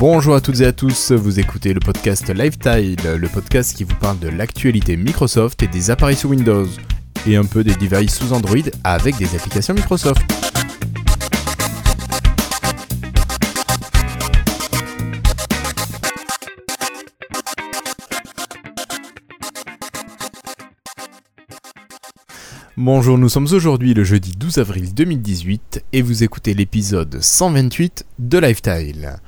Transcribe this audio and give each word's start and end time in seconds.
Bonjour 0.00 0.34
à 0.34 0.40
toutes 0.40 0.60
et 0.60 0.64
à 0.64 0.72
tous, 0.72 1.12
vous 1.12 1.40
écoutez 1.40 1.74
le 1.74 1.80
podcast 1.80 2.26
Lifetile, 2.30 2.96
le 3.18 3.28
podcast 3.28 3.76
qui 3.76 3.84
vous 3.84 3.94
parle 3.96 4.18
de 4.18 4.28
l'actualité 4.28 4.96
Microsoft 4.96 5.62
et 5.62 5.66
des 5.66 5.90
appareils 5.90 6.16
sous 6.16 6.28
Windows, 6.28 6.66
et 7.26 7.36
un 7.36 7.44
peu 7.44 7.62
des 7.62 7.74
devices 7.74 8.14
sous 8.14 8.32
Android 8.32 8.56
avec 8.82 9.18
des 9.18 9.34
applications 9.36 9.74
Microsoft. 9.74 10.22
Bonjour, 22.78 23.18
nous 23.18 23.28
sommes 23.28 23.48
aujourd'hui 23.52 23.92
le 23.92 24.04
jeudi 24.04 24.32
12 24.32 24.56
avril 24.56 24.94
2018 24.94 25.84
et 25.92 26.00
vous 26.00 26.24
écoutez 26.24 26.54
l'épisode 26.54 27.20
128 27.20 28.06
de 28.18 28.38
Lifetile. 28.38 29.20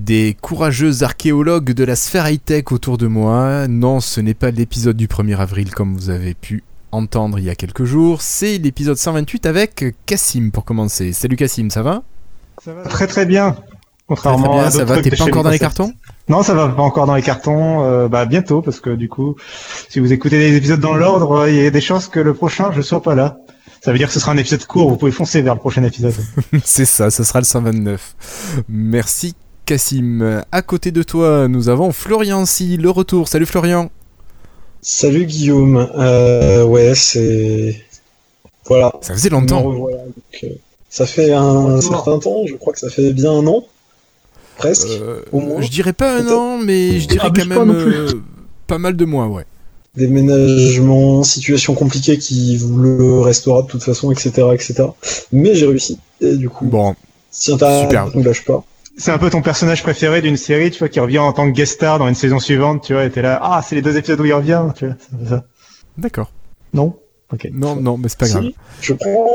Des 0.00 0.34
courageux 0.40 1.02
archéologues 1.02 1.74
de 1.74 1.84
la 1.84 1.94
sphère 1.94 2.26
high-tech 2.26 2.72
autour 2.72 2.96
de 2.96 3.06
moi. 3.06 3.68
Non, 3.68 4.00
ce 4.00 4.22
n'est 4.22 4.32
pas 4.32 4.50
l'épisode 4.50 4.96
du 4.96 5.06
1er 5.06 5.36
avril 5.36 5.74
comme 5.74 5.94
vous 5.94 6.08
avez 6.08 6.32
pu 6.32 6.64
entendre 6.90 7.38
il 7.38 7.44
y 7.44 7.50
a 7.50 7.54
quelques 7.54 7.84
jours. 7.84 8.22
C'est 8.22 8.56
l'épisode 8.56 8.96
128 8.96 9.44
avec 9.44 9.94
Cassim 10.06 10.52
pour 10.52 10.64
commencer. 10.64 11.12
Salut 11.12 11.36
Cassim, 11.36 11.68
ça 11.68 11.82
va? 11.82 12.02
Ça 12.64 12.72
va 12.72 12.84
très 12.84 13.06
très 13.06 13.26
bien. 13.26 13.56
Contrairement 14.06 14.44
Très 14.48 14.52
bien, 14.54 14.64
à 14.64 14.70
ça 14.70 14.84
va, 14.86 15.02
t'es 15.02 15.10
pas 15.10 15.24
encore 15.24 15.42
dans 15.42 15.50
les 15.50 15.58
cartons? 15.58 15.92
Non, 16.30 16.42
ça 16.42 16.54
va 16.54 16.68
pas 16.68 16.82
encore 16.82 17.06
dans 17.06 17.14
les 17.14 17.22
cartons. 17.22 17.84
euh, 17.84 18.08
bah 18.08 18.24
bientôt 18.24 18.62
parce 18.62 18.80
que 18.80 18.90
du 18.90 19.10
coup, 19.10 19.36
si 19.90 20.00
vous 20.00 20.14
écoutez 20.14 20.38
les 20.38 20.56
épisodes 20.56 20.80
dans 20.80 20.94
l'ordre, 20.94 21.46
il 21.46 21.56
y 21.56 21.66
a 21.66 21.70
des 21.70 21.80
chances 21.82 22.08
que 22.08 22.20
le 22.20 22.32
prochain 22.32 22.72
je 22.72 22.80
sois 22.80 23.02
pas 23.02 23.14
là. 23.14 23.36
Ça 23.82 23.92
veut 23.92 23.98
dire 23.98 24.08
que 24.08 24.14
ce 24.14 24.20
sera 24.20 24.32
un 24.32 24.38
épisode 24.38 24.64
court. 24.64 24.88
Vous 24.88 24.96
pouvez 24.96 25.12
foncer 25.12 25.42
vers 25.42 25.52
le 25.54 25.60
prochain 25.60 25.84
épisode. 25.84 26.14
C'est 26.64 26.86
ça, 26.86 27.10
ce 27.10 27.22
sera 27.22 27.40
le 27.40 27.44
129. 27.44 28.64
Merci 28.70 29.34
Cassim. 29.70 30.42
À 30.50 30.62
côté 30.62 30.90
de 30.90 31.04
toi, 31.04 31.46
nous 31.46 31.68
avons 31.68 31.92
Florian 31.92 32.44
Si, 32.44 32.76
le 32.76 32.90
retour. 32.90 33.28
Salut 33.28 33.46
Florian. 33.46 33.88
Salut 34.82 35.26
Guillaume, 35.26 35.88
euh, 35.96 36.64
ouais 36.64 36.96
c'est... 36.96 37.80
Voilà. 38.66 38.92
Ça 39.00 39.14
faisait 39.14 39.28
longtemps. 39.28 39.62
revoilà, 39.62 39.98
donc, 39.98 40.42
euh, 40.42 40.48
ça 40.88 41.06
fait 41.06 41.32
un 41.32 41.80
certain 41.80 42.18
temps, 42.18 42.46
je 42.48 42.54
crois 42.56 42.72
que 42.72 42.80
ça 42.80 42.90
fait 42.90 43.12
bien 43.12 43.30
un 43.30 43.46
an, 43.46 43.64
presque. 44.56 44.88
Euh, 44.88 45.20
Au 45.30 45.38
moins. 45.38 45.60
je 45.60 45.68
dirais 45.70 45.92
pas 45.92 46.16
un 46.18 46.26
an, 46.32 46.58
mais 46.58 46.98
je 46.98 47.06
dirais 47.06 47.28
quand 47.32 47.46
même 47.46 48.22
pas 48.66 48.78
mal 48.78 48.96
de 48.96 49.04
mois, 49.04 49.28
ouais. 49.28 49.44
Déménagement, 49.94 51.22
situation 51.22 51.74
compliquée 51.74 52.18
qui 52.18 52.60
le 52.76 53.20
restera 53.20 53.62
de 53.62 53.68
toute 53.68 53.84
façon, 53.84 54.10
etc. 54.10 54.48
etc. 54.52 54.82
Mais 55.30 55.54
j'ai 55.54 55.66
réussi, 55.66 55.96
et 56.20 56.34
du 56.34 56.48
coup, 56.48 56.64
Bon, 56.66 56.96
si 57.30 57.56
t'as 57.56 57.82
super. 57.82 58.16
ne 58.16 58.24
lâche 58.24 58.44
pas. 58.44 58.64
C'est 58.96 59.12
un 59.12 59.18
peu 59.18 59.30
ton 59.30 59.40
personnage 59.42 59.82
préféré 59.82 60.20
d'une 60.20 60.36
série, 60.36 60.70
tu 60.70 60.78
vois, 60.78 60.88
qui 60.88 61.00
revient 61.00 61.18
en 61.18 61.32
tant 61.32 61.50
que 61.50 61.56
guest 61.56 61.74
star 61.74 61.98
dans 61.98 62.08
une 62.08 62.14
saison 62.14 62.38
suivante, 62.38 62.84
tu 62.84 62.92
vois, 62.92 63.04
et 63.04 63.10
t'es 63.10 63.22
là, 63.22 63.38
ah, 63.42 63.62
c'est 63.66 63.74
les 63.74 63.82
deux 63.82 63.96
épisodes 63.96 64.20
où 64.20 64.24
il 64.24 64.32
revient, 64.34 64.62
tu 64.76 64.86
vois. 64.86 64.96
c'est 65.22 65.28
ça. 65.28 65.44
d'accord. 65.96 66.30
Non? 66.74 66.96
Ok. 67.32 67.48
Non, 67.52 67.76
non, 67.76 67.96
mais 67.96 68.08
c'est 68.08 68.18
pas 68.18 68.26
Si, 68.26 68.32
grave. 68.32 68.50
Je 68.80 68.92
prends... 68.92 69.26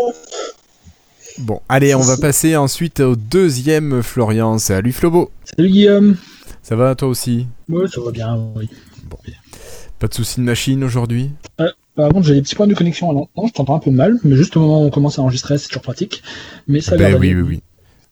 Bon, 1.40 1.62
allez, 1.68 1.96
on 1.96 2.02
va 2.02 2.16
passer 2.18 2.56
ensuite 2.56 3.02
au 3.02 3.16
deuxième 3.16 4.02
Florian. 4.04 4.58
Salut 4.58 4.94
Flobo. 4.94 5.32
Salut 5.44 5.70
Guillaume. 5.70 6.16
Ça 6.64 6.76
va 6.76 6.96
toi 6.96 7.10
aussi? 7.10 7.48
Ouais, 7.68 7.88
ça 7.88 8.02
va 8.02 8.12
bien, 8.12 8.40
oui. 8.56 8.70
Pas 10.00 10.08
de 10.08 10.14
soucis 10.14 10.40
de 10.40 10.46
machine 10.46 10.84
aujourd'hui? 10.84 11.32
Par 11.96 12.10
contre, 12.10 12.28
j'ai 12.28 12.36
des 12.36 12.42
petits 12.42 12.56
points 12.56 12.68
de 12.68 12.74
connexion. 12.74 13.14
Non, 13.14 13.30
non 13.38 13.48
je 13.48 13.54
t'entends 13.54 13.76
un 13.76 13.80
peu 13.80 13.92
mal, 13.92 14.18
mais 14.24 14.36
juste 14.36 14.58
au 14.58 14.60
moment 14.60 14.82
où 14.82 14.86
on 14.86 14.90
commence 14.90 15.18
à 15.18 15.22
enregistrer, 15.22 15.58
c'est 15.58 15.68
toujours 15.68 15.84
pratique. 15.84 16.22
Mais 16.68 16.82
ça 16.82 16.98
Ben 16.98 17.16
oui, 17.18 17.34
oui, 17.34 17.42
oui. 17.42 17.62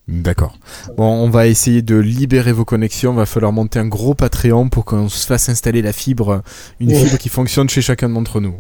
D'accord. 0.10 0.60
Bon, 0.98 1.06
on 1.06 1.30
va 1.30 1.48
essayer 1.48 1.82
de 1.82 1.96
libérer 1.96 2.52
vos 2.52 2.66
connexions. 2.66 3.14
Va 3.14 3.26
falloir 3.26 3.54
monter 3.54 3.80
un 3.80 3.88
gros 3.88 4.14
Patreon 4.14 4.68
pour 4.68 4.84
qu'on 4.84 5.08
se 5.08 5.26
fasse 5.26 5.48
installer 5.48 5.82
la 5.82 5.94
fibre, 5.94 6.44
une 6.82 6.90
Ouais. 6.90 6.96
fibre 7.06 7.18
qui 7.18 7.30
fonctionne 7.30 7.70
chez 7.70 7.82
chacun 7.82 8.10
d'entre 8.10 8.42
nous. 8.42 8.56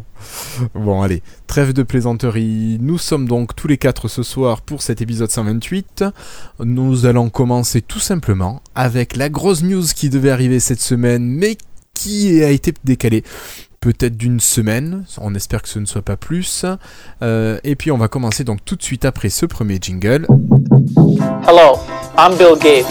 Bon, 0.74 1.02
allez, 1.02 1.22
trêve 1.48 1.74
de 1.74 1.84
plaisanterie. 1.84 2.78
Nous 2.82 2.98
sommes 2.98 3.28
donc 3.28 3.58
tous 3.58 3.68
les 3.68 3.78
quatre 3.78 4.08
ce 4.08 4.24
soir 4.24 4.62
pour 4.62 4.82
cet 4.82 5.02
épisode 5.02 5.32
128. 5.32 6.06
Nous 6.64 7.06
allons 7.06 7.30
commencer 7.30 7.82
tout 7.82 8.00
simplement 8.00 8.62
avec 8.74 9.18
la 9.18 9.28
grosse 9.28 9.64
news 9.64 9.84
qui 9.94 10.10
devait 10.10 10.32
arriver 10.32 10.62
cette 10.62 10.82
semaine, 10.82 11.26
mais 11.26 11.58
qui 11.94 12.42
a 12.42 12.52
été 12.52 12.74
décalée. 12.86 13.24
Peut-être 13.84 14.16
d'une 14.16 14.40
semaine, 14.40 15.04
on 15.20 15.36
espère 15.36 15.62
que 15.62 15.68
ce 15.68 15.78
ne 15.78 15.86
soit 15.86 16.04
pas 16.04 16.16
plus. 16.16 16.66
Euh, 17.22 17.60
et 17.66 17.76
puis 17.76 17.92
on 17.92 17.98
va 17.98 18.08
commencer 18.08 18.46
donc 18.46 18.64
tout 18.64 18.78
de 18.78 18.82
suite 18.82 19.04
après 19.04 19.28
ce 19.28 19.46
premier 19.46 19.78
jingle. 19.82 20.26
Hello, 21.46 21.78
I'm 22.18 22.34
Bill 22.38 22.58
Gates. 22.58 22.88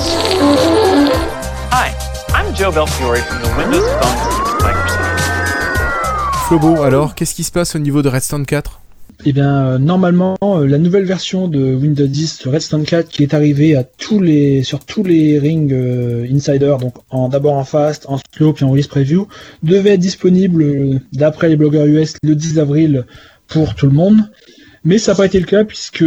Hi, 1.72 1.92
I'm 2.34 2.54
Joe 2.54 2.74
Belfiore 2.74 3.16
from 3.16 3.40
the 3.40 3.56
Windows 3.56 3.88
Phone 4.02 4.58
Microsoft. 4.60 5.02
Flobo, 6.46 6.82
alors, 6.82 7.14
qu'est-ce 7.14 7.34
qui 7.36 7.44
se 7.44 7.52
passe 7.52 7.74
au 7.74 7.78
niveau 7.78 8.02
de 8.02 8.10
Redstone 8.10 8.44
4 8.44 8.78
Eh 9.24 9.32
bien, 9.32 9.66
euh, 9.66 9.78
normalement, 9.78 10.36
euh, 10.42 10.66
la 10.66 10.78
nouvelle 10.78 11.04
version 11.04 11.46
de 11.46 11.74
Windows 11.74 12.08
10 12.08 12.48
Redstone 12.48 12.84
4 12.84 13.08
qui 13.08 13.22
est 13.22 13.34
arrivée 13.34 13.76
à 13.76 13.84
tous 13.84 14.18
les, 14.18 14.64
sur 14.64 14.84
tous 14.84 15.04
les 15.04 15.38
rings 15.38 15.72
euh, 15.72 16.26
Insider, 16.28 16.74
donc 16.80 16.94
en, 17.08 17.28
d'abord 17.28 17.54
en 17.54 17.64
fast, 17.64 18.06
en 18.08 18.18
slow, 18.34 18.52
puis 18.52 18.64
en 18.64 18.70
release 18.70 18.88
preview, 18.88 19.28
devait 19.62 19.90
être 19.90 20.00
disponible, 20.00 20.62
euh, 20.64 20.98
d'après 21.12 21.48
les 21.48 21.54
blogueurs 21.54 21.86
US, 21.86 22.16
le 22.24 22.34
10 22.34 22.58
avril 22.58 23.04
pour 23.46 23.76
tout 23.76 23.86
le 23.86 23.92
monde. 23.92 24.28
Mais 24.84 24.98
ça 24.98 25.12
n'a 25.12 25.18
pas 25.18 25.26
été 25.26 25.38
le 25.38 25.46
cas 25.46 25.62
puisque 25.62 26.04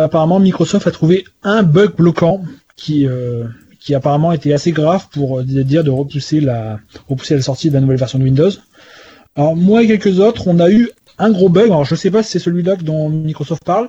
apparemment 0.00 0.40
Microsoft 0.40 0.88
a 0.88 0.90
trouvé 0.90 1.24
un 1.44 1.62
bug 1.62 1.94
bloquant 1.94 2.42
qui, 2.74 3.06
euh, 3.06 3.44
qui 3.78 3.94
apparemment 3.94 4.32
était 4.32 4.52
assez 4.52 4.72
grave 4.72 5.06
pour 5.12 5.44
dire 5.44 5.84
de 5.84 5.90
repousser 5.90 6.40
la, 6.40 6.80
repousser 7.08 7.36
la 7.36 7.42
sortie 7.42 7.68
de 7.68 7.74
la 7.74 7.80
nouvelle 7.80 7.98
version 7.98 8.18
de 8.18 8.24
Windows. 8.24 8.50
Alors 9.36 9.54
moi 9.54 9.84
et 9.84 9.86
quelques 9.86 10.18
autres, 10.18 10.48
on 10.48 10.58
a 10.58 10.68
eu 10.68 10.90
un 11.18 11.30
gros 11.30 11.48
bug. 11.48 11.66
Alors 11.66 11.84
je 11.84 11.94
sais 11.94 12.10
pas 12.10 12.22
si 12.22 12.32
c'est 12.32 12.38
celui-là 12.38 12.76
dont 12.76 13.08
Microsoft 13.08 13.64
parle, 13.64 13.88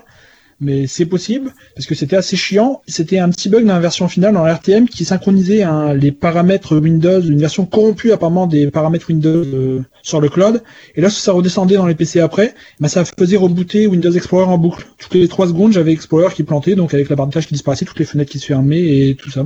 mais 0.60 0.88
c'est 0.88 1.06
possible 1.06 1.54
parce 1.76 1.86
que 1.86 1.94
c'était 1.94 2.16
assez 2.16 2.36
chiant. 2.36 2.82
C'était 2.88 3.20
un 3.20 3.30
petit 3.30 3.48
bug 3.48 3.66
dans 3.66 3.74
la 3.74 3.80
version 3.80 4.08
finale 4.08 4.34
dans 4.34 4.44
RTM 4.44 4.88
qui 4.88 5.06
synchronisait 5.06 5.62
hein, 5.62 5.94
les 5.94 6.12
paramètres 6.12 6.78
Windows, 6.78 7.22
une 7.22 7.40
version 7.40 7.66
corrompue 7.66 8.12
apparemment 8.12 8.48
des 8.48 8.72
paramètres 8.72 9.10
Windows 9.10 9.44
euh, 9.44 9.84
sur 10.02 10.20
le 10.20 10.30
cloud. 10.30 10.64
Et 10.96 11.02
là, 11.02 11.10
ça 11.12 11.32
redescendait 11.32 11.76
dans 11.76 11.86
les 11.86 11.94
PC 11.94 12.20
après, 12.20 12.56
ça 12.88 13.06
faisait 13.06 13.38
rebooter 13.38 13.86
Windows 13.86 14.12
Explorer 14.12 14.46
en 14.46 14.58
boucle. 14.58 14.88
Toutes 14.98 15.14
les 15.14 15.28
3 15.28 15.48
secondes, 15.48 15.74
j'avais 15.74 15.92
Explorer 15.92 16.34
qui 16.34 16.44
plantait, 16.44 16.76
donc 16.76 16.94
avec 16.94 17.10
la 17.10 17.16
barre 17.16 17.28
de 17.28 17.34
tâches 17.34 17.48
qui 17.48 17.54
disparaissait, 17.54 17.86
toutes 17.86 18.00
les 18.00 18.06
fenêtres 18.06 18.32
qui 18.32 18.40
se 18.40 18.48
fermaient 18.48 19.10
et 19.10 19.16
tout 19.16 19.30
ça. 19.30 19.46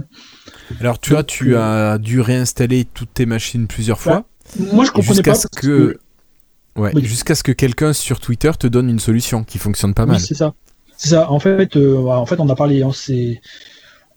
Alors, 0.80 1.00
tu 1.00 1.10
vois, 1.12 1.24
Donc, 1.24 1.28
tu 1.28 1.56
euh, 1.56 1.94
as 1.94 1.98
dû 1.98 2.22
réinstaller 2.22 2.86
toutes 2.86 3.14
tes 3.14 3.26
machines 3.26 3.68
plusieurs 3.68 4.00
fois. 4.00 4.26
Moi, 4.58 4.86
je 4.86 4.92
comprenais 4.92 5.22
pas. 5.22 5.38
que. 5.58 5.98
Ouais, 6.78 6.92
Oui. 6.96 7.04
jusqu'à 7.06 7.36
ce 7.36 7.44
que 7.44 7.52
quelqu'un 7.52 7.94
sur 7.94 8.20
Twitter 8.20 8.52
te 8.58 8.68
donne 8.68 8.90
une 8.90 9.00
solution 9.00 9.44
qui 9.44 9.58
fonctionne 9.58 9.94
pas 9.94 10.04
Oui, 10.04 10.12
mal. 10.12 10.20
c'est 10.20 10.36
ça. 10.36 10.54
C'est 10.98 11.10
ça. 11.10 11.32
En 11.32 11.40
fait, 11.40 11.76
euh, 11.76 11.98
en 12.08 12.26
fait, 12.26 12.40
on 12.40 12.48
a 12.50 12.56
parlé. 12.56 12.82
hein, 12.84 12.92
c'est 12.94 13.42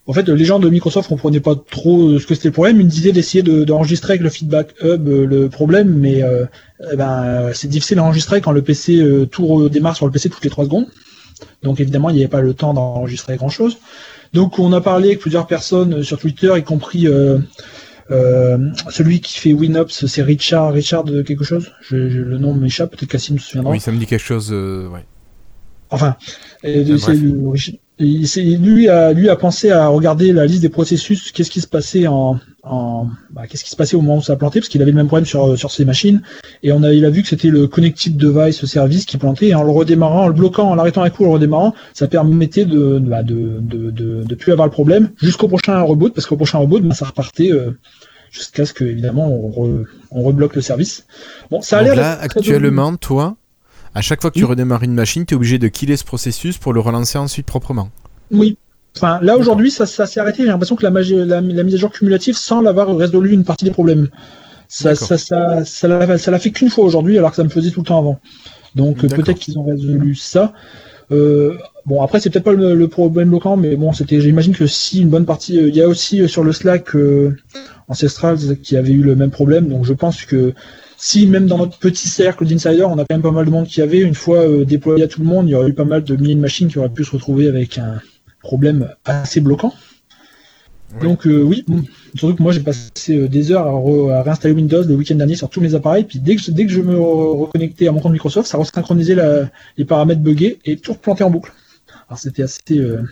en 0.07 0.13
fait, 0.13 0.29
les 0.29 0.45
gens 0.45 0.59
de 0.59 0.69
Microsoft 0.69 1.09
comprenaient 1.09 1.41
pas 1.41 1.55
trop 1.71 2.11
euh, 2.11 2.19
ce 2.19 2.27
que 2.27 2.35
c'était 2.35 2.49
le 2.49 2.53
problème. 2.53 2.79
Ils 2.81 2.87
disaient 2.87 3.13
d'essayer 3.13 3.43
de- 3.43 3.65
d'enregistrer 3.65 4.13
avec 4.13 4.23
le 4.23 4.29
feedback 4.29 4.75
hub 4.83 5.09
euh, 5.09 5.25
le 5.27 5.49
problème, 5.49 5.89
mais 5.99 6.23
euh, 6.23 6.45
eh 6.93 6.97
ben, 6.97 7.51
c'est 7.55 7.69
difficile 7.69 7.99
à 7.99 8.05
enregistrer 8.05 8.43
quand 8.43 8.53
le 8.53 8.61
PC 8.61 8.99
euh, 9.01 9.25
tout 9.25 9.47
redémarre 9.47 9.97
sur 9.97 10.05
le 10.05 10.13
PC 10.13 10.29
toutes 10.29 10.45
les 10.45 10.51
trois 10.51 10.65
secondes. 10.67 10.87
Donc 11.63 11.81
évidemment, 11.81 12.11
il 12.11 12.17
n'y 12.17 12.21
avait 12.21 12.29
pas 12.29 12.43
le 12.43 12.53
temps 12.53 12.75
d'enregistrer 12.75 13.37
grand 13.39 13.49
chose. 13.49 13.79
Donc 14.35 14.59
on 14.59 14.73
a 14.75 14.81
parlé 14.83 15.09
avec 15.09 15.21
plusieurs 15.21 15.47
personnes 15.47 16.03
sur 16.03 16.19
Twitter, 16.19 16.53
y 16.55 16.63
compris 16.63 17.07
euh, 17.09 17.39
celui 18.91 19.21
qui 19.21 19.39
fait 19.39 19.53
WinOps, 19.53 20.07
c'est 20.07 20.23
Richard, 20.23 20.73
Richard 20.73 21.05
quelque 21.27 21.45
chose? 21.45 21.73
Je, 21.83 22.09
je- 22.09 22.21
le 22.21 22.39
nom 22.39 22.55
m'échappe, 22.55 22.91
peut-être 22.91 23.11
Cassim 23.11 23.39
se 23.39 23.47
souviendra. 23.47 23.73
Oui, 23.73 23.81
ça 23.81 23.93
me 23.93 23.99
dit 23.99 24.06
quelque 24.06 24.21
chose. 24.25 24.51
euh, 24.53 24.89
ouais. 24.89 25.05
Enfin, 25.91 26.17
c'est- 28.27 28.43
lui 28.43 28.89
a 28.89 29.12
lui 29.12 29.29
a 29.29 29.37
pensé 29.37 29.71
à 29.71 29.87
regarder 29.87 30.33
la 30.33 30.47
liste 30.47 30.62
des 30.62 30.69
processus, 30.69 31.31
qu'est-ce 31.33 31.51
qui 31.51 31.61
se 31.61 31.69
passait 31.69 32.06
en, 32.06 32.41
en 32.64 33.08
bah, 33.31 33.46
qu'est-ce 33.46 33.62
qui 33.64 33.70
se 33.70 33.76
passait 33.76 33.94
au 33.96 34.00
moment 34.00 34.19
où 34.19 34.22
ça 34.22 34.32
a 34.32 34.37
planté, 34.37 34.61
parce 34.61 34.69
qu'il 34.69 34.81
avait 34.82 34.90
le 34.90 34.96
même 34.96 35.06
problème 35.06 35.26
sur 35.26 35.58
sur 35.58 35.70
ses 35.70 35.84
machines, 35.84 36.22
et 36.62 36.72
on 36.72 36.82
a 36.82 36.93
il 36.93 37.05
a 37.05 37.11
vu 37.11 37.22
que 37.22 37.28
c'était 37.28 37.49
le 37.50 37.66
connected 37.69 38.16
device 38.16 38.64
service 38.64 39.05
qui 39.05 39.16
plantait, 39.19 39.49
et 39.49 39.55
en 39.55 39.62
le 39.62 39.70
redémarrant, 39.70 40.25
en 40.25 40.28
le 40.28 40.34
bloquant, 40.34 40.70
en 40.70 40.75
l'arrêtant 40.75 41.02
un 41.02 41.11
coup, 41.11 41.25
en 41.25 41.28
le 41.28 41.32
redémarrant, 41.34 41.75
ça 41.93 42.06
permettait 42.08 42.64
de 42.64 42.99
bah, 42.99 43.22
de, 43.22 43.58
de, 43.61 43.90
de 43.90 44.22
de 44.25 44.34
plus 44.34 44.52
avoir 44.52 44.66
le 44.66 44.72
problème 44.72 45.11
jusqu'au 45.20 45.49
prochain 45.49 45.81
reboot, 45.82 46.14
parce 46.14 46.26
qu'au 46.26 46.37
prochain 46.37 46.58
reboot, 46.58 46.82
bah, 46.82 46.94
ça 46.94 47.06
repartait. 47.06 47.52
euh, 47.52 47.78
Jusqu'à 48.31 48.66
ce 48.66 48.72
que 48.72 48.82
évidemment 48.84 49.28
on, 49.28 49.49
re- 49.50 49.84
on 50.11 50.22
rebloque 50.25 50.56
le 50.56 50.61
service. 50.61 51.06
Bon, 51.52 51.61
ça 51.61 51.78
a 51.78 51.82
l'air 51.84 51.94
là, 51.94 52.19
actuellement, 52.20 52.96
toi, 52.96 53.37
à 53.94 54.00
chaque 54.00 54.20
fois 54.22 54.32
que 54.32 54.38
tu 54.40 54.44
redémarres 54.44 54.82
une 54.82 54.94
machine, 54.94 55.25
tu 55.25 55.34
es 55.34 55.37
obligé 55.37 55.61
de 55.61 55.69
killer 55.69 55.96
ce 55.96 56.02
processus 56.02 56.58
pour 56.58 56.72
le 56.72 56.81
relancer 56.81 57.16
ensuite 57.16 57.46
proprement. 57.46 57.90
Oui. 58.32 58.58
Enfin, 58.96 59.19
là 59.23 59.37
aujourd'hui, 59.37 59.70
ça, 59.70 59.87
ça 59.87 60.06
s'est 60.06 60.20
arrêté. 60.20 60.43
J'ai 60.43 60.49
l'impression 60.49 60.76
que 60.76 60.85
la, 60.85 60.91
magi- 60.91 61.17
la, 61.17 61.41
la 61.41 61.62
mise 61.62 61.75
à 61.75 61.79
jour 61.79 61.91
cumulative 61.91 62.37
semble 62.37 62.69
avoir 62.69 62.94
résolu 62.96 63.32
une 63.32 63.44
partie 63.44 63.64
des 63.64 63.73
problèmes. 63.73 64.08
Ça, 64.69 64.94
ça, 64.94 65.19
ça, 65.19 65.64
ça 65.64 65.88
l'a 65.88 66.19
ça 66.19 66.31
l'a 66.31 66.38
fait 66.38 66.50
qu'une 66.50 66.70
fois 66.70 66.85
aujourd'hui, 66.85 67.19
alors 67.19 67.31
que 67.31 67.37
ça 67.37 67.44
me 67.44 67.49
faisait 67.49 67.70
tout 67.70 67.81
le 67.81 67.87
temps 67.87 67.99
avant. 67.99 68.20
Donc 68.75 69.05
euh, 69.05 69.08
peut-être 69.08 69.38
qu'ils 69.38 69.58
ont 69.58 69.64
résolu 69.64 70.14
ça. 70.14 70.52
Euh, 71.12 71.55
bon, 71.85 72.02
après, 72.02 72.19
c'est 72.19 72.31
peut-être 72.31 72.44
pas 72.44 72.52
le, 72.55 72.75
le 72.75 72.88
problème 72.88 73.29
bloquant, 73.29 73.56
mais 73.56 73.76
bon, 73.76 73.93
c'était, 73.93 74.20
j'imagine 74.20 74.55
que 74.55 74.67
si 74.67 75.02
une 75.02 75.11
bonne 75.11 75.26
partie, 75.26 75.58
euh, 75.58 75.69
il 75.69 75.76
y 75.76 75.82
a 75.82 75.87
aussi 75.87 76.23
euh, 76.23 76.29
sur 76.29 76.43
le 76.43 76.52
Slack 76.52 76.97
euh, 76.97 77.37
Ancestrals 77.88 78.56
qui 78.62 78.76
avait 78.76 78.93
eu 78.93 79.02
le 79.02 79.14
même 79.14 79.31
problème, 79.31 79.69
donc 79.69 79.85
je 79.85 79.93
pense 79.93 80.25
que 80.25 80.55
si 80.97 81.26
même 81.26 81.47
dans 81.47 81.58
notre 81.58 81.79
petit 81.79 82.08
cercle 82.08 82.47
d'insiders, 82.47 82.88
on 82.88 82.94
a 82.99 83.05
quand 83.05 83.14
même 83.14 83.23
pas 83.23 83.32
mal 83.32 83.44
de 83.44 83.50
monde 83.50 83.67
qui 83.67 83.82
avait, 83.82 84.00
une 84.00 84.14
fois 84.14 84.47
déployé 84.64 85.05
à 85.05 85.08
tout 85.08 85.20
le 85.20 85.26
monde, 85.26 85.47
il 85.47 85.52
y 85.52 85.55
aurait 85.55 85.69
eu 85.69 85.75
pas 85.75 85.85
mal 85.85 86.02
de 86.05 86.17
milliers 86.17 86.37
de 86.37 86.40
machines 86.40 86.69
qui 86.69 86.79
auraient 86.79 86.88
pu 86.88 87.05
se 87.05 87.11
retrouver 87.11 87.49
avec 87.49 87.76
un 87.76 88.00
problème 88.44 88.81
assez 89.05 89.41
bloquant. 89.41 89.73
Oui. 90.94 91.02
Donc 91.02 91.26
euh, 91.26 91.43
oui, 91.43 91.64
surtout 92.14 92.37
que 92.37 92.43
moi 92.43 92.52
j'ai 92.52 92.61
passé 92.61 93.17
euh, 93.17 93.26
des 93.26 93.50
heures 93.50 93.67
à, 93.67 93.73
re- 93.73 94.12
à 94.12 94.23
réinstaller 94.23 94.55
Windows 94.55 94.85
le 94.85 94.94
week-end 94.94 95.17
dernier 95.17 95.35
sur 95.35 95.49
tous 95.49 95.61
mes 95.61 95.75
appareils, 95.75 96.05
puis 96.05 96.20
dès 96.20 96.37
que, 96.37 96.50
dès 96.52 96.67
que 96.67 96.73
je 96.73 96.81
me 96.81 96.94
re- 96.94 97.46
reconnectais 97.46 97.88
à 97.88 97.93
mon 97.93 98.00
compte 98.00 98.12
Microsoft, 98.12 98.46
ça 98.49 98.58
resynchronisait 98.58 99.17
la- 99.17 99.50
les 99.76 99.85
paramètres 99.85 100.20
buggés 100.20 100.61
et 100.64 100.76
tout 100.76 100.93
replanté 100.93 101.25
en 101.25 101.31
boucle. 101.31 101.52
Alors 102.08 102.19
c'était 102.20 102.44
assez, 102.44 102.79
euh, 102.79 103.02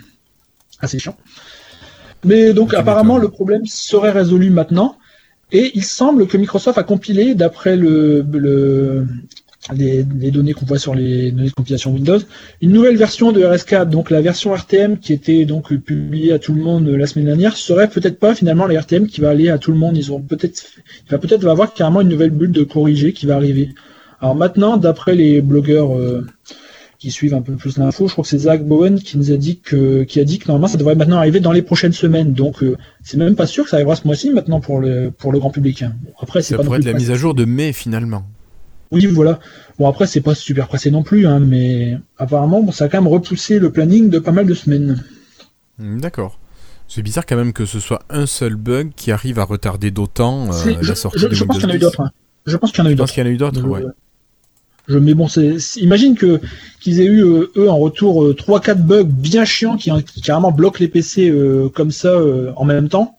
assez 0.79 0.99
chiant. 1.01 1.17
Mais 2.25 2.53
donc 2.53 2.73
apparemment 2.73 3.19
le 3.19 3.29
problème 3.29 3.67
serait 3.67 4.13
résolu 4.13 4.51
maintenant, 4.51 4.97
et 5.51 5.73
il 5.75 5.85
semble 5.85 6.29
que 6.29 6.37
Microsoft 6.37 6.79
a 6.79 6.85
compilé, 6.85 7.35
d'après 7.35 7.77
le, 7.77 8.25
le, 8.33 9.07
les, 9.75 10.05
les 10.19 10.31
données 10.31 10.53
qu'on 10.55 10.67
voit 10.67 10.79
sur 10.79 10.95
les 10.95 11.31
données 11.31 11.49
de 11.49 11.55
compilation 11.55 11.93
Windows, 11.93 12.19
une 12.61 12.73
nouvelle 12.73 12.97
version 12.97 13.31
de 13.31 13.41
RS4, 13.41 13.89
donc 13.89 14.11
la 14.11 14.21
version 14.21 14.53
RTM 14.55 14.99
qui 14.99 15.13
était 15.13 15.45
donc 15.45 15.73
publiée 15.75 16.33
à 16.33 16.39
tout 16.39 16.53
le 16.53 16.63
monde 16.63 16.89
la 16.89 17.07
semaine 17.07 17.27
dernière, 17.27 17.57
serait 17.57 17.89
peut-être 17.89 18.19
pas 18.19 18.35
finalement 18.35 18.67
la 18.67 18.81
RTM 18.81 19.07
qui 19.07 19.21
va 19.21 19.31
aller 19.31 19.49
à 19.49 19.59
tout 19.59 19.71
le 19.71 19.79
monde. 19.79 19.97
Ils 19.97 20.11
ont 20.13 20.21
peut-être, 20.21 20.63
il 21.07 21.11
va 21.11 21.19
peut-être 21.19 21.47
avoir 21.47 21.75
carrément 21.75 22.01
une 22.01 22.09
nouvelle 22.09 22.31
bulle 22.31 22.53
de 22.53 22.65
corrigée 22.65 23.13
qui 23.13 23.27
va 23.27 23.37
arriver. 23.37 23.71
Alors 24.21 24.35
maintenant, 24.35 24.77
d'après 24.77 25.15
les 25.15 25.41
blogueurs 25.41 25.97
euh, 25.99 26.27
qui 26.99 27.11
suivent 27.11 27.35
un 27.35 27.43
peu 27.43 27.55
plus 27.55 27.79
l'info, 27.79 28.07
je 28.07 28.13
crois 28.13 28.23
que 28.23 28.31
c'est 28.31 28.39
Zach 28.39 28.65
Bowen 28.65 29.01
qui 29.01 29.19
nous 29.19 29.33
a 29.33 29.37
dit 29.37 29.59
que, 29.59 30.05
qui 30.05 30.21
a 30.21 30.25
dit 30.25 30.39
que 30.39 30.47
normalement 30.49 30.69
ça 30.69 30.79
devrait 30.79 30.95
maintenant 30.95 31.17
arriver 31.17 31.41
dans 31.41 31.53
les 31.53 31.63
prochaines 31.63 31.93
semaines. 31.93 32.33
Donc 32.33 32.63
euh, 32.63 32.77
c'est 33.03 33.17
même 33.17 33.37
pas 33.37 33.47
sûr 33.47 33.65
que 33.65 33.71
ça 33.71 33.77
arrivera 33.77 33.97
ce 33.97 34.07
mois-ci 34.07 34.31
maintenant 34.31 34.61
pour 34.61 34.81
le 34.81 35.11
pour 35.11 35.33
le 35.33 35.39
grand 35.39 35.51
public. 35.51 35.83
hein. 35.83 35.95
Bon, 36.05 36.13
après 36.21 36.43
c'est 36.43 36.51
Ça 36.55 36.59
pas 36.59 36.65
pourrait 36.65 36.79
être 36.79 36.85
la 36.85 36.93
mise 36.93 37.11
à 37.11 37.15
jour 37.15 37.35
de 37.35 37.45
mai 37.45 37.73
finalement. 37.73 38.25
Oui, 38.93 39.07
voilà. 39.07 39.41
Bon, 39.79 39.89
après, 39.89 40.07
c'est 40.07 40.21
pas 40.21 40.35
super 40.35 40.69
pressé 40.69 40.91
non 40.91 41.03
plus, 41.03 41.27
hein, 41.27 41.41
mais 41.41 41.97
apparemment, 42.19 42.63
bon, 42.63 42.73
ça 42.73 42.85
a 42.85 42.89
quand 42.89 42.99
même 43.03 43.11
repoussé 43.13 43.59
le 43.59 43.71
planning 43.73 44.11
de 44.11 44.19
pas 44.19 44.33
mal 44.33 44.47
de 44.47 44.55
semaines. 44.55 45.03
Hmm, 45.79 45.99
D'accord. 46.01 46.39
C'est 46.89 47.03
bizarre 47.03 47.25
quand 47.27 47.37
même 47.37 47.53
que 47.55 47.65
ce 47.65 47.81
soit 47.81 48.03
un 48.11 48.27
seul 48.27 48.55
bug 48.55 48.91
qui 48.95 49.13
arrive 49.13 49.39
à 49.39 49.45
retarder 49.45 49.91
d'autant 49.91 50.53
euh, 50.53 50.73
la 50.75 50.83
je, 50.83 50.93
sortie 50.95 51.19
je- 51.21 51.29
de 51.29 51.35
je 51.35 51.45
pense 51.45 51.57
qu'il 51.59 51.65
y 51.65 51.67
en 51.67 51.71
a 51.71 51.73
eu 51.73 51.77
Windows 51.77 51.89
10. 51.91 51.97
d'autres. 51.97 52.01
hein. 52.03 52.11
Je 52.45 52.57
pense 52.59 52.71
qu'il 52.73 52.85
y 52.85 52.87
en 52.87 52.91
a 52.91 52.93
eu 52.93 52.93
Je 52.93 52.97
pense 52.99 53.07
d'autres. 53.07 53.15
qu'il 53.15 53.23
y 53.23 53.27
en 53.27 53.31
a 53.31 53.33
eu 53.33 53.37
d'autres, 53.39 53.61
Je- 53.61 53.67
ouais. 53.67 53.83
Je, 54.89 54.99
mais 54.99 55.15
bon, 55.15 55.29
c'est, 55.29 55.57
imagine 55.77 56.17
que 56.17 56.41
qu'ils 56.81 57.01
aient 57.01 57.07
eu 57.07 57.23
euh, 57.25 57.51
eux 57.57 57.71
en 57.71 57.79
retour 57.79 58.25
euh, 58.25 58.35
3-4 58.37 58.83
bugs 58.83 59.05
bien 59.05 59.45
chiants 59.45 59.77
qui, 59.77 59.91
qui 60.05 60.21
carrément 60.21 60.51
bloquent 60.51 60.79
les 60.81 60.89
PC 60.89 61.31
euh, 61.31 61.69
comme 61.69 61.93
ça 61.93 62.09
euh, 62.09 62.51
en 62.57 62.65
même 62.65 62.89
temps. 62.89 63.17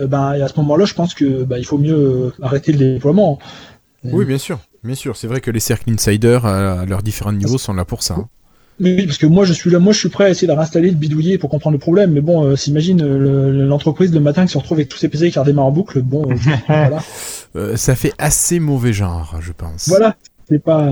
Euh, 0.00 0.06
ben, 0.06 0.32
et 0.34 0.40
à 0.42 0.48
ce 0.48 0.54
moment-là, 0.56 0.86
je 0.86 0.94
pense 0.94 1.12
que 1.14 1.44
bah, 1.44 1.58
il 1.58 1.66
faut 1.66 1.76
mieux 1.78 1.94
euh, 1.94 2.30
arrêter 2.42 2.72
le 2.72 2.78
déploiement. 2.78 3.38
Oui, 4.04 4.24
bien 4.24 4.38
sûr. 4.38 4.58
Bien 4.84 4.94
sûr, 4.94 5.16
c'est 5.16 5.26
vrai 5.28 5.40
que 5.40 5.50
les 5.50 5.60
cercles 5.60 5.90
insiders 5.92 6.44
à, 6.46 6.80
à 6.80 6.84
leurs 6.86 7.02
différents 7.02 7.32
niveaux 7.32 7.58
sont 7.58 7.72
là 7.74 7.84
pour 7.84 8.02
ça. 8.02 8.14
hein. 8.14 8.28
Oui, 8.80 9.06
parce 9.06 9.18
que 9.18 9.26
moi 9.26 9.44
je 9.44 9.52
suis 9.52 9.70
là, 9.70 9.78
moi 9.78 9.92
je 9.92 9.98
suis 9.98 10.08
prêt 10.08 10.24
à 10.24 10.30
essayer 10.30 10.48
de 10.48 10.52
réinstaller, 10.52 10.90
de 10.90 10.96
bidouiller 10.96 11.38
pour 11.38 11.50
comprendre 11.50 11.74
le 11.74 11.78
problème. 11.78 12.10
Mais 12.12 12.20
bon, 12.20 12.44
euh, 12.44 12.56
s'imagine 12.56 13.00
euh, 13.02 13.18
le- 13.52 13.66
l'entreprise 13.66 14.12
le 14.12 14.18
matin 14.18 14.44
qui 14.46 14.52
se 14.52 14.58
retrouve 14.58 14.78
avec 14.78 14.88
tous 14.88 14.96
ses 14.98 15.08
PC 15.08 15.30
qui 15.30 15.38
redémarrent 15.38 15.66
en 15.66 15.70
boucle. 15.70 16.00
Bon, 16.02 16.28
euh, 16.28 16.34
voilà. 16.66 16.98
Euh, 17.54 17.76
ça 17.76 17.94
fait 17.94 18.12
assez 18.18 18.58
mauvais 18.58 18.92
genre, 18.92 19.36
je 19.40 19.52
pense. 19.52 19.88
Voilà, 19.88 20.16
c'est 20.48 20.58
pas, 20.58 20.90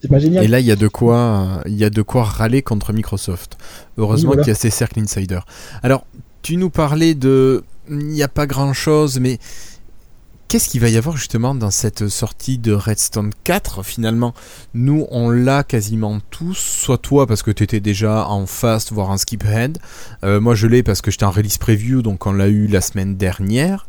c'est 0.00 0.08
pas 0.08 0.18
génial. 0.18 0.42
Et 0.42 0.48
là, 0.48 0.58
il 0.58 0.66
y 0.66 0.72
a 0.72 0.76
de 0.76 0.88
quoi, 0.88 1.18
euh, 1.18 1.46
il 1.66 1.74
y 1.76 1.84
a 1.84 1.90
de 1.90 2.02
quoi 2.02 2.24
râler 2.24 2.62
contre 2.62 2.92
Microsoft. 2.92 3.56
Heureusement 3.98 4.30
Oui, 4.30 4.36
voilà. 4.36 4.42
qu'il 4.44 4.50
y 4.50 4.56
a 4.56 4.58
ces 4.58 4.70
cercles 4.70 4.98
insiders. 5.00 5.44
Alors, 5.84 6.06
tu 6.40 6.56
nous 6.56 6.70
parlais 6.70 7.14
de, 7.14 7.62
il 7.90 7.98
n'y 7.98 8.22
a 8.22 8.28
pas 8.28 8.46
grand 8.46 8.72
chose, 8.72 9.20
mais 9.20 9.38
qu'est-ce 10.52 10.68
qu'il 10.68 10.82
va 10.82 10.90
y 10.90 10.98
avoir 10.98 11.16
justement 11.16 11.54
dans 11.54 11.70
cette 11.70 12.08
sortie 12.08 12.58
de 12.58 12.74
Redstone 12.74 13.30
4 13.44 13.82
Finalement, 13.82 14.34
nous, 14.74 15.06
on 15.10 15.30
l'a 15.30 15.64
quasiment 15.64 16.20
tous. 16.28 16.58
Soit 16.58 16.98
toi 16.98 17.26
parce 17.26 17.42
que 17.42 17.50
tu 17.50 17.64
étais 17.64 17.80
déjà 17.80 18.26
en 18.28 18.44
fast, 18.44 18.92
voire 18.92 19.08
en 19.08 19.16
skip 19.16 19.46
ahead. 19.46 19.78
Euh, 20.24 20.42
moi, 20.42 20.54
je 20.54 20.66
l'ai 20.66 20.82
parce 20.82 21.00
que 21.00 21.10
j'étais 21.10 21.24
en 21.24 21.30
release 21.30 21.56
preview, 21.56 22.02
donc 22.02 22.26
on 22.26 22.34
l'a 22.34 22.48
eu 22.48 22.66
la 22.66 22.82
semaine 22.82 23.16
dernière. 23.16 23.86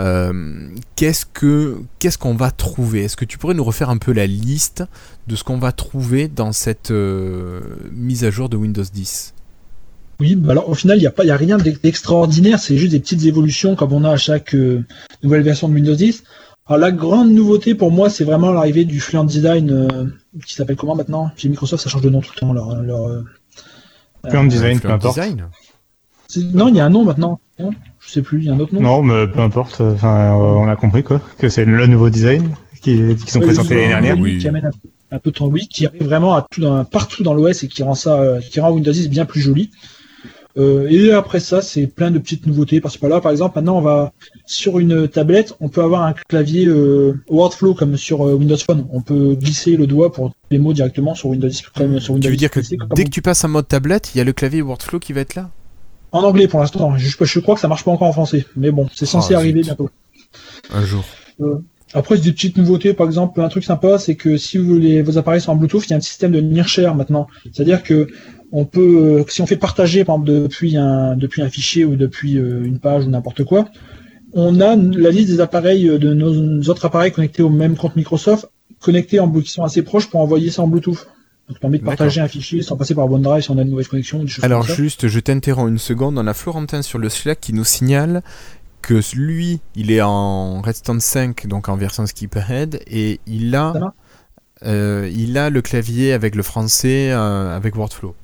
Euh, 0.00 0.68
qu'est-ce 0.96 1.26
que 1.26 1.80
qu'est-ce 2.00 2.18
qu'on 2.18 2.34
va 2.34 2.50
trouver? 2.50 3.04
Est-ce 3.04 3.16
que 3.16 3.24
tu 3.24 3.38
pourrais 3.38 3.54
nous 3.54 3.62
refaire 3.62 3.88
un 3.88 3.98
peu 3.98 4.10
la 4.10 4.26
liste 4.26 4.82
de 5.28 5.36
ce 5.36 5.44
qu'on 5.44 5.58
va 5.58 5.70
trouver 5.70 6.26
dans 6.26 6.50
cette 6.50 6.90
euh, 6.90 7.60
mise 7.92 8.24
à 8.24 8.32
jour 8.32 8.48
de 8.48 8.56
Windows 8.56 8.82
10 8.82 9.32
Oui, 10.20 10.34
bah 10.36 10.52
alors 10.52 10.68
au 10.68 10.74
final, 10.74 10.98
il 10.98 11.00
n'y 11.00 11.06
a, 11.06 11.10
pas- 11.10 11.24
il 11.24 11.28
y 11.28 11.30
a 11.30 11.36
rien 11.36 11.56
d'ex- 11.58 11.80
d'extraordinaire, 11.80 12.58
c'est 12.58 12.76
juste 12.76 12.92
des 12.92 13.00
petites 13.00 13.24
évolutions 13.24 13.74
comme 13.74 13.92
on 13.92 14.04
a 14.04 14.10
à 14.10 14.16
chaque 14.16 14.54
euh, 14.54 14.84
nouvelle 15.22 15.42
version 15.42 15.68
de 15.68 15.74
Windows 15.74 15.94
10. 15.94 16.22
Alors 16.66 16.78
la 16.78 16.92
grande 16.92 17.32
nouveauté 17.32 17.74
pour 17.74 17.90
moi, 17.90 18.10
c'est 18.10 18.24
vraiment 18.24 18.52
l'arrivée 18.52 18.84
du 18.84 19.00
Fluent 19.00 19.24
Design 19.24 19.70
euh, 19.70 19.88
qui 20.46 20.54
s'appelle 20.54 20.76
comment 20.76 20.94
maintenant? 20.94 21.30
Chez 21.36 21.48
Microsoft, 21.48 21.82
ça 21.82 21.90
change 21.90 22.02
de 22.02 22.10
nom 22.10 22.20
tout 22.20 22.30
le 22.36 22.40
temps. 22.40 22.52
Leur, 22.52 22.80
leur, 22.82 23.08
euh, 23.08 23.22
Fluent 24.28 24.48
Design, 24.48 24.78
peu 24.78 24.90
importe. 24.90 25.16
Design 25.16 25.46
Non, 26.54 26.68
il 26.68 26.76
y 26.76 26.80
a 26.80 26.84
un 26.84 26.90
nom 26.90 27.04
maintenant. 27.04 27.40
Non 27.58 27.70
Je 27.98 28.10
sais 28.10 28.22
plus, 28.22 28.38
il 28.40 28.44
y 28.44 28.50
a 28.50 28.52
un 28.54 28.60
autre 28.60 28.74
nom? 28.74 28.80
Non, 28.82 29.02
mais 29.02 29.26
peu 29.26 29.40
importe. 29.40 29.80
Enfin, 29.80 30.32
on 30.34 30.68
a 30.68 30.76
compris 30.76 31.02
quoi, 31.02 31.20
que 31.38 31.48
c'est 31.48 31.64
le 31.64 31.86
nouveau 31.86 32.10
design 32.10 32.54
qui, 32.82 33.16
qui 33.16 33.30
sont 33.30 33.40
présentés 33.40 33.74
l'année 33.74 33.88
dernière. 33.88 34.18
oui. 34.18 34.38
Qui 34.38 34.48
amène 34.48 34.66
un, 34.66 34.70
un 35.16 35.18
peu 35.18 35.30
de 35.30 35.36
temps, 35.36 35.46
oui, 35.46 35.66
qui 35.66 35.86
arrive 35.86 36.04
vraiment 36.04 36.34
à 36.34 36.46
tout 36.50 36.60
dans- 36.60 36.84
partout 36.84 37.22
dans 37.22 37.34
l'OS 37.34 37.64
et 37.64 37.68
qui 37.68 37.82
rend 37.82 37.94
ça, 37.94 38.38
qui 38.50 38.60
rend 38.60 38.70
Windows 38.70 38.92
10 38.92 39.08
bien 39.08 39.24
plus 39.24 39.40
joli. 39.40 39.70
Euh, 40.58 40.88
et 40.90 41.12
après 41.12 41.38
ça, 41.40 41.62
c'est 41.62 41.86
plein 41.86 42.10
de 42.10 42.18
petites 42.18 42.46
nouveautés 42.46 42.80
parce 42.80 42.96
que 42.96 43.06
là, 43.06 43.20
par 43.20 43.30
exemple, 43.30 43.56
maintenant 43.58 43.78
on 43.78 43.82
va 43.82 44.12
sur 44.46 44.78
une 44.80 45.06
tablette, 45.06 45.54
on 45.60 45.68
peut 45.68 45.82
avoir 45.82 46.02
un 46.02 46.12
clavier 46.28 46.66
euh, 46.66 47.14
Wordflow 47.28 47.74
comme 47.74 47.96
sur 47.96 48.26
euh, 48.26 48.34
Windows 48.34 48.56
Phone. 48.56 48.86
On 48.92 49.00
peut 49.00 49.34
glisser 49.34 49.76
le 49.76 49.86
doigt 49.86 50.12
pour 50.12 50.32
les 50.50 50.58
mots 50.58 50.72
directement 50.72 51.14
sur 51.14 51.28
Windows 51.28 51.46
10. 51.48 51.62
Comme 51.76 52.00
sur 52.00 52.14
Windows 52.14 52.26
Tu 52.26 52.30
veux 52.30 52.36
10 52.36 52.38
dire 52.40 52.50
que 52.50 52.60
PC, 52.60 52.76
dès 52.94 53.02
on- 53.02 53.04
que 53.04 53.10
tu 53.10 53.22
passes 53.22 53.44
en 53.44 53.48
mode 53.48 53.68
tablette, 53.68 54.10
il 54.14 54.18
y 54.18 54.20
a 54.20 54.24
le 54.24 54.32
clavier 54.32 54.60
Workflow 54.62 54.98
qui 54.98 55.12
va 55.12 55.20
être 55.20 55.36
là? 55.36 55.50
En 56.12 56.22
anglais 56.24 56.48
pour 56.48 56.58
l'instant. 56.58 56.96
Je, 56.96 57.08
je 57.24 57.38
crois 57.38 57.54
que 57.54 57.60
ça 57.60 57.68
marche 57.68 57.84
pas 57.84 57.92
encore 57.92 58.08
en 58.08 58.12
français, 58.12 58.44
mais 58.56 58.72
bon, 58.72 58.88
c'est 58.92 59.06
censé 59.06 59.34
Oh, 59.34 59.38
arriver 59.38 59.62
bientôt. 59.62 59.88
Un 60.72 60.84
jour. 60.84 61.04
Après, 61.92 62.16
c'est 62.16 62.22
des 62.22 62.32
petites 62.32 62.56
nouveautés. 62.56 62.92
Par 62.94 63.06
exemple, 63.06 63.40
un 63.40 63.48
truc 63.48 63.64
sympa, 63.64 63.98
c'est 63.98 64.14
que 64.14 64.36
si 64.36 64.58
vous, 64.58 64.80
vos 65.04 65.18
appareils 65.18 65.40
sont 65.40 65.52
en 65.52 65.56
Bluetooth, 65.56 65.84
il 65.86 65.90
y 65.90 65.92
a 65.94 65.96
un 65.96 66.00
système 66.00 66.32
de 66.32 66.40
near 66.40 66.68
share 66.68 66.94
maintenant. 66.94 67.26
C'est-à-dire 67.52 67.82
que 67.82 68.08
on 68.52 68.64
peut, 68.64 69.24
si 69.28 69.42
on 69.42 69.46
fait 69.46 69.56
partager, 69.56 70.04
par 70.04 70.16
exemple, 70.16 70.32
depuis 70.42 70.76
un, 70.76 71.16
depuis 71.16 71.42
un 71.42 71.48
fichier 71.48 71.84
ou 71.84 71.96
depuis 71.96 72.36
euh, 72.36 72.64
une 72.64 72.78
page 72.78 73.06
ou 73.06 73.10
n'importe 73.10 73.44
quoi, 73.44 73.68
on 74.32 74.60
a 74.60 74.76
la 74.76 75.10
liste 75.10 75.28
des 75.28 75.40
appareils 75.40 75.88
euh, 75.88 75.98
de 75.98 76.14
nos, 76.14 76.34
nos 76.34 76.62
autres 76.68 76.84
appareils 76.84 77.12
connectés 77.12 77.42
au 77.42 77.48
même 77.48 77.76
compte 77.76 77.96
Microsoft, 77.96 78.50
connectés 78.80 79.20
en 79.20 79.30
qui 79.30 79.50
sont 79.50 79.62
assez 79.62 79.82
proches 79.82 80.08
pour 80.08 80.20
envoyer 80.20 80.50
ça 80.50 80.62
en 80.62 80.68
Bluetooth. 80.68 81.06
Donc, 81.48 81.56
ça 81.56 81.60
permet 81.60 81.78
de 81.78 81.84
partager 81.84 82.20
un 82.20 82.28
fichier 82.28 82.62
sans 82.62 82.76
passer 82.76 82.94
par 82.94 83.10
OneDrive 83.10 83.42
si 83.42 83.50
on 83.50 83.58
a 83.58 83.62
une 83.62 83.70
mauvaise 83.70 83.88
connexion. 83.88 84.22
Des 84.22 84.30
Alors 84.42 84.66
comme 84.66 84.68
ça. 84.68 84.74
juste, 84.74 85.08
je 85.08 85.20
t'interromps 85.20 85.68
une 85.68 85.78
seconde. 85.78 86.16
On 86.18 86.26
a 86.26 86.34
Florentin 86.34 86.82
sur 86.82 86.98
le 86.98 87.08
Slack 87.08 87.40
qui 87.40 87.52
nous 87.52 87.64
signale 87.64 88.22
que 88.82 89.00
lui, 89.14 89.60
il 89.74 89.90
est 89.90 90.00
en 90.00 90.60
Redstone 90.60 91.00
5, 91.00 91.46
donc 91.46 91.68
en 91.68 91.76
version 91.76 92.06
skip 92.06 92.36
ahead, 92.36 92.80
et 92.86 93.20
il 93.26 93.54
a, 93.54 93.94
euh, 94.64 95.10
il 95.14 95.36
a 95.38 95.50
le 95.50 95.60
clavier 95.60 96.12
avec 96.12 96.34
le 96.34 96.42
français, 96.42 97.10
euh, 97.10 97.54
avec 97.54 97.76
Wordflow. 97.76 98.14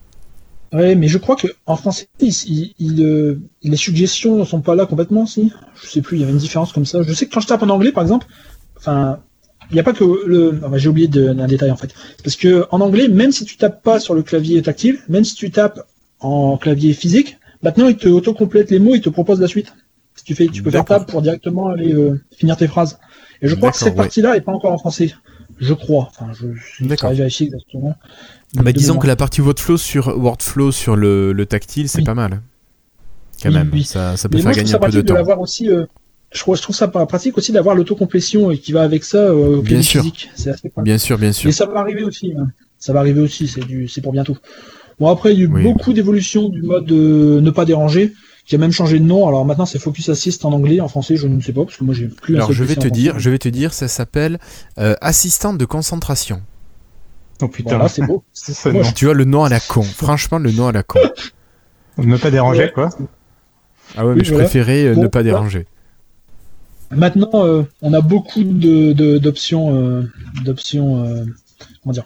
Ouais, 0.73 0.95
mais 0.97 1.07
je 1.09 1.19
crois 1.19 1.37
que 1.37 1.47
en 1.67 1.77
français, 1.77 2.09
il, 2.21 2.29
il- 2.49 2.75
il, 2.79 3.03
euh, 3.05 3.41
les 3.63 3.77
suggestions 3.77 4.37
ne 4.37 4.45
sont 4.45 4.61
pas 4.61 4.75
là 4.75 4.85
complètement, 4.87 5.25
si? 5.27 5.53
Je 5.81 5.87
sais 5.87 6.03
plus, 6.03 6.17
il 6.17 6.21
y 6.21 6.23
avait 6.25 6.33
une 6.33 6.39
différence 6.39 6.73
comme 6.73 6.85
ça. 6.85 7.03
Je 7.03 7.13
sais 7.13 7.27
que 7.27 7.33
quand 7.33 7.41
je 7.41 7.47
tape 7.47 7.63
en 7.63 7.69
anglais, 7.69 7.93
par 7.93 8.03
exemple, 8.03 8.27
enfin, 8.77 9.21
il 9.71 9.75
n'y 9.75 9.81
a 9.81 9.85
pas 9.85 9.93
que 9.93 10.05
le. 10.27 10.61
enfin, 10.65 10.77
J'ai 10.77 10.89
oublié 10.89 11.09
de- 11.09 11.33
d'un 11.33 11.47
détail 11.47 11.71
en 11.71 11.77
fait. 11.77 11.95
Parce 12.23 12.37
que 12.37 12.67
en 12.71 12.81
anglais, 12.81 13.09
même 13.09 13.33
si 13.33 13.45
tu 13.45 13.57
tapes 13.57 13.83
pas 13.83 14.01
sur 14.01 14.15
le 14.15 14.23
clavier 14.23 14.61
tactile, 14.63 14.99
même 15.09 15.25
si 15.25 15.35
tu 15.35 15.51
tapes 15.51 15.81
en 16.21 16.57
clavier 16.57 16.93
physique, 16.95 17.39
maintenant 17.63 17.89
il 17.89 17.97
te 17.97 18.09
auto-complète 18.09 18.71
les 18.71 18.79
mots, 18.81 18.95
il 18.95 19.01
te 19.01 19.09
propose 19.09 19.41
la 19.41 19.47
suite. 19.49 19.73
Si 20.17 20.25
tu 20.25 20.35
fais, 20.35 20.47
tu 20.49 20.63
peux 20.63 20.71
faire 20.71 20.85
tab 20.85 21.07
pour 21.07 21.23
directement 21.23 21.69
aller 21.69 21.93
euh, 21.95 22.21
finir 22.37 22.57
tes 22.57 22.67
phrases. 22.67 22.99
Et 23.43 23.49
je 23.49 23.55
crois 23.55 23.71
que 23.71 23.77
cette 23.77 23.91
ouais. 23.91 23.95
partie-là 23.97 24.37
est 24.37 24.41
pas 24.41 24.53
encore 24.53 24.73
en 24.73 24.79
français. 24.79 25.15
Je 25.59 25.73
crois. 25.75 26.09
Enfin, 26.11 26.33
je, 26.33 26.47
je 26.55 26.85
D'accord. 26.87 27.11
vais 27.11 27.17
vérifier 27.17 27.47
exactement. 27.47 27.97
Bah, 28.55 28.73
disons 28.73 28.93
mémoire. 28.95 29.03
que 29.03 29.07
la 29.09 29.17
partie 29.17 29.41
Wordflow 29.41 29.77
sur 29.79 30.09
Wordflow 30.19 30.71
sur 30.73 30.97
le, 30.97 31.33
le 31.33 31.47
tactile, 31.47 31.89
c'est 31.89 31.99
Oui. 31.99 32.05
pas 32.05 32.15
mal. 32.15 32.43
Quand 33.43 33.49
Oui, 33.51 33.55
même, 33.55 33.71
oui. 33.73 33.85
ça, 33.85 34.17
ça 34.17 34.29
peut 34.29 34.37
Mais 34.37 34.43
faire 34.43 34.51
moi, 34.53 34.57
gagner 34.57 34.75
un 34.75 34.79
peu 34.79 34.91
de 34.91 35.01
temps. 35.03 35.15
l'avoir 35.15 35.41
aussi. 35.41 35.71
euh, 35.71 35.85
je, 36.33 36.41
trouve, 36.41 36.57
je 36.57 36.63
trouve 36.63 36.77
ça 36.77 36.89
pas 36.89 37.05
pratique 37.07 37.37
aussi 37.39 37.53
d'avoir 37.53 37.75
l'autocomplétion 37.75 38.51
et 38.51 38.59
qui 38.59 38.73
va 38.73 38.83
avec 38.83 39.05
ça 39.05 39.19
euh, 39.19 39.57
au 39.59 39.63
Bien 39.63 39.83
sûr. 39.83 40.03
physique. 40.03 40.31
Assez. 40.35 40.53
Bien 40.79 40.99
sûr, 40.99 41.19
bien 41.19 41.33
sûr. 41.33 41.49
Et 41.49 41.53
ça 41.53 41.67
va 41.67 41.81
arriver 41.81 42.03
aussi. 42.05 42.33
hein. 42.39 42.49
Ça 42.79 42.93
va 42.93 43.01
arriver 43.01 43.21
aussi. 43.21 43.47
C'est 43.49 43.65
du, 43.65 43.89
c'est 43.89 44.01
pour 44.01 44.13
bientôt. 44.13 44.37
Bon 44.99 45.09
après, 45.09 45.33
il 45.35 45.39
y 45.39 45.43
a 45.43 45.45
eu 45.45 45.49
beaucoup 45.49 45.93
d'évolutions 45.93 46.49
du 46.49 46.63
mode 46.63 46.91
euh, 46.91 47.41
ne 47.43 47.51
pas 47.51 47.65
déranger, 47.67 48.15
qui 48.47 48.55
a 48.55 48.59
même 48.59 48.73
changé 48.73 48.99
de 48.99 49.05
nom. 49.05 49.27
Alors 49.29 49.45
maintenant, 49.45 49.67
c'est 49.67 49.79
Focus 49.79 50.09
Assist 50.09 50.45
en 50.45 50.53
anglais, 50.53 50.81
en 50.81 50.89
français, 50.89 51.17
je 51.17 51.27
ne 51.27 51.41
sais 51.41 51.53
pas 51.53 51.65
parce 51.65 51.77
que 51.77 51.85
moi 51.85 51.95
j'ai 51.95 52.07
plus. 52.07 52.35
un 52.35 52.39
Alors 52.39 52.53
je 52.53 52.65
vais 52.65 52.77
te 52.77 52.89
dire, 52.89 53.19
je 53.19 53.29
vais 53.31 53.39
te 53.39 53.49
dire, 53.49 53.75
ça 53.75 53.89
s'appelle 53.89 54.39
euh, 54.79 54.95
assistant 55.01 55.53
de 55.53 55.65
concentration. 55.65 56.43
Oh 57.43 57.49
putain, 57.49 57.71
Voilà, 57.75 57.89
c'est 57.89 58.07
beau. 58.07 58.25
ça, 58.33 58.73
Moi. 58.73 58.85
Tu 58.95 59.05
vois 59.05 59.15
le 59.15 59.25
nom 59.25 59.45
à 59.45 59.49
la 59.49 59.61
con. 59.61 59.83
Franchement, 59.83 60.39
le 60.39 60.53
nom 60.53 60.69
à 60.69 60.73
la 60.73 60.83
con. 60.83 61.01
Ne 61.99 62.19
pas 62.19 62.31
déranger, 62.31 62.71
quoi. 62.75 62.91
Ah 63.97 64.05
ouais, 64.05 64.13
Oui, 64.13 64.19
mais 64.19 64.25
je 64.25 64.31
voilà. 64.31 64.45
préférais 64.45 64.85
euh, 64.85 64.95
Bon, 64.95 65.03
ne 65.03 65.07
pas 65.07 65.23
déranger. 65.23 65.67
Maintenant, 66.91 67.31
euh, 67.35 67.63
on 67.81 67.93
a 67.95 68.01
beaucoup 68.03 68.45
de 68.45 68.93
de- 68.93 69.17
d'options, 69.19 69.75
euh, 69.75 70.03
d'options, 70.45 71.05
euh, 71.05 71.25
comment 71.83 71.95
dire, 71.95 72.05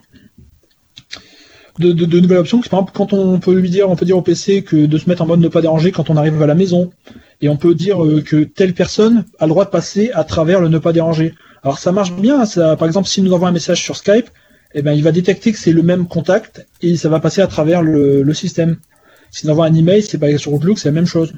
de, 1.80 1.92
de, 1.92 2.04
de 2.04 2.20
nouvelles 2.20 2.38
options. 2.38 2.60
Par 2.60 2.80
exemple, 2.80 2.92
quand 2.94 3.12
on 3.12 3.38
peut 3.40 3.54
lui 3.58 3.70
dire, 3.70 3.90
on 3.90 3.96
peut 3.96 4.06
dire 4.06 4.16
au 4.18 4.22
PC 4.22 4.62
que 4.62 4.86
de 4.86 4.98
se 4.98 5.08
mettre 5.08 5.22
en 5.22 5.26
mode 5.26 5.40
ne 5.40 5.48
pas 5.48 5.62
déranger 5.62 5.90
quand 5.92 6.10
on 6.10 6.16
arrive 6.16 6.40
à 6.42 6.46
la 6.46 6.54
maison, 6.54 6.90
et 7.40 7.48
on 7.48 7.56
peut 7.56 7.74
dire 7.74 8.04
euh, 8.04 8.22
que 8.22 8.44
telle 8.44 8.74
personne 8.74 9.24
a 9.38 9.46
le 9.46 9.50
droit 9.50 9.64
de 9.64 9.70
passer 9.70 10.10
à 10.14 10.24
travers 10.24 10.60
le 10.60 10.68
ne 10.68 10.78
pas 10.78 10.92
déranger. 10.92 11.34
Alors 11.64 11.78
ça 11.78 11.90
marche 11.92 12.12
bien. 12.12 12.44
Ça, 12.44 12.76
par 12.76 12.86
exemple, 12.86 13.08
si 13.08 13.22
nous 13.22 13.32
envoie 13.32 13.48
un 13.48 13.52
message 13.52 13.82
sur 13.82 13.96
Skype, 13.96 14.28
eh 14.74 14.82
ben 14.82 14.92
il 14.92 15.02
va 15.02 15.12
détecter 15.12 15.52
que 15.52 15.58
c'est 15.58 15.72
le 15.72 15.82
même 15.82 16.06
contact 16.06 16.66
et 16.82 16.96
ça 16.96 17.08
va 17.08 17.18
passer 17.18 17.40
à 17.40 17.46
travers 17.46 17.82
le, 17.82 18.22
le 18.22 18.34
système. 18.34 18.76
Si 19.30 19.46
nous 19.46 19.52
envoie 19.52 19.66
un 19.66 19.74
email, 19.74 20.02
c'est 20.02 20.18
pas 20.18 20.36
sur 20.38 20.52
Outlook, 20.52 20.78
c'est 20.78 20.88
la 20.88 20.92
même 21.00 21.06
chose. 21.06 21.32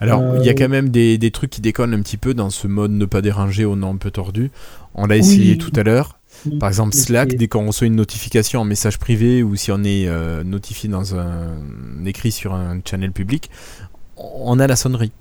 Alors, 0.00 0.20
Euh, 0.22 0.38
il 0.40 0.46
y 0.46 0.50
a 0.50 0.54
quand 0.54 0.68
même 0.68 0.88
des, 0.88 1.18
des 1.18 1.30
trucs 1.30 1.50
qui 1.50 1.60
déconnent 1.60 1.94
un 1.94 2.02
petit 2.02 2.16
peu 2.16 2.34
dans 2.34 2.50
ce 2.50 2.66
mode 2.66 2.90
ne 2.90 3.04
pas 3.06 3.22
déranger 3.22 3.64
au 3.64 3.76
nom 3.76 3.90
un 3.90 3.96
peu 3.96 4.10
tordu. 4.10 4.50
On 4.94 5.06
l'a 5.06 5.16
essayé 5.16 5.56
tout 5.56 5.72
à 5.76 5.82
l'heure. 5.82 6.18
Par 6.60 6.68
exemple, 6.68 6.94
Slack, 6.94 7.36
dès 7.36 7.48
qu'on 7.48 7.66
reçoit 7.66 7.86
une 7.86 7.96
notification 7.96 8.60
en 8.60 8.64
message 8.64 8.98
privé 8.98 9.42
ou 9.42 9.56
si 9.56 9.70
on 9.72 9.82
est 9.84 10.06
euh, 10.06 10.44
notifié 10.44 10.88
dans 10.88 11.14
un 11.14 11.56
écrit 12.04 12.32
sur 12.32 12.54
un 12.54 12.80
channel 12.84 13.12
public, 13.12 13.50
on 14.16 14.58
a 14.58 14.66
la 14.66 14.76
sonnerie. 14.76 15.12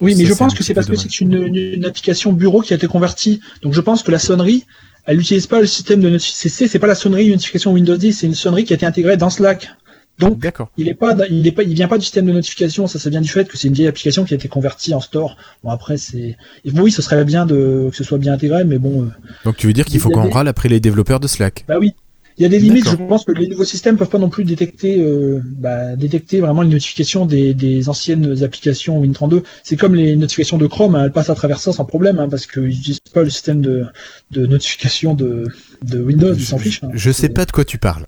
Oui, 0.00 0.14
mais 0.16 0.24
Ça, 0.24 0.30
je 0.30 0.34
pense 0.34 0.54
que 0.54 0.62
c'est 0.62 0.74
parce 0.74 0.86
que 0.86 0.96
c'est 0.96 1.20
une 1.20 1.84
application 1.84 2.32
bureau 2.32 2.60
qui 2.60 2.72
a 2.72 2.76
été 2.76 2.86
convertie. 2.86 3.40
Donc 3.62 3.74
je 3.74 3.80
pense 3.80 4.02
que 4.02 4.10
la 4.10 4.18
sonnerie, 4.18 4.64
elle 5.06 5.16
n'utilise 5.16 5.46
pas 5.46 5.60
le 5.60 5.66
système 5.66 6.00
de 6.00 6.08
notification. 6.08 6.66
C'est 6.68 6.78
pas 6.78 6.86
la 6.86 6.94
sonnerie 6.94 7.26
une 7.26 7.32
notification 7.32 7.72
Windows 7.72 7.96
10, 7.96 8.12
c'est 8.12 8.26
une 8.26 8.34
sonnerie 8.34 8.64
qui 8.64 8.72
a 8.72 8.76
été 8.76 8.86
intégrée 8.86 9.16
dans 9.16 9.30
Slack. 9.30 9.70
Donc 10.18 10.38
il 10.76 10.88
est 10.88 10.94
pas, 10.94 11.14
il 11.30 11.46
est 11.46 11.52
pas, 11.52 11.62
il 11.62 11.74
vient 11.74 11.88
pas 11.88 11.98
du 11.98 12.04
système 12.04 12.26
de 12.26 12.32
notification. 12.32 12.86
Ça, 12.86 12.98
ça 12.98 13.08
vient 13.10 13.20
du 13.20 13.28
fait 13.28 13.48
que 13.48 13.56
c'est 13.56 13.68
une 13.68 13.74
vieille 13.74 13.86
application 13.88 14.24
qui 14.24 14.34
a 14.34 14.36
été 14.36 14.48
convertie 14.48 14.92
en 14.94 15.00
store. 15.00 15.36
Bon 15.62 15.70
après 15.70 15.96
c'est, 15.96 16.36
et 16.64 16.70
oui, 16.74 16.90
ce 16.90 17.02
serait 17.02 17.24
bien 17.24 17.46
de 17.46 17.88
que 17.90 17.96
ce 17.96 18.04
soit 18.04 18.18
bien 18.18 18.32
intégré, 18.32 18.64
mais 18.64 18.78
bon, 18.78 19.02
euh, 19.04 19.06
Donc 19.44 19.56
tu 19.56 19.66
veux 19.68 19.72
dire 19.72 19.84
qu'il 19.84 20.00
faut 20.00 20.10
qu'on 20.10 20.24
des- 20.24 20.32
râle 20.32 20.48
après 20.48 20.68
les 20.68 20.80
développeurs 20.80 21.20
de 21.20 21.28
Slack 21.28 21.64
bah 21.68 21.76
oui. 21.78 21.94
Il 22.36 22.42
y 22.42 22.44
a 22.44 22.48
des 22.48 22.60
limites, 22.60 22.88
je 22.88 22.94
pense 22.94 23.24
que 23.24 23.32
les 23.32 23.48
nouveaux 23.48 23.64
systèmes 23.64 23.96
peuvent 23.96 24.10
pas 24.10 24.18
non 24.20 24.28
plus 24.28 24.44
détecter, 24.44 25.00
euh, 25.00 25.40
bah, 25.44 25.96
détecter 25.96 26.40
vraiment 26.40 26.62
les 26.62 26.68
notifications 26.68 27.26
des, 27.26 27.52
des 27.52 27.88
anciennes 27.88 28.44
applications 28.44 29.04
Win32. 29.04 29.42
C'est 29.64 29.76
comme 29.76 29.96
les 29.96 30.14
notifications 30.14 30.56
de 30.56 30.68
Chrome, 30.68 30.94
hein, 30.94 31.02
elles 31.06 31.10
passent 31.10 31.30
à 31.30 31.34
travers 31.34 31.58
ça 31.58 31.72
sans 31.72 31.84
problème, 31.84 32.20
hein, 32.20 32.28
parce 32.28 32.46
qu'ils 32.46 32.62
n'utilisent 32.62 33.00
pas 33.12 33.24
le 33.24 33.30
système 33.30 33.60
de, 33.60 33.86
de 34.30 34.46
notification 34.46 35.14
de, 35.14 35.46
de 35.82 35.98
Windows, 36.00 36.32
ils 36.32 36.44
s'en 36.44 36.58
fichent. 36.58 36.84
hein. 36.84 36.90
Je 36.94 37.10
sais 37.10 37.28
pas 37.28 37.44
de 37.44 37.50
quoi 37.50 37.64
tu 37.64 37.78
parles. 37.78 38.06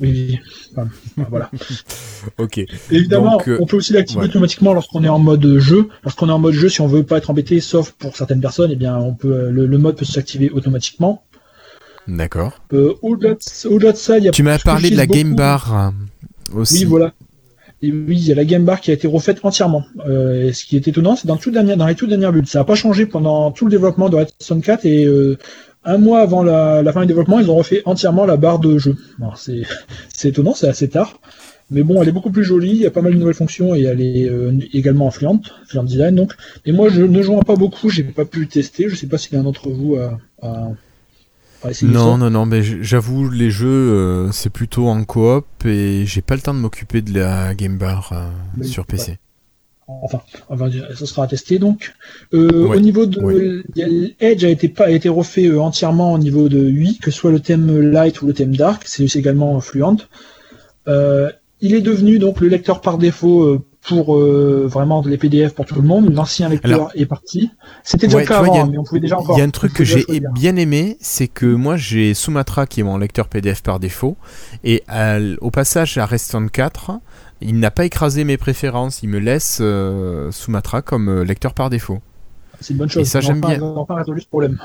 Oui, 0.00 0.10
oui. 0.10 0.38
Enfin, 0.72 0.88
voilà. 1.28 1.50
Ok. 2.38 2.60
Évidemment, 2.90 3.36
Donc, 3.36 3.48
euh, 3.48 3.58
on 3.60 3.66
peut 3.66 3.76
aussi 3.76 3.92
l'activer 3.92 4.22
ouais. 4.22 4.26
automatiquement 4.26 4.74
lorsqu'on 4.74 5.04
est 5.04 5.08
en 5.08 5.18
mode 5.18 5.58
jeu. 5.58 5.88
Lorsqu'on 6.02 6.28
est 6.28 6.32
en 6.32 6.38
mode 6.38 6.54
jeu, 6.54 6.68
si 6.68 6.80
on 6.80 6.86
veut 6.86 7.04
pas 7.04 7.18
être 7.18 7.30
embêté, 7.30 7.60
sauf 7.60 7.92
pour 7.92 8.16
certaines 8.16 8.40
personnes, 8.40 8.70
eh 8.72 8.76
bien, 8.76 8.96
on 8.96 9.14
peut, 9.14 9.32
euh, 9.32 9.50
le, 9.50 9.66
le 9.66 9.78
mode 9.78 9.96
peut 9.96 10.04
s'activer 10.04 10.50
automatiquement. 10.50 11.24
D'accord. 12.08 12.52
Euh, 12.72 12.94
au-delà 13.02 13.34
de, 13.34 13.96
ça, 13.96 14.18
il 14.18 14.24
y 14.24 14.28
a 14.28 14.30
Tu 14.30 14.42
m'as 14.42 14.58
parlé 14.58 14.90
de 14.90 14.96
la 14.96 15.06
Game. 15.06 15.34
Bar 15.34 15.76
euh, 15.76 15.90
aussi. 16.58 16.80
Oui, 16.80 16.84
voilà. 16.86 17.12
Et 17.80 17.92
oui, 17.92 18.16
il 18.16 18.26
y 18.26 18.32
a 18.32 18.34
la 18.34 18.44
Game 18.44 18.64
Bar 18.64 18.80
qui 18.80 18.90
a 18.90 18.94
été 18.94 19.06
refaite 19.06 19.38
entièrement. 19.44 19.84
Euh, 20.08 20.48
et 20.48 20.52
ce 20.52 20.64
qui 20.64 20.74
est 20.74 20.88
étonnant, 20.88 21.14
c'est 21.14 21.28
dans, 21.28 21.36
tout 21.36 21.50
dernier, 21.50 21.76
dans 21.76 21.86
les 21.86 21.94
tout 21.94 22.06
dernières 22.06 22.32
builds. 22.32 22.48
Ça 22.48 22.60
n'a 22.60 22.64
pas 22.64 22.74
changé 22.74 23.06
pendant 23.06 23.52
tout 23.52 23.66
le 23.66 23.70
développement 23.70 24.08
de 24.08 24.16
Redstone 24.16 24.62
4 24.62 24.84
et 24.86 25.04
euh, 25.04 25.38
un 25.84 25.98
mois 25.98 26.20
avant 26.20 26.42
la, 26.42 26.82
la 26.82 26.92
fin 26.92 27.00
du 27.02 27.06
développement, 27.06 27.38
ils 27.40 27.50
ont 27.50 27.56
refait 27.56 27.82
entièrement 27.86 28.26
la 28.26 28.36
barre 28.36 28.58
de 28.58 28.78
jeu. 28.78 28.96
C'est, 29.36 30.28
étonnant, 30.28 30.54
c'est 30.54 30.68
assez 30.68 30.88
tard. 30.88 31.20
Mais 31.70 31.82
bon, 31.82 32.00
elle 32.00 32.08
est 32.08 32.12
beaucoup 32.12 32.30
plus 32.30 32.44
jolie, 32.44 32.70
il 32.70 32.78
y 32.78 32.86
a 32.86 32.90
pas 32.90 33.02
mal 33.02 33.12
de 33.12 33.18
nouvelles 33.18 33.34
fonctions 33.34 33.74
et 33.74 33.82
elle 33.82 34.00
est 34.00 34.28
euh, 34.28 34.58
également 34.72 35.08
influente, 35.08 35.52
Fluent 35.66 35.84
Design 35.84 36.14
donc. 36.14 36.32
Et 36.64 36.72
moi, 36.72 36.88
je 36.88 37.02
ne 37.02 37.22
jouant 37.22 37.42
pas 37.42 37.56
beaucoup, 37.56 37.90
j'ai 37.90 38.04
pas 38.04 38.24
pu 38.24 38.48
tester. 38.48 38.88
Je 38.88 38.94
sais 38.96 39.06
pas 39.06 39.18
s'il 39.18 39.34
y 39.34 39.36
en 39.36 39.40
a 39.40 39.44
d'entre 39.44 39.68
vous 39.68 39.96
à, 39.96 40.18
à, 40.40 40.68
à 41.62 41.70
essayer 41.70 41.92
Non, 41.92 42.12
ça. 42.12 42.16
non, 42.18 42.30
non, 42.30 42.46
mais 42.46 42.62
j'avoue, 42.62 43.28
les 43.28 43.50
jeux, 43.50 43.68
euh, 43.68 44.32
c'est 44.32 44.48
plutôt 44.50 44.88
en 44.88 45.04
coop 45.04 45.44
et 45.66 46.04
j'ai 46.06 46.22
pas 46.22 46.36
le 46.36 46.40
temps 46.40 46.54
de 46.54 46.58
m'occuper 46.60 47.02
de 47.02 47.12
la 47.18 47.54
Game 47.54 47.76
Bar 47.76 48.12
euh, 48.12 48.28
Oui, 48.56 48.66
sur 48.66 48.86
PC. 48.86 49.18
Enfin, 50.02 50.20
enfin, 50.50 50.68
ça 50.94 51.06
sera 51.06 51.24
à 51.24 51.26
tester 51.26 51.58
donc. 51.58 51.94
Euh, 52.34 52.66
Ouais, 52.66 52.76
Au 52.76 52.80
niveau 52.80 53.06
de 53.06 53.20
ouais. 53.20 54.14
Edge 54.20 54.44
a 54.44 54.48
été 54.50 54.68
pas 54.68 54.84
a 54.84 54.90
été 54.90 55.08
refait 55.08 55.46
euh, 55.46 55.60
entièrement 55.62 56.12
au 56.12 56.18
niveau 56.18 56.48
de 56.50 56.58
8, 56.60 57.00
que 57.00 57.10
ce 57.10 57.18
soit 57.18 57.30
le 57.30 57.40
thème 57.40 57.80
light 57.80 58.20
ou 58.20 58.26
le 58.26 58.34
thème 58.34 58.54
dark, 58.54 58.82
c'est 58.86 59.04
également 59.16 59.58
fluent. 59.60 59.82
Euh, 60.88 61.30
il 61.60 61.74
est 61.74 61.80
devenu 61.80 62.18
donc 62.18 62.40
le 62.40 62.48
lecteur 62.48 62.80
par 62.80 62.98
défaut 62.98 63.60
pour 63.82 64.16
euh, 64.16 64.66
vraiment 64.70 65.02
les 65.06 65.16
PDF 65.16 65.54
pour 65.54 65.64
tout 65.64 65.74
le 65.76 65.82
monde. 65.86 66.12
L'ancien 66.14 66.48
lecteur 66.48 66.72
Alors- 66.72 66.92
est 66.94 67.06
parti. 67.06 67.50
C'était 67.82 68.06
déjà 68.06 68.18
Ouais, 68.18 68.22
le 68.24 68.28
cas 68.28 68.42
vois, 68.42 68.54
avant, 68.56 68.64
a- 68.64 68.70
mais 68.70 68.78
on 68.78 68.84
pouvait 68.84 69.00
déjà 69.00 69.18
encore. 69.18 69.36
Il 69.36 69.38
y 69.38 69.42
a 69.42 69.44
un 69.44 69.50
truc 69.50 69.72
que 69.72 69.84
j'ai 69.84 70.04
bien 70.34 70.56
aimé, 70.56 70.96
c'est 71.00 71.28
que 71.28 71.46
moi 71.46 71.76
j'ai 71.76 72.12
Sumatra 72.14 72.66
qui 72.66 72.80
est 72.80 72.84
mon 72.84 72.98
lecteur 72.98 73.28
PDF 73.28 73.62
par 73.62 73.80
défaut, 73.80 74.16
et 74.64 74.82
à 74.88 75.18
au 75.40 75.50
passage 75.50 75.96
à 75.98 76.06
Reston 76.06 76.46
4, 76.48 76.92
il 77.40 77.58
n'a 77.60 77.70
pas 77.70 77.84
écrasé 77.84 78.24
mes 78.24 78.36
préférences, 78.36 79.02
il 79.02 79.08
me 79.08 79.18
laisse 79.18 79.58
euh, 79.60 80.30
Sumatra 80.32 80.82
comme 80.82 81.08
euh, 81.08 81.24
lecteur 81.24 81.54
par 81.54 81.70
défaut. 81.70 82.00
C'est 82.60 82.72
une 82.72 82.78
bonne 82.78 82.88
chose. 82.88 83.02
Et 83.02 83.04
ça, 83.04 83.20
j'aime 83.20 83.40
bien. 83.40 83.60
résolu 83.88 84.20
ce 84.20 84.26
problème. 84.26 84.58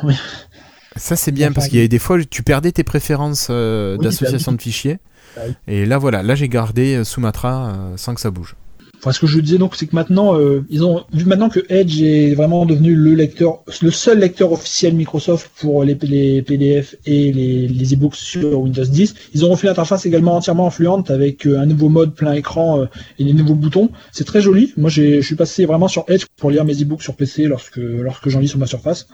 Ça 0.95 1.15
c'est 1.15 1.31
bien 1.31 1.51
parce 1.51 1.69
qu'il 1.69 1.79
y 1.79 1.83
a 1.83 1.87
des 1.87 1.97
fois 1.97 2.23
tu 2.23 2.43
perdais 2.43 2.71
tes 2.71 2.83
préférences 2.83 3.47
euh, 3.49 3.97
Oui, 3.97 4.03
d'association 4.05 4.51
bah 4.51 4.57
de 4.57 4.61
fichiers, 4.61 4.99
Bah 5.35 5.41
et 5.67 5.87
là 5.87 5.97
voilà, 5.97 6.21
là 6.21 6.35
j'ai 6.35 6.47
gardé 6.47 7.03
Sumatra 7.03 7.73
sans 7.95 8.13
que 8.13 8.21
ça 8.21 8.29
bouge. 8.29 8.55
Enfin, 9.03 9.11
ce 9.11 9.19
que 9.19 9.27
je 9.27 9.37
disais 9.41 9.57
donc, 9.57 9.75
c'est 9.75 9.85
que 9.85 9.95
maintenant, 9.97 10.39
euh, 10.39 10.65
ils 10.69 10.85
ont 10.85 11.03
vu 11.11 11.25
maintenant 11.25 11.49
que 11.49 11.59
Edge 11.67 12.01
est 12.01 12.35
vraiment 12.35 12.65
devenu 12.65 12.95
le 12.95 13.15
lecteur, 13.15 13.61
le 13.81 13.91
seul 13.91 14.19
lecteur 14.19 14.53
officiel 14.53 14.93
Microsoft 14.95 15.51
pour 15.59 15.83
les, 15.83 15.95
les 16.03 16.41
PDF 16.41 16.95
et 17.05 17.33
les, 17.33 17.67
les 17.67 17.93
e-books 17.93 18.15
sur 18.15 18.61
Windows 18.61 18.85
10. 18.85 19.13
Ils 19.33 19.43
ont 19.43 19.49
refait 19.49 19.67
l'interface 19.67 20.05
également 20.05 20.37
entièrement 20.37 20.67
influente 20.67 21.11
avec 21.11 21.45
euh, 21.45 21.59
un 21.59 21.65
nouveau 21.65 21.89
mode 21.89 22.15
plein 22.15 22.31
écran 22.31 22.79
euh, 22.79 22.85
et 23.19 23.25
des 23.25 23.33
nouveaux 23.33 23.55
boutons. 23.55 23.89
C'est 24.13 24.23
très 24.23 24.39
joli. 24.39 24.71
Moi, 24.77 24.89
j'ai, 24.89 25.21
je 25.21 25.25
suis 25.25 25.35
passé 25.35 25.65
vraiment 25.65 25.89
sur 25.89 26.05
Edge 26.07 26.23
pour 26.37 26.49
lire 26.49 26.63
mes 26.63 26.81
e-books 26.81 27.01
sur 27.01 27.17
PC 27.17 27.43
lorsque 27.43 27.75
lorsque 27.75 28.29
j'en 28.29 28.39
lis 28.39 28.47
sur 28.47 28.59
ma 28.59 28.67
Surface. 28.67 29.07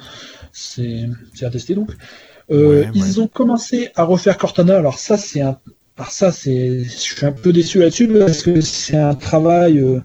C'est 0.53 1.05
c'est 1.33 1.47
à 1.47 1.49
tester 1.49 1.73
donc. 1.73 1.89
Euh, 2.51 2.83
Ouais, 2.83 2.89
ils 2.93 3.21
ont 3.21 3.27
commencé 3.27 3.89
à 3.95 4.03
refaire 4.03 4.37
Cortana. 4.37 4.77
Alors 4.77 4.99
ça, 4.99 5.17
c'est 5.17 5.41
un 5.41 5.57
alors 5.99 6.11
ça, 6.11 6.31
je 6.31 6.83
suis 6.87 7.25
un 7.25 7.33
peu 7.33 7.51
déçu 7.51 7.79
là-dessus 7.79 8.07
parce 8.07 8.41
que 8.41 8.61
c'est 8.61 8.95
un 8.95 9.15
travail 9.15 9.79
euh, 9.79 9.99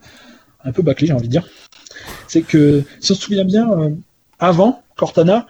un 0.64 0.72
peu 0.72 0.82
bâclé, 0.82 1.06
j'ai 1.06 1.12
envie 1.12 1.28
de 1.28 1.32
dire. 1.32 1.48
C'est 2.26 2.42
que, 2.42 2.82
si 2.98 3.12
on 3.12 3.14
se 3.14 3.22
souvient 3.22 3.44
bien, 3.44 3.70
euh, 3.70 3.90
avant 4.40 4.82
Cortana, 4.96 5.46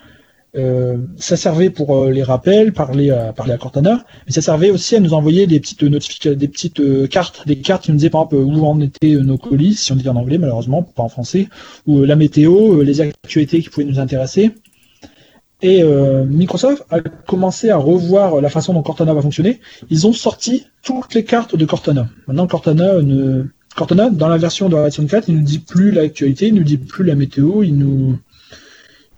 euh, 0.54 0.98
ça 1.16 1.38
servait 1.38 1.70
pour 1.70 2.04
les 2.10 2.22
rappels, 2.22 2.74
parler 2.74 3.10
à, 3.10 3.32
parler 3.32 3.54
à 3.54 3.56
Cortana, 3.56 4.04
mais 4.26 4.32
ça 4.32 4.42
servait 4.42 4.68
aussi 4.68 4.94
à 4.94 5.00
nous 5.00 5.14
envoyer 5.14 5.46
des 5.46 5.60
petites 5.60 5.82
notifications, 5.82 6.38
des 6.38 6.48
petites 6.48 7.08
cartes, 7.08 7.48
des 7.48 7.56
cartes 7.56 7.84
qui 7.84 7.92
nous 7.92 7.96
disaient 7.96 8.10
par 8.10 8.24
exemple 8.24 8.36
où 8.36 8.66
en 8.66 8.78
étaient 8.82 9.14
nos 9.14 9.38
colis, 9.38 9.74
si 9.74 9.92
on 9.92 9.96
dit 9.96 10.10
en 10.10 10.16
anglais 10.16 10.36
malheureusement, 10.36 10.82
pas 10.82 11.04
en 11.04 11.08
français, 11.08 11.48
ou 11.86 12.04
la 12.04 12.16
météo, 12.16 12.82
les 12.82 13.00
actualités 13.00 13.62
qui 13.62 13.70
pouvaient 13.70 13.86
nous 13.86 13.98
intéresser. 13.98 14.52
Et 15.62 15.82
euh, 15.82 16.24
Microsoft 16.24 16.84
a 16.90 17.00
commencé 17.00 17.70
à 17.70 17.76
revoir 17.76 18.40
la 18.40 18.50
façon 18.50 18.74
dont 18.74 18.82
Cortana 18.82 19.14
va 19.14 19.22
fonctionner. 19.22 19.60
Ils 19.88 20.06
ont 20.06 20.12
sorti 20.12 20.66
toutes 20.82 21.14
les 21.14 21.24
cartes 21.24 21.56
de 21.56 21.64
Cortana. 21.64 22.08
Maintenant, 22.26 22.46
Cortana 22.46 23.00
ne 23.00 23.44
dans 24.12 24.28
la 24.28 24.36
version 24.36 24.68
de 24.68 24.76
Redstone 24.76 25.08
4, 25.08 25.28
il 25.28 25.36
nous 25.36 25.42
dit 25.44 25.58
plus 25.58 25.90
l'actualité, 25.90 26.48
il 26.48 26.54
nous 26.54 26.62
dit 26.62 26.76
plus 26.78 27.04
la 27.04 27.14
météo, 27.14 27.62
il 27.62 27.76
nous, 27.76 28.18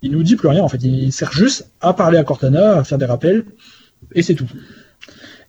il 0.03 0.13
nous 0.13 0.23
dit 0.23 0.37
plus 0.37 0.49
rien 0.49 0.63
en 0.63 0.69
fait. 0.69 0.83
Il 0.83 1.13
sert 1.13 1.33
juste 1.33 1.71
à 1.81 1.93
parler 1.93 2.19
à 2.19 2.25
Cortana, 2.25 2.79
à 2.79 2.85
faire 2.85 2.99
des 2.99 3.05
rappels, 3.05 3.45
et 4.15 4.23
c'est 4.23 4.35
tout. 4.35 4.49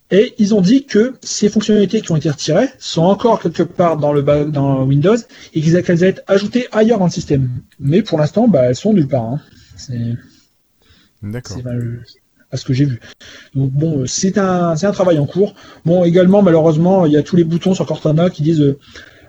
Et 0.10 0.34
ils 0.38 0.56
ont 0.56 0.62
dit 0.62 0.86
que 0.86 1.16
ces 1.22 1.50
fonctionnalités 1.50 2.02
qui 2.02 2.12
ont 2.12 2.16
été 2.16 2.30
retirées 2.30 2.70
sont 2.80 3.04
encore 3.04 3.42
quelque 3.42 3.64
part 3.64 3.98
dans 3.98 4.14
le 4.14 4.24
dans 4.24 4.84
Windows 4.84 5.18
et 5.54 5.62
qu'elles 5.62 6.04
allaient 6.04 6.08
être 6.12 6.24
ajoutées 6.28 6.68
ailleurs 6.72 7.00
dans 7.00 7.06
le 7.06 7.12
système. 7.12 7.50
Mais 7.80 8.02
pour 8.02 8.18
l'instant, 8.18 8.48
bah, 8.48 8.64
elles 8.64 8.76
sont 8.76 8.94
nulle 8.94 9.08
part. 9.08 9.26
hein. 9.26 9.42
C'est 9.76 10.16
D'accord. 11.24 11.58
c'est 11.58 11.64
mal- 11.64 12.04
à 12.52 12.56
ce 12.58 12.64
que 12.64 12.74
j'ai 12.74 12.86
vu. 12.86 13.00
Donc 13.56 13.72
bon, 13.72 14.00
euh, 14.02 14.06
c'est 14.06 14.38
un, 14.38 14.76
c'est 14.78 14.86
un 14.88 14.92
travail 14.92 15.20
en 15.20 15.26
cours. 15.26 15.54
Bon, 15.86 16.04
également, 16.06 16.42
malheureusement, 16.42 17.06
il 17.06 17.12
y 17.12 17.18
a 17.18 17.24
tous 17.24 17.36
les 17.36 17.44
boutons 17.44 17.74
sur 17.74 17.86
Cortana 17.86 18.30
qui 18.30 18.42
disent, 18.44 18.62
euh, 18.62 18.80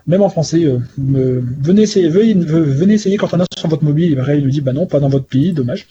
même 0.07 0.21
en 0.21 0.29
français, 0.29 0.63
euh, 0.63 0.79
euh, 1.15 1.41
venez, 1.61 1.81
essayer, 1.81 2.07
veuillez- 2.09 2.33
ve- 2.33 2.63
venez 2.63 2.93
essayer 2.93 3.17
Cortana 3.17 3.43
sur 3.57 3.67
votre 3.67 3.83
mobile. 3.83 4.13
Et 4.13 4.17
après, 4.19 4.37
il 4.37 4.45
nous 4.45 4.49
dit, 4.49 4.61
bah 4.61 4.71
non, 4.73 4.85
pas 4.87 4.99
dans 5.01 5.09
votre 5.09 5.25
pays, 5.25 5.51
dommage. 5.51 5.85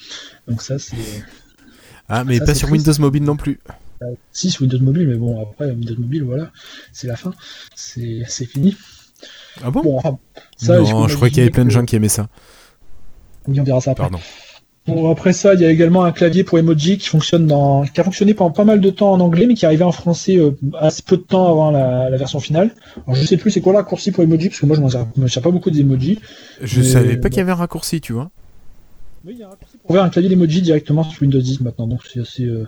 Donc 0.49 0.63
ça, 0.63 0.79
c'est 0.79 0.97
Ah 2.09 2.25
mais 2.25 2.39
Ça, 2.39 2.47
pas 2.47 2.55
sur 2.55 2.69
triste. 2.69 2.87
Windows 2.87 3.03
Mobile 3.03 3.25
non 3.25 3.37
plus. 3.37 3.61
si 4.33 4.51
sur 4.51 4.63
Windows 4.63 4.81
Mobile, 4.81 5.09
mais 5.09 5.17
bon, 5.17 5.43
après 5.43 5.71
Windows 5.71 5.97
Mobile, 5.99 6.23
voilà, 6.23 6.51
c'est 6.93 7.07
la 7.09 7.17
fin, 7.17 7.35
c'est 7.75 8.23
c'est 8.27 8.47
fini. 8.47 8.75
Ah 9.63 9.71
bon, 9.71 9.83
Bon, 9.83 10.01
ça, 10.57 10.79
Non, 10.79 11.09
je 11.09 11.17
crois 11.17 11.29
qu'il 11.29 11.39
y 11.39 11.41
avait 11.43 11.51
plein 11.51 11.65
de 11.67 11.71
gens 11.71 11.85
qui 11.85 11.97
aimaient 11.97 12.09
ça. 12.09 12.29
Oui, 13.47 13.61
on 13.61 13.65
verra 13.65 13.81
ça 13.83 13.91
après. 13.91 14.05
Pardon. 14.05 14.21
Bon, 14.89 15.11
après 15.11 15.33
ça, 15.33 15.53
il 15.55 15.61
y 15.61 15.65
a 15.67 15.71
également 15.71 16.03
un 16.05 16.13
clavier 16.13 16.45
pour 16.45 16.59
emoji 16.59 16.97
qui 16.99 17.09
fonctionne 17.09 17.47
dans, 17.47 17.85
qui 17.85 18.01
a 18.01 18.05
fonctionné 18.05 18.33
pendant 18.35 18.51
pas 18.53 18.65
mal 18.65 18.81
de 18.81 18.91
temps 18.91 19.13
en 19.13 19.21
anglais, 19.21 19.47
mais 19.47 19.55
qui 19.55 19.65
est 19.65 19.69
arrivé 19.69 19.85
en 19.85 19.93
français 19.93 20.37
euh, 20.39 20.53
assez 20.79 21.03
peu 21.03 21.17
de 21.19 21.23
temps 21.23 21.47
avant 21.49 21.71
la, 21.71 22.09
la 22.11 22.17
version 22.17 22.41
finale. 22.41 22.75
Alors, 23.07 23.15
je 23.15 23.25
sais 23.27 23.37
plus 23.37 23.51
c'est 23.51 23.61
quoi 23.61 23.73
le 23.73 23.79
raccourci 23.79 24.11
pour 24.13 24.25
emoji, 24.25 24.49
parce 24.49 24.61
que 24.61 24.67
moi 24.67 24.75
je 24.77 24.81
m'en 24.81 24.89
sers, 24.89 25.07
je 25.17 25.21
me 25.21 25.29
sers 25.29 25.43
pas 25.43 25.51
beaucoup 25.51 25.71
des 25.71 25.81
emojis. 25.81 26.19
Je 26.63 26.81
Mais- 26.81 26.87
savais 26.87 27.17
pas 27.19 27.29
qu'il 27.29 27.39
y 27.39 27.43
avait 27.43 27.53
un 27.53 27.57
raccourci, 27.57 28.01
tu 28.01 28.13
vois. 28.15 28.31
Oui, 29.25 29.35
il 29.35 29.41
y 29.41 29.43
a 29.43 29.47
un 29.47 29.51
raccourci 29.51 29.77
pour 29.79 29.95
faire 29.95 30.05
un 30.05 30.09
clavier 30.09 30.31
d'emoji 30.31 30.63
directement 30.63 31.05
sur 31.05 31.21
Windows 31.23 31.41
10 31.41 31.61
maintenant, 31.61 31.87
donc 31.87 32.01
c'est 32.11 32.21
assez, 32.21 32.45
euh, 32.45 32.67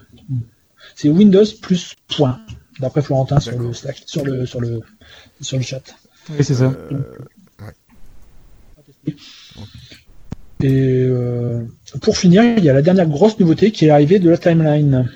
c'est 0.95 1.09
Windows 1.09 1.45
plus 1.63 1.95
point, 2.15 2.39
d'après 2.81 3.01
Florentin 3.03 3.41
sur 3.41 3.59
le 3.59 3.73
Slack, 3.73 4.03
sur 4.05 4.25
le, 4.25 4.45
sur 4.47 4.61
le, 4.61 4.81
sur 5.41 5.57
le 5.57 5.63
chat. 5.63 5.83
Oui, 6.29 6.45
c'est 6.45 6.55
ça. 6.55 6.65
Euh, 6.65 6.99
Et 10.63 11.05
euh, 11.09 11.63
pour 12.03 12.17
finir, 12.17 12.43
il 12.57 12.65
y 12.65 12.71
a 12.71 12.75
la 12.75 12.83
dernière 12.83 13.09
grosse 13.09 13.39
nouveauté 13.39 13.71
qui 13.71 13.85
est 13.85 13.89
l'arrivée 13.89 14.19
de 14.19 14.29
la 14.29 14.37
timeline. 14.37 15.11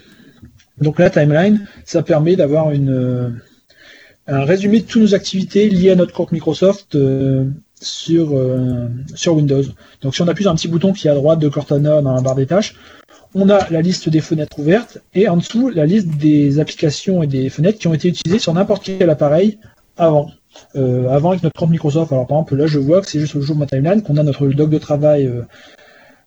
Donc 0.80 0.98
la 0.98 1.10
timeline, 1.10 1.66
ça 1.84 2.02
permet 2.02 2.36
d'avoir 2.36 2.70
euh, 2.70 3.30
un 4.26 4.44
résumé 4.44 4.80
de 4.80 4.86
toutes 4.86 5.02
nos 5.02 5.14
activités 5.14 5.68
liées 5.68 5.90
à 5.90 5.96
notre 5.96 6.12
compte 6.12 6.32
Microsoft 6.32 6.94
euh, 6.94 7.44
sur 7.80 8.40
sur 9.14 9.36
Windows. 9.36 9.62
Donc 10.00 10.14
si 10.14 10.22
on 10.22 10.28
appuie 10.28 10.44
sur 10.44 10.52
un 10.52 10.54
petit 10.54 10.68
bouton 10.68 10.92
qui 10.92 11.08
est 11.08 11.10
à 11.10 11.14
droite 11.14 11.38
de 11.38 11.48
Cortana 11.48 12.00
dans 12.00 12.14
la 12.14 12.22
barre 12.22 12.36
des 12.36 12.46
tâches, 12.46 12.74
on 13.34 13.50
a 13.50 13.68
la 13.70 13.82
liste 13.82 14.08
des 14.08 14.20
fenêtres 14.20 14.58
ouvertes 14.58 14.98
et 15.14 15.28
en 15.28 15.36
dessous 15.36 15.68
la 15.68 15.84
liste 15.84 16.08
des 16.08 16.60
applications 16.60 17.22
et 17.22 17.26
des 17.26 17.50
fenêtres 17.50 17.78
qui 17.78 17.88
ont 17.88 17.94
été 17.94 18.08
utilisées 18.08 18.38
sur 18.38 18.54
n'importe 18.54 18.84
quel 18.84 19.10
appareil 19.10 19.58
avant. 19.96 20.30
Euh, 20.76 21.08
avant 21.08 21.30
avec 21.30 21.42
notre 21.42 21.58
compte 21.58 21.70
Microsoft. 21.70 22.12
Alors 22.12 22.26
par 22.26 22.38
exemple 22.38 22.56
là 22.56 22.66
je 22.66 22.78
vois 22.78 23.00
que 23.00 23.08
c'est 23.08 23.20
juste 23.20 23.34
le 23.34 23.40
jour 23.40 23.54
de 23.54 23.61
ma 23.61 23.66
timeline 23.66 24.02
qu'on 24.02 24.16
a 24.16 24.23
notre 24.23 24.46
doc 24.49 24.70
de 24.70 24.78
travail 24.78 25.26
euh, 25.26 25.42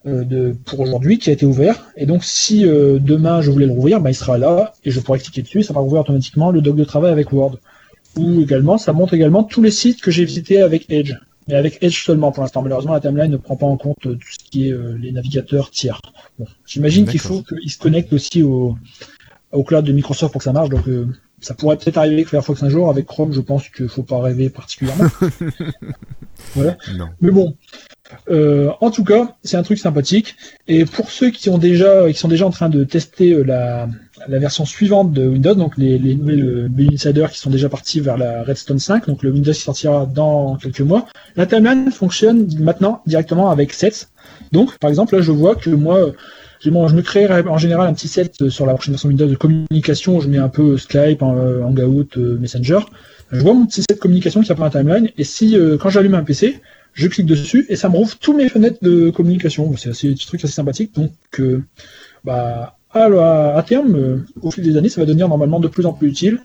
euh, 0.05 0.23
de, 0.23 0.55
pour 0.65 0.79
aujourd'hui 0.79 1.17
qui 1.17 1.29
a 1.29 1.33
été 1.33 1.45
ouvert. 1.45 1.85
Et 1.97 2.05
donc 2.05 2.23
si 2.23 2.63
demain 2.63 3.41
je 3.41 3.51
voulais 3.51 3.65
le 3.65 3.73
rouvrir, 3.73 3.99
bah, 3.99 4.11
il 4.11 4.15
sera 4.15 4.37
là 4.37 4.73
et 4.83 4.91
je 4.91 4.99
pourrais 4.99 5.19
cliquer 5.19 5.41
dessus 5.41 5.59
et 5.59 5.63
ça 5.63 5.73
va 5.73 5.81
rouvrir 5.81 6.01
automatiquement 6.01 6.51
le 6.51 6.61
doc 6.61 6.75
de 6.75 6.83
travail 6.83 7.11
avec 7.11 7.31
Word. 7.31 7.57
Ou 8.15 8.41
également 8.41 8.77
ça 8.77 8.93
montre 8.93 9.13
également 9.13 9.43
tous 9.43 9.61
les 9.61 9.71
sites 9.71 10.01
que 10.01 10.11
j'ai 10.11 10.25
visités 10.25 10.61
avec 10.61 10.89
Edge. 10.89 11.13
Mais 11.47 11.55
avec 11.55 11.77
Edge 11.81 12.03
seulement 12.03 12.31
pour 12.31 12.43
l'instant. 12.43 12.61
Malheureusement 12.61 12.93
la 12.93 12.99
timeline 12.99 13.31
ne 13.31 13.37
prend 13.37 13.55
pas 13.55 13.65
en 13.65 13.77
compte 13.77 13.99
tout 14.01 14.17
ce 14.19 14.49
qui 14.49 14.69
est 14.69 14.75
les 14.99 15.11
navigateurs 15.11 15.71
tiers. 15.71 16.01
Bon, 16.39 16.45
J'imagine 16.65 17.05
qu'il 17.05 17.19
faut 17.19 17.41
qu'ils 17.43 17.71
se 17.71 17.77
connectent 17.77 18.13
aussi 18.13 18.43
au, 18.43 18.75
au 19.51 19.63
cloud 19.63 19.85
de 19.85 19.91
Microsoft 19.91 20.31
pour 20.31 20.39
que 20.39 20.45
ça 20.45 20.53
marche. 20.53 20.69
Donc 20.69 20.87
euh, 20.87 21.07
ça 21.39 21.53
pourrait 21.53 21.77
peut-être 21.77 21.97
arriver 21.97 22.15
avec 22.15 22.29
Firefox 22.29 22.63
un 22.63 22.69
jour. 22.69 22.89
Avec 22.89 23.05
Chrome, 23.05 23.33
je 23.33 23.41
pense 23.41 23.69
qu'il 23.69 23.87
faut 23.87 24.03
pas 24.03 24.19
rêver 24.21 24.49
particulièrement. 24.49 25.05
Non. 26.55 27.09
Mais 27.19 27.31
bon, 27.31 27.55
euh, 28.29 28.71
en 28.79 28.91
tout 28.91 29.03
cas, 29.03 29.35
c'est 29.43 29.57
un 29.57 29.63
truc 29.63 29.77
sympathique. 29.77 30.35
Et 30.67 30.85
pour 30.85 31.09
ceux 31.09 31.29
qui 31.29 31.49
ont 31.49 31.57
déjà, 31.57 32.07
qui 32.11 32.17
sont 32.17 32.27
déjà 32.27 32.45
en 32.45 32.51
train 32.51 32.69
de 32.69 32.83
tester 32.83 33.33
euh, 33.33 33.43
la, 33.43 33.87
la 34.27 34.39
version 34.39 34.65
suivante 34.65 35.11
de 35.11 35.27
Windows, 35.27 35.55
donc 35.55 35.77
les, 35.77 35.97
les 35.97 36.15
nouvelles 36.15 36.43
euh, 36.43 36.67
Build 36.69 36.93
Insider 36.93 37.25
qui 37.31 37.39
sont 37.39 37.49
déjà 37.49 37.69
partis 37.69 37.99
vers 37.99 38.17
la 38.17 38.43
Redstone 38.43 38.79
5, 38.79 39.07
donc 39.07 39.23
le 39.23 39.31
Windows 39.31 39.51
qui 39.51 39.61
sortira 39.61 40.05
dans 40.05 40.55
quelques 40.57 40.81
mois, 40.81 41.07
la 41.35 41.45
timeline 41.45 41.91
fonctionne 41.91 42.47
maintenant 42.59 43.01
directement 43.05 43.49
avec 43.49 43.73
sets. 43.73 44.07
Donc, 44.51 44.77
par 44.77 44.89
exemple, 44.89 45.15
là, 45.15 45.21
je 45.21 45.31
vois 45.31 45.55
que 45.55 45.69
moi, 45.69 46.11
euh, 46.65 46.87
je 46.87 46.95
me 46.95 47.01
crée 47.01 47.27
en 47.27 47.57
général 47.57 47.87
un 47.87 47.93
petit 47.93 48.07
set 48.07 48.35
euh, 48.41 48.49
sur 48.49 48.65
la 48.65 48.73
prochaine 48.73 48.93
version 48.93 49.09
Windows 49.09 49.27
de 49.27 49.35
communication 49.35 50.17
où 50.17 50.21
je 50.21 50.27
mets 50.27 50.37
un 50.37 50.49
peu 50.49 50.77
Skype, 50.77 51.21
euh, 51.21 51.61
Hangout, 51.63 52.17
euh, 52.17 52.37
Messenger. 52.39 52.79
Je 53.31 53.41
vois 53.41 53.53
mon 53.53 53.65
petit 53.65 53.81
set 53.81 53.89
de 53.95 53.99
communication 53.99 54.41
qui 54.41 54.51
apparaît 54.51 54.69
en 54.69 54.79
timeline 54.79 55.09
et 55.17 55.23
si 55.23 55.57
euh, 55.57 55.77
quand 55.77 55.89
j'allume 55.89 56.15
un 56.15 56.23
PC, 56.23 56.59
je 56.93 57.07
clique 57.07 57.27
dessus 57.27 57.65
et 57.69 57.75
ça 57.75 57.89
me 57.89 57.95
rouvre 57.97 58.17
tous 58.17 58.33
mes 58.35 58.49
fenêtres 58.49 58.79
de 58.81 59.09
communication. 59.11 59.71
C'est 59.77 59.89
un 59.89 59.91
petit 59.91 60.25
truc 60.25 60.43
assez 60.43 60.53
sympathique. 60.53 60.95
Donc, 60.95 61.11
euh, 61.39 61.61
bah, 62.23 62.77
à, 62.91 63.09
la- 63.09 63.55
à 63.55 63.63
terme, 63.63 63.95
euh, 63.95 64.17
au 64.41 64.49
fil 64.49 64.63
des 64.63 64.77
années, 64.77 64.89
ça 64.89 64.99
va 65.01 65.05
devenir 65.05 65.27
normalement 65.29 65.59
de 65.59 65.67
plus 65.67 65.85
en 65.85 65.93
plus 65.93 66.07
utile. 66.09 66.39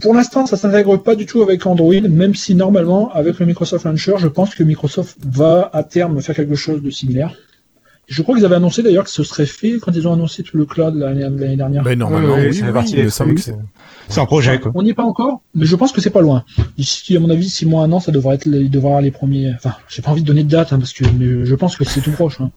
Pour 0.00 0.14
l'instant, 0.14 0.46
ça 0.46 0.56
s'intègre 0.56 0.96
pas 0.96 1.16
du 1.16 1.26
tout 1.26 1.42
avec 1.42 1.66
Android, 1.66 2.00
même 2.08 2.34
si 2.34 2.54
normalement, 2.54 3.12
avec 3.12 3.38
le 3.40 3.46
Microsoft 3.46 3.84
Launcher, 3.84 4.14
je 4.18 4.28
pense 4.28 4.54
que 4.54 4.62
Microsoft 4.62 5.18
va 5.26 5.68
à 5.72 5.82
terme 5.82 6.22
faire 6.22 6.36
quelque 6.36 6.54
chose 6.54 6.80
de 6.82 6.90
similaire. 6.90 7.34
Je 8.12 8.22
crois 8.22 8.34
qu'ils 8.34 8.44
avaient 8.44 8.56
annoncé 8.56 8.82
d'ailleurs 8.82 9.04
que 9.04 9.10
ce 9.10 9.22
serait 9.22 9.46
fait 9.46 9.78
quand 9.80 9.92
ils 9.94 10.08
ont 10.08 10.12
annoncé 10.12 10.42
tout 10.42 10.56
le 10.56 10.64
cloud 10.66 10.96
l'année 10.96 11.56
dernière. 11.56 11.84
Ben 11.84 11.96
normalement, 11.96 12.34
Oui, 12.34 12.40
oui, 12.40 12.46
oui, 12.48 12.48
oui, 12.50 13.38
c'est- 14.08 14.20
un 14.20 14.26
projet, 14.26 14.58
quoi. 14.58 14.72
On 14.74 14.82
n'y 14.82 14.90
est 14.90 14.94
pas 14.94 15.04
encore, 15.04 15.42
mais 15.54 15.64
je 15.64 15.76
pense 15.76 15.92
que 15.92 16.00
c'est 16.00 16.10
pas 16.10 16.20
loin. 16.20 16.42
D'ici, 16.76 17.16
à 17.16 17.20
mon 17.20 17.30
avis, 17.30 17.48
six 17.48 17.66
mois, 17.66 17.84
un 17.84 17.92
an, 17.92 18.00
ça 18.00 18.10
devrait 18.10 18.34
être, 18.34 18.46
il 18.46 18.68
devrait 18.68 18.88
avoir 18.88 19.00
les 19.02 19.12
premiers. 19.12 19.52
Enfin, 19.54 19.74
j'ai 19.88 20.02
pas 20.02 20.10
envie 20.10 20.22
de 20.22 20.26
donner 20.26 20.42
de 20.42 20.48
date, 20.48 20.72
hein, 20.72 20.78
parce 20.80 20.92
que 20.92 21.04
mais 21.16 21.44
je 21.44 21.54
pense 21.54 21.76
que 21.76 21.84
c'est 21.84 22.00
tout 22.00 22.10
proche. 22.10 22.40
hein. 22.40 22.50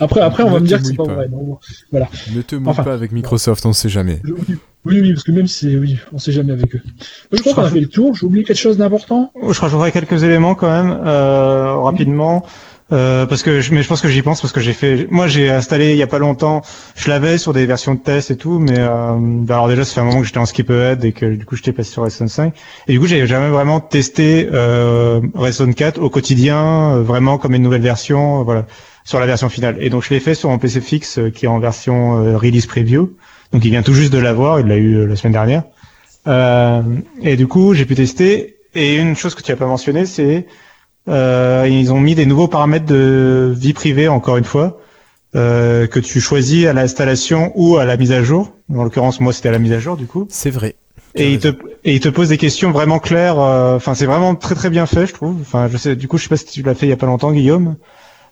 Après, 0.00 0.20
après, 0.20 0.42
on 0.42 0.48
Ne 0.48 0.52
va 0.54 0.60
me 0.60 0.66
dire 0.66 0.78
que 0.80 0.84
c'est 0.86 0.96
pas 0.96 1.04
pas. 1.04 1.14
vrai. 1.14 1.28
donc, 1.28 1.60
Ne 1.92 2.42
te 2.42 2.56
mouille 2.56 2.68
Enfin. 2.70 2.82
pas 2.82 2.94
avec 2.94 3.12
Microsoft, 3.12 3.64
on 3.66 3.72
sait 3.72 3.88
jamais. 3.88 4.20
je- 4.24 4.32
oui, 4.86 5.00
oui, 5.02 5.12
parce 5.12 5.24
que 5.24 5.30
même 5.32 5.46
si 5.46 5.66
c'est, 5.68 5.76
oui, 5.76 5.98
on 6.12 6.18
sait 6.18 6.32
jamais 6.32 6.52
avec 6.52 6.74
eux. 6.74 6.80
Je 7.32 7.40
crois 7.40 7.52
qu'on 7.54 7.62
a 7.62 7.70
fait 7.70 7.80
le 7.80 7.86
tour. 7.86 8.16
J'ai 8.16 8.24
oublié 8.26 8.44
quelque 8.44 8.56
chose 8.58 8.78
d'important. 8.78 9.30
Je 9.48 9.60
rajouterai 9.60 9.92
quelques 9.92 10.22
éléments 10.24 10.54
quand 10.54 10.70
même 10.70 10.98
euh, 11.04 11.74
rapidement. 11.76 12.44
Euh, 12.92 13.24
parce 13.26 13.44
que 13.44 13.60
je, 13.60 13.72
mais 13.72 13.82
je 13.82 13.88
pense 13.88 14.00
que 14.00 14.08
j'y 14.08 14.20
pense 14.20 14.40
parce 14.40 14.52
que 14.52 14.58
j'ai 14.58 14.72
fait 14.72 15.06
moi 15.12 15.28
j'ai 15.28 15.48
installé 15.48 15.92
il 15.92 15.96
y 15.96 16.02
a 16.02 16.08
pas 16.08 16.18
longtemps 16.18 16.62
je 16.96 17.08
l'avais 17.08 17.38
sur 17.38 17.52
des 17.52 17.64
versions 17.64 17.94
de 17.94 18.00
test 18.00 18.32
et 18.32 18.36
tout 18.36 18.58
mais 18.58 18.78
euh, 18.78 19.12
bah 19.16 19.54
alors 19.54 19.68
déjà 19.68 19.84
ça 19.84 19.94
fait 19.94 20.00
un 20.00 20.04
moment 20.04 20.20
que 20.20 20.26
j'étais 20.26 20.38
en 20.38 20.46
skip 20.46 20.68
ahead 20.70 21.04
et 21.04 21.12
que 21.12 21.26
du 21.26 21.46
coup 21.46 21.54
j'étais 21.54 21.72
passé 21.72 21.92
sur 21.92 22.02
Redstone 22.02 22.26
5 22.26 22.52
et 22.88 22.92
du 22.92 22.98
coup 22.98 23.06
j'ai 23.06 23.24
jamais 23.28 23.48
vraiment 23.48 23.78
testé 23.78 24.48
euh, 24.52 25.20
Redstone 25.34 25.74
4 25.74 26.00
au 26.00 26.10
quotidien 26.10 26.96
euh, 26.96 27.02
vraiment 27.02 27.38
comme 27.38 27.54
une 27.54 27.62
nouvelle 27.62 27.80
version 27.80 28.40
euh, 28.40 28.42
voilà 28.42 28.66
sur 29.04 29.18
la 29.18 29.26
version 29.26 29.48
finale. 29.48 29.76
Et 29.80 29.88
donc 29.88 30.04
je 30.04 30.10
l'ai 30.10 30.20
fait 30.20 30.34
sur 30.34 30.50
mon 30.50 30.58
PC 30.58 30.80
fixe 30.80 31.20
qui 31.34 31.46
est 31.46 31.48
en 31.48 31.58
version 31.58 32.36
release 32.36 32.66
preview. 32.66 33.16
Donc 33.50 33.64
il 33.64 33.70
vient 33.70 33.82
tout 33.82 33.94
juste 33.94 34.12
de 34.12 34.18
l'avoir 34.18 34.60
il 34.60 34.66
l'a 34.66 34.76
eu 34.76 35.06
la 35.06 35.16
semaine 35.16 35.32
dernière. 35.32 35.62
Et 37.22 37.36
du 37.36 37.46
coup 37.46 37.72
j'ai 37.74 37.86
pu 37.86 37.94
tester. 37.94 38.56
Et 38.74 38.96
une 38.96 39.16
chose 39.16 39.34
que 39.34 39.42
tu 39.42 39.50
as 39.50 39.56
pas 39.56 39.66
mentionné 39.66 40.06
c'est 40.06 40.46
ils 41.10 41.92
ont 41.92 42.00
mis 42.00 42.14
des 42.14 42.26
nouveaux 42.26 42.48
paramètres 42.48 42.86
de 42.86 43.52
vie 43.56 43.72
privée, 43.72 44.08
encore 44.08 44.36
une 44.36 44.44
fois, 44.44 44.80
euh, 45.36 45.86
que 45.86 46.00
tu 46.00 46.20
choisis 46.20 46.66
à 46.66 46.72
l'installation 46.72 47.52
ou 47.54 47.76
à 47.78 47.84
la 47.84 47.96
mise 47.96 48.12
à 48.12 48.22
jour. 48.22 48.52
En 48.74 48.84
l'occurrence, 48.84 49.20
moi, 49.20 49.32
c'était 49.32 49.48
à 49.48 49.52
la 49.52 49.58
mise 49.58 49.72
à 49.72 49.78
jour, 49.78 49.96
du 49.96 50.06
coup. 50.06 50.26
C'est 50.28 50.50
vrai. 50.50 50.76
Et 51.16 51.32
il 51.32 51.38
te 51.40 51.48
et 51.82 51.94
il 51.94 52.00
te 52.00 52.08
pose 52.08 52.28
des 52.28 52.38
questions 52.38 52.70
vraiment 52.70 53.00
claires. 53.00 53.40
euh, 53.40 53.74
Enfin, 53.76 53.94
c'est 53.94 54.06
vraiment 54.06 54.36
très 54.36 54.54
très 54.54 54.70
bien 54.70 54.86
fait, 54.86 55.06
je 55.06 55.12
trouve. 55.14 55.36
Enfin, 55.40 55.68
je 55.70 55.76
sais. 55.76 55.96
Du 55.96 56.06
coup, 56.06 56.18
je 56.18 56.24
sais 56.24 56.28
pas 56.28 56.36
si 56.36 56.46
tu 56.46 56.62
l'as 56.62 56.74
fait 56.74 56.86
il 56.86 56.90
y 56.90 56.92
a 56.92 56.96
pas 56.96 57.06
longtemps, 57.06 57.32
Guillaume. 57.32 57.74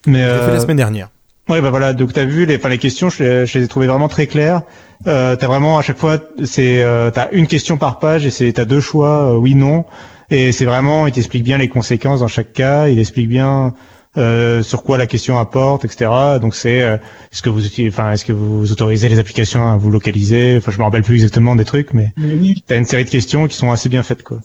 Mais 0.07 0.21
Je 0.21 0.33
l'ai 0.33 0.39
fait 0.41 0.47
la 0.47 0.53
euh, 0.53 0.61
semaine 0.61 0.77
dernière. 0.77 1.09
Ouais, 1.49 1.61
bah 1.61 1.71
voilà. 1.71 1.93
Donc 1.93 2.13
t'as 2.13 2.25
vu 2.25 2.47
les, 2.47 2.57
enfin 2.57 2.69
les 2.69 2.79
questions, 2.79 3.09
je 3.09 3.23
les, 3.23 3.47
je 3.47 3.59
les 3.59 3.65
ai 3.65 3.69
trouvées 3.69 3.87
vraiment 3.87 4.09
très 4.09 4.27
claires. 4.27 4.63
Euh, 5.07 5.35
t'as 5.35 5.47
vraiment 5.47 5.79
à 5.79 5.83
chaque 5.83 5.99
fois, 5.99 6.19
c'est, 6.45 6.83
euh, 6.83 7.11
t'as 7.11 7.29
une 7.33 7.47
question 7.47 7.79
par 7.79 7.99
page 7.99 8.27
et 8.27 8.31
c'est, 8.31 8.53
t'as 8.53 8.65
deux 8.65 8.81
choix, 8.81 9.33
euh, 9.33 9.37
oui, 9.37 9.55
non. 9.55 9.85
Et 10.31 10.53
c'est 10.53 10.65
vraiment, 10.65 11.07
il 11.07 11.13
t'explique 11.13 11.45
bien 11.45 11.59
les 11.59 11.69
conséquences 11.69 12.21
dans 12.21 12.29
chaque 12.29 12.53
cas. 12.53 12.89
Il 12.89 12.99
explique 12.99 13.29
bien 13.29 13.75
euh, 14.17 14.63
sur 14.63 14.83
quoi 14.83 14.99
la 14.99 15.07
question 15.07 15.39
apporte, 15.39 15.85
etc. 15.85 16.11
Donc 16.41 16.55
c'est, 16.55 16.83
euh, 16.83 16.97
est-ce 17.33 17.41
que 17.43 17.49
vous 17.51 17.63
enfin, 17.89 18.13
est-ce 18.13 18.25
que 18.25 18.33
vous 18.33 18.71
autorisez 18.73 19.09
les 19.09 19.19
applications 19.19 19.71
à 19.73 19.77
vous 19.77 19.91
localiser? 19.91 20.57
Enfin, 20.59 20.73
je 20.73 20.79
me 20.79 20.83
rappelle 20.85 21.03
plus 21.03 21.15
exactement 21.17 21.57
des 21.57 21.65
trucs, 21.65 21.95
mais 21.95 22.13
oui, 22.19 22.63
t'as 22.67 22.77
une 22.77 22.85
série 22.85 23.05
de 23.05 23.11
questions 23.11 23.47
qui 23.49 23.57
sont 23.57 23.71
assez 23.71 23.89
bien 23.89 24.03
faites, 24.03 24.23
quoi. 24.23 24.41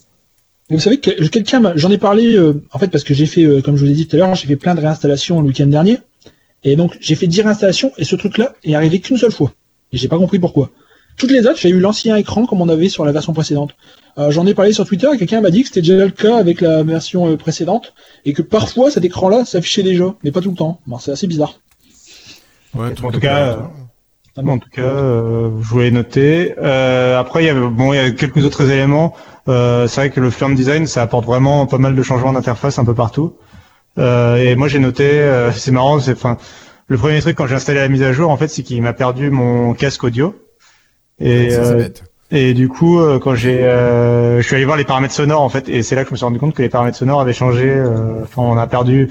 Vous 0.70 0.80
savez 0.80 1.00
que 1.00 1.12
quelqu'un, 1.28 1.60
m'a- 1.60 1.74
j'en 1.76 1.92
ai 1.92 1.98
parlé 1.98 2.36
euh, 2.36 2.64
en 2.72 2.80
fait 2.80 2.88
parce 2.88 3.04
que 3.04 3.14
j'ai 3.14 3.26
fait, 3.26 3.44
euh, 3.44 3.62
comme 3.62 3.76
je 3.76 3.82
vous 3.82 3.88
l'ai 3.88 3.94
dit 3.94 4.08
tout 4.08 4.16
à 4.16 4.20
l'heure, 4.20 4.34
j'ai 4.36 4.48
fait 4.48 4.56
plein 4.56 4.76
de 4.76 4.80
réinstallations 4.80 5.42
le 5.42 5.48
week-end 5.48 5.68
dernier, 5.68 5.98
et 6.64 6.76
donc 6.78 6.98
j'ai 7.02 7.16
fait 7.16 7.28
10 7.28 7.42
réinstallations 7.42 7.92
et 7.98 8.06
ce 8.06 8.16
truc-là 8.16 8.54
est 8.64 8.74
arrivé 8.74 9.00
qu'une 9.00 9.18
seule 9.18 9.34
fois, 9.34 9.52
et 9.92 9.98
j'ai 9.98 10.08
pas 10.08 10.18
compris 10.18 10.40
pourquoi. 10.40 10.70
Toutes 11.18 11.32
les 11.32 11.46
autres, 11.46 11.60
j'ai 11.60 11.70
eu 11.70 11.80
l'ancien 11.80 12.16
écran 12.16 12.46
comme 12.46 12.62
on 12.62 12.70
avait 12.70 12.90
sur 12.90 13.06
la 13.06 13.12
version 13.12 13.34
précédente. 13.34 13.76
Euh, 14.18 14.32
j'en 14.32 14.46
ai 14.46 14.54
parlé 14.54 14.74
sur 14.74 14.86
Twitter 14.86 15.08
et 15.14 15.18
quelqu'un 15.18 15.42
m'a 15.42 15.50
dit 15.50 15.62
que 15.62 15.70
c'était 15.70 15.82
déjà 15.82 16.06
le 16.06 16.12
cas 16.12 16.38
avec 16.38 16.62
la 16.62 16.84
version 16.84 17.32
euh, 17.32 17.38
précédente 17.38 17.94
et 18.26 18.34
que 18.34 18.42
parfois 18.42 18.92
cet 18.92 19.04
écran-là 19.04 19.46
s'affichait 19.46 19.84
déjà, 19.84 20.14
mais 20.24 20.32
pas 20.32 20.42
tout 20.42 20.52
le 20.52 20.56
temps. 20.58 20.80
Bon, 20.86 21.00
c'est 21.00 21.12
assez 21.12 21.28
bizarre. 21.28 21.60
Ouais, 22.76 22.90
En 23.04 23.12
tout 23.12 23.20
cas, 23.20 23.70
Bon, 24.36 24.54
en 24.54 24.58
tout 24.58 24.70
cas, 24.70 24.82
euh, 24.82 25.52
je 25.62 25.68
voulais 25.68 25.92
noter. 25.92 26.56
Euh, 26.58 27.20
après, 27.20 27.44
il 27.44 27.46
y 27.46 27.50
a 27.50 27.54
bon, 27.54 27.94
il 27.94 27.98
y 27.98 28.00
a 28.00 28.10
quelques 28.10 28.44
autres 28.44 28.68
éléments. 28.72 29.14
Euh, 29.48 29.88
c'est 29.88 30.02
vrai 30.02 30.10
que 30.10 30.20
le 30.20 30.32
firm 30.32 30.56
design, 30.56 30.88
ça 30.88 31.04
apporte 31.04 31.26
vraiment 31.26 31.68
pas 31.68 31.78
mal 31.78 31.96
de 31.96 32.02
changements 32.02 32.34
d'interface 32.34 32.80
un 32.80 32.86
peu 32.86 32.96
partout. 32.96 33.36
Euh, 34.00 34.38
et 34.38 34.56
moi, 34.56 34.68
j'ai 34.68 34.80
noté, 34.80 35.04
euh, 35.04 35.52
c'est 35.52 35.70
marrant, 35.70 36.00
c'est, 36.00 36.14
enfin, 36.14 36.38
le 36.88 36.98
premier 36.98 37.22
truc 37.22 37.38
quand 37.38 37.46
j'ai 37.46 37.54
installé 37.54 37.80
la 37.80 37.90
mise 37.90 38.02
à 38.02 38.12
jour, 38.12 38.32
en 38.32 38.38
fait, 38.38 38.48
c'est 38.48 38.64
qu'il 38.64 38.82
m'a 38.82 38.94
perdu 38.94 39.30
mon 39.30 39.76
casque 39.76 40.04
audio. 40.04 40.34
Et, 41.24 41.50
c'est 41.52 41.60
euh, 41.60 41.88
et 42.32 42.54
du 42.54 42.68
coup, 42.68 43.00
euh, 43.00 43.20
quand 43.20 43.36
j'ai, 43.36 43.64
euh, 43.64 44.42
je 44.42 44.46
suis 44.48 44.56
allé 44.56 44.66
voir 44.66 44.78
les 44.78 44.84
paramètres 44.84 45.14
sonores 45.14 45.42
en 45.42 45.50
fait, 45.50 45.70
et 45.70 45.84
c'est 45.84 45.96
là 45.96 46.04
que 46.04 46.10
je 46.10 46.14
me 46.14 46.18
suis 46.18 46.26
rendu 46.26 46.40
compte 46.40 46.54
que 46.56 46.62
les 46.62 46.70
paramètres 46.70 46.98
sonores 46.98 47.22
avaient 47.22 47.34
changé. 47.34 47.70
euh, 47.70 48.24
Enfin, 48.24 48.42
on 48.42 48.58
a 48.58 48.68
perdu. 48.68 49.10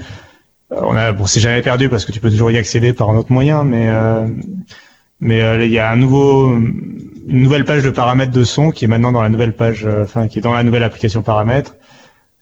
On 0.69 0.95
a, 0.95 1.11
bon, 1.11 1.25
c'est 1.25 1.39
jamais 1.39 1.61
perdu 1.61 1.89
parce 1.89 2.05
que 2.05 2.11
tu 2.11 2.19
peux 2.19 2.29
toujours 2.31 2.51
y 2.51 2.57
accéder 2.57 2.93
par 2.93 3.09
un 3.09 3.15
autre 3.17 3.31
moyen, 3.31 3.63
mais 3.63 3.87
euh, 3.89 4.25
mais 5.19 5.41
euh, 5.41 5.65
il 5.65 5.71
y 5.71 5.79
a 5.79 5.89
un 5.91 5.95
nouveau, 5.95 6.51
une 6.53 7.43
nouvelle 7.43 7.65
page 7.65 7.83
de 7.83 7.89
paramètres 7.89 8.31
de 8.31 8.43
son 8.43 8.71
qui 8.71 8.85
est 8.85 8.87
maintenant 8.87 9.11
dans 9.11 9.21
la 9.21 9.29
nouvelle 9.29 9.53
page, 9.53 9.87
enfin 10.01 10.27
qui 10.27 10.39
est 10.39 10.41
dans 10.41 10.53
la 10.53 10.63
nouvelle 10.63 10.83
application 10.83 11.21
paramètres, 11.21 11.75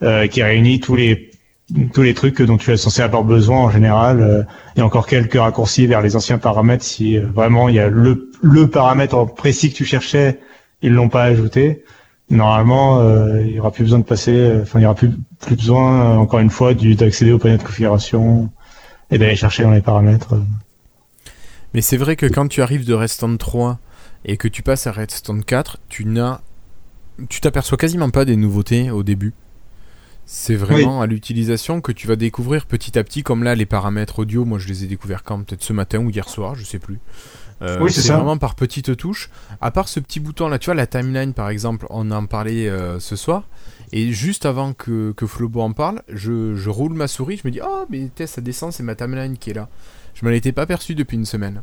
euh, 0.01 0.27
qui 0.27 0.41
réunit 0.43 0.79
tous 0.79 0.95
les 0.95 1.31
tous 1.93 2.01
les 2.01 2.13
trucs 2.13 2.41
dont 2.41 2.57
tu 2.57 2.71
es 2.71 2.77
censé 2.77 3.01
avoir 3.01 3.23
besoin 3.23 3.57
en 3.57 3.69
général, 3.69 4.21
euh, 4.21 4.43
et 4.75 4.81
encore 4.81 5.07
quelques 5.07 5.36
raccourcis 5.36 5.88
vers 5.88 6.01
les 6.01 6.15
anciens 6.15 6.38
paramètres 6.38 6.84
si 6.84 7.17
euh, 7.17 7.27
vraiment 7.34 7.69
il 7.69 7.75
y 7.75 7.79
a 7.79 7.89
le, 7.89 8.31
le 8.41 8.67
paramètre 8.67 9.25
précis 9.34 9.71
que 9.71 9.75
tu 9.75 9.86
cherchais, 9.86 10.39
ils 10.81 10.91
l'ont 10.91 11.10
pas 11.10 11.23
ajouté. 11.23 11.84
Normalement, 12.29 13.01
euh, 13.01 13.41
il 13.41 13.51
y 13.51 13.60
aura 13.60 13.71
plus 13.71 13.84
besoin 13.84 13.99
de 13.99 14.05
passer, 14.05 14.60
enfin 14.62 14.79
il 14.79 14.84
y 14.84 14.86
aura 14.86 14.95
plus, 14.95 15.12
besoin 15.49 16.17
encore 16.17 16.39
une 16.39 16.49
fois 16.49 16.73
d'accéder 16.73 17.31
au 17.31 17.39
panneau 17.39 17.57
de 17.57 17.63
configuration 17.63 18.49
et 19.10 19.17
d'aller 19.17 19.36
chercher 19.36 19.63
dans 19.63 19.71
les 19.71 19.81
paramètres. 19.81 20.36
Mais 21.73 21.81
c'est 21.81 21.97
vrai 21.97 22.15
que 22.15 22.25
quand 22.25 22.47
tu 22.47 22.62
arrives 22.62 22.86
de 22.86 22.93
Redstone 22.93 23.38
3 23.38 23.79
et 24.25 24.38
que 24.38 24.47
tu 24.47 24.63
passes 24.63 24.88
à 24.88 24.91
Redstone 24.91 25.43
4, 25.43 25.77
tu 25.89 26.05
n'as 26.05 26.41
tu 27.29 27.41
t'aperçois 27.41 27.77
quasiment 27.77 28.10
pas 28.10 28.25
des 28.25 28.36
nouveautés 28.36 28.91
au 28.91 29.03
début. 29.03 29.34
C'est 30.34 30.56
vraiment 30.56 31.02
à 31.02 31.08
l'utilisation 31.08 31.82
que 31.82 31.91
tu 31.91 32.08
vas 32.08 32.15
découvrir 32.15 32.65
petit 32.65 32.98
à 32.98 33.04
petit, 33.04 33.22
comme 33.22 33.44
là 33.44 33.54
les 33.54 33.65
paramètres 33.65 34.20
audio, 34.20 34.46
moi 34.46 34.60
je 34.60 34.67
les 34.70 34.86
ai 34.86 34.88
découverts 34.88 35.24
quand 35.24 35.44
peut-être 35.44 35.62
ce 35.62 35.74
matin 35.74 36.00
ou 36.00 36.10
hier 36.10 36.30
soir, 36.30 36.56
je 36.56 36.63
sais 36.63 36.80
plus. 36.80 37.00
Euh, 37.62 37.80
Oui, 37.82 37.91
c'est 37.91 38.00
ça. 38.02 38.15
vraiment 38.15 38.38
par 38.38 38.56
petites 38.56 38.96
touches. 38.96 39.30
À 39.60 39.72
part 39.72 39.89
ce 39.89 40.00
petit 40.00 40.22
bouton 40.22 40.48
là, 40.48 40.58
tu 40.58 40.67
vois 40.67 40.74
la 40.74 40.88
timeline 40.88 41.34
par 41.34 41.50
exemple, 41.50 41.86
on 41.89 42.10
en 42.12 42.28
parlait 42.28 42.70
euh, 42.70 42.98
ce 43.02 43.17
soir. 43.17 43.44
Et 43.91 44.13
juste 44.13 44.46
avant 44.46 44.72
que, 44.72 45.12
que 45.12 45.28
Flobo 45.28 45.60
en 45.60 45.74
parle, 45.74 46.02
je, 46.08 46.56
je 46.56 46.70
roule 46.70 46.94
ma 46.94 47.10
souris, 47.10 47.36
je 47.36 47.46
me 47.46 47.52
dis 47.52 47.60
oh 47.62 47.86
mais 47.89 48.10
t'es, 48.15 48.26
ça 48.26 48.39
descend, 48.39 48.72
c'est 48.72 48.84
ma 48.84 48.96
timeline 48.96 49.38
qui 49.38 49.50
est 49.50 49.56
là. 49.56 49.67
Je 50.13 50.24
m'en 50.26 50.32
étais 50.32 50.54
pas 50.54 50.65
perçu 50.65 50.96
depuis 50.96 51.17
une 51.17 51.26
semaine. 51.26 51.62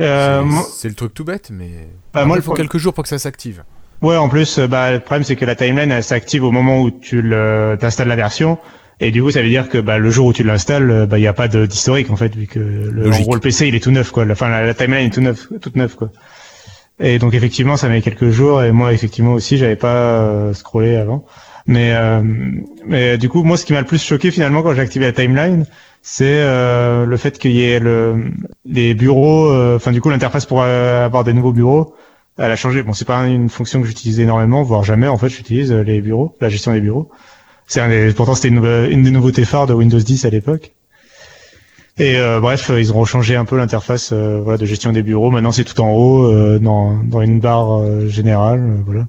Euh, 0.00 0.40
C'est- 0.40 0.44
moi- 0.44 0.66
le 0.82 0.94
truc 0.94 1.14
tout 1.14 1.24
bête, 1.24 1.50
mais 1.52 1.88
bah, 2.12 2.24
moi, 2.24 2.36
il 2.38 2.42
faut 2.42 2.54
quelques 2.54 2.78
jours 2.78 2.92
pour 2.92 3.04
que 3.04 3.08
ça 3.08 3.20
s'active. 3.20 3.62
Ouais, 4.02 4.16
en 4.16 4.28
plus, 4.28 4.58
euh, 4.58 4.66
bah, 4.66 4.92
le 4.92 5.00
problème 5.00 5.24
c'est 5.24 5.36
que 5.36 5.44
la 5.44 5.54
timeline 5.54 5.90
elle 5.90 6.04
s'active 6.04 6.44
au 6.44 6.50
moment 6.50 6.82
où 6.82 6.90
tu 6.90 7.22
le, 7.22 7.76
t'installes 7.80 8.08
la 8.08 8.16
version, 8.16 8.58
et 9.00 9.10
du 9.10 9.22
coup 9.22 9.30
ça 9.30 9.42
veut 9.42 9.48
dire 9.48 9.68
que 9.68 9.78
bah, 9.78 9.98
le 9.98 10.10
jour 10.10 10.26
où 10.26 10.32
tu 10.32 10.42
l'installes, 10.42 10.90
euh, 10.90 11.06
bah 11.06 11.18
il 11.18 11.22
y 11.22 11.26
a 11.26 11.32
pas 11.32 11.48
d'historique 11.48 12.10
en 12.10 12.16
fait, 12.16 12.34
vu 12.34 12.46
que 12.46 12.58
le, 12.58 13.10
en 13.12 13.20
gros 13.20 13.34
le 13.34 13.40
PC 13.40 13.68
il 13.68 13.74
est 13.74 13.80
tout 13.80 13.90
neuf 13.90 14.10
quoi, 14.10 14.24
la, 14.24 14.32
enfin 14.32 14.48
la, 14.48 14.66
la 14.66 14.74
timeline 14.74 15.06
est 15.06 15.10
tout 15.10 15.22
neuf, 15.22 15.48
toute 15.60 15.76
neuve 15.76 15.94
quoi. 15.96 16.10
Et 17.00 17.18
donc 17.18 17.34
effectivement 17.34 17.76
ça 17.76 17.88
met 17.88 18.02
quelques 18.02 18.30
jours, 18.30 18.62
et 18.62 18.70
moi 18.72 18.92
effectivement 18.92 19.32
aussi 19.32 19.56
j'avais 19.56 19.76
pas 19.76 20.20
euh, 20.20 20.52
scrollé 20.52 20.96
avant, 20.96 21.24
mais 21.66 21.92
euh, 21.94 22.22
mais 22.86 23.16
du 23.16 23.30
coup 23.30 23.44
moi 23.44 23.56
ce 23.56 23.64
qui 23.64 23.72
m'a 23.72 23.80
le 23.80 23.86
plus 23.86 24.02
choqué 24.02 24.30
finalement 24.30 24.62
quand 24.62 24.74
j'ai 24.74 24.82
activé 24.82 25.06
la 25.06 25.12
timeline, 25.12 25.64
c'est 26.02 26.24
euh, 26.26 27.06
le 27.06 27.16
fait 27.16 27.38
qu'il 27.38 27.52
y 27.52 27.64
ait 27.64 27.80
le, 27.80 28.30
les 28.66 28.94
bureaux, 28.94 29.50
euh, 29.50 29.76
enfin 29.76 29.90
du 29.90 30.02
coup 30.02 30.10
l'interface 30.10 30.44
pour 30.44 30.62
avoir 30.62 31.24
des 31.24 31.32
nouveaux 31.32 31.52
bureaux 31.52 31.94
elle 32.38 32.50
a 32.50 32.56
changé. 32.56 32.82
Bon, 32.82 32.92
c'est 32.92 33.04
pas 33.06 33.26
une 33.26 33.48
fonction 33.48 33.80
que 33.80 33.86
j'utilise 33.86 34.20
énormément, 34.20 34.62
voire 34.62 34.84
jamais. 34.84 35.08
En 35.08 35.18
fait, 35.18 35.28
j'utilise 35.28 35.72
euh, 35.72 35.82
les 35.82 36.00
bureaux, 36.00 36.36
la 36.40 36.48
gestion 36.48 36.72
des 36.72 36.80
bureaux. 36.80 37.10
C'est 37.66 37.86
des, 37.88 38.12
pourtant 38.12 38.34
c'était 38.34 38.48
une, 38.48 39.02
des 39.02 39.10
nouveautés 39.10 39.44
phares 39.44 39.66
de 39.66 39.74
Windows 39.74 39.98
10 39.98 40.24
à 40.24 40.30
l'époque. 40.30 40.72
Et 41.98 42.16
euh, 42.16 42.40
bref, 42.40 42.70
euh, 42.70 42.80
ils 42.80 42.92
ont 42.92 43.04
changé 43.06 43.36
un 43.36 43.46
peu 43.46 43.56
l'interface 43.56 44.10
euh, 44.12 44.40
voilà, 44.42 44.58
de 44.58 44.66
gestion 44.66 44.92
des 44.92 45.02
bureaux. 45.02 45.30
Maintenant, 45.30 45.50
c'est 45.50 45.64
tout 45.64 45.80
en 45.80 45.90
haut, 45.92 46.26
euh, 46.26 46.58
dans, 46.58 47.02
dans 47.02 47.22
une 47.22 47.40
barre 47.40 47.80
euh, 47.80 48.06
générale. 48.06 48.82
voilà. 48.84 49.06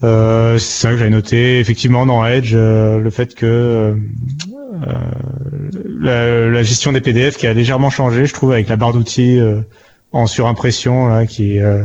C'est 0.00 0.58
ça 0.58 0.90
que 0.90 0.98
j'avais 0.98 1.08
noté. 1.08 1.60
Effectivement, 1.60 2.04
dans 2.04 2.26
Edge, 2.26 2.54
le 2.54 3.08
fait 3.10 3.34
que 3.34 3.96
la, 5.98 6.48
la 6.50 6.62
gestion 6.62 6.92
des 6.92 7.00
PDF 7.00 7.38
qui 7.38 7.46
a 7.46 7.54
légèrement 7.54 7.88
changé, 7.88 8.26
je 8.26 8.34
trouve, 8.34 8.52
avec 8.52 8.68
la 8.68 8.76
barre 8.76 8.92
d'outils 8.92 9.40
en 10.14 10.26
surimpression 10.26 11.08
là, 11.08 11.26
qui 11.26 11.58
euh, 11.58 11.82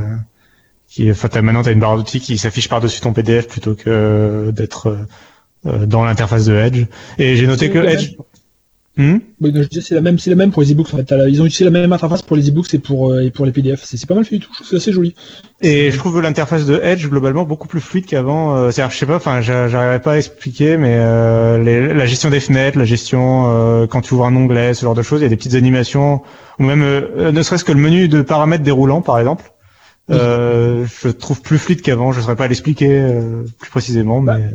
qui 0.90 1.10
enfin 1.12 1.28
t'as- 1.28 1.42
maintenant 1.42 1.62
t'as 1.64 1.72
une 1.74 1.80
barre 1.80 1.98
d'outils 1.98 2.20
qui 2.20 2.38
s'affiche 2.38 2.68
par 2.70 2.82
dessus 2.82 3.02
ton 3.02 3.14
PDF 3.14 3.48
plutôt 3.48 3.76
que 3.76 3.84
euh, 3.90 4.52
d'être 4.52 4.88
euh, 4.88 4.98
euh, 5.68 5.86
dans 5.86 6.04
l'interface 6.04 6.46
de 6.46 6.56
Edge. 6.56 6.86
Et 7.18 7.36
j'ai 7.36 7.48
noté 7.48 7.70
que 7.70 7.80
Edge. 7.80 8.16
Hmm 8.98 9.20
Oui, 9.40 9.54
c'est 9.72 9.96
la 9.96 10.02
même, 10.02 10.20
c'est 10.20 10.30
la 10.30 10.36
même 10.36 10.52
pour 10.52 10.62
les 10.62 10.74
e-books. 10.74 10.94
En 10.94 10.98
fait. 10.98 11.14
Ils 11.30 11.42
ont 11.42 11.46
utilisé 11.46 11.64
la 11.64 11.72
même 11.72 11.94
interface 11.94 12.22
pour 12.22 12.36
les 12.36 12.50
e-books 12.50 12.74
et 12.74 12.80
pour 12.80 13.12
euh, 13.14 13.22
et 13.22 13.30
pour 13.32 13.46
les 13.46 13.54
PDF. 13.54 13.82
C'est 13.86 14.04
pas 14.06 14.16
mal 14.16 14.26
fait 14.26 14.36
du 14.40 14.42
tout. 14.46 14.50
Je 14.52 14.56
trouve 14.58 14.68
que 14.68 14.72
c'est 14.72 14.76
assez 14.78 14.92
joli. 14.92 15.16
Et 15.62 15.90
je 15.92 15.98
trouve 15.98 16.20
l'interface 16.22 16.66
de 16.66 16.82
Edge 16.84 17.08
globalement 17.08 17.44
beaucoup 17.46 17.70
plus 17.70 17.80
fluide 17.80 18.06
qu'avant. 18.06 18.58
Euh, 18.58 18.72
C'est-à-dire, 18.72 18.92
je 18.92 18.98
sais 18.98 19.06
pas, 19.06 19.16
enfin, 19.16 19.40
j'a- 19.40 19.70
j'arriverai 19.70 20.02
pas 20.02 20.14
à 20.14 20.18
expliquer, 20.18 20.76
mais 20.76 20.96
euh, 20.98 21.64
les- 21.64 21.94
la 21.94 22.06
gestion 22.08 22.30
des 22.30 22.42
fenêtres, 22.42 22.78
la 22.78 22.84
gestion 22.84 23.46
euh, 23.48 23.88
quand 23.88 24.02
tu 24.02 24.16
ouvres 24.16 24.26
un 24.26 24.36
onglet, 24.36 24.74
ce 24.74 24.82
genre 24.82 24.96
de 24.96 25.02
choses, 25.04 25.22
il 25.22 25.24
y 25.24 25.28
a 25.28 25.30
des 25.30 25.38
petites 25.38 25.56
animations, 25.56 26.22
ou 26.58 26.64
même 26.64 26.82
euh, 26.84 27.32
ne 27.32 27.42
serait-ce 27.42 27.64
que 27.64 27.72
le 27.72 27.80
menu 27.80 28.10
de 28.10 28.22
paramètres 28.22 28.64
déroulant, 28.66 29.02
par 29.02 29.18
exemple. 29.18 29.46
Euh, 30.10 30.86
je 31.02 31.10
le 31.10 31.14
trouve 31.14 31.42
plus 31.42 31.58
fluide 31.58 31.82
qu'avant. 31.82 32.12
Je 32.12 32.22
saurais 32.22 32.36
pas 32.36 32.48
l'expliquer 32.48 33.00
euh, 33.00 33.44
plus 33.60 33.70
précisément, 33.70 34.22
mais 34.22 34.50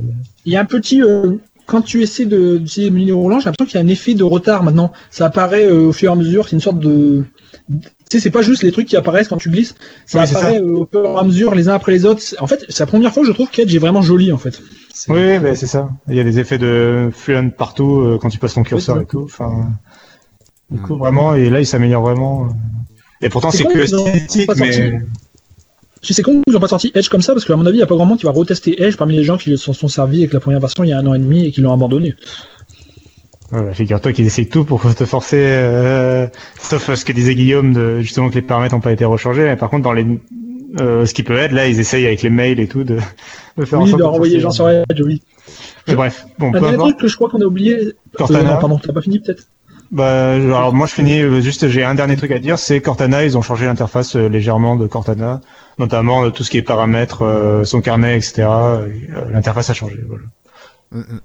Il 0.45 0.53
y 0.53 0.57
a 0.57 0.61
un 0.61 0.65
petit 0.65 1.03
euh, 1.03 1.37
quand 1.67 1.83
tu 1.83 2.03
essaies 2.03 2.27
de 2.27 2.59
d'utiliser 2.59 2.91
le 2.91 2.99
menu 2.99 3.13
roulant, 3.13 3.39
j'ai 3.41 3.47
l'impression 3.47 3.67
qu'il 3.67 3.81
y 3.81 3.83
a 3.83 3.87
un 3.87 3.89
effet 3.89 4.15
de 4.15 4.25
retard 4.25 4.63
maintenant. 4.63 4.93
Ça 5.11 5.27
apparaît 5.27 5.67
euh, 5.67 5.89
au 5.89 5.93
fur 5.93 6.11
et 6.11 6.13
à 6.13 6.17
mesure. 6.17 6.49
C'est 6.49 6.57
une 6.57 6.61
sorte 6.61 6.79
de 6.79 7.25
tu 7.69 8.19
sais, 8.19 8.21
c'est 8.21 8.31
pas 8.31 8.43
juste 8.43 8.63
les 8.63 8.73
trucs 8.73 8.87
qui 8.87 8.97
apparaissent 8.97 9.29
quand 9.29 9.39
tu 9.39 9.51
glisses. 9.51 9.75
Ça 10.07 10.21
Oui, 10.21 10.31
apparaît 10.31 10.61
euh, 10.61 10.81
au 10.81 10.89
fur 10.91 11.05
et 11.05 11.19
à 11.19 11.23
mesure, 11.25 11.55
les 11.55 11.69
uns 11.69 11.75
après 11.75 11.93
les 11.93 12.05
autres. 12.05 12.23
En 12.39 12.47
fait, 12.47 12.65
c'est 12.69 12.81
la 12.81 12.87
première 12.87 13.13
fois 13.13 13.23
que 13.23 13.29
je 13.29 13.33
trouve 13.33 13.49
qu'Edge 13.51 13.75
est 13.75 13.79
vraiment 13.79 14.03
joli 14.03 14.31
en 14.33 14.39
fait. 14.39 14.61
Oui, 15.09 15.39
ben, 15.39 15.55
c'est 15.55 15.67
ça. 15.67 15.89
Il 16.09 16.15
y 16.15 16.21
a 16.21 16.25
des 16.25 16.39
effets 16.39 16.59
de 16.59 17.11
fluent 17.13 17.51
partout 17.51 18.01
euh, 18.01 18.19
quand 18.21 18.29
tu 18.29 18.39
passes 18.39 18.55
ton 18.55 18.63
curseur 18.63 19.01
et 19.01 19.07
tout. 19.07 19.23
Enfin, 19.23 19.71
du 20.71 20.81
coup, 20.81 20.97
vraiment, 20.97 21.35
et 21.35 21.49
là, 21.51 21.61
il 21.61 21.67
s'améliore 21.67 22.03
vraiment. 22.03 22.49
Et 23.21 23.29
pourtant, 23.29 23.51
C'est 23.51 23.65
que 23.65 23.79
esthétique, 23.79 24.51
mais 24.57 25.01
Je 26.05 26.13
sais 26.13 26.23
con 26.23 26.43
qu'ils 26.47 26.57
ont 26.57 26.61
pas 26.61 26.69
sorti 26.69 26.93
Edge 26.95 27.09
comme 27.09 27.23
ça 27.23 27.33
parce 27.33 27.45
qu'à 27.47 27.57
mon 27.57 27.65
avis, 27.65 27.79
il 27.79 27.81
y 27.81 27.83
a 27.83 27.87
pas 27.87 27.95
grand 27.95 28.05
monde 28.05 28.19
qui 28.19 28.27
va 28.27 28.33
retester 28.33 28.83
Edge 28.83 28.97
parmi 28.97 29.17
les 29.17 29.25
gens 29.25 29.39
qui 29.39 29.57
s'en 29.57 29.73
sont 29.73 29.89
servis 29.89 30.19
avec 30.19 30.35
la 30.35 30.41
première 30.41 30.61
version 30.61 30.85
il 30.85 30.91
y 30.91 30.93
a 30.93 30.99
un 30.99 31.07
an 31.07 31.15
et 31.15 31.19
demi 31.19 31.47
et 31.47 31.51
qui 31.51 31.63
l'ont 31.63 31.73
abandonné. 31.73 32.15
Voilà, 33.51 33.73
figure-toi 33.73 34.13
qu'ils 34.13 34.27
essayent 34.27 34.49
tout 34.49 34.65
pour 34.65 34.83
te 34.95 35.05
forcer, 35.05 35.39
euh, 35.39 36.27
sauf 36.59 36.89
euh, 36.89 36.97
ce 36.97 37.05
que 37.05 37.13
disait 37.13 37.35
Guillaume, 37.35 37.73
de, 37.73 38.01
justement 38.01 38.29
que 38.29 38.35
les 38.35 38.43
paramètres 38.43 38.75
n'ont 38.75 38.81
pas 38.81 38.93
été 38.93 39.05
rechangés. 39.05 39.45
Mais 39.45 39.57
par 39.57 39.71
contre, 39.71 39.85
dans 39.85 39.93
les, 39.93 40.07
euh, 40.81 41.07
ce 41.07 41.15
qui 41.15 41.23
peut 41.23 41.37
être, 41.37 41.53
là, 41.53 41.69
ils 41.69 41.79
essayent 41.79 42.07
avec 42.07 42.23
les 42.23 42.31
mails 42.31 42.59
et 42.59 42.67
tout 42.67 42.85
de, 42.85 42.99
de 43.57 43.65
faire 43.65 43.79
en 43.79 43.85
Oui, 43.85 43.91
sorte 43.91 44.01
de 44.01 44.05
renvoyer 44.05 44.35
les 44.37 44.41
gens 44.41 44.51
sur 44.51 44.69
Edge, 44.69 45.01
oui. 45.05 45.23
Mais 45.87 45.95
bref, 45.95 46.27
bon, 46.39 46.53
Un 46.55 46.61
dernier 46.61 46.77
truc 46.79 46.97
que 46.97 47.09
je 47.09 47.17
crois 47.17 47.29
qu'on 47.29 47.41
a 47.41 47.45
oublié. 47.45 47.93
Cortana. 48.17 48.57
Euh, 48.57 48.61
pardon, 48.61 48.79
t'as 48.79 48.93
pas 48.93 49.03
fini 49.03 49.21
peut-être? 49.21 49.45
Bah, 49.93 50.33
alors 50.33 50.75
moi 50.75 50.87
je 50.89 50.95
finis 50.95 51.21
juste, 51.41 51.69
j'ai 51.69 51.85
un 51.85 51.95
dernier 51.95 52.17
truc 52.17 52.33
à 52.33 52.39
dire, 52.41 52.59
c'est 52.59 52.81
Cortana, 52.81 53.25
ils 53.25 53.39
ont 53.39 53.43
changé 53.43 53.67
l'interface 53.67 54.17
légèrement 54.17 54.75
de 54.75 54.89
Cortana, 54.89 55.41
notamment 55.79 56.25
euh, 56.25 56.31
tout 56.31 56.45
ce 56.45 56.51
qui 56.51 56.59
est 56.59 56.63
paramètres, 56.63 57.23
euh, 57.23 57.65
son 57.65 57.81
carnet, 57.81 58.17
etc. 58.17 58.35
et, 58.43 58.43
euh, 58.43 59.31
l'interface 59.33 59.71
a 59.71 59.75
changé. 59.75 60.01
Voilà. 60.07 60.25
Mm, 60.93 60.99
mm. 61.15 61.21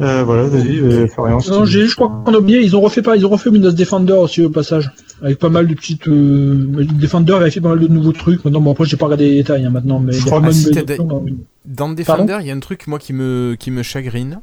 Euh, 0.00 0.22
voilà, 0.22 0.44
vas-y, 0.44 0.78
euh, 0.78 1.08
Florian. 1.08 1.38
Non, 1.50 1.64
j'ai, 1.64 1.86
je 1.86 1.94
crois 1.96 2.08
qu'on 2.24 2.32
a 2.32 2.38
oublié. 2.38 2.60
Ils 2.60 2.76
ont 2.76 2.80
refait 2.80 3.02
pas, 3.02 3.16
ils 3.16 3.26
ont 3.26 3.30
refait 3.30 3.50
Windows 3.50 3.72
Defender 3.72 4.12
aussi 4.12 4.44
au 4.44 4.50
passage, 4.50 4.90
avec 5.22 5.40
pas 5.40 5.48
mal 5.48 5.66
de 5.66 5.74
petites. 5.74 6.06
Euh, 6.06 6.86
Defender 6.94 7.32
avait 7.32 7.50
fait 7.50 7.60
pas 7.60 7.70
mal 7.70 7.80
de 7.80 7.88
nouveaux 7.88 8.12
trucs. 8.12 8.44
Maintenant, 8.44 8.60
bon 8.60 8.72
après 8.72 8.84
j'ai 8.84 8.96
pas 8.96 9.06
regardé 9.06 9.28
les 9.28 9.34
détails 9.38 9.64
hein, 9.64 9.70
maintenant, 9.70 9.98
mais 9.98 10.12
Je 10.12 10.24
crois 10.24 10.40
de 10.40 10.46
options 10.46 11.24
dans- 11.64 11.88
Defender, 11.92 12.38
il 12.42 12.46
y 12.46 12.50
a 12.50 12.54
un 12.54 12.60
truc 12.60 12.86
moi 12.86 13.00
qui 13.00 13.12
me 13.12 13.56
qui 13.58 13.72
me 13.72 13.82
chagrine. 13.82 14.38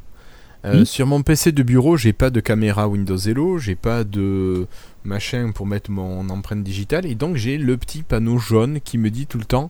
Euh, 0.66 0.80
Oui. 0.80 0.86
Sur 0.86 1.08
mon 1.08 1.22
PC 1.22 1.54
de 1.54 1.64
bureau, 1.64 1.96
j'ai 1.96 2.12
pas 2.12 2.32
de 2.32 2.40
caméra 2.42 2.90
Windows 2.90 3.18
Hello, 3.18 3.58
j'ai 3.58 3.76
pas 3.76 4.04
de 4.04 4.66
machin 5.06 5.52
pour 5.54 5.66
mettre 5.68 5.92
mon 5.92 6.30
empreinte 6.30 6.64
digitale, 6.64 7.06
et 7.06 7.16
donc 7.16 7.36
j'ai 7.36 7.58
le 7.58 7.78
petit 7.78 8.04
panneau 8.04 8.38
jaune 8.38 8.80
qui 8.84 8.98
me 8.98 9.10
dit 9.10 9.28
tout 9.28 9.38
le 9.38 9.46
temps, 9.46 9.70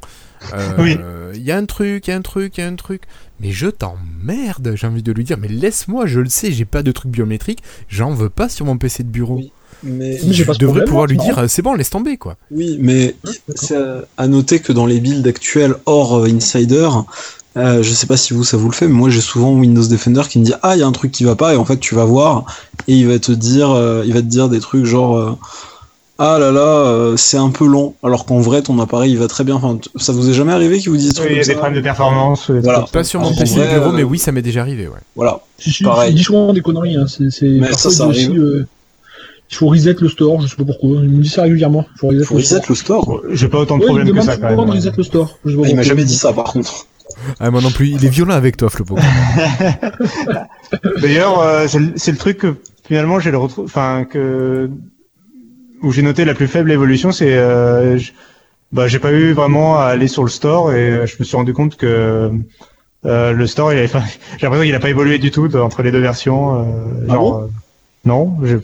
euh, 0.54 0.76
Oui. 0.80 0.98
il 1.36 1.44
y 1.44 1.52
a 1.52 1.58
un 1.58 1.66
truc, 1.66 2.08
il 2.08 2.12
y 2.12 2.14
a 2.14 2.18
un 2.18 2.22
truc, 2.22 2.58
il 2.58 2.62
y 2.62 2.64
a 2.64 2.68
un 2.68 2.76
truc. 2.76 3.04
Mais 3.42 3.52
je 3.52 3.68
t'emmerde, 3.68 4.74
j'ai 4.76 4.88
envie 4.88 5.04
de 5.04 5.12
lui 5.12 5.24
dire, 5.26 5.38
mais 5.38 5.50
laisse-moi, 5.50 6.06
je 6.06 6.22
le 6.22 6.30
sais, 6.30 6.52
j'ai 6.52 6.66
pas 6.66 6.84
de 6.84 6.92
truc 6.92 7.12
biométrique, 7.12 7.62
j'en 7.90 8.12
veux 8.14 8.30
pas 8.30 8.48
sur 8.50 8.66
mon 8.66 8.78
PC 8.78 9.04
de 9.04 9.10
bureau. 9.10 9.36
Oui. 9.38 9.52
Mais 9.84 10.18
Je 10.32 10.44
pas 10.46 10.54
devrais 10.54 10.86
problème, 10.86 10.86
pouvoir 10.88 11.06
lui 11.06 11.18
non 11.18 11.24
dire, 11.26 11.50
c'est 11.50 11.62
bon, 11.62 11.74
laisse 11.76 11.90
tomber 11.90 12.16
quoi. 12.18 12.38
Oui, 12.50 12.78
mais 12.80 13.14
c'est 13.56 13.76
à- 13.76 14.06
à 14.18 14.28
noter 14.28 14.60
que 14.60 14.72
dans 14.72 14.86
les 14.86 15.00
builds 15.02 15.28
actuels 15.28 15.76
hors 15.86 16.16
euh, 16.18 16.28
Insider, 16.30 16.90
euh, 17.58 17.82
je 17.84 17.90
sais 17.94 18.08
pas 18.08 18.18
si 18.18 18.34
vous 18.34 18.44
ça 18.44 18.58
vous 18.58 18.68
le 18.68 18.74
fait, 18.74 18.88
mais 18.88 18.94
moi 18.94 19.10
j'ai 19.10 19.22
souvent 19.22 19.54
Windows 19.54 19.86
Defender 19.86 20.24
qui 20.30 20.40
me 20.40 20.44
dit 20.46 20.54
ah 20.62 20.76
il 20.76 20.80
y 20.80 20.84
a 20.84 20.88
un 20.88 20.92
truc 20.92 21.12
qui 21.12 21.24
va 21.24 21.36
pas 21.36 21.54
et 21.54 21.58
en 21.58 21.66
fait 21.66 21.78
tu 21.80 21.96
vas 21.96 22.04
voir 22.06 22.44
et 22.88 22.94
il 22.94 23.08
va 23.08 23.18
te 23.20 23.32
dire 23.32 23.72
euh, 23.72 24.04
il 24.06 24.14
va 24.14 24.22
te 24.22 24.28
dire 24.28 24.50
des 24.50 24.60
trucs 24.60 24.86
genre 24.86 25.16
euh, 25.18 25.38
ah 26.18 26.38
là 26.40 26.52
là 26.52 26.60
euh, 26.62 27.18
c'est 27.18 27.38
un 27.38 27.50
peu 27.50 27.66
long 27.66 27.94
alors 28.04 28.26
qu'en 28.26 28.40
vrai 28.40 28.62
ton 28.62 28.78
appareil 28.80 29.12
il 29.12 29.18
va 29.20 29.28
très 29.28 29.44
bien. 29.46 29.56
Enfin 29.56 29.78
ça 29.96 30.12
vous 30.12 30.30
est 30.30 30.34
jamais 30.34 30.52
arrivé 30.54 30.80
qu'ils 30.80 30.90
vous 30.90 30.98
disent 30.98 31.14
des 31.14 31.22
Oui, 31.22 31.28
il 31.32 31.38
y 31.38 31.40
a 31.42 31.44
des 31.46 31.54
problèmes 31.54 31.76
de 31.76 31.82
performance. 31.82 32.50
Voilà. 32.52 32.86
Pas 32.92 33.04
sur 33.06 33.22
mon 33.22 33.34
PC 33.34 33.56
de 33.56 33.62
vrai, 33.62 33.80
bureau, 33.80 33.92
mais 33.92 34.04
oui, 34.04 34.18
ça 34.20 34.32
m'est 34.34 34.42
déjà 34.42 34.62
arrivé, 34.62 34.88
ouais. 34.88 35.00
Voilà. 35.16 35.40
Si, 35.58 35.72
si, 35.72 35.84
Pareil. 35.84 36.12
il 36.12 36.16
dit 36.16 36.24
souvent 36.24 36.52
des 36.54 36.62
conneries. 36.62 36.96
Hein. 36.98 37.06
C'est, 37.08 37.30
c'est, 37.32 37.48
Mais 37.48 37.70
parfois, 37.70 37.92
ça, 37.92 37.98
ça 37.98 38.06
il 38.08 38.12
dit 38.12 38.20
aussi, 38.20 38.30
arrive. 38.30 38.68
il 39.52 39.56
faut 39.56 39.68
reset 39.68 39.96
le 40.00 40.10
store. 40.10 40.42
Je 40.42 40.48
sais 40.48 40.56
pas 40.58 40.66
pourquoi. 40.66 40.90
Il 41.04 41.10
me 41.10 41.22
dit 41.24 41.30
ça 41.30 41.44
régulièrement. 41.44 41.86
Il 41.96 42.00
faut 42.00 42.08
reset, 42.08 42.24
Faut 42.24 42.34
le 42.36 42.40
reset 42.42 42.56
store. 42.58 42.66
le 42.70 42.76
store. 42.76 43.22
J'ai 43.32 43.48
pas 43.48 43.60
autant 43.60 43.78
de 43.78 43.86
problèmes 43.86 44.12
que 44.14 44.22
ça 44.22 44.36
quand 44.38 44.50
même. 44.50 44.60
reset 44.70 44.92
le 44.98 45.04
store. 45.04 45.38
Je 45.46 45.52
sais 45.52 45.58
pas 45.58 45.64
Ah, 45.66 45.70
il 45.70 45.76
m'a 45.76 45.82
jamais 45.84 46.04
dit 46.04 46.16
ça 46.16 46.34
par 46.34 46.46
contre. 46.46 46.88
Ah, 47.40 47.52
moi 47.52 47.62
non 47.62 47.72
plus, 47.72 47.90
il 47.90 48.06
est 48.06 48.10
violent 48.10 48.36
avec 48.36 48.58
toi, 48.58 48.70
Flopo. 48.70 48.98
D'ailleurs, 51.02 51.40
euh, 51.40 51.68
c'est 51.68 52.12
le- 52.12 52.18
truc 52.18 52.38
que 52.38 52.56
finalement 52.88 53.20
j'ai 53.20 53.32
le 53.32 53.38
retrouve, 53.38 53.66
enfin 53.66 54.06
que 54.10 54.70
où 55.82 55.92
j'ai 55.92 56.02
noté 56.02 56.26
la 56.26 56.34
plus 56.34 56.48
faible 56.48 56.72
évolution, 56.72 57.12
c'est 57.12 57.36
euh, 57.36 58.00
bah 58.72 58.88
j'ai 58.88 59.00
pas 59.00 59.12
eu 59.12 59.34
vraiment 59.34 59.80
à 59.80 59.86
aller 59.86 60.08
sur 60.08 60.24
le 60.24 60.30
store 60.30 60.72
et 60.74 60.90
euh, 60.90 61.06
je 61.06 61.16
me 61.20 61.24
suis 61.24 61.38
rendu 61.38 61.54
compte 61.54 61.78
que 61.78 62.32
Euh, 63.06 63.34
le 63.34 63.46
store, 63.46 63.72
il 63.72 63.78
avait 63.78 63.88
pas- 63.88 64.02
j'ai 64.40 64.48
l'impression 64.48 64.66
qu'il 64.66 64.74
a 64.74 64.80
pas 64.80 64.90
évolué 64.90 65.20
du 65.20 65.30
tout 65.30 65.56
entre 65.58 65.84
les 65.84 65.92
deux 65.92 66.00
versions. 66.02 66.62
euh, 66.62 66.64
Ah 67.08 67.14
genre, 67.14 67.36
euh, 67.44 67.48
non, 68.04 68.36
j'ai 68.44 68.58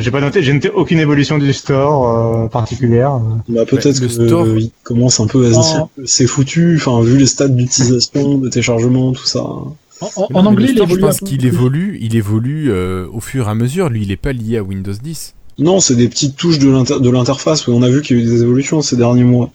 j'ai 0.00 0.10
pas 0.10 0.20
noté, 0.20 0.42
j'ai 0.42 0.52
noté 0.52 0.70
aucune 0.70 0.98
évolution 0.98 1.38
du 1.38 1.52
store 1.52 2.44
euh, 2.44 2.48
particulière. 2.48 3.18
Bah, 3.48 3.64
peut-être 3.66 4.00
le 4.00 4.06
que 4.06 4.12
store- 4.12 4.44
euh, 4.46 4.58
il 4.60 4.70
commence 4.82 5.20
un 5.20 5.26
peu 5.26 5.44
à 5.46 5.48
se 5.48 5.60
dire 5.60 5.82
En- 5.82 5.90
que 5.96 6.06
c'est 6.06 6.26
foutu, 6.26 6.76
enfin, 6.76 7.00
vu 7.02 7.16
les 7.18 7.26
stats 7.26 7.48
d'utilisation, 7.48 8.38
de 8.38 8.48
téléchargement, 8.48 9.12
tout 9.12 9.24
ça. 9.26 9.40
En, 9.42 10.44
anglais, 10.46 10.66
le 10.66 10.72
il 10.72 10.76
je 10.78 10.82
évolue 10.82 11.04
un 11.04 11.06
pense 11.06 11.20
qu'il 11.20 11.46
évolue, 11.46 11.98
il 12.02 12.16
évolue 12.16 12.70
euh, 12.70 13.06
au 13.12 13.20
fur 13.20 13.48
et 13.48 13.50
à 13.50 13.54
mesure. 13.54 13.88
Lui, 13.88 14.02
il 14.02 14.10
est 14.12 14.16
pas 14.16 14.32
lié 14.32 14.58
à 14.58 14.62
Windows 14.62 14.92
10. 14.92 15.34
Non, 15.58 15.80
c'est 15.80 15.96
des 15.96 16.08
petites 16.08 16.36
touches 16.36 16.58
de 16.58 16.68
l'inter- 16.68 17.00
de 17.00 17.08
l'interface, 17.10 17.66
on 17.68 17.82
a 17.82 17.88
vu 17.88 18.02
qu'il 18.02 18.18
y 18.18 18.20
a 18.20 18.22
eu 18.22 18.26
des 18.26 18.42
évolutions 18.42 18.82
ces 18.82 18.96
derniers 18.96 19.24
mois, 19.24 19.50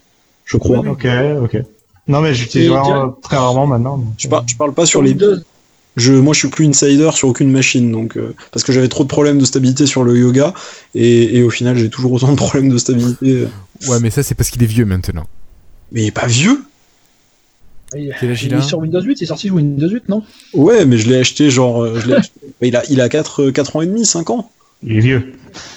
je 0.45 0.57
crois. 0.57 0.79
Ok, 0.79 1.05
ok. 1.43 1.57
Non, 2.07 2.21
mais 2.21 2.33
j'utilise 2.33 2.69
vraiment 2.69 3.15
très 3.21 3.37
rarement 3.37 3.67
maintenant. 3.67 3.97
donc, 3.97 4.07
Je, 4.17 4.27
par- 4.27 4.43
je 4.47 4.55
parle 4.55 4.73
pas 4.73 4.87
sur 4.87 5.03
les 5.03 5.11
Windows. 5.11 5.35
Je, 5.97 6.13
moi, 6.13 6.33
je 6.33 6.39
suis 6.39 6.47
plus 6.49 6.65
insider 6.67 7.09
sur 7.13 7.27
aucune 7.27 7.51
machine, 7.51 7.91
donc 7.91 8.17
euh, 8.17 8.33
parce 8.51 8.63
que 8.63 8.71
j'avais 8.71 8.87
trop 8.87 9.03
de 9.03 9.09
problèmes 9.09 9.37
de 9.39 9.45
stabilité 9.45 9.85
sur 9.85 10.03
le 10.03 10.17
yoga, 10.17 10.53
et, 10.95 11.37
et 11.37 11.43
au 11.43 11.49
final, 11.49 11.77
j'ai 11.77 11.89
toujours 11.89 12.13
autant 12.13 12.31
de 12.31 12.37
problèmes 12.37 12.69
de 12.69 12.77
stabilité. 12.77 13.47
Ouais, 13.87 13.99
mais 14.01 14.09
ça, 14.09 14.23
c'est 14.23 14.35
parce 14.35 14.49
qu'il 14.49 14.63
est 14.63 14.67
vieux 14.67 14.85
maintenant. 14.85 15.25
Mais 15.91 16.03
il 16.03 16.07
est 16.07 16.11
pas 16.11 16.27
vieux. 16.27 16.63
Il, 17.93 18.15
Quel 18.21 18.31
âge 18.31 18.43
il 18.43 18.51
il 18.53 18.57
est 18.57 18.61
sur 18.61 18.77
Windows 18.79 19.01
8, 19.01 19.19
il 19.19 19.23
est 19.23 19.27
sorti 19.27 19.47
sur 19.47 19.55
Windows 19.55 19.89
8, 19.89 20.07
non? 20.07 20.23
Ouais, 20.53 20.85
mais 20.85 20.97
je 20.97 21.09
l'ai 21.09 21.17
acheté 21.17 21.49
genre, 21.49 21.83
euh, 21.83 21.99
je 21.99 22.07
l'ai 22.07 22.13
acheté- 22.15 22.39
il 22.61 22.75
a, 22.77 22.83
il 22.89 23.01
a 23.01 23.09
4, 23.09 23.49
4 23.51 23.75
ans 23.75 23.81
et 23.81 23.85
demi, 23.87 24.05
5 24.05 24.29
ans. 24.29 24.49
Il 24.83 24.95
est 24.97 24.99
vieux. 25.01 25.33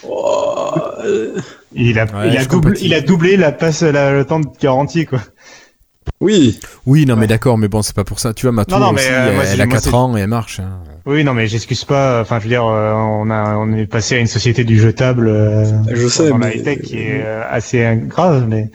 Oh, 0.09 0.71
euh, 1.05 1.37
Il 1.75 1.99
a, 1.99 2.05
Ouais, 2.05 2.29
il, 2.31 2.37
a 2.39 2.45
doublé, 2.45 2.79
il 2.83 2.95
a 2.95 3.01
doublé 3.01 3.37
la 3.37 3.51
passe, 3.51 3.83
la- 3.83 4.13
le 4.13 4.25
temps 4.25 4.39
de 4.39 4.47
garantie, 4.63 5.07
quoi. 5.07 5.21
Oui, 6.21 6.59
Oui, 6.87 7.07
non, 7.07 7.17
mais 7.17 7.27
d'accord, 7.27 7.57
mais 7.59 7.69
bon, 7.69 7.83
c'est 7.83 7.95
pas 7.95 8.05
pour 8.05 8.19
ça. 8.21 8.33
Tu 8.35 8.47
vois, 8.47 8.53
ma 8.53 8.65
tour 8.65 8.79
Non, 8.79 8.87
non, 8.87 8.93
mais, 8.93 9.01
aussi, 9.03 9.11
euh, 9.11 9.27
elle, 9.29 9.35
moi, 9.35 9.45
elle 9.45 9.57
c'est- 9.57 9.63
a 9.63 9.67
moi, 9.67 9.75
4 9.75 9.85
c'est- 9.85 9.95
ans 9.95 10.17
et 10.17 10.21
elle 10.21 10.27
marche. 10.29 10.61
hein. 10.61 10.79
Oui, 11.07 11.23
non, 11.25 11.35
mais 11.35 11.47
j'excuse 11.47 11.85
pas. 11.85 12.21
Enfin, 12.23 12.39
je 12.39 12.45
veux 12.45 12.49
dire, 12.51 12.65
euh, 12.67 12.93
on 12.95 13.31
a, 13.31 13.57
on 13.57 13.73
est 13.75 13.87
passé 13.87 14.15
à 14.17 14.19
une 14.19 14.27
société 14.27 14.65
du 14.65 14.79
jetable. 14.79 15.29
euh, 15.29 15.65
Je 15.89 16.09
sais, 16.09 16.29
Dans 16.31 16.39
la 16.39 16.49
mais- 16.49 16.57
high-tech 16.57 16.81
qui 16.83 16.97
est 16.99 17.23
euh, 17.25 17.43
assez 17.51 17.99
grave, 18.07 18.47
mais, 18.49 18.71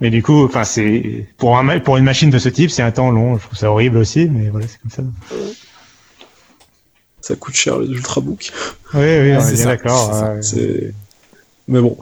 mais 0.00 0.10
du 0.10 0.22
coup, 0.22 0.44
enfin, 0.44 0.64
c'est 0.64 1.26
pour 1.38 1.58
un, 1.58 1.78
pour 1.80 1.96
une 1.96 2.04
machine 2.04 2.30
de 2.30 2.38
ce 2.38 2.48
type, 2.48 2.70
c'est 2.70 2.82
un 2.82 2.90
temps 2.90 3.10
long. 3.10 3.36
Je 3.38 3.42
trouve 3.46 3.58
ça 3.58 3.70
horrible 3.70 3.98
aussi, 3.98 4.28
mais 4.30 4.48
voilà, 4.48 4.66
c'est 4.66 4.80
comme 4.80 4.90
ça. 4.90 5.02
ça 7.20 7.36
coûte 7.36 7.54
cher 7.54 7.78
les 7.78 7.88
ultrabooks. 7.88 8.52
Oui, 8.94 9.00
oui, 9.00 9.32
on 9.36 9.40
c'est 9.40 9.52
est 9.54 9.56
bien 9.56 9.64
d'accord. 9.66 10.34
Mais 11.68 11.80
bon. 11.80 11.96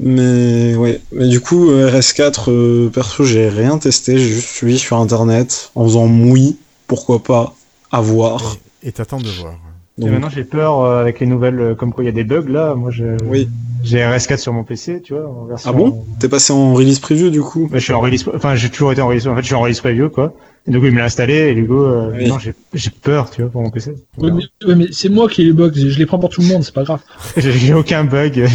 Mais 0.00 0.74
ouais. 0.74 1.00
Mais 1.12 1.28
du 1.28 1.40
coup, 1.40 1.70
euh, 1.70 1.90
RS4, 1.90 2.50
euh, 2.50 2.88
perso, 2.90 3.24
j'ai 3.24 3.48
rien 3.48 3.78
testé. 3.78 4.18
J'ai 4.18 4.28
juste 4.28 4.48
suivi 4.48 4.78
sur 4.78 4.96
internet 4.98 5.70
en 5.74 5.84
faisant 5.84 6.06
mouille. 6.06 6.56
Pourquoi 6.86 7.22
pas 7.22 7.54
à 7.90 8.00
voir. 8.00 8.56
Et 8.82 8.92
t'attends 8.92 9.18
de 9.18 9.28
voir. 9.28 9.54
Et 10.00 10.06
maintenant, 10.08 10.30
j'ai 10.30 10.44
peur 10.44 10.80
euh, 10.80 11.00
avec 11.02 11.20
les 11.20 11.26
nouvelles, 11.26 11.60
euh, 11.60 11.74
comme 11.74 11.92
quoi 11.92 12.02
il 12.02 12.06
y 12.06 12.10
a 12.10 12.12
des 12.12 12.24
bugs 12.24 12.48
là. 12.48 12.74
Moi, 12.74 12.90
je, 12.90 13.04
Oui. 13.26 13.48
j'ai 13.84 13.98
RS4 13.98 14.38
sur 14.38 14.52
mon 14.52 14.64
PC, 14.64 15.02
tu 15.02 15.12
vois, 15.14 15.28
en 15.28 15.44
version. 15.44 15.70
Ah 15.70 15.72
bon? 15.76 16.04
T'es 16.18 16.28
passé 16.28 16.52
en 16.52 16.72
release 16.72 16.98
preview 16.98 17.30
du 17.30 17.42
coup? 17.42 17.68
Ouais, 17.70 17.78
je 17.78 17.84
suis 17.84 17.92
en 17.92 18.00
release, 18.00 18.24
enfin, 18.34 18.54
j'ai 18.54 18.70
toujours 18.70 18.92
été 18.92 19.02
en 19.02 19.08
release. 19.08 19.28
En 19.28 19.36
fait, 19.36 19.42
je 19.42 19.46
suis 19.46 19.54
en 19.54 19.60
release 19.60 19.80
preview, 19.80 20.08
quoi. 20.08 20.32
Et 20.66 20.70
du 20.70 20.78
coup, 20.78 20.86
il 20.86 20.92
me 20.92 20.98
l'a 20.98 21.06
installé, 21.06 21.34
et 21.34 21.54
du 21.54 21.66
coup, 21.66 21.82
euh, 21.82 22.12
Oui. 22.14 22.28
non, 22.28 22.38
j'ai, 22.38 22.54
peur, 22.90 23.30
tu 23.30 23.42
vois, 23.42 23.50
pour 23.50 23.62
mon 23.62 23.70
PC. 23.70 23.94
Ouais, 24.18 24.30
mais, 24.30 24.44
ouais, 24.66 24.74
mais 24.76 24.86
c'est 24.92 25.08
moi 25.08 25.28
qui 25.28 25.42
ai 25.42 25.44
les 25.46 25.52
bugs, 25.52 25.72
je 25.74 25.98
les 25.98 26.06
prends 26.06 26.20
pour 26.20 26.28
tout 26.28 26.40
le 26.40 26.46
monde, 26.46 26.62
c'est 26.62 26.74
pas 26.74 26.84
grave. 26.84 27.00
J'ai, 27.36 27.74
aucun 27.74 28.04
bug. 28.04 28.46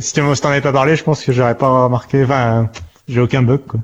Si 0.00 0.12
tu 0.12 0.20
avais 0.20 0.60
pas 0.60 0.72
parlé, 0.72 0.96
je 0.96 1.04
pense 1.04 1.22
que 1.22 1.32
j'aurais 1.32 1.56
pas 1.56 1.84
remarqué. 1.84 2.24
Enfin, 2.24 2.70
j'ai 3.06 3.20
aucun 3.20 3.42
bug, 3.42 3.60
quoi. 3.66 3.80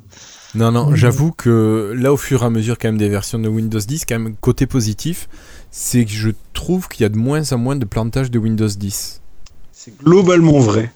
Non, 0.55 0.71
non, 0.71 0.95
j'avoue 0.95 1.33
que 1.33 1.93
là, 1.97 2.12
au 2.12 2.17
fur 2.17 2.43
et 2.43 2.47
à 2.47 2.51
mesure, 2.51 2.79
quand 2.79 2.88
même, 2.88 2.99
des 2.99 3.09
versions 3.09 3.38
de 3.38 3.49
Windows 3.49 3.79
10, 3.79 4.05
quand 4.05 4.19
même, 4.19 4.37
côté 4.40 4.67
positif, 4.67 5.29
c'est 5.71 6.05
que 6.05 6.12
je 6.12 6.31
trouve 6.53 6.88
qu'il 6.88 7.03
y 7.03 7.07
a 7.07 7.09
de 7.09 7.17
moins 7.17 7.53
en 7.53 7.59
moins 7.59 7.77
de 7.77 7.85
plantage 7.85 8.31
de 8.31 8.38
Windows 8.38 8.69
10. 8.69 9.21
C'est 9.73 9.99
globalement 9.99 10.59
vrai. 10.61 10.93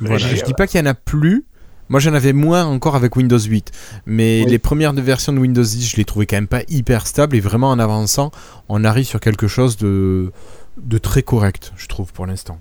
Voilà. 0.00 0.18
Je 0.18 0.44
dis 0.44 0.54
pas 0.54 0.66
qu'il 0.66 0.78
y 0.78 0.82
en 0.82 0.86
a 0.86 0.94
plus. 0.94 1.44
Moi, 1.88 2.00
j'en 2.00 2.12
avais 2.14 2.32
moins 2.32 2.64
encore 2.66 2.96
avec 2.96 3.16
Windows 3.16 3.38
8. 3.38 3.72
Mais 4.06 4.42
Oui. 4.44 4.50
les 4.50 4.58
premières 4.58 4.92
versions 4.92 5.32
de 5.32 5.38
Windows 5.38 5.62
10, 5.62 5.88
je 5.90 5.96
les 5.96 6.04
trouvais 6.04 6.26
quand 6.26 6.36
même 6.36 6.46
pas 6.46 6.62
hyper 6.68 7.06
stables. 7.06 7.34
Et 7.36 7.40
vraiment, 7.40 7.70
en 7.70 7.78
avançant, 7.78 8.30
on 8.68 8.84
arrive 8.84 9.06
sur 9.06 9.20
quelque 9.20 9.46
chose 9.48 9.76
de, 9.76 10.30
de 10.82 10.98
très 10.98 11.22
correct, 11.22 11.72
je 11.76 11.86
trouve, 11.88 12.12
pour 12.12 12.26
l'instant. 12.26 12.58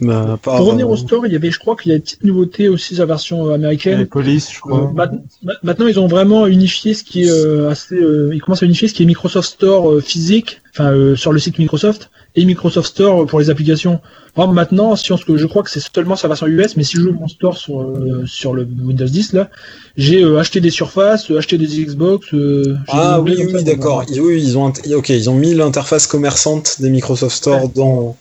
Bah, 0.00 0.34
à 0.34 0.36
part, 0.36 0.58
Pour 0.58 0.66
revenir 0.66 0.86
euh, 0.86 0.92
au 0.92 0.96
store, 0.96 1.26
il 1.26 1.32
y 1.32 1.36
avait, 1.36 1.50
je 1.50 1.58
crois 1.58 1.74
qu'il 1.74 1.90
y 1.90 1.92
a 1.92 1.96
une 1.96 2.02
petite 2.02 2.22
nouveauté 2.22 2.68
aussi 2.68 2.94
sur 2.94 3.02
la 3.02 3.06
version 3.06 3.46
euh, 3.46 3.48
Les 3.48 3.54
américaine. 3.54 4.06
polices, 4.06 4.48
je 4.52 4.58
Euh, 4.58 4.60
crois. 4.60 4.92
ma- 4.94 5.10
ma- 5.42 5.54
maintenant, 5.64 5.88
ils 5.88 5.98
ont 5.98 6.06
vraiment 6.06 6.46
unifié 6.46 6.94
ce 6.94 7.02
qui 7.02 7.24
est 7.24 7.30
euh, 7.30 7.68
assez. 7.68 7.96
euh, 7.96 8.30
ils 8.32 8.40
commencent 8.40 8.62
à 8.62 8.66
unifier 8.66 8.86
ce 8.86 8.94
qui 8.94 9.02
est 9.02 9.06
Microsoft 9.06 9.48
Store 9.50 9.90
euh, 9.90 10.00
physique, 10.00 10.60
enfin 10.72 10.92
euh, 10.92 11.16
sur 11.16 11.32
le 11.32 11.40
site 11.40 11.58
Microsoft, 11.58 12.10
et 12.36 12.44
Microsoft 12.44 12.88
Store 12.90 13.22
euh, 13.22 13.26
pour 13.26 13.40
les 13.40 13.50
applications. 13.50 14.00
Maintenant, 14.46 14.94
si 14.94 15.10
on 15.12 15.16
se- 15.16 15.36
je 15.36 15.46
crois 15.46 15.62
que 15.64 15.70
c'est 15.70 15.80
seulement 15.94 16.14
sa 16.16 16.28
version 16.28 16.46
US, 16.46 16.76
mais 16.76 16.84
si 16.84 16.96
je 16.96 17.02
joue 17.02 17.12
mon 17.12 17.26
store 17.26 17.56
sur 17.56 17.80
euh, 17.80 18.22
sur 18.26 18.54
le 18.54 18.62
Windows 18.62 19.04
10 19.06 19.32
là, 19.32 19.48
j'ai 19.96 20.22
euh, 20.22 20.38
acheté 20.38 20.60
des 20.60 20.70
surfaces, 20.70 21.30
euh, 21.30 21.38
acheté 21.38 21.58
des 21.58 21.66
Xbox. 21.66 22.32
euh, 22.34 22.62
j'ai 22.64 22.76
Ah 22.88 23.20
des 23.24 23.32
oui, 23.32 23.42
oui, 23.46 23.52
ça, 23.52 23.62
d'accord. 23.62 24.04
Ils, 24.08 24.20
oui, 24.20 24.40
ils 24.42 24.56
ont, 24.56 24.72
ok, 24.94 25.08
ils 25.08 25.28
ont 25.28 25.34
mis 25.34 25.54
l'interface 25.54 26.06
commerçante 26.06 26.76
des 26.80 26.90
Microsoft 26.90 27.34
Store 27.36 27.68
dans. 27.68 28.16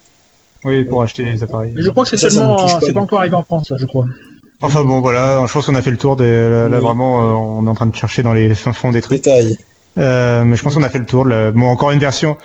Oui, 0.66 0.84
pour 0.86 1.04
acheter 1.04 1.24
les 1.24 1.44
appareils. 1.44 1.72
Mais 1.76 1.84
je 1.84 1.90
crois 1.92 2.04
que 2.04 2.10
c'est 2.10 2.18
Ça, 2.18 2.30
ça 2.32 2.36
me 2.36 2.40
seulement, 2.40 2.56
pas, 2.56 2.80
c'est 2.82 2.94
pas 2.94 3.00
encore 3.02 3.20
arrivé 3.20 3.36
en 3.36 3.44
France, 3.44 3.68
ça, 3.70 3.78
je 3.78 3.86
crois. 3.86 4.06
Enfin 4.60 4.84
bon, 4.84 5.02
voilà, 5.02 5.46
je 5.48 5.54
pense 5.54 5.68
qu'on 5.68 5.76
a 5.76 5.84
fait 5.84 5.92
le 5.92 5.98
tour 5.98 6.16
des. 6.16 6.26
Là, 6.50 6.68
là, 6.68 6.78
Oui. 6.80 6.84
vraiment, 6.84 7.22
euh, 7.22 7.34
on 7.36 7.68
est 7.68 7.70
en 7.70 7.76
train 7.76 7.86
de 7.86 7.96
chercher 7.96 8.24
dans 8.24 8.34
les 8.34 8.56
fins 8.56 8.74
fonds 8.74 8.92
des 8.92 9.02
trucs. 9.02 9.24
Détail. 9.24 9.56
Euh, 10.00 10.44
mais 10.44 10.56
je 10.56 10.64
pense 10.64 10.74
qu'on 10.74 10.84
a 10.84 10.90
fait 10.90 10.98
le 11.00 11.06
tour. 11.06 11.26
là. 11.26 11.52
Bon, 11.52 11.68
encore 11.68 11.92
une 11.92 12.00
version, 12.00 12.38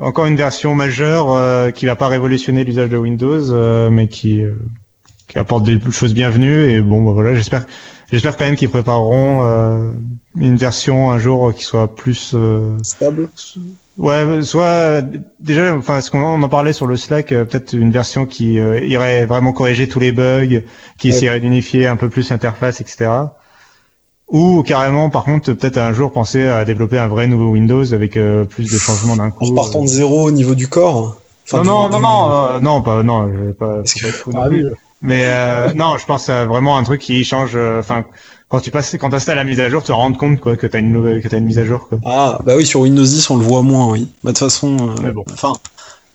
encore 0.00 0.26
une 0.26 0.36
version 0.36 0.74
majeure 0.74 1.32
euh, 1.32 1.70
qui 1.70 1.86
va 1.86 1.96
pas 1.96 2.08
révolutionner 2.08 2.64
l'usage 2.64 2.90
de 2.90 2.96
Windows, 2.96 3.50
euh, 3.52 3.90
mais 3.90 4.08
qui 4.08 4.42
euh, 4.42 4.54
qui 5.28 5.38
apporte 5.38 5.64
des 5.64 5.78
choses 5.90 6.14
bienvenues. 6.14 6.70
Et 6.70 6.80
bon, 6.80 7.02
bah, 7.02 7.12
voilà, 7.12 7.34
j'espère, 7.34 7.66
j'espère 8.10 8.36
quand 8.36 8.44
même 8.44 8.56
qu'ils 8.56 8.68
prépareront 8.70 9.40
euh, 9.44 9.92
une 10.36 10.56
version 10.56 11.10
un 11.10 11.18
jour 11.18 11.54
qui 11.54 11.64
soit 11.64 11.94
plus. 11.94 12.32
euh, 12.34 12.76
Stable. 12.82 13.28
Ouais, 13.98 14.40
soit 14.42 15.02
déjà, 15.40 15.74
enfin, 15.76 16.00
ce 16.00 16.10
qu'on 16.10 16.22
on 16.22 16.42
en 16.42 16.48
parlait 16.48 16.72
sur 16.72 16.86
le 16.86 16.96
Slack, 16.96 17.30
euh, 17.32 17.44
peut-être 17.44 17.74
une 17.74 17.90
version 17.90 18.24
qui 18.24 18.58
euh, 18.58 18.80
irait 18.80 19.26
vraiment 19.26 19.52
corriger 19.52 19.86
tous 19.88 20.00
les 20.00 20.12
bugs, 20.12 20.62
qui 20.98 21.08
Ouais. 21.08 21.14
essaierait 21.14 21.40
d'unifier 21.40 21.86
un 21.86 21.96
peu 21.96 22.08
plus 22.08 22.30
l'interface, 22.30 22.80
etc. 22.80 23.10
Ou 24.32 24.62
carrément, 24.62 25.10
par 25.10 25.24
contre, 25.24 25.52
peut-être 25.52 25.78
un 25.78 25.92
jour 25.92 26.10
penser 26.10 26.46
à 26.48 26.64
développer 26.64 26.98
un 26.98 27.06
vrai 27.08 27.26
nouveau 27.26 27.50
Windows 27.50 27.92
avec 27.92 28.16
euh, 28.16 28.44
plus 28.44 28.64
de 28.72 28.78
changements 28.78 29.16
d'un 29.16 29.30
coup. 29.30 29.44
En 29.44 29.48
repartant 29.50 29.82
de 29.82 29.86
zéro 29.88 30.24
au 30.26 30.30
niveau 30.30 30.54
du 30.54 30.68
corps. 30.68 31.16
Enfin, 31.46 31.62
non, 31.64 31.86
du- 31.88 31.92
non, 31.92 32.00
non, 32.00 32.00
non, 32.00 32.32
euh, 32.32 32.60
non, 32.60 32.82
pas, 32.82 33.02
non, 33.02 33.30
je 33.32 33.38
vais 33.38 33.52
pas. 33.52 33.82
Fou 33.84 34.32
non 34.32 34.48
plus. 34.48 34.66
Mais 35.02 35.22
euh, 35.26 35.72
non, 35.74 35.98
je 35.98 36.06
pense 36.06 36.28
à 36.28 36.46
vraiment 36.46 36.78
un 36.78 36.82
truc 36.84 37.00
qui 37.02 37.22
change. 37.24 37.52
euh, 37.56 37.80
Enfin, 37.80 38.04
quand 38.48 38.60
tu 38.60 38.70
passes, 38.70 38.96
quand 38.98 39.10
t'installes 39.10 39.36
la 39.36 39.44
mise 39.44 39.60
à 39.60 39.68
jour, 39.68 39.82
tu 39.82 39.88
te 39.88 39.92
rends 39.92 40.12
compte 40.12 40.40
quoi 40.40 40.56
que 40.56 40.66
t'as 40.66 40.78
une 40.78 40.92
nouvelle, 40.92 41.20
que 41.22 41.28
t'as 41.28 41.38
une 41.38 41.44
mise 41.46 41.58
à 41.58 41.64
jour 41.64 41.88
quoi. 41.88 41.98
Ah, 42.06 42.38
bah 42.44 42.54
oui, 42.56 42.64
sur 42.64 42.80
Windows 42.80 43.02
10, 43.02 43.28
on 43.30 43.36
le 43.36 43.44
voit 43.44 43.62
moins, 43.62 43.88
oui. 43.90 44.08
Bah, 44.24 44.30
de 44.32 44.38
toute 44.38 44.48
façon, 44.48 44.76
euh, 44.80 45.02
Mais 45.02 45.10
bon. 45.10 45.24
enfin, 45.32 45.54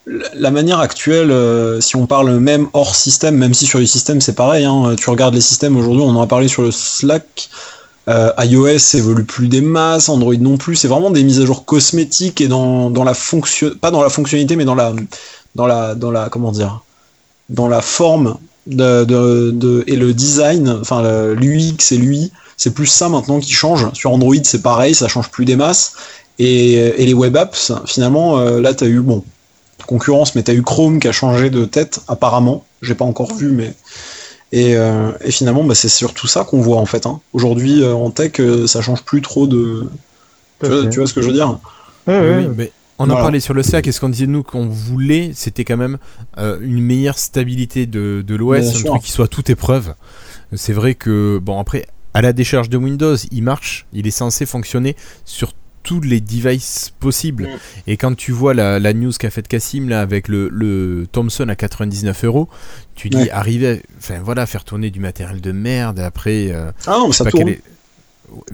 la- 0.08 0.30
la 0.34 0.52
manière 0.52 0.80
actuelle, 0.80 1.32
euh, 1.32 1.82
si 1.82 1.96
on 1.98 2.06
parle 2.08 2.38
même 2.40 2.68
hors 2.74 2.96
système, 2.96 3.36
même 3.36 3.54
si 3.54 3.66
sur 3.66 3.78
les 3.80 3.86
systèmes 3.88 4.22
c'est 4.22 4.36
pareil, 4.36 4.64
hein, 4.66 4.96
tu 4.98 5.10
regardes 5.10 5.36
les 5.36 5.42
systèmes 5.42 5.76
aujourd'hui, 5.76 6.02
on 6.04 6.10
en 6.16 6.22
a 6.22 6.28
parlé 6.28 6.48
sur 6.48 6.62
le 6.64 6.72
Slack, 6.72 7.50
euh, 8.10 8.32
iOS 8.40 8.96
évolue 8.96 9.26
plus 9.26 9.48
des 9.48 9.62
masses, 9.62 10.10
Android 10.10 10.36
non 10.36 10.58
plus, 10.58 10.76
c'est 10.76 10.88
vraiment 10.88 11.12
des 11.12 11.24
mises 11.24 11.42
à 11.42 11.46
jour 11.46 11.66
cosmétiques 11.66 12.42
et 12.42 12.48
dans, 12.48 12.90
dans 12.90 13.04
la 13.04 13.14
fonction, 13.14 13.72
pas 13.82 13.92
dans 13.92 14.02
la 14.02 14.10
fonctionnalité, 14.10 14.56
mais 14.56 14.66
dans 14.66 14.76
la, 14.76 14.94
dans 15.56 15.68
la, 15.68 15.96
dans 15.96 16.12
la, 16.12 16.30
comment 16.30 16.52
dire, 16.52 16.82
dans 17.50 17.68
la 17.68 17.82
forme 17.82 18.38
de, 18.66 19.04
de, 19.06 19.52
de- 19.52 19.84
et 19.88 19.96
le 19.96 20.14
design, 20.14 20.78
enfin 20.82 21.02
l'UX 21.34 21.92
et 21.92 21.98
l'UI, 21.98 22.32
c'est 22.58 22.74
plus 22.74 22.88
ça 22.88 23.08
maintenant 23.10 23.40
qui 23.40 23.52
change. 23.54 23.88
Sur 23.94 24.12
Android, 24.12 24.36
c'est 24.44 24.62
pareil, 24.62 24.96
ça 24.96 25.08
change 25.08 25.30
plus 25.30 25.46
des 25.46 25.56
masses. 25.56 25.94
Et, 26.40 26.74
et 26.74 27.06
les 27.06 27.14
web 27.14 27.36
apps, 27.36 27.72
finalement, 27.86 28.40
euh, 28.40 28.62
là, 28.62 28.74
tu 28.74 28.84
as 28.84 28.88
eu, 28.88 29.00
bon, 29.00 29.24
concurrence, 29.88 30.36
mais 30.36 30.44
tu 30.44 30.52
as 30.52 30.54
eu 30.54 30.64
Chrome 30.64 31.00
qui 31.00 31.08
a 31.08 31.12
changé 31.12 31.50
de 31.50 31.66
tête, 31.66 32.00
apparemment. 32.08 32.64
J'ai 32.82 32.96
pas 32.96 33.06
encore 33.06 33.34
vu, 33.34 33.52
mais. 33.52 33.74
Et, 34.52 34.76
euh, 34.76 35.12
et 35.22 35.32
finalement, 35.32 35.64
bah, 35.64 35.76
c'est 35.76 35.90
surtout 35.90 36.28
ça 36.28 36.44
qu'on 36.44 36.62
voit, 36.62 36.78
en 36.78 36.86
fait. 36.86 37.06
Hein. 37.06 37.20
Aujourd'hui, 37.34 37.84
euh, 37.84 37.94
en 37.94 38.12
tech, 38.12 38.34
euh, 38.40 38.68
ça 38.68 38.82
change 38.82 39.04
plus 39.04 39.22
trop 39.22 39.48
de. 39.48 39.88
Tu 40.62 40.70
vois, 40.70 40.88
tu 40.88 41.00
vois 41.00 41.08
ce 41.08 41.14
que 41.14 41.22
je 41.22 41.28
veux 41.28 41.34
dire? 41.34 41.60
Ouais, 42.08 42.20
ouais. 42.20 42.46
Oui, 42.48 42.54
mais 42.56 42.72
on 43.00 43.10
en 43.10 43.16
parlait 43.16 43.40
sur 43.40 43.54
le 43.54 43.62
Slack 43.62 43.88
et 43.88 43.92
ce 43.92 44.00
qu'on 44.00 44.10
disait 44.10 44.26
nous 44.26 44.44
qu'on 44.44 44.68
voulait, 44.68 45.32
c'était 45.36 45.64
quand 45.64 45.78
même 45.78 45.98
euh, 46.38 46.58
une 46.62 46.82
meilleure 46.82 47.20
stabilité 47.20 47.86
de, 47.86 48.24
de 48.26 48.36
l'OS, 48.36 48.58
un 48.58 48.72
sûr. 48.72 48.90
truc 48.92 49.04
qui 49.04 49.12
soit 49.12 49.28
toute 49.28 49.50
épreuve. 49.50 49.94
C'est 50.54 50.74
vrai 50.74 50.96
que, 50.96 51.40
bon, 51.42 51.60
après, 51.60 51.86
à 52.14 52.22
la 52.22 52.34
décharge 52.34 52.70
de 52.70 52.78
Windows, 52.78 53.16
il 53.32 53.44
marche, 53.44 53.86
il 53.94 54.08
est 54.08 54.12
censé 54.12 54.46
fonctionner 54.46 54.96
sur 55.26 55.54
tous 55.88 56.02
les 56.02 56.20
devices 56.20 56.92
possibles. 57.00 57.44
Mm. 57.46 57.58
Et 57.88 57.96
quand 57.98 58.14
tu 58.16 58.34
vois 58.34 58.54
la, 58.54 58.78
la 58.80 58.94
news 58.94 59.14
qu'a 59.18 59.30
faite 59.30 59.48
Cassim 59.48 59.88
là 59.88 60.02
avec 60.02 60.28
le, 60.28 60.50
le 60.50 61.08
Thomson 61.12 61.48
à 61.48 61.56
99 61.56 62.26
euros, 62.26 62.50
tu 62.96 63.10
dis 63.10 63.18
Ouais. 63.18 63.30
arriver, 63.32 63.82
enfin 63.98 64.20
voilà, 64.24 64.46
faire 64.46 64.64
tourner 64.66 64.90
du 64.92 65.00
matériel 65.00 65.40
de 65.40 65.52
merde 65.54 66.00
après. 66.00 66.50
euh, 66.52 66.72
Ah 66.86 66.92
non, 67.00 67.08
mais 67.08 67.14
je 67.14 67.18
sais 67.18 67.18
ça 67.20 67.24
pas 67.24 67.32
tourne. 67.32 67.46
quel 67.46 67.54
est- 67.54 67.62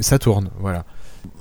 Ça 0.02 0.19
tourne, 0.19 0.50
voilà. 0.60 0.86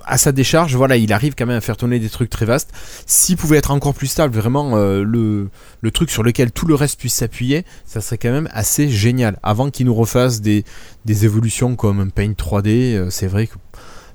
À 0.04 0.16
sa 0.16 0.30
décharge, 0.32 0.74
voilà, 0.76 0.96
il 0.96 1.12
arrive 1.12 1.34
quand 1.36 1.44
même 1.46 1.56
à 1.58 1.60
faire 1.60 1.76
tourner 1.76 1.98
des 1.98 2.08
trucs 2.08 2.30
très 2.30 2.46
vastes. 2.46 2.70
S'il 3.06 3.36
pouvait 3.36 3.56
être 3.58 3.72
encore 3.72 3.94
plus 3.94 4.06
stable, 4.06 4.34
vraiment 4.36 4.76
euh, 4.76 5.02
le, 5.02 5.48
le 5.80 5.90
truc 5.90 6.10
sur 6.10 6.22
lequel 6.22 6.52
tout 6.52 6.66
le 6.66 6.74
reste 6.76 6.98
puisse 7.00 7.14
s'appuyer, 7.14 7.64
ça 7.84 8.00
serait 8.00 8.16
quand 8.18 8.30
même 8.30 8.48
assez 8.52 8.88
génial. 8.88 9.38
Avant 9.42 9.70
qu'il 9.70 9.86
nous 9.86 9.94
refasse 9.94 10.40
des, 10.40 10.64
des 11.04 11.24
évolutions 11.24 11.74
comme 11.76 11.98
un 12.00 12.08
Paint 12.08 12.32
3D, 12.32 12.94
euh, 12.94 13.10
c'est 13.10 13.26
vrai 13.26 13.48
que 13.48 13.54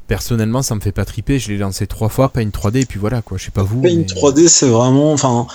personnellement 0.08 0.62
ça 0.62 0.76
me 0.76 0.80
fait 0.80 0.92
pas 0.92 1.06
triper. 1.06 1.40
Je 1.40 1.50
l'ai 1.50 1.58
lancé 1.58 1.88
trois 1.88 2.10
fois, 2.10 2.30
Paint 2.30 2.48
3D, 2.50 2.82
et 2.82 2.86
puis 2.86 3.00
voilà 3.00 3.22
quoi, 3.22 3.38
je 3.38 3.46
sais 3.46 3.52
pas 3.52 3.64
vous. 3.64 3.82
Paint 3.82 3.96
mais- 3.96 4.04
3D, 4.06 4.48
c'est 4.48 4.68
vraiment, 4.68 5.14
enfin, 5.14 5.48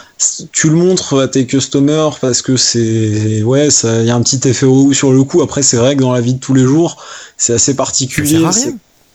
tu 0.53 0.69
le 0.69 0.77
montres 0.77 1.21
à 1.21 1.29
tes 1.29 1.47
customers 1.47 2.11
parce 2.21 2.43
que 2.43 2.57
c'est, 2.57 3.43
ouais, 3.43 3.71
ça, 3.71 4.01
il 4.01 4.07
y 4.07 4.11
a 4.11 4.15
un 4.15 4.23
petit 4.23 4.47
effet 4.49 4.67
sur 4.93 5.13
le 5.13 5.25
coup. 5.25 5.43
Après, 5.43 5.63
c'est 5.63 5.77
vrai 5.77 5.97
que 5.97 6.01
dans 6.01 6.13
la 6.13 6.21
vie 6.21 6.35
de 6.35 6.41
tous 6.41 6.55
les 6.55 6.65
jours, 6.65 7.03
c'est 7.37 7.55
assez 7.55 7.75
particulier. 7.75 8.45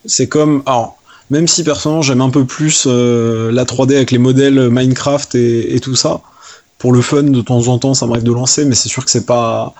C'est 0.06 0.28
comme, 0.28 0.64
alors, 0.66 0.98
même 1.30 1.48
si 1.48 1.64
personnellement 1.64 2.02
j'aime 2.02 2.22
un 2.22 2.30
peu 2.30 2.46
plus 2.46 2.86
euh, 2.88 3.52
la 3.52 3.66
3D 3.66 3.96
avec 3.96 4.12
les 4.12 4.18
modèles 4.18 4.70
Minecraft 4.70 5.36
et, 5.36 5.76
et 5.76 5.80
tout 5.80 5.96
ça, 5.96 6.22
pour 6.78 6.94
le 6.94 7.02
fun 7.02 7.24
de 7.24 7.42
temps 7.42 7.68
en 7.68 7.80
temps, 7.80 7.94
ça 7.94 8.06
m'arrive 8.06 8.24
de 8.24 8.32
lancer, 8.32 8.64
mais 8.66 8.76
c'est 8.76 8.90
sûr 8.90 9.04
que 9.04 9.12
c'est 9.12 9.26
pas. 9.26 9.74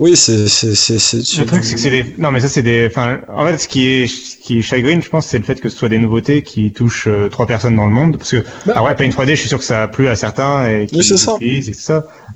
Oui, 0.00 0.16
c'est 0.16 0.46
c'est 0.46 0.76
c'est 0.76 0.98
c'est. 1.00 1.16
Le 1.40 1.44
truc, 1.46 1.64
c'est 1.64 1.74
que 1.74 1.80
c'est 1.80 1.90
des. 1.90 2.14
Non, 2.18 2.30
mais 2.30 2.38
ça, 2.38 2.48
c'est 2.48 2.62
des. 2.62 2.86
Enfin, 2.88 3.18
en 3.28 3.44
fait, 3.46 3.58
ce 3.58 3.66
qui 3.66 3.84
est, 3.86 4.06
ce 4.06 4.36
qui 4.36 4.58
est 4.58 4.62
chagrine, 4.62 5.02
je 5.02 5.08
pense, 5.08 5.26
c'est 5.26 5.38
le 5.38 5.44
fait 5.44 5.60
que 5.60 5.68
ce 5.68 5.76
soit 5.76 5.88
des 5.88 5.98
nouveautés 5.98 6.42
qui 6.42 6.70
touchent 6.72 7.08
euh, 7.08 7.28
trois 7.28 7.46
personnes 7.48 7.74
dans 7.74 7.86
le 7.86 7.92
monde. 7.92 8.16
Parce 8.16 8.30
que, 8.30 8.44
Bah. 8.64 8.74
ah 8.76 8.84
ouais, 8.84 8.94
Paint 8.94 9.08
3D, 9.08 9.30
je 9.30 9.34
suis 9.34 9.48
sûr 9.48 9.58
que 9.58 9.64
ça 9.64 9.82
a 9.82 9.88
plu 9.88 10.06
à 10.06 10.14
certains 10.14 10.68
et 10.70 10.86
qui 10.86 10.96
Oui, 10.98 11.02
c'est 11.04 11.16
ça. 11.16 11.36
et. 11.40 11.60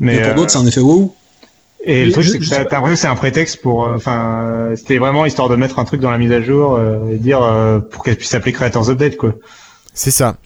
Mais 0.00 0.16
Mais, 0.16 0.22
pour 0.22 0.30
euh, 0.30 0.34
d'autres, 0.34 0.50
c'est 0.50 0.58
un 0.58 0.66
effet 0.66 0.80
wow. 0.80 1.14
et 1.84 2.00
le 2.00 2.06
Mais 2.06 2.12
truc, 2.12 2.24
c'est 2.24 2.38
que 2.40 2.44
t'as 2.48 2.58
l'impression 2.62 2.88
que 2.94 2.96
c'est 2.96 3.06
un 3.06 3.14
prétexte 3.14 3.60
pour. 3.62 3.84
euh, 3.86 3.94
Enfin, 3.94 4.42
euh, 4.42 4.76
c'était 4.76 4.98
vraiment 4.98 5.24
histoire 5.24 5.48
de 5.48 5.54
mettre 5.54 5.78
un 5.78 5.84
truc 5.84 6.00
dans 6.00 6.10
la 6.10 6.18
mise 6.18 6.32
à 6.32 6.42
jour 6.42 6.74
euh, 6.74 7.12
et 7.12 7.16
dire 7.18 7.40
euh, 7.44 7.78
pour 7.78 8.02
qu'elle 8.02 8.16
puisse 8.16 8.30
s'appeler 8.30 8.52
Creators 8.52 8.90
Update, 8.90 9.16
quoi. 9.16 9.36
C'est 9.94 10.10
ça. 10.10 10.36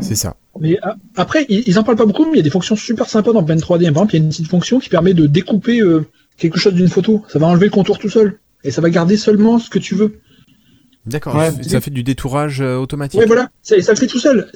C'est 0.00 0.14
ça. 0.14 0.36
Mais 0.60 0.78
après, 1.16 1.46
ils, 1.48 1.62
ils 1.66 1.78
en 1.78 1.84
parlent 1.84 1.98
pas 1.98 2.06
beaucoup, 2.06 2.24
mais 2.24 2.32
il 2.34 2.36
y 2.36 2.40
a 2.40 2.42
des 2.42 2.50
fonctions 2.50 2.76
super 2.76 3.08
sympas 3.08 3.32
dans 3.32 3.42
Paint 3.42 3.56
3D. 3.56 3.66
Par 3.92 4.02
exemple, 4.04 4.14
il 4.14 4.18
y 4.18 4.20
a 4.20 4.24
une 4.24 4.30
petite 4.30 4.48
fonction 4.48 4.78
qui 4.78 4.88
permet 4.90 5.14
de 5.14 5.26
découper 5.26 5.80
euh, 5.80 6.06
quelque 6.36 6.58
chose 6.58 6.74
d'une 6.74 6.88
photo. 6.88 7.22
Ça 7.28 7.38
va 7.38 7.46
enlever 7.46 7.66
le 7.66 7.70
contour 7.70 7.98
tout 7.98 8.08
seul. 8.08 8.38
Et 8.64 8.70
ça 8.70 8.80
va 8.80 8.90
garder 8.90 9.16
seulement 9.16 9.58
ce 9.58 9.70
que 9.70 9.78
tu 9.78 9.94
veux. 9.94 10.20
D'accord. 11.06 11.36
Ouais. 11.36 11.52
ça 11.62 11.80
fait 11.80 11.92
du 11.92 12.02
détourage 12.02 12.60
euh, 12.60 12.76
automatique. 12.76 13.20
Ouais, 13.20 13.26
voilà. 13.26 13.48
Ça, 13.62 13.80
ça 13.80 13.92
le 13.92 13.98
fait 13.98 14.08
tout 14.08 14.18
seul. 14.18 14.50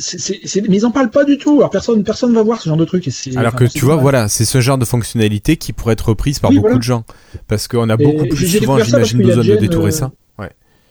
Mais 0.68 0.76
ils 0.76 0.84
en 0.84 0.90
parlent 0.90 1.10
pas 1.10 1.24
du 1.24 1.38
tout. 1.38 1.58
Alors 1.58 1.70
personne, 1.70 2.02
personne 2.02 2.34
va 2.34 2.42
voir 2.42 2.60
ce 2.60 2.68
genre 2.68 2.76
de 2.76 2.84
truc. 2.84 3.06
Et 3.06 3.12
Alors 3.36 3.54
enfin, 3.54 3.66
que 3.66 3.70
tu 3.70 3.84
vois, 3.84 3.94
voilà, 3.96 4.28
c'est 4.28 4.44
ce 4.44 4.60
genre 4.60 4.76
de 4.76 4.84
fonctionnalité 4.84 5.56
qui 5.56 5.72
pourrait 5.72 5.92
être 5.92 6.08
reprise 6.08 6.40
par 6.40 6.50
Oui, 6.50 6.56
beaucoup 6.56 6.68
voilà. 6.68 6.78
de 6.78 6.82
gens. 6.82 7.04
Parce 7.46 7.68
qu'on 7.68 7.88
a 7.88 7.94
Et 7.94 8.04
beaucoup 8.04 8.26
plus 8.26 8.48
souvent, 8.48 8.78
j'imagine, 8.82 9.22
besoin 9.22 9.44
de 9.44 9.56
détourer 9.56 9.88
euh, 9.88 9.90
ça. 9.92 10.12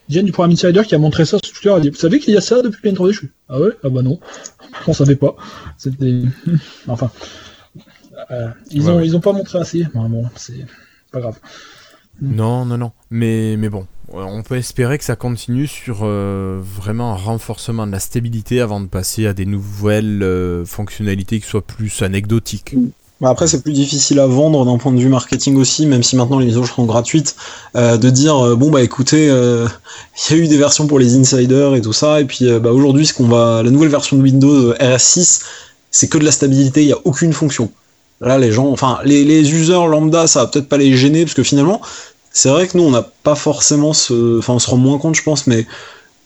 Jen 0.09 0.25
du 0.25 0.31
programme 0.31 0.53
Insider 0.53 0.81
qui 0.87 0.95
a 0.95 0.97
montré 0.97 1.23
ça 1.23 1.37
sur 1.43 1.53
Twitter. 1.53 1.71
Elle 1.75 1.81
dit, 1.83 1.89
vous 1.91 1.95
savez 1.95 2.19
qu'il 2.19 2.33
y 2.33 2.37
a 2.37 2.41
ça 2.41 2.63
depuis 2.63 2.91
3D 2.91 3.11
Je 3.11 3.17
suis, 3.19 3.29
ah 3.47 3.59
ouais? 3.59 3.69
Ah 3.83 3.89
bah 3.89 4.01
non. 4.01 4.19
On 4.87 4.93
savait 4.93 5.15
pas. 5.15 5.35
C'était. 5.77 6.21
enfin. 6.87 7.11
Euh, 8.31 8.47
ils, 8.71 8.83
Ouais, 8.83 8.89
ont, 8.89 8.97
ouais. 8.97 9.05
ils 9.05 9.15
ont 9.15 9.21
pas 9.21 9.33
montré 9.33 9.59
assez. 9.59 9.85
Bon, 9.93 10.09
bon, 10.09 10.25
c'est 10.35 10.65
pas 11.11 11.19
grave. 11.19 11.37
Non, 12.21 12.65
non, 12.65 12.77
non. 12.77 12.91
Mais, 13.11 13.55
mais 13.57 13.69
bon, 13.69 13.87
on 14.11 14.43
peut 14.43 14.57
espérer 14.57 14.97
que 14.97 15.03
ça 15.05 15.15
continue 15.15 15.67
sur 15.67 15.99
euh, 16.03 16.59
vraiment 16.61 17.13
un 17.13 17.15
renforcement 17.15 17.87
de 17.87 17.91
la 17.91 17.99
stabilité 17.99 18.59
avant 18.59 18.81
de 18.81 18.87
passer 18.87 19.25
à 19.25 19.33
des 19.33 19.45
nouvelles 19.45 20.21
euh, 20.21 20.65
fonctionnalités 20.65 21.39
qui 21.39 21.47
soient 21.47 21.65
plus 21.65 22.01
anecdotiques. 22.01 22.75
Mais 23.21 23.27
après, 23.27 23.47
c'est 23.47 23.61
plus 23.61 23.73
difficile 23.73 24.19
à 24.19 24.27
vendre 24.27 24.65
d'un 24.65 24.77
point 24.77 24.93
de 24.93 24.99
vue 24.99 25.09
marketing 25.09 25.57
aussi, 25.57 25.85
même 25.85 26.03
si 26.03 26.15
maintenant 26.15 26.39
les 26.39 26.45
mises 26.45 26.55
seront 26.55 26.85
gratuites, 26.85 27.35
euh, 27.75 27.97
de 27.97 28.09
dire 28.09 28.37
euh, 28.37 28.55
bon 28.55 28.69
bah 28.69 28.81
écoutez, 28.81 29.29
euh, 29.29 29.67
il 30.29 30.37
y 30.37 30.39
a 30.39 30.43
eu 30.43 30.47
des 30.47 30.57
versions 30.57 30.87
pour 30.87 30.99
les 30.99 31.15
insiders 31.17 31.75
et 31.75 31.81
tout 31.81 31.91
ça, 31.93 32.21
et 32.21 32.25
puis 32.25 32.49
euh, 32.49 32.59
bah, 32.59 32.71
aujourd'hui, 32.71 33.05
ce 33.05 33.13
qu'on 33.13 33.27
va, 33.27 33.61
la 33.61 33.71
nouvelle 33.71 33.89
version 33.89 34.15
de 34.17 34.21
Windows 34.21 34.71
euh, 34.71 34.75
RS6, 34.79 35.41
c'est 35.91 36.07
que 36.07 36.17
de 36.17 36.23
la 36.23 36.31
stabilité, 36.31 36.81
il 36.83 36.87
y 36.87 36.93
a 36.93 36.97
aucune 37.03 37.33
fonction. 37.33 37.71
Là, 38.21 38.37
les 38.37 38.51
gens, 38.51 38.67
enfin, 38.67 38.99
les, 39.05 39.23
les 39.23 39.51
users 39.51 39.87
lambda, 39.87 40.27
ça 40.27 40.41
va 40.41 40.47
peut-être 40.47 40.67
pas 40.67 40.77
les 40.77 40.95
gêner, 40.97 41.23
parce 41.23 41.35
que 41.35 41.43
finalement, 41.43 41.81
c'est 42.31 42.49
vrai 42.49 42.67
que 42.67 42.77
nous, 42.77 42.83
on 42.83 42.91
n'a 42.91 43.07
pas 43.23 43.35
forcément 43.35 43.93
ce, 43.93 44.39
enfin, 44.39 44.53
on 44.53 44.59
se 44.59 44.69
rend 44.69 44.77
moins 44.77 44.97
compte, 44.97 45.15
je 45.15 45.23
pense, 45.23 45.47
mais 45.47 45.65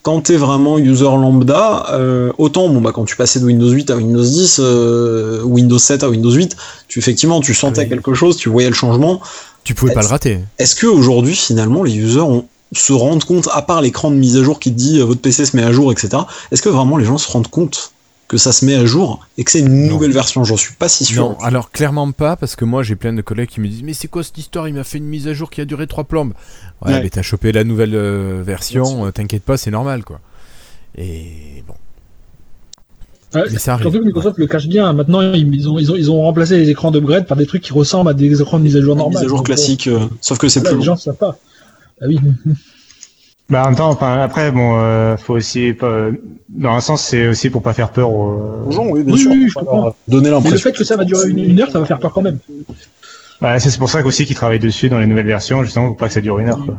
quand 0.04 0.20
t'es 0.22 0.36
vraiment 0.36 0.78
user 0.78 1.06
lambda, 1.06 1.86
euh, 1.92 2.32
autant 2.38 2.68
bon 2.68 2.82
bah 2.82 2.92
quand 2.94 3.06
tu 3.06 3.16
passais 3.16 3.40
de 3.40 3.46
Windows 3.46 3.70
8 3.70 3.90
à 3.90 3.96
Windows 3.96 4.22
10, 4.22 4.58
euh, 4.60 5.42
Windows 5.44 5.80
7 5.80 6.04
à 6.04 6.10
Windows 6.10 6.30
8, 6.32 6.58
tu 6.90 7.00
effectivement 7.00 7.40
tu 7.40 7.54
sentais 7.54 7.84
Oui. 7.84 7.90
quelque 7.90 8.14
chose, 8.14 8.36
tu 8.36 8.50
voyais 8.50 8.68
le 8.68 8.76
changement. 8.76 9.22
Tu 9.64 9.74
pouvais 9.74 9.94
pas 9.94 10.02
le 10.02 10.08
rater. 10.08 10.40
Est-ce 10.60 10.76
que 10.76 10.88
aujourd'hui 10.88 11.36
finalement 11.36 11.84
les 11.84 11.96
users 11.96 12.20
ont, 12.20 12.46
se 12.74 12.92
rendent 12.92 13.24
compte, 13.24 13.48
à 13.54 13.62
part 13.62 13.82
l'écran 13.82 14.12
de 14.12 14.18
mise 14.18 14.36
à 14.36 14.44
jour 14.44 14.60
qui 14.60 14.74
te 14.74 14.78
dit 14.78 15.00
euh, 15.00 15.06
votre 15.06 15.22
PC 15.22 15.46
se 15.46 15.56
met 15.56 15.64
à 15.64 15.72
jour, 15.72 15.90
etc. 15.90 16.24
Est-ce 16.52 16.62
que 16.62 16.70
vraiment 16.70 16.98
les 16.98 17.06
gens 17.06 17.18
se 17.18 17.32
rendent 17.32 17.48
compte 17.48 17.93
que 18.34 18.40
ça 18.40 18.52
se 18.52 18.66
met 18.66 18.74
à 18.74 18.84
jour 18.86 19.26
et 19.38 19.44
que 19.44 19.52
c'est 19.52 19.60
une 19.60 19.84
Non. 19.86 19.94
nouvelle 19.94 20.12
version 20.12 20.44
J'en 20.44 20.58
suis 20.58 20.74
pas 20.74 20.90
si 20.90 21.06
sûr. 21.06 21.22
Non, 21.24 21.38
alors 21.40 21.70
clairement 21.70 22.12
pas, 22.12 22.36
parce 22.36 22.56
que 22.56 22.66
moi 22.66 22.82
j'ai 22.82 22.96
plein 22.96 23.14
de 23.14 23.22
collègues 23.22 23.50
qui 23.50 23.62
me 23.62 23.68
disent 23.68 23.84
Mais 23.84 23.94
c'est 23.94 24.08
quoi 24.08 24.24
cette 24.24 24.38
histoire? 24.40 24.68
Il 24.68 24.74
m'a 24.74 24.84
fait 24.84 24.98
une 24.98 25.06
mise 25.06 25.28
à 25.28 25.34
jour 25.34 25.52
qui 25.52 25.62
a 25.62 25.66
duré 25.66 25.86
trois 25.86 26.04
plombes. 26.04 26.34
Ouais, 26.84 26.94
Ouais. 26.94 27.04
mais 27.04 27.10
t'as 27.12 27.22
chopé 27.22 27.52
la 27.52 27.64
nouvelle 27.64 27.94
euh, 27.94 28.42
version, 28.44 29.06
euh, 29.06 29.12
t'inquiète 29.12 29.44
pas, 29.44 29.56
c'est 29.58 29.70
normal 29.70 30.04
quoi. 30.04 30.20
Et 30.98 31.64
bon, 31.68 31.76
Ouais, 33.36 33.44
mais 33.52 33.58
ça 33.60 33.74
arrive. 33.74 33.84
Surtout 33.86 34.00
que 34.00 34.06
Microsoft 34.06 34.38
le 34.38 34.46
cache 34.48 34.68
bien. 34.68 34.92
Maintenant, 34.94 35.22
ils 35.34 35.68
ont, 35.70 35.78
ils 35.80 35.92
ont, 35.92 35.96
ils 35.96 36.10
ont 36.12 36.22
remplacé 36.22 36.58
les 36.58 36.70
écrans 36.70 36.92
d'upgrade 36.92 37.26
par 37.28 37.38
des 37.38 37.46
trucs 37.48 37.62
qui 37.64 37.74
ressemblent 37.74 38.10
à 38.10 38.14
des 38.14 38.42
écrans 38.42 38.58
de 38.60 38.64
mise 38.64 38.76
à 38.78 38.82
jour 38.82 38.94
Une 38.94 39.00
normales. 39.00 39.18
mise 39.22 39.26
à 39.26 39.28
jour 39.30 39.44
classique, 39.44 39.88
euh, 39.88 40.00
sauf 40.22 40.38
que 40.40 40.48
c'est 40.50 40.62
plus 40.62 40.70
les 40.72 40.76
long. 40.78 40.82
gens 40.84 40.96
savent 40.98 41.16
pas. 41.16 41.38
Ah 42.02 42.06
oui. 42.08 42.20
Bah, 43.54 43.62
en 43.62 43.66
même 43.68 43.76
temps, 43.76 43.90
enfin, 43.90 44.18
après, 44.20 44.52
bon, 44.52 44.78
euh, 44.80 45.16
faut 45.16 45.36
aussi, 45.36 45.74
pas, 45.74 46.08
dans 46.50 46.72
un 46.74 46.82
sens, 46.82 47.04
c'est 47.04 47.28
aussi 47.28 47.52
pour 47.52 47.62
pas 47.62 47.74
faire 47.74 47.92
peur 47.92 48.10
aux, 48.10 48.64
Aux 48.66 48.72
gens, 48.72 48.86
oui, 48.88 49.04
bien 49.04 49.14
Oui, 49.14 49.20
sûr. 49.20 49.30
oui, 49.32 49.48
je 49.48 49.54
comprends. 49.54 49.96
Donner 50.08 50.24
Mais 50.24 50.30
le 50.30 50.36
l'impression. 50.36 50.58
fait 50.72 50.72
que 50.76 50.84
ça 50.84 50.98
va 50.98 51.06
durer 51.06 51.30
une, 51.30 51.38
une 51.38 51.62
heure, 51.62 51.70
ça 51.72 51.80
va 51.80 51.86
faire 51.86 52.00
peur 52.00 52.12
quand 52.14 52.24
même. 52.24 52.40
Ouais, 53.42 53.60
c'est 53.60 53.78
pour 53.78 53.90
ça 53.92 54.02
qu'aussi 54.02 54.26
qu'ils 54.26 54.36
travaillent 54.36 54.58
dessus 54.60 54.90
dans 54.90 54.98
les 55.00 55.06
nouvelles 55.06 55.28
versions, 55.28 55.64
justement, 55.64 55.88
pour 55.90 55.98
pas 55.98 56.08
que 56.08 56.14
ça 56.16 56.22
dure 56.22 56.40
une 56.40 56.50
heure. 56.50 56.66
Quoi. 56.66 56.76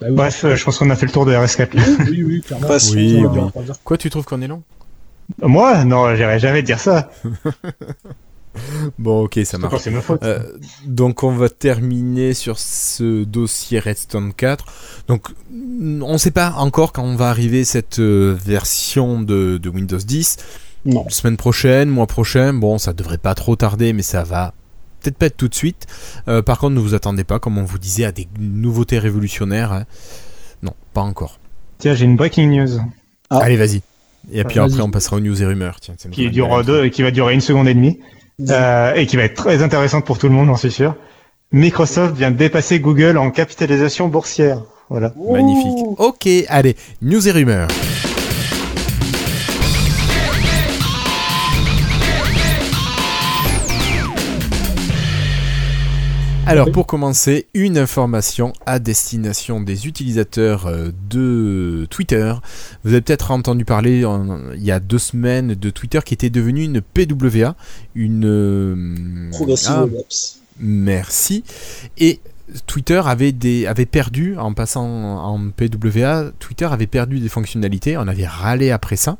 Bah 0.00 0.06
oui. 0.10 0.16
Bref, 0.16 0.44
euh, 0.44 0.56
je 0.56 0.64
pense 0.64 0.78
qu'on 0.78 0.90
a 0.90 0.96
fait 0.96 1.06
le 1.06 1.12
tour 1.12 1.26
de 1.26 1.32
RS4. 1.32 1.76
là. 1.76 1.82
oui, 2.10 2.22
oui, 2.24 2.40
clairement. 2.40 2.66
Pas 2.66 2.78
Oui. 2.92 3.22
Quoi, 3.84 3.96
tu 3.96 4.10
trouves 4.10 4.24
qu'on 4.24 4.42
est 4.42 4.48
long? 4.48 4.62
Moi, 5.42 5.84
non, 5.84 6.14
j'irai 6.16 6.40
jamais 6.40 6.62
dire 6.62 6.80
ça. 6.80 7.08
Bon, 8.98 9.24
ok, 9.24 9.40
ça 9.44 9.58
marche. 9.58 9.86
ma 9.88 10.00
faute. 10.00 10.22
Euh, 10.22 10.40
donc 10.86 11.22
on 11.22 11.32
va 11.32 11.48
terminer 11.48 12.34
sur 12.34 12.58
ce 12.58 13.24
dossier 13.24 13.78
Redstone 13.78 14.32
4. 14.32 14.64
Donc 15.08 15.28
on 15.50 16.12
ne 16.12 16.18
sait 16.18 16.30
pas 16.30 16.52
encore 16.58 16.92
quand 16.92 17.02
on 17.04 17.16
va 17.16 17.28
arriver 17.30 17.64
cette 17.64 17.98
euh, 17.98 18.36
version 18.44 19.20
de, 19.20 19.58
de 19.58 19.68
Windows 19.68 19.98
10. 19.98 20.36
Non. 20.86 21.08
Semaine 21.08 21.36
prochaine, 21.36 21.88
mois 21.88 22.06
prochain, 22.06 22.52
bon 22.52 22.78
ça 22.78 22.92
devrait 22.92 23.18
pas 23.18 23.34
trop 23.34 23.56
tarder 23.56 23.92
mais 23.92 24.02
ça 24.02 24.22
va 24.22 24.52
peut-être 25.00 25.16
pas 25.16 25.26
être 25.26 25.36
tout 25.36 25.48
de 25.48 25.54
suite. 25.54 25.86
Euh, 26.28 26.42
par 26.42 26.58
contre 26.58 26.74
ne 26.74 26.80
vous 26.80 26.94
attendez 26.94 27.24
pas 27.24 27.38
comme 27.38 27.58
on 27.58 27.64
vous 27.64 27.78
disait 27.78 28.04
à 28.04 28.12
des 28.12 28.28
nouveautés 28.38 28.98
révolutionnaires. 28.98 29.72
hein. 29.72 29.84
Non, 30.62 30.72
pas 30.92 31.00
encore. 31.02 31.38
Tiens, 31.78 31.94
j'ai 31.94 32.04
une 32.04 32.16
breaking 32.16 32.48
news 32.50 32.78
Ah. 33.30 33.38
Allez 33.38 33.56
vas-y. 33.56 33.82
Et 34.32 34.44
puis 34.44 34.58
après 34.58 34.80
on 34.80 34.90
passera 34.90 35.16
aux 35.16 35.20
news 35.20 35.42
et 35.42 35.44
rumeurs. 35.46 35.80
Tiens, 35.80 35.94
qui 36.10 36.30
dure 36.30 36.64
deux, 36.64 36.88
qui 36.88 37.02
va 37.02 37.10
durer 37.10 37.34
une 37.34 37.40
seconde 37.42 37.68
et 37.68 37.74
demie, 37.74 38.00
euh, 38.50 38.94
et 38.94 39.06
qui 39.06 39.16
va 39.16 39.24
être 39.24 39.34
très 39.34 39.62
intéressante 39.62 40.04
pour 40.04 40.18
tout 40.18 40.28
le 40.28 40.34
monde, 40.34 40.48
j'en 40.48 40.56
suis 40.56 40.72
sûr. 40.72 40.94
Microsoft 41.52 42.16
vient 42.16 42.30
de 42.30 42.36
dépasser 42.36 42.80
Google 42.80 43.16
en 43.16 43.30
capitalisation 43.30 44.08
boursière. 44.08 44.62
Voilà. 44.90 45.12
Magnifique. 45.30 45.84
Ok, 45.98 46.28
allez, 46.48 46.76
news 47.00 47.26
et 47.28 47.30
rumeurs. 47.30 47.68
Alors 56.46 56.70
pour 56.70 56.86
commencer, 56.86 57.46
une 57.54 57.78
information 57.78 58.52
à 58.66 58.78
destination 58.78 59.60
des 59.60 59.86
utilisateurs 59.86 60.66
euh, 60.66 60.90
de 61.08 61.86
Twitter. 61.90 62.34
Vous 62.84 62.90
avez 62.92 63.00
peut-être 63.00 63.30
entendu 63.30 63.64
parler 63.64 64.04
en- 64.04 64.52
il 64.52 64.62
y 64.62 64.70
a 64.70 64.78
deux 64.80 64.98
semaines 64.98 65.54
de 65.54 65.70
Twitter 65.70 66.00
qui 66.04 66.14
était 66.14 66.30
devenu 66.30 66.64
une 66.64 66.80
PWA, 66.82 67.56
une 67.94 68.26
euh, 68.26 69.30
Progressive 69.30 69.70
ah. 69.72 69.86
Merci. 70.60 71.42
Et 71.98 72.20
Twitter 72.66 73.00
avait, 73.04 73.32
perdu, 73.86 74.36
en 74.36 74.52
passant 74.52 74.86
en 74.86 75.50
PWA, 75.50 76.30
Twitter 76.38 76.66
avait 76.66 76.86
perdu 76.86 77.18
des 77.20 77.28
fonctionnalités, 77.28 77.96
on 77.96 78.06
avait 78.06 78.26
râlé 78.26 78.70
après 78.70 78.96
ça. 78.96 79.16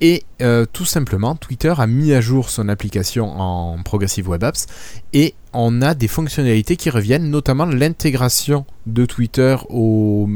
Et 0.00 0.24
euh, 0.40 0.64
tout 0.72 0.84
simplement, 0.84 1.36
Twitter 1.36 1.74
a 1.76 1.86
mis 1.86 2.12
à 2.12 2.20
jour 2.20 2.48
son 2.48 2.68
application 2.68 3.38
en 3.38 3.82
Progressive 3.82 4.28
Web 4.28 4.44
Apps 4.44 4.66
et 5.12 5.34
on 5.52 5.82
a 5.82 5.94
des 5.94 6.08
fonctionnalités 6.08 6.76
qui 6.76 6.88
reviennent, 6.90 7.28
notamment 7.28 7.66
l'intégration 7.66 8.64
de 8.86 9.04
Twitter 9.04 9.56
au, 9.68 10.28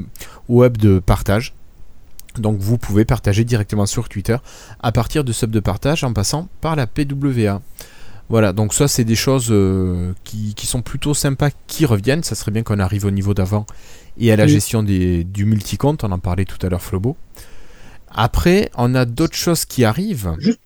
au 0.48 0.58
web 0.58 0.76
de 0.76 0.98
partage. 0.98 1.54
Donc 2.36 2.58
vous 2.58 2.78
pouvez 2.78 3.04
partager 3.04 3.44
directement 3.44 3.86
sur 3.86 4.08
Twitter 4.08 4.36
à 4.80 4.92
partir 4.92 5.24
de 5.24 5.32
sub 5.32 5.50
de 5.50 5.60
partage 5.60 6.04
en 6.04 6.12
passant 6.12 6.48
par 6.60 6.76
la 6.76 6.86
PWA. 6.86 7.62
Voilà, 8.30 8.52
donc 8.52 8.72
ça 8.72 8.88
c'est 8.88 9.04
des 9.04 9.14
choses 9.16 9.48
euh, 9.50 10.12
qui, 10.24 10.54
qui 10.54 10.66
sont 10.66 10.80
plutôt 10.82 11.12
sympas 11.14 11.50
qui 11.66 11.84
reviennent. 11.86 12.22
Ça 12.22 12.34
serait 12.34 12.50
bien 12.52 12.62
qu'on 12.62 12.78
arrive 12.78 13.04
au 13.04 13.10
niveau 13.10 13.34
d'avant 13.34 13.66
et 14.18 14.32
à 14.32 14.36
la 14.36 14.44
Oui. 14.44 14.50
gestion 14.50 14.82
des, 14.82 15.24
du 15.24 15.44
multicompte. 15.44 16.04
On 16.04 16.10
en 16.12 16.18
parlait 16.18 16.44
tout 16.46 16.64
à 16.64 16.70
l'heure, 16.70 16.82
Flobo. 16.82 17.16
Après, 18.16 18.70
on 18.76 18.94
a 18.94 19.04
d'autres 19.04 19.36
choses 19.36 19.64
qui 19.64 19.84
arrivent. 19.84 20.34
Juste 20.38 20.60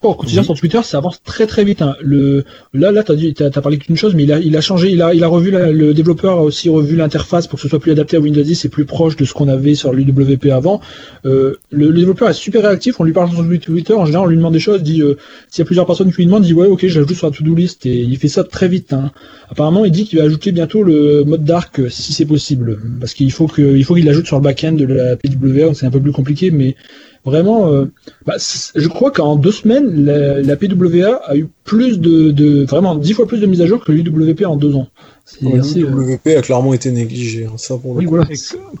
pour 0.00 0.16
continuer 0.16 0.40
Oui. 0.40 0.44
sur 0.44 0.54
Twitter, 0.54 0.80
ça 0.82 0.98
avance 0.98 1.22
très 1.22 1.46
très 1.46 1.64
vite. 1.64 1.82
hein. 1.82 1.96
Le, 2.02 2.44
là, 2.74 2.92
là, 2.92 3.02
t'as 3.02 3.14
t'as 3.50 3.60
parlé 3.60 3.78
qu'une 3.78 3.96
chose, 3.96 4.14
mais 4.14 4.24
il 4.24 4.32
a, 4.32 4.38
il 4.38 4.56
a 4.56 4.60
changé, 4.60 4.90
il 4.90 5.00
a, 5.02 5.14
il 5.14 5.24
a 5.24 5.28
revu 5.28 5.50
la- 5.50 5.70
le 5.72 5.94
développeur 5.94 6.38
a 6.38 6.42
aussi 6.42 6.68
revu 6.68 6.96
l'interface 6.96 7.46
pour 7.46 7.58
que 7.58 7.62
ce 7.62 7.68
soit 7.68 7.78
plus 7.80 7.92
adapté 7.92 8.16
à 8.16 8.20
Windows 8.20 8.42
10 8.42 8.64
et 8.64 8.68
plus 8.68 8.84
proche 8.84 9.16
de 9.16 9.24
ce 9.24 9.32
qu'on 9.32 9.48
avait 9.48 9.74
sur 9.74 9.92
l'UWP 9.92 10.46
avant. 10.52 10.80
Euh, 11.24 11.56
le, 11.70 11.88
le 11.90 11.98
développeur 11.98 12.28
est 12.28 12.34
super 12.34 12.62
réactif. 12.62 13.00
On 13.00 13.04
lui 13.04 13.12
parle 13.12 13.30
sur 13.30 13.42
Twitter, 13.60 13.94
en 13.94 14.04
général, 14.06 14.26
on 14.26 14.30
lui 14.30 14.36
demande 14.36 14.52
des 14.52 14.60
choses, 14.60 14.82
dit, 14.82 15.00
euh, 15.02 15.16
s'il 15.48 15.60
y 15.60 15.62
a 15.62 15.66
plusieurs 15.66 15.86
personnes 15.86 16.10
qui 16.10 16.16
lui 16.18 16.26
demandent, 16.26 16.44
il 16.44 16.48
dit 16.48 16.54
ouais, 16.54 16.66
ok, 16.66 16.86
j'ajoute 16.86 17.14
sur 17.16 17.26
la 17.28 17.32
to-do 17.36 17.54
list 17.54 17.86
et 17.86 17.94
il 17.96 18.16
fait 18.18 18.28
ça 18.28 18.44
très 18.44 18.68
vite. 18.68 18.92
hein. 18.92 19.10
Apparemment, 19.50 19.84
il 19.84 19.90
dit 19.92 20.04
qu'il 20.04 20.18
va 20.18 20.24
ajouter 20.24 20.52
bientôt 20.52 20.82
le 20.82 21.24
mode 21.24 21.44
dark 21.44 21.78
euh, 21.80 21.88
si 21.88 22.12
c'est 22.12 22.26
possible, 22.26 22.78
parce 23.00 23.14
qu'il 23.14 23.30
faut 23.32 23.46
que, 23.46 23.62
il 23.76 23.84
faut 23.84 23.94
qu'il 23.94 24.04
l'ajoute 24.04 24.26
sur 24.26 24.36
le 24.36 24.42
back-end 24.42 24.72
de 24.72 24.84
la 24.84 25.16
PWA, 25.16 25.66
donc 25.66 25.76
c'est 25.76 25.86
un 25.86 25.90
peu 25.90 26.00
plus 26.00 26.12
compliqué, 26.12 26.50
mais 26.50 26.76
vraiment. 27.24 27.68
euh, 27.72 27.86
bah, 28.26 28.34
je 28.38 28.88
crois 28.88 29.10
qu'en 29.10 29.36
deux 29.36 29.52
semaines, 29.52 30.04
la, 30.04 30.40
la 30.42 30.56
PWA 30.56 31.20
a 31.26 31.36
eu 31.36 31.48
plus 31.64 32.00
de, 32.00 32.30
de 32.30 32.64
vraiment 32.64 32.94
dix 32.94 33.12
fois 33.12 33.26
plus 33.26 33.40
de 33.40 33.46
mises 33.46 33.60
à 33.62 33.66
jour 33.66 33.84
que 33.84 33.92
l'UWP 33.92 34.44
en 34.44 34.56
deux 34.56 34.74
ans. 34.74 34.88
C'est 35.24 35.42
Le 35.42 35.60
assez, 35.60 35.82
euh, 35.82 36.16
WP 36.16 36.26
a 36.36 36.42
clairement 36.42 36.74
été 36.74 36.90
négligé, 36.90 37.46
hein, 37.46 37.52
ça 37.56 37.76
pour 37.76 37.92
le 37.94 38.00
oui, 38.00 38.04
coup. 38.06 38.16
voilà. 38.16 38.28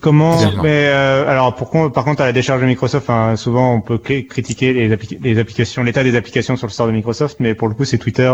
Comment. 0.00 0.36
Mais 0.62 0.86
euh, 0.88 1.26
alors, 1.28 1.54
pour 1.54 1.70
par 1.92 2.04
contre, 2.04 2.20
à 2.20 2.26
la 2.26 2.32
décharge 2.32 2.60
de 2.60 2.66
Microsoft, 2.66 3.08
enfin, 3.08 3.36
souvent 3.36 3.74
on 3.76 3.80
peut 3.80 3.96
cri- 3.96 4.26
critiquer 4.26 4.72
les, 4.72 4.90
appli- 4.94 5.18
les 5.22 5.38
applications, 5.38 5.82
l'état 5.84 6.02
des 6.02 6.16
applications 6.16 6.56
sur 6.56 6.66
le 6.66 6.72
store 6.72 6.88
de 6.88 6.92
Microsoft, 6.92 7.36
mais 7.38 7.54
pour 7.54 7.68
le 7.68 7.74
coup, 7.74 7.84
c'est 7.84 7.98
Twitter 7.98 8.32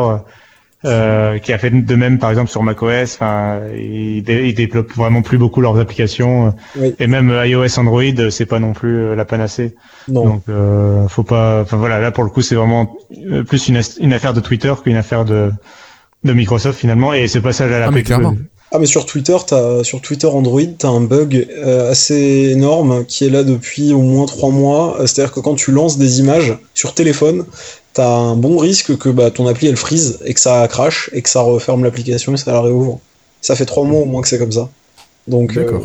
euh, 0.84 1.38
qui 1.38 1.52
a 1.52 1.58
fait 1.58 1.70
de 1.70 1.94
même, 1.96 2.18
par 2.18 2.30
exemple, 2.30 2.50
sur 2.50 2.62
macOS. 2.62 3.14
Enfin, 3.14 3.60
ils, 3.76 4.22
dé- 4.22 4.46
ils 4.48 4.54
développent 4.54 4.92
vraiment 4.94 5.22
plus 5.22 5.38
beaucoup 5.38 5.60
leurs 5.60 5.78
applications, 5.78 6.54
Oui. 6.76 6.94
et 6.98 7.06
même 7.06 7.30
euh, 7.30 7.46
iOS, 7.46 7.78
Android, 7.80 8.02
euh, 8.02 8.30
c'est 8.30 8.46
pas 8.46 8.58
non 8.60 8.72
plus 8.72 9.14
la 9.16 9.24
panacée. 9.24 9.74
Non. 10.08 10.24
Donc, 10.24 10.42
euh, 10.48 11.08
faut 11.08 11.24
pas. 11.24 11.62
Enfin 11.62 11.76
voilà, 11.76 11.98
là 12.00 12.10
pour 12.12 12.24
le 12.24 12.30
coup, 12.30 12.42
c'est 12.42 12.54
vraiment 12.54 12.96
plus 13.46 13.68
une, 13.68 13.76
as- 13.78 13.98
une 14.00 14.12
affaire 14.12 14.34
de 14.34 14.40
Twitter 14.40 14.72
qu'une 14.82 14.96
affaire 14.96 15.24
de 15.24 15.50
de 16.24 16.32
Microsoft 16.32 16.78
finalement. 16.78 17.12
Et 17.12 17.28
ce 17.28 17.38
passage 17.38 17.70
à 17.72 17.78
la 17.80 17.86
Ah, 17.86 17.90
mais 17.90 18.02
clairement. 18.02 18.34
Ah 18.70 18.78
mais 18.78 18.86
sur 18.86 19.06
Twitter, 19.06 19.36
t'as 19.46 19.82
sur 19.82 20.02
Twitter 20.02 20.26
Android, 20.26 20.60
t'as 20.78 20.88
un 20.88 21.00
bug 21.00 21.46
euh, 21.56 21.90
assez 21.90 22.50
énorme 22.52 23.06
qui 23.06 23.24
est 23.24 23.30
là 23.30 23.42
depuis 23.42 23.94
au 23.94 24.02
moins 24.02 24.26
trois 24.26 24.50
mois. 24.50 24.96
C'est-à-dire 25.06 25.32
que 25.32 25.40
quand 25.40 25.54
tu 25.54 25.70
lances 25.72 25.96
des 25.96 26.20
images 26.20 26.54
sur 26.74 26.92
téléphone, 26.92 27.46
t'as 27.98 28.16
un 28.16 28.36
bon 28.36 28.58
risque 28.58 28.96
que 28.96 29.08
bah, 29.08 29.32
ton 29.32 29.48
appli 29.48 29.66
elle 29.66 29.76
freeze 29.76 30.20
et 30.24 30.32
que 30.32 30.38
ça 30.38 30.68
crache 30.68 31.10
et 31.12 31.20
que 31.20 31.28
ça 31.28 31.40
referme 31.40 31.82
l'application 31.82 32.32
et 32.32 32.36
ça 32.36 32.52
la 32.52 32.60
réouvre. 32.60 33.00
Ça 33.40 33.56
fait 33.56 33.66
trois 33.66 33.84
mois 33.84 34.02
au 34.02 34.04
moins 34.04 34.22
que 34.22 34.28
c'est 34.28 34.38
comme 34.38 34.52
ça. 34.52 34.68
Donc 35.26 35.56
euh, 35.56 35.80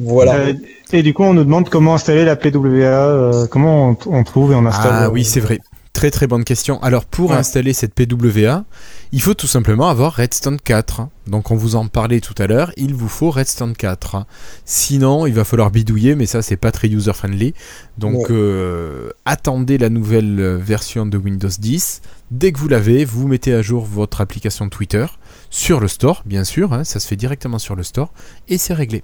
voilà. 0.00 0.34
Euh, 0.34 0.54
et 0.92 1.04
du 1.04 1.14
coup, 1.14 1.22
on 1.22 1.32
nous 1.32 1.44
demande 1.44 1.68
comment 1.68 1.94
installer 1.94 2.24
la 2.24 2.34
PWA, 2.34 2.60
euh, 2.60 3.46
comment 3.46 3.90
on, 3.90 3.96
on 4.06 4.24
trouve 4.24 4.50
et 4.50 4.56
on 4.56 4.66
installe. 4.66 4.90
Ah 4.92 5.10
oui, 5.10 5.24
c'est 5.24 5.38
vrai. 5.38 5.60
Très 5.96 6.10
très 6.10 6.26
bonne 6.26 6.44
question. 6.44 6.78
Alors 6.82 7.06
pour 7.06 7.30
Ouais. 7.30 7.36
installer 7.38 7.72
cette 7.72 7.94
PWA, 7.94 8.64
il 9.12 9.22
faut 9.22 9.32
tout 9.32 9.46
simplement 9.46 9.88
avoir 9.88 10.12
Redstone 10.12 10.58
4. 10.62 11.08
Donc 11.26 11.50
on 11.50 11.56
vous 11.56 11.74
en 11.74 11.86
parlait 11.88 12.20
tout 12.20 12.34
à 12.36 12.46
l'heure, 12.46 12.70
il 12.76 12.92
vous 12.94 13.08
faut 13.08 13.30
Redstone 13.30 13.72
4. 13.74 14.26
Sinon, 14.66 15.26
il 15.26 15.32
va 15.32 15.44
falloir 15.44 15.70
bidouiller, 15.70 16.14
mais 16.14 16.26
ça 16.26 16.42
c'est 16.42 16.58
pas 16.58 16.70
très 16.70 16.88
user 16.88 17.14
friendly. 17.14 17.54
Donc 17.96 18.30
euh, 18.30 19.08
attendez 19.24 19.78
la 19.78 19.88
nouvelle 19.88 20.38
euh, 20.38 20.58
version 20.58 21.06
de 21.06 21.16
Windows 21.16 21.48
10. 21.58 22.02
Dès 22.30 22.52
que 22.52 22.58
vous 22.58 22.68
l'avez, 22.68 23.06
vous 23.06 23.26
mettez 23.26 23.54
à 23.54 23.62
jour 23.62 23.86
votre 23.86 24.20
application 24.20 24.68
Twitter 24.68 25.06
sur 25.48 25.80
le 25.80 25.88
store, 25.88 26.24
bien 26.26 26.44
sûr. 26.44 26.74
hein, 26.74 26.84
ça 26.84 27.00
se 27.00 27.06
fait 27.06 27.16
directement 27.16 27.58
sur 27.58 27.74
le 27.74 27.82
store 27.82 28.12
et 28.50 28.58
c'est 28.58 28.74
réglé. 28.74 29.02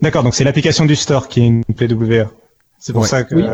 D'accord, 0.00 0.22
donc 0.22 0.34
c'est 0.34 0.44
l'application 0.44 0.86
du 0.86 0.96
store 0.96 1.28
qui 1.28 1.40
est 1.40 1.46
une 1.46 1.64
PWA. 1.64 2.30
C'est 2.80 2.92
pour 2.92 3.02
Ouais. 3.02 3.08
ça 3.08 3.22
que 3.24 3.34
Oui. 3.36 3.44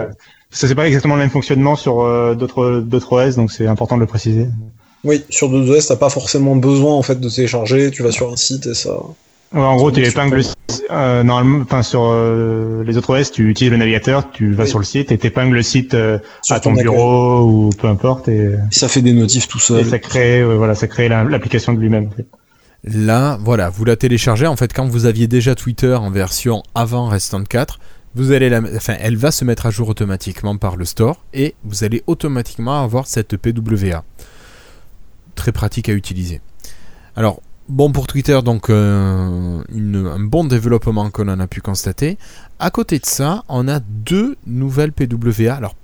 ça 0.51 0.68
c'est 0.68 0.74
pas 0.74 0.87
exactement 0.87 1.14
le 1.16 1.20
même 1.20 1.31
fonctionnement 1.31 1.77
sur 1.77 2.01
euh, 2.01 2.35
d'autres 2.35 2.81
d'autres 2.81 3.12
OS, 3.12 3.37
donc 3.37 3.51
c'est 3.53 3.66
important 3.66 3.97
de 3.97 4.01
le 4.01 4.07
préciser. 4.07 4.47
Oui, 5.05 5.24
sur 5.29 5.49
2OS, 5.51 5.87
t'as 5.89 5.97
pas 5.97 6.09
forcément 6.11 6.57
besoin 6.57 6.95
en 6.95 7.03
fait 7.03 7.20
de 7.20 7.29
télécharger. 7.29 7.91
Tu 7.91 8.03
vas 8.03 8.11
sur 8.12 8.33
un 8.33 8.37
site 8.37 8.66
et 8.66 8.74
ça. 8.74 8.93
Ouais, 9.53 9.61
en 9.61 9.77
gros, 9.77 9.93
tu 9.93 10.05
épingles 10.05 10.43
euh, 10.91 11.22
normalement, 11.22 11.62
enfin 11.62 11.83
sur 11.83 12.03
euh, 12.07 12.83
les 12.85 12.97
autres 12.97 13.16
OS, 13.20 13.31
tu 13.31 13.49
utilises 13.49 13.70
le 13.70 13.77
navigateur, 13.79 14.31
tu 14.33 14.53
vas 14.53 14.64
Oui. 14.64 14.68
sur 14.68 14.79
le 14.81 14.85
site 14.85 15.12
et 15.12 15.18
t'épingles 15.18 15.55
le 15.55 15.62
site 15.62 15.95
euh, 15.95 16.18
à 16.51 16.59
ton 16.59 16.72
bureau 16.72 17.43
ou 17.43 17.70
peu 17.79 17.87
importe 17.87 18.27
et, 18.29 18.47
Et 18.47 18.57
ça 18.74 18.89
fait 18.89 19.03
des 19.03 19.12
notifs 19.12 19.47
tout 19.47 19.59
et 19.59 19.61
seul. 19.61 19.85
ça 19.87 19.99
crée 20.01 20.43
voilà, 20.45 20.74
ça 20.74 20.89
crée 20.89 21.09
la- 21.09 21.22
l'application 21.24 21.72
de 21.74 21.79
lui-même. 21.81 22.11
Là, 22.85 23.39
voilà, 23.43 23.68
vous 23.70 23.85
la 23.85 23.97
téléchargez. 23.97 24.47
En 24.47 24.57
fait, 24.57 24.72
quand 24.72 24.87
vous 24.87 25.07
aviez 25.07 25.27
déjà 25.27 25.55
Twitter 25.55 25.95
en 25.95 26.11
version 26.11 26.62
avant 26.74 27.09
Redstone 27.09 27.47
4, 27.47 27.79
elle 28.23 29.17
va 29.17 29.31
se 29.31 29.45
mettre 29.45 29.67
à 29.67 29.71
jour 29.71 29.89
automatiquement 29.89 30.57
par 30.57 30.77
le 30.77 30.85
store 30.85 31.25
et 31.35 31.55
vous 31.64 31.85
allez 31.85 32.03
automatiquement 32.07 32.83
avoir 32.83 33.07
cette 33.07 33.37
PWA. 33.37 34.05
Très 35.35 35.53
pratique 35.53 35.89
à 35.89 35.93
utiliser. 35.93 36.41
Alors, 37.14 37.41
bon 37.69 37.93
pour 37.93 38.07
Twitter, 38.07 38.41
donc 38.43 38.71
euh, 38.71 39.62
un 39.69 40.21
bon 40.21 40.45
développement 40.45 41.11
qu'on 41.11 41.29
en 41.29 41.41
a 41.41 41.47
pu 41.47 41.61
constater. 41.61 42.19
À 42.59 42.71
côté 42.71 42.99
de 42.99 43.07
ça, 43.07 43.45
on 43.49 43.69
a 43.69 43.81
deux 43.81 44.37
nouvelles 44.47 44.93
PWA. 44.93 45.55
Alors, 45.55 45.75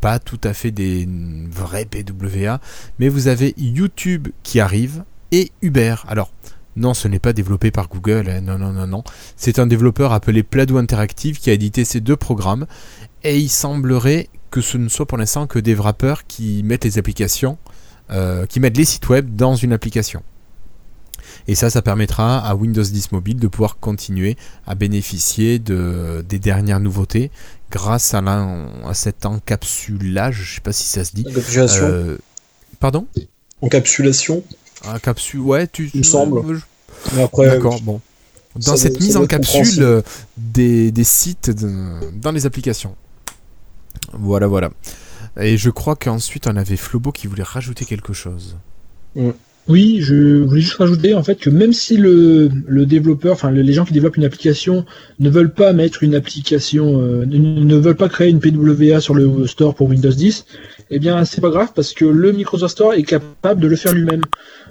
pas 0.00 0.18
tout 0.18 0.40
à 0.44 0.52
fait 0.52 0.70
des 0.70 1.08
vraies 1.50 1.86
PWA, 1.86 2.60
mais 2.98 3.08
vous 3.08 3.28
avez 3.28 3.54
YouTube 3.56 4.28
qui 4.42 4.60
arrive 4.60 5.04
et 5.32 5.50
Uber. 5.62 5.96
Alors, 6.06 6.30
non, 6.76 6.94
ce 6.94 7.08
n'est 7.08 7.18
pas 7.18 7.32
développé 7.32 7.70
par 7.70 7.88
Google, 7.88 8.28
hein, 8.28 8.40
non, 8.40 8.58
non, 8.58 8.72
non, 8.72 8.86
non. 8.86 9.04
C'est 9.36 9.58
un 9.58 9.66
développeur 9.66 10.12
appelé 10.12 10.42
Plado 10.42 10.76
Interactive 10.76 11.38
qui 11.38 11.50
a 11.50 11.52
édité 11.52 11.84
ces 11.84 12.00
deux 12.00 12.16
programmes, 12.16 12.66
et 13.22 13.38
il 13.38 13.48
semblerait 13.48 14.28
que 14.50 14.60
ce 14.60 14.78
ne 14.78 14.88
soit 14.88 15.06
pour 15.06 15.18
l'instant 15.18 15.46
que 15.46 15.58
des 15.58 15.74
wrappers 15.74 16.26
qui 16.26 16.62
mettent 16.62 16.84
les 16.84 16.98
applications, 16.98 17.58
euh, 18.10 18.46
qui 18.46 18.60
mettent 18.60 18.76
les 18.76 18.84
sites 18.84 19.08
web 19.08 19.34
dans 19.34 19.54
une 19.54 19.72
application. 19.72 20.22
Et 21.48 21.54
ça, 21.54 21.70
ça 21.70 21.82
permettra 21.82 22.38
à 22.38 22.54
Windows 22.54 22.82
10 22.82 23.12
Mobile 23.12 23.38
de 23.38 23.48
pouvoir 23.48 23.78
continuer 23.78 24.36
à 24.66 24.74
bénéficier 24.74 25.58
de, 25.58 26.24
des 26.28 26.38
dernières 26.38 26.80
nouveautés 26.80 27.30
grâce 27.70 28.14
à, 28.14 28.18
à 28.18 28.94
cet 28.94 29.26
encapsulage, 29.26 30.42
je 30.42 30.54
sais 30.56 30.60
pas 30.60 30.72
si 30.72 30.84
ça 30.84 31.04
se 31.04 31.14
dit. 31.14 31.24
Encapsulation. 31.28 31.84
Euh, 31.84 32.18
pardon? 32.78 33.06
Encapsulation. 33.62 34.44
Un 34.88 34.98
capsule, 34.98 35.40
ouais, 35.40 35.66
tu. 35.66 35.90
Il 35.94 35.98
me 35.98 36.02
semble. 36.04 36.40
après, 37.22 37.46
D'accord, 37.46 37.80
bon. 37.80 38.00
Dans 38.56 38.76
cette 38.76 38.92
doit- 38.98 39.02
mise 39.06 39.16
en 39.16 39.26
capsule 39.26 39.82
euh, 39.82 40.02
des, 40.36 40.92
des 40.92 41.04
sites 41.04 41.50
de- 41.50 41.98
dans 42.14 42.30
les 42.32 42.46
applications. 42.46 42.94
Voilà, 44.12 44.46
voilà. 44.46 44.70
Et 45.40 45.56
je 45.56 45.70
crois 45.70 45.96
qu'ensuite 45.96 46.46
on 46.46 46.54
avait 46.56 46.76
Flobo 46.76 47.10
qui 47.10 47.26
voulait 47.26 47.42
rajouter 47.42 47.84
quelque 47.84 48.12
chose. 48.12 48.56
Oui, 49.66 50.00
je 50.02 50.42
voulais 50.42 50.60
juste 50.60 50.74
rajouter 50.74 51.14
en 51.14 51.22
fait 51.22 51.36
que 51.36 51.48
même 51.48 51.72
si 51.72 51.96
le, 51.96 52.50
le 52.66 52.84
développeur, 52.84 53.32
enfin 53.32 53.50
le- 53.50 53.62
les 53.62 53.72
gens 53.72 53.86
qui 53.86 53.94
développent 53.94 54.18
une 54.18 54.24
application 54.24 54.84
ne 55.20 55.30
veulent 55.30 55.54
pas 55.54 55.72
mettre 55.72 56.02
une 56.02 56.14
application, 56.14 57.00
euh, 57.00 57.24
ne, 57.24 57.74
veulent 57.76 57.96
pas 57.96 58.10
créer 58.10 58.28
une 58.28 58.40
PWA 58.40 59.00
sur 59.00 59.14
le 59.14 59.46
store 59.46 59.74
pour 59.74 59.88
Windows 59.88 60.10
10, 60.10 60.44
eh 60.90 60.98
bien 60.98 61.24
c'est 61.24 61.40
pas 61.40 61.48
grave 61.48 61.72
parce 61.74 61.94
que 61.94 62.04
le 62.04 62.32
Microsoft 62.32 62.72
Store 62.72 62.92
est 62.92 63.04
capable 63.04 63.62
de 63.62 63.66
le 63.68 63.76
faire 63.76 63.94
lui-même. 63.94 64.20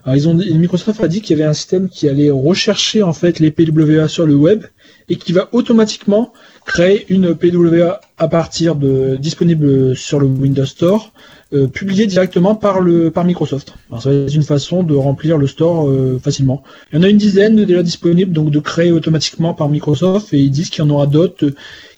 Alors 0.04 0.16
ils 0.16 0.30
ont 0.30 0.36
Microsoft 0.36 1.02
a 1.04 1.08
dit 1.08 1.22
qu'il 1.22 1.36
y 1.38 1.42
avait 1.42 1.50
un 1.50 1.54
système 1.54 1.90
qui 1.90 2.08
allait 2.08 2.30
rechercher 2.30 3.02
en 3.02 3.14
fait 3.14 3.40
les 3.40 3.50
PWA 3.50 4.08
sur 4.08 4.28
le 4.28 4.36
web 4.36 4.64
et 5.10 5.16
qui 5.16 5.32
va 5.34 5.50
automatiquement 5.54 6.34
créer 6.68 7.06
une 7.10 7.34
PWA 7.34 8.00
à 8.20 8.28
partir 8.28 8.76
de 8.76 9.16
disponible 9.20 9.96
sur 9.96 10.20
le 10.20 10.28
Windows 10.28 10.66
Store 10.66 11.14
euh, 11.54 11.68
publié 11.68 12.08
directement 12.08 12.56
par 12.56 12.80
le 12.80 13.12
par 13.12 13.26
Microsoft. 13.26 13.76
Alors, 13.90 14.02
ça 14.02 14.10
va 14.10 14.16
être 14.16 14.34
une 14.34 14.44
façon 14.44 14.82
de 14.84 14.96
remplir 14.96 15.38
le 15.38 15.48
store 15.48 15.88
euh, 15.88 16.20
facilement. 16.24 16.64
Il 16.92 16.96
y 16.96 17.00
en 17.00 17.04
a 17.04 17.10
une 17.10 17.18
dizaine 17.18 17.64
déjà 17.64 17.84
disponibles, 17.84 18.32
donc 18.32 18.50
de 18.50 18.60
créer 18.60 18.92
automatiquement 18.92 19.54
par 19.54 19.70
Microsoft, 19.70 20.34
et 20.34 20.40
ils 20.40 20.52
disent 20.52 20.70
qu'il 20.70 20.84
y 20.84 20.88
en 20.88 20.90
aura 20.90 21.06
d'autres 21.06 21.46
euh, 21.46 21.56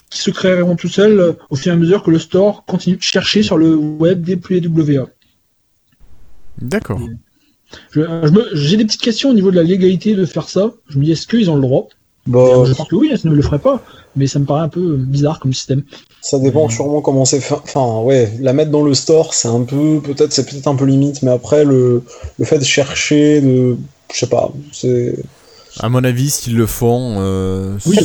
qui 0.09 0.19
se 0.19 0.31
créeront 0.31 0.75
tout 0.75 0.89
seuls 0.89 1.35
au 1.49 1.55
fur 1.55 1.71
et 1.71 1.75
à 1.75 1.77
mesure 1.77 2.03
que 2.03 2.11
le 2.11 2.19
store 2.19 2.65
continue 2.65 2.97
de 2.97 3.01
chercher 3.01 3.43
sur 3.43 3.57
le 3.57 3.75
web 3.75 4.21
des 4.21 4.37
PWA. 4.37 5.07
D'accord. 6.61 7.01
J'ai 7.93 8.77
des 8.77 8.85
petites 8.85 9.01
questions 9.01 9.29
au 9.29 9.33
niveau 9.33 9.51
de 9.51 9.55
la 9.55 9.63
légalité 9.63 10.15
de 10.15 10.25
faire 10.25 10.47
ça. 10.47 10.73
Je 10.89 10.99
me 10.99 11.05
dis, 11.05 11.11
est-ce 11.11 11.27
qu'ils 11.27 11.49
ont 11.49 11.55
le 11.55 11.61
droit? 11.61 11.87
Bah, 12.27 12.63
Je 12.65 12.73
pense 12.73 12.87
que 12.87 12.95
oui, 12.95 13.11
sinon 13.17 13.31
ne 13.31 13.37
le 13.37 13.43
feraient 13.43 13.59
pas. 13.59 13.81
Mais 14.15 14.27
ça 14.27 14.39
me 14.39 14.45
paraît 14.45 14.61
un 14.63 14.69
peu 14.69 14.95
bizarre 14.95 15.39
comme 15.39 15.53
système. 15.53 15.83
ça 16.21 16.39
dépend 16.39 16.69
sûrement 16.69 17.01
comment 17.01 17.25
c'est 17.25 17.41
fait. 17.41 17.53
Enfin, 17.55 18.01
ouais, 18.01 18.31
la 18.39 18.53
mettre 18.53 18.71
dans 18.71 18.81
le 18.83 18.93
store, 18.93 19.33
c'est 19.33 19.49
un 19.49 19.61
peu, 19.63 19.99
peut-être, 20.01 20.31
c'est 20.31 20.49
peut-être 20.49 20.67
un 20.67 20.75
peu 20.75 20.85
limite, 20.85 21.21
mais 21.21 21.31
après, 21.31 21.65
le, 21.65 22.01
le 22.39 22.45
fait 22.45 22.57
de 22.57 22.63
chercher, 22.63 23.41
de, 23.41 23.75
je 24.13 24.17
sais 24.17 24.27
pas, 24.27 24.53
c'est, 24.71 25.15
À 25.81 25.89
mon 25.89 26.01
avis, 26.05 26.29
s'ils 26.29 26.55
le 26.55 26.65
font, 26.65 27.17
euh, 27.19 27.77
Oui, 27.85 27.97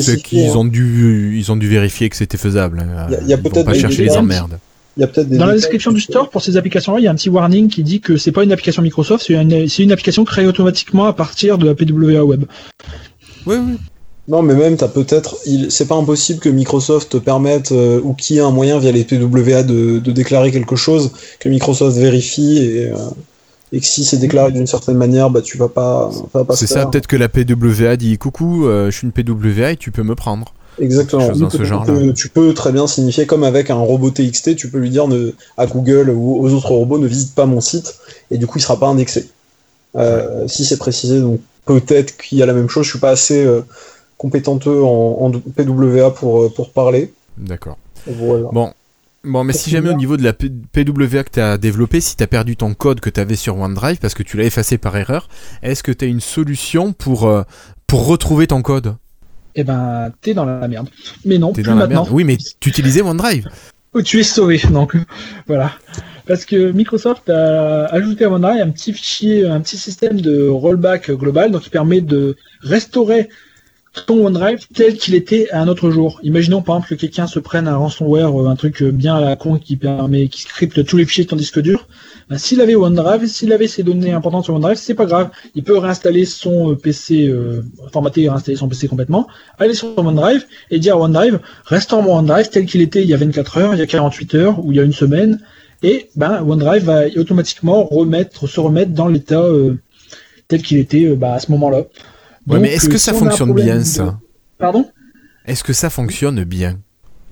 c'est 0.00 0.20
qu'ils 0.20 0.48
hein. 0.48 0.56
ont 0.56 0.64
dû, 0.64 1.38
ils 1.38 1.52
ont 1.52 1.56
dû 1.56 1.68
vérifier 1.68 2.08
que 2.10 2.16
c'était 2.16 2.36
faisable. 2.38 2.80
hein. 2.80 3.06
Y 3.28 3.32
a- 3.32 3.36
y 3.36 3.40
peut-être 3.40 3.64
pas 3.66 3.72
des 3.74 3.78
chercher 3.78 4.02
les 4.04 4.16
emmerdes. 4.16 4.58
Il 4.96 5.02
y 5.02 5.04
a 5.04 5.06
peut-être 5.08 5.28
des 5.28 5.36
Dans 5.36 5.46
la 5.46 5.52
description 5.54 5.92
du 5.92 6.00
store, 6.00 6.30
pour 6.30 6.42
ces 6.42 6.56
applications-là, 6.56 6.98
il 6.98 7.04
y 7.04 7.06
a 7.06 7.10
un 7.10 7.14
petit 7.14 7.28
warning 7.28 7.68
qui 7.68 7.82
dit 7.84 8.00
que 8.00 8.16
c'est 8.16 8.32
pas 8.32 8.42
une 8.42 8.50
application 8.50 8.82
Microsoft, 8.82 9.24
c'est 9.26 9.34
une, 9.34 9.68
c'est 9.68 9.82
une 9.84 9.92
application 9.92 10.24
créée 10.24 10.46
automatiquement 10.46 11.04
à 11.04 11.12
partir 11.12 11.58
de 11.58 11.66
la 11.66 11.74
PWA 11.74 12.24
Web. 12.24 12.44
Oui, 13.46 13.56
oui. 13.56 13.76
Non, 14.28 14.42
mais 14.42 14.54
même, 14.54 14.76
t'as 14.76 14.88
peut-être. 14.88 15.36
il- 15.46 15.70
C'est 15.70 15.86
pas 15.86 15.94
impossible 15.94 16.40
que 16.40 16.48
Microsoft 16.48 17.10
te 17.12 17.16
permette, 17.16 17.70
euh, 17.72 18.00
ou 18.02 18.12
qu'il 18.12 18.36
y 18.36 18.38
ait 18.40 18.42
un 18.42 18.50
moyen 18.50 18.78
via 18.80 18.90
les 18.90 19.04
PWA 19.04 19.62
de, 19.62 19.98
de 20.00 20.12
déclarer 20.12 20.50
quelque 20.50 20.74
chose, 20.74 21.12
que 21.38 21.48
Microsoft 21.48 21.96
vérifie, 21.96 22.58
et, 22.58 22.86
euh, 22.90 22.96
et 23.72 23.78
que 23.80 23.86
si 23.86 24.04
c'est 24.04 24.16
déclaré 24.16 24.50
d'une 24.50 24.66
certaine 24.66 24.96
manière, 24.96 25.30
bah 25.30 25.42
tu 25.42 25.56
vas 25.58 25.68
pas. 25.68 26.10
C'est 26.54 26.66
ça, 26.66 26.86
peut-être 26.86 27.06
que 27.06 27.16
la 27.16 27.28
PWA 27.28 27.96
dit 27.96 28.18
coucou, 28.18 28.66
euh, 28.66 28.90
je 28.90 28.96
suis 28.98 29.06
une 29.06 29.12
PWA 29.12 29.72
et 29.72 29.76
tu 29.76 29.92
peux 29.92 30.02
me 30.02 30.14
prendre. 30.16 30.52
Exactement. 30.80 31.28
chose 31.28 31.40
dans 31.40 31.48
ce 31.48 31.56
Tu 31.56 31.62
peux- 31.62 31.68
genre-là. 31.68 32.12
Tu 32.14 32.28
peux 32.28 32.52
très 32.52 32.70
bien 32.72 32.86
signifier, 32.88 33.26
comme 33.26 33.44
avec 33.44 33.70
un 33.70 33.76
robot 33.76 34.10
TXT, 34.10 34.56
tu 34.56 34.68
peux 34.68 34.78
lui 34.78 34.90
dire 34.90 35.06
ne, 35.08 35.30
à 35.56 35.66
Google 35.66 36.10
ou 36.10 36.44
aux 36.44 36.52
autres 36.52 36.68
robots 36.72 36.98
ne 36.98 37.06
visite 37.06 37.34
pas 37.34 37.46
mon 37.46 37.60
site, 37.60 37.94
et 38.32 38.38
du 38.38 38.46
coup 38.48 38.58
il 38.58 38.62
sera 38.62 38.78
pas 38.78 38.88
indexé. 38.88 39.28
Euh, 39.96 40.46
Si 40.48 40.64
c'est 40.64 40.76
précisé, 40.76 41.20
donc 41.20 41.40
peut-être 41.66 42.16
qu'il 42.16 42.38
y 42.38 42.42
a 42.42 42.46
la 42.46 42.54
même 42.54 42.68
chose. 42.68 42.84
Je 42.86 42.90
suis 42.90 42.98
pas 42.98 43.10
assez 43.10 43.44
euh, 43.44 43.60
compétenteux 44.16 44.82
en, 44.82 45.18
en 45.20 45.30
PWA 45.30 46.10
pour, 46.12 46.44
euh, 46.44 46.48
pour 46.48 46.72
parler. 46.72 47.12
D'accord. 47.36 47.76
Voilà. 48.06 48.48
Bon. 48.52 48.72
Bon, 49.24 49.42
mais 49.42 49.52
si 49.52 49.70
jamais 49.70 49.90
au 49.90 49.94
niveau 49.94 50.16
de 50.16 50.22
la 50.22 50.32
PWA 50.32 51.24
que 51.24 51.30
tu 51.32 51.40
as 51.40 51.58
développé, 51.58 52.00
si 52.00 52.16
tu 52.16 52.22
as 52.22 52.28
perdu 52.28 52.56
ton 52.56 52.74
code 52.74 53.00
que 53.00 53.10
tu 53.10 53.18
avais 53.18 53.34
sur 53.34 53.58
OneDrive 53.58 53.98
parce 53.98 54.14
que 54.14 54.22
tu 54.22 54.36
l'as 54.36 54.44
effacé 54.44 54.78
par 54.78 54.96
erreur, 54.96 55.28
est-ce 55.62 55.82
que 55.82 55.90
tu 55.90 56.04
as 56.04 56.08
une 56.08 56.20
solution 56.20 56.92
pour, 56.92 57.26
euh, 57.26 57.42
pour 57.88 58.06
retrouver 58.06 58.46
ton 58.46 58.62
code? 58.62 58.94
Eh 59.56 59.64
ben, 59.64 60.12
t'es 60.20 60.32
dans 60.32 60.44
la 60.44 60.68
merde. 60.68 60.88
Mais 61.24 61.38
non, 61.38 61.52
T'es 61.52 61.62
plus 61.62 61.70
dans 61.72 61.76
la 61.76 61.88
merde 61.88 62.08
Oui, 62.12 62.22
mais 62.22 62.36
tu 62.60 62.68
utilisais 62.68 63.02
OneDrive. 63.02 63.48
Oh, 63.94 64.02
tu 64.04 64.20
es 64.20 64.22
sauvé, 64.22 64.60
donc 64.70 64.96
voilà. 65.48 65.72
Parce 66.26 66.44
que 66.44 66.72
Microsoft 66.72 67.28
a 67.30 67.86
ajouté 67.86 68.24
à 68.24 68.30
OneDrive 68.30 68.60
un 68.60 68.70
petit 68.70 68.92
fichier, 68.92 69.46
un 69.46 69.60
petit 69.60 69.76
système 69.76 70.20
de 70.20 70.48
rollback 70.48 71.10
global, 71.12 71.52
donc 71.52 71.62
qui 71.62 71.70
permet 71.70 72.00
de 72.00 72.36
restaurer 72.62 73.28
ton 74.04 74.26
OneDrive 74.26 74.66
tel 74.74 74.96
qu'il 74.96 75.14
était 75.14 75.48
à 75.50 75.62
un 75.62 75.68
autre 75.68 75.90
jour. 75.90 76.20
Imaginons 76.22 76.60
par 76.60 76.76
exemple 76.76 76.94
que 76.94 77.00
quelqu'un 77.00 77.26
se 77.26 77.38
prenne 77.38 77.66
un 77.66 77.76
ransomware, 77.76 78.40
euh, 78.40 78.48
un 78.48 78.56
truc 78.56 78.82
bien 78.82 79.16
à 79.16 79.20
la 79.20 79.36
con 79.36 79.58
qui 79.58 79.76
permet, 79.76 80.28
qui 80.28 80.42
scripte 80.42 80.84
tous 80.84 80.96
les 80.96 81.06
fichiers 81.06 81.24
de 81.24 81.30
ton 81.30 81.36
disque 81.36 81.60
dur. 81.60 81.88
Ben, 82.28 82.38
s'il 82.38 82.60
avait 82.60 82.74
OneDrive, 82.74 83.26
s'il 83.26 83.52
avait 83.52 83.68
ses 83.68 83.82
données 83.82 84.12
importantes 84.12 84.44
sur 84.44 84.54
OneDrive, 84.54 84.76
c'est 84.76 84.94
pas 84.94 85.06
grave. 85.06 85.30
Il 85.54 85.62
peut 85.62 85.78
réinstaller 85.78 86.24
son 86.24 86.72
euh, 86.72 86.74
PC, 86.74 87.28
euh, 87.28 87.62
formater 87.92 88.24
et 88.24 88.28
réinstaller 88.28 88.56
son 88.56 88.68
PC 88.68 88.88
complètement, 88.88 89.28
aller 89.58 89.74
sur 89.74 89.96
OneDrive 89.96 90.44
et 90.70 90.78
dire 90.78 90.96
à 90.96 91.00
OneDrive, 91.00 91.40
restaure 91.64 92.02
mon 92.02 92.18
OneDrive 92.18 92.50
tel 92.50 92.66
qu'il 92.66 92.82
était 92.82 93.02
il 93.02 93.08
y 93.08 93.14
a 93.14 93.16
24 93.16 93.58
heures, 93.58 93.74
il 93.74 93.78
y 93.78 93.82
a 93.82 93.86
48 93.86 94.34
heures 94.34 94.64
ou 94.64 94.72
il 94.72 94.76
y 94.76 94.80
a 94.80 94.82
une 94.82 94.92
semaine, 94.92 95.40
et 95.82 96.08
ben 96.16 96.42
OneDrive 96.42 96.84
va 96.84 97.06
automatiquement 97.16 97.84
remettre, 97.84 98.46
se 98.46 98.60
remettre 98.60 98.92
dans 98.92 99.08
l'état 99.08 99.42
euh, 99.42 99.76
tel 100.48 100.62
qu'il 100.62 100.78
était 100.78 101.04
euh, 101.06 101.16
bah, 101.16 101.34
à 101.34 101.40
ce 101.40 101.50
moment-là. 101.52 101.84
Ouais, 102.46 102.58
mais 102.60 102.72
est-ce 102.74 102.86
euh, 102.86 102.92
que 102.92 102.98
si 102.98 103.04
ça 103.04 103.12
fonctionne 103.14 103.52
bien 103.54 103.78
de- 103.78 103.84
ça 103.84 104.18
Pardon? 104.58 104.86
Est-ce 105.46 105.62
que 105.64 105.72
ça 105.72 105.90
fonctionne 105.90 106.42
bien? 106.44 106.78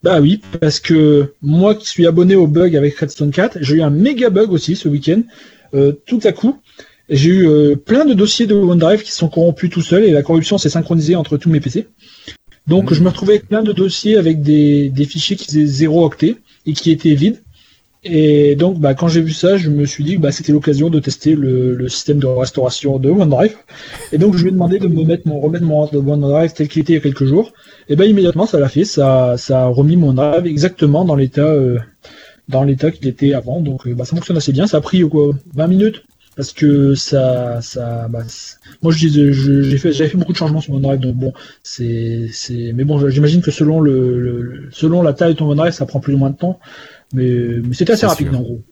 Bah 0.03 0.20
oui, 0.20 0.42
parce 0.61 0.80
que 0.80 1.32
moi 1.40 1.74
qui 1.74 1.86
suis 1.88 2.07
abonné 2.07 2.34
au 2.34 2.47
bug 2.47 2.76
avec 2.76 2.97
Redstone 2.99 3.30
4, 3.30 3.59
j'ai 3.62 3.76
eu 3.76 3.82
un 3.82 3.90
méga 3.90 4.28
bug 4.28 4.53
aussi 4.53 4.76
ce 4.76 4.88
week-end. 4.88 5.22
Euh, 5.74 5.92
tout 6.07 6.20
à 6.24 6.32
coup, 6.32 6.59
j'ai 7.09 7.30
eu 7.30 7.49
euh, 7.49 7.74
plein 7.76 8.05
de 8.05 8.12
dossiers 8.12 8.47
de 8.47 8.55
OneDrive 8.55 9.03
qui 9.03 9.12
sont 9.12 9.28
corrompus 9.28 9.70
tout 9.70 9.80
seuls 9.80 10.05
et 10.05 10.11
la 10.11 10.22
corruption 10.22 10.59
s'est 10.59 10.68
synchronisée 10.68 11.16
entre 11.16 11.36
tous 11.38 11.49
mes 11.49 11.61
PC. 11.61 11.88
Donc 12.66 12.92
je 12.92 13.03
me 13.03 13.09
retrouvais 13.09 13.34
avec 13.34 13.49
plein 13.49 13.62
de 13.62 13.72
dossiers 13.72 14.16
avec 14.16 14.42
des, 14.42 14.90
des 14.90 15.05
fichiers 15.05 15.36
qui 15.36 15.47
faisaient 15.47 15.66
0 15.66 16.05
octet 16.05 16.36
et 16.66 16.72
qui 16.74 16.90
étaient 16.90 17.14
vides. 17.14 17.42
Et 18.07 18.55
donc 18.57 18.79
bah, 18.81 18.95
quand 18.95 19.09
j'ai 19.09 19.23
vu 19.23 19.33
ça, 19.33 19.57
je 19.57 19.71
me 19.71 19.87
suis 19.87 20.05
dit 20.05 20.17
que 20.17 20.21
bah, 20.21 20.31
c'était 20.31 20.53
l'occasion 20.53 20.91
de 20.91 20.99
tester 21.01 21.35
le, 21.35 21.75
le 21.75 21.89
système 21.89 22.19
de 22.19 22.27
restauration 22.27 22.99
de 22.99 23.09
OneDrive. 23.09 23.57
Et 24.13 24.19
donc 24.19 24.37
je 24.37 24.43
lui 24.43 24.49
ai 24.51 24.53
demandé 24.53 24.79
de 24.79 24.89
me 24.89 25.05
mettre 25.05 25.27
mon 25.27 25.41
remettre 25.41 25.65
mon 25.65 25.89
OneDrive 25.95 26.53
tel 26.53 26.69
qu'il 26.69 26.83
était 26.83 26.93
il 26.93 26.97
y 26.97 26.99
a 26.99 27.03
quelques 27.03 27.25
jours. 27.25 27.53
Et 27.89 27.97
ben 27.97 28.05
immédiatement 28.05 28.45
ça 28.47 28.61
l'a 28.61 28.69
fait, 28.69 28.85
ça, 28.85 29.37
ça 29.39 29.63
a 29.63 29.67
remis 29.67 29.97
mon 29.97 30.13
drive 30.13 30.47
exactement 30.47 31.05
dans 31.07 31.15
l'état 31.17 31.43
euh, 31.43 31.79
dans 32.49 32.65
l'état 32.65 32.91
qu'il 32.91 33.09
était 33.09 33.35
avant. 33.35 33.61
Donc 33.61 33.87
euh, 33.87 33.95
bah, 33.95 34.05
ça 34.05 34.17
fonctionne 34.17 34.37
assez 34.37 34.53
bien. 34.53 34.67
Ça 34.67 34.79
a 34.79 34.81
pris 34.83 35.03
quoi 35.09 35.33
20 35.55 35.67
minutes 35.69 36.05
parce 36.37 36.53
que 36.53 36.95
ça 36.97 37.61
ça 37.63 38.09
bah, 38.09 38.21
moi 38.83 38.93
je 38.93 39.09
j'ai 39.63 39.79
fait 39.79 39.93
j'avais 39.93 40.11
fait 40.11 40.19
beaucoup 40.19 40.33
de 40.33 40.37
changements 40.37 40.61
sur 40.61 40.73
mon 40.73 40.81
drive 40.81 40.99
donc 41.01 41.15
bon 41.15 41.33
c'est 41.63 42.29
mais 42.75 42.85
bon 42.85 43.09
j'imagine 43.09 43.41
que 43.41 43.53
selon 43.53 43.81
le, 43.81 44.19
le- 44.21 44.69
selon 44.73 45.03
la 45.03 45.13
taille 45.13 45.35
de 45.35 45.39
ton 45.39 45.55
drive 45.55 45.73
ça 45.73 45.87
prend 45.87 46.01
plus 46.01 46.15
ou 46.15 46.19
moins 46.19 46.31
de 46.31 46.37
temps 46.37 46.59
mais 47.15 47.61
mais 47.67 47.75
c'était 47.75 47.93
assez 47.93 48.07
rapide 48.07 48.29
sûr. 48.31 48.39
en 48.39 48.43
gros. 48.43 48.62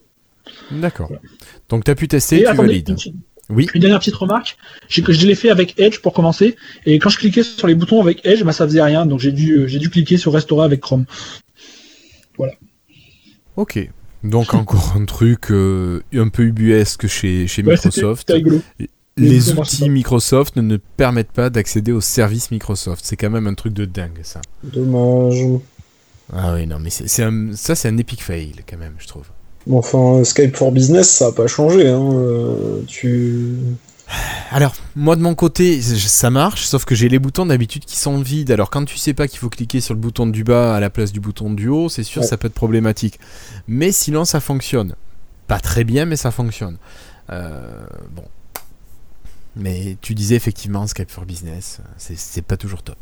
D'accord. 0.71 1.07
Voilà. 1.07 1.21
Donc 1.69 1.83
tu 1.85 1.91
as 1.91 1.95
pu 1.95 2.07
tester, 2.07 2.37
Et 2.37 2.39
tu 2.41 2.47
attendez, 2.47 2.67
valides. 2.67 2.95
une, 3.05 3.13
Oui. 3.49 3.67
une 3.73 3.81
dernière 3.81 3.99
petite 3.99 4.15
remarque, 4.15 4.57
que 5.03 5.13
je 5.13 5.25
l'ai 5.27 5.35
fait 5.35 5.49
avec 5.49 5.79
Edge 5.79 5.99
pour 5.99 6.13
commencer, 6.13 6.55
et 6.85 6.99
quand 6.99 7.09
je 7.09 7.17
cliquais 7.17 7.43
sur 7.43 7.67
les 7.67 7.75
boutons 7.75 8.01
avec 8.01 8.25
Edge, 8.25 8.43
bah 8.43 8.51
ça 8.53 8.65
faisait 8.67 8.81
rien, 8.81 9.05
donc 9.05 9.19
j'ai 9.19 9.31
dû 9.31 9.53
euh, 9.53 9.67
j'ai 9.67 9.79
dû 9.79 9.89
cliquer 9.89 10.17
sur 10.17 10.33
restaurer 10.33 10.65
avec 10.65 10.81
Chrome. 10.81 11.05
Ok. 13.55 13.89
Donc 14.23 14.53
encore 14.53 14.93
un 14.95 15.05
truc 15.05 15.51
euh, 15.51 16.01
un 16.13 16.29
peu 16.29 16.43
ubuesque 16.43 17.07
chez, 17.07 17.47
chez 17.47 17.63
Ouais, 17.63 17.73
Microsoft. 17.73 18.21
c'était 18.21 18.33
rigolo. 18.33 18.61
Les 19.15 19.51
outils. 19.53 19.89
Microsoft 19.89 20.55
ne, 20.55 20.61
ne 20.63 20.77
permettent 20.77 21.31
pas 21.31 21.51
d'accéder 21.51 21.91
aux 21.91 22.01
services 22.01 22.49
Microsoft. 22.49 23.05
C'est 23.05 23.15
quand 23.15 23.29
même 23.29 23.45
un 23.45 23.53
truc 23.53 23.73
de 23.73 23.85
dingue 23.85 24.19
ça. 24.23 24.41
Dommage. 24.63 25.59
Ah 26.35 26.53
oui, 26.53 26.65
non, 26.67 26.79
mais 26.79 26.89
c'est, 26.89 27.23
un- 27.23 27.55
ça 27.55 27.75
c'est 27.75 27.87
un 27.89 27.97
epic 27.97 28.23
fail 28.23 28.53
quand 28.67 28.77
même, 28.77 28.95
je 28.97 29.07
trouve. 29.07 29.25
Bon, 29.67 29.77
enfin, 29.77 30.23
Skype 30.23 30.55
for 30.55 30.71
Business, 30.71 31.09
ça 31.09 31.27
a 31.27 31.31
pas 31.31 31.47
changé. 31.47 31.87
Hein. 31.87 32.11
euh, 32.13 32.81
tu. 32.87 33.55
Alors, 34.51 34.73
moi 34.95 35.15
de 35.15 35.21
mon 35.21 35.33
côté, 35.35 35.81
ça 35.81 36.29
marche, 36.29 36.65
sauf 36.65 36.85
que 36.85 36.93
j'ai 36.95 37.07
les 37.09 37.19
boutons 37.19 37.45
d'habitude 37.45 37.85
qui 37.85 37.97
sont 37.97 38.19
vides. 38.21 38.51
Alors 38.51 38.69
quand 38.69 38.83
tu 38.85 38.97
sais 38.97 39.13
pas 39.13 39.27
qu'il 39.27 39.39
faut 39.39 39.49
cliquer 39.49 39.79
sur 39.81 39.93
le 39.93 39.99
bouton 39.99 40.27
du 40.27 40.43
bas 40.43 40.75
à 40.75 40.79
la 40.79 40.89
place 40.89 41.11
du 41.13 41.19
bouton 41.19 41.51
du 41.53 41.67
haut, 41.69 41.87
c'est 41.89 42.03
sûr 42.03 42.21
Ouais. 42.21 42.27
ça 42.27 42.37
peut 42.37 42.47
être 42.47 42.53
problématique. 42.53 43.19
Mais 43.67 43.91
sinon 43.91 44.25
ça 44.25 44.39
fonctionne. 44.39 44.95
Pas 45.47 45.59
très 45.59 45.83
bien, 45.83 46.05
mais 46.05 46.15
ça 46.17 46.31
fonctionne. 46.31 46.77
Euh, 47.31 47.85
bon. 48.11 48.25
Mais 49.55 49.97
tu 50.01 50.13
disais 50.15 50.35
effectivement 50.35 50.85
Skype 50.87 51.09
for 51.11 51.25
Business, 51.25 51.79
c'est 51.97 52.41
pas 52.43 52.57
toujours 52.57 52.83
top. 52.83 52.97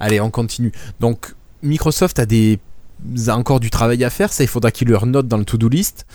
Allez, 0.00 0.20
on 0.20 0.30
continue. 0.30 0.72
Donc 1.00 1.34
Microsoft 1.64 2.18
a 2.18 2.26
des 2.26 2.58
encore 3.28 3.60
du 3.60 3.70
travail 3.70 4.04
à 4.04 4.10
faire, 4.10 4.32
ça 4.32 4.44
il 4.44 4.46
faudra 4.46 4.70
qu'ils 4.70 4.88
leur 4.88 5.06
notent 5.06 5.28
dans 5.28 5.36
le 5.36 5.44
to-do 5.44 5.68
list. 5.68 6.06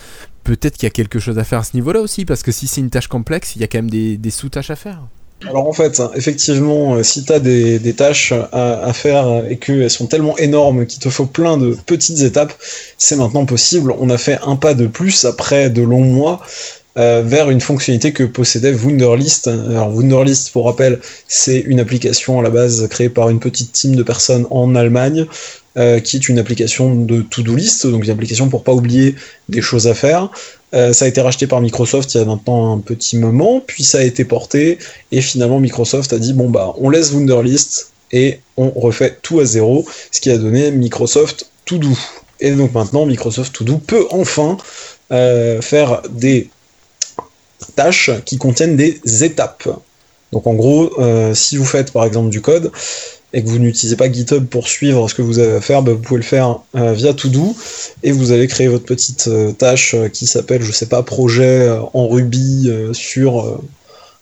Peut-être 0.43 0.77
qu'il 0.77 0.87
y 0.87 0.87
a 0.87 0.91
quelque 0.91 1.19
chose 1.19 1.37
à 1.37 1.43
faire 1.43 1.59
à 1.59 1.63
ce 1.63 1.75
niveau-là 1.75 2.01
aussi, 2.01 2.25
parce 2.25 2.41
que 2.41 2.51
si 2.51 2.67
c'est 2.67 2.81
une 2.81 2.89
tâche 2.89 3.07
complexe, 3.07 3.55
il 3.55 3.61
y 3.61 3.63
a 3.63 3.67
quand 3.67 3.79
même 3.79 3.89
des, 3.89 4.31
sous-tâches 4.31 4.71
à 4.71 4.75
faire. 4.75 5.01
Alors 5.47 5.67
en 5.67 5.73
fait, 5.73 6.01
effectivement, 6.15 6.95
euh, 6.95 7.03
si 7.03 7.23
tu 7.23 7.31
as 7.31 7.39
des, 7.39 7.93
tâches 7.93 8.33
à 8.51 8.91
faire 8.93 9.45
et 9.49 9.57
qu'elles 9.57 9.89
sont 9.89 10.07
tellement 10.07 10.37
énormes 10.37 10.85
qu'il 10.85 10.99
te 10.99 11.09
faut 11.09 11.25
plein 11.25 11.57
de 11.57 11.77
petites 11.85 12.21
étapes, 12.21 12.53
c'est 12.97 13.15
maintenant 13.15 13.45
possible. 13.45 13.93
On 13.99 14.09
a 14.09 14.17
fait 14.17 14.39
un 14.45 14.55
pas 14.55 14.73
de 14.73 14.87
plus 14.87 15.25
après 15.25 15.69
de 15.69 15.81
longs 15.81 16.03
mois 16.03 16.41
euh, 16.97 17.21
vers 17.23 17.51
une 17.51 17.61
fonctionnalité 17.61 18.13
que 18.13 18.23
possédait 18.23 18.73
Wunderlist. 18.73 19.47
Alors 19.47 19.93
Wunderlist, 19.93 20.51
pour 20.51 20.65
rappel, 20.65 20.99
c'est 21.27 21.59
une 21.59 21.79
application 21.79 22.39
à 22.39 22.43
la 22.43 22.49
base 22.49 22.87
créée 22.87 23.09
par 23.09 23.29
une 23.29 23.39
petite 23.39 23.71
team 23.71 23.95
de 23.95 24.01
personnes 24.01 24.47
en 24.49 24.73
Allemagne, 24.73 25.27
euh, 25.77 25.99
qui 25.99 26.17
est 26.17 26.27
une 26.27 26.39
application 26.39 26.95
de 26.95 27.21
to-do 27.21 27.55
list, 27.55 27.85
donc 27.85 28.03
une 28.03 28.09
application 28.09 28.49
pour 28.49 28.63
pas 28.63 28.73
oublier 28.73 29.15
des 29.49 29.61
choses 29.61 29.87
à 29.87 29.93
faire. 29.93 30.29
Euh, 30.73 30.91
ça 30.91 31.05
a 31.05 31.07
été 31.07 31.21
racheté 31.21 31.45
par 31.45 31.61
Microsoft 31.61 32.15
il 32.15 32.17
y 32.17 32.21
a 32.21 32.25
maintenant 32.25 32.73
un 32.75 32.79
petit 32.79 33.17
moment, 33.17 33.63
puis 33.65 33.83
ça 33.83 33.99
a 33.99 34.03
été 34.03 34.25
porté 34.25 34.79
et 35.11 35.21
finalement, 35.21 35.59
Microsoft 35.59 36.11
a 36.11 36.17
dit 36.17 36.33
bon 36.33 36.49
bah 36.49 36.73
on 36.79 36.89
laisse 36.89 37.11
Wunderlist 37.11 37.91
et 38.11 38.39
on 38.57 38.71
refait 38.71 39.15
tout 39.21 39.39
à 39.39 39.45
zéro, 39.45 39.85
ce 40.11 40.19
qui 40.19 40.31
a 40.31 40.37
donné 40.39 40.71
Microsoft 40.71 41.51
To 41.65 41.77
Do. 41.77 41.89
Et 42.39 42.51
donc 42.51 42.73
maintenant, 42.73 43.05
Microsoft 43.05 43.53
To 43.53 43.63
Do 43.63 43.77
peut 43.77 44.07
enfin 44.09 44.57
faire 45.09 46.01
des 46.09 46.49
tâches 47.75 48.11
qui 48.25 48.37
contiennent 48.37 48.75
des 48.75 49.23
étapes. 49.23 49.69
Donc 50.31 50.45
en 50.47 50.53
gros, 50.53 50.91
euh, 50.99 51.33
si 51.33 51.57
vous 51.57 51.65
faites 51.65 51.91
par 51.91 52.05
exemple 52.05 52.29
du 52.29 52.41
code 52.41 52.71
et 53.33 53.43
que 53.43 53.47
vous 53.47 53.59
n'utilisez 53.59 53.95
pas 53.95 54.11
GitHub 54.11 54.45
pour 54.45 54.67
suivre 54.67 55.07
ce 55.09 55.15
que 55.15 55.21
vous 55.21 55.39
avez 55.39 55.53
à 55.53 55.61
faire, 55.61 55.81
bah, 55.81 55.93
vous 55.93 55.99
pouvez 55.99 56.19
le 56.19 56.25
faire 56.25 56.59
euh, 56.75 56.93
via 56.93 57.13
To-Do 57.13 57.55
et 58.03 58.11
vous 58.11 58.31
allez 58.31 58.47
créer 58.47 58.67
votre 58.67 58.85
petite 58.85 59.27
euh, 59.27 59.51
tâche 59.51 59.95
qui 60.13 60.25
s'appelle, 60.25 60.63
je 60.63 60.71
sais 60.71 60.87
pas, 60.87 61.03
projet 61.03 61.69
en 61.93 62.07
Ruby 62.07 62.71
sur 62.93 63.59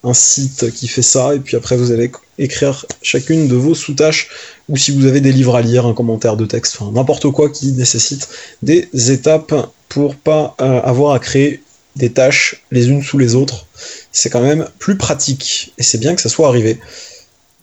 un 0.03 0.13
site 0.13 0.71
qui 0.73 0.87
fait 0.87 1.01
ça, 1.01 1.35
et 1.35 1.39
puis 1.39 1.57
après 1.57 1.75
vous 1.75 1.91
allez 1.91 2.11
écrire 2.37 2.85
chacune 3.01 3.47
de 3.47 3.55
vos 3.55 3.75
sous-tâches, 3.75 4.29
ou 4.69 4.77
si 4.77 4.91
vous 4.91 5.05
avez 5.05 5.21
des 5.21 5.31
livres 5.31 5.55
à 5.55 5.61
lire, 5.61 5.85
un 5.85 5.93
commentaire 5.93 6.37
de 6.37 6.45
texte, 6.45 6.77
enfin 6.79 6.91
n'importe 6.93 7.29
quoi 7.31 7.49
qui 7.49 7.71
nécessite 7.73 8.29
des 8.61 8.87
étapes 9.11 9.53
pour 9.89 10.15
pas 10.15 10.55
avoir 10.59 11.13
à 11.13 11.19
créer 11.19 11.61
des 11.97 12.11
tâches 12.11 12.63
les 12.71 12.89
unes 12.89 13.01
sous 13.03 13.17
les 13.17 13.35
autres. 13.35 13.65
C'est 14.11 14.29
quand 14.29 14.41
même 14.41 14.67
plus 14.79 14.95
pratique, 14.97 15.73
et 15.77 15.83
c'est 15.83 15.97
bien 15.97 16.15
que 16.15 16.21
ça 16.21 16.29
soit 16.29 16.47
arrivé. 16.47 16.79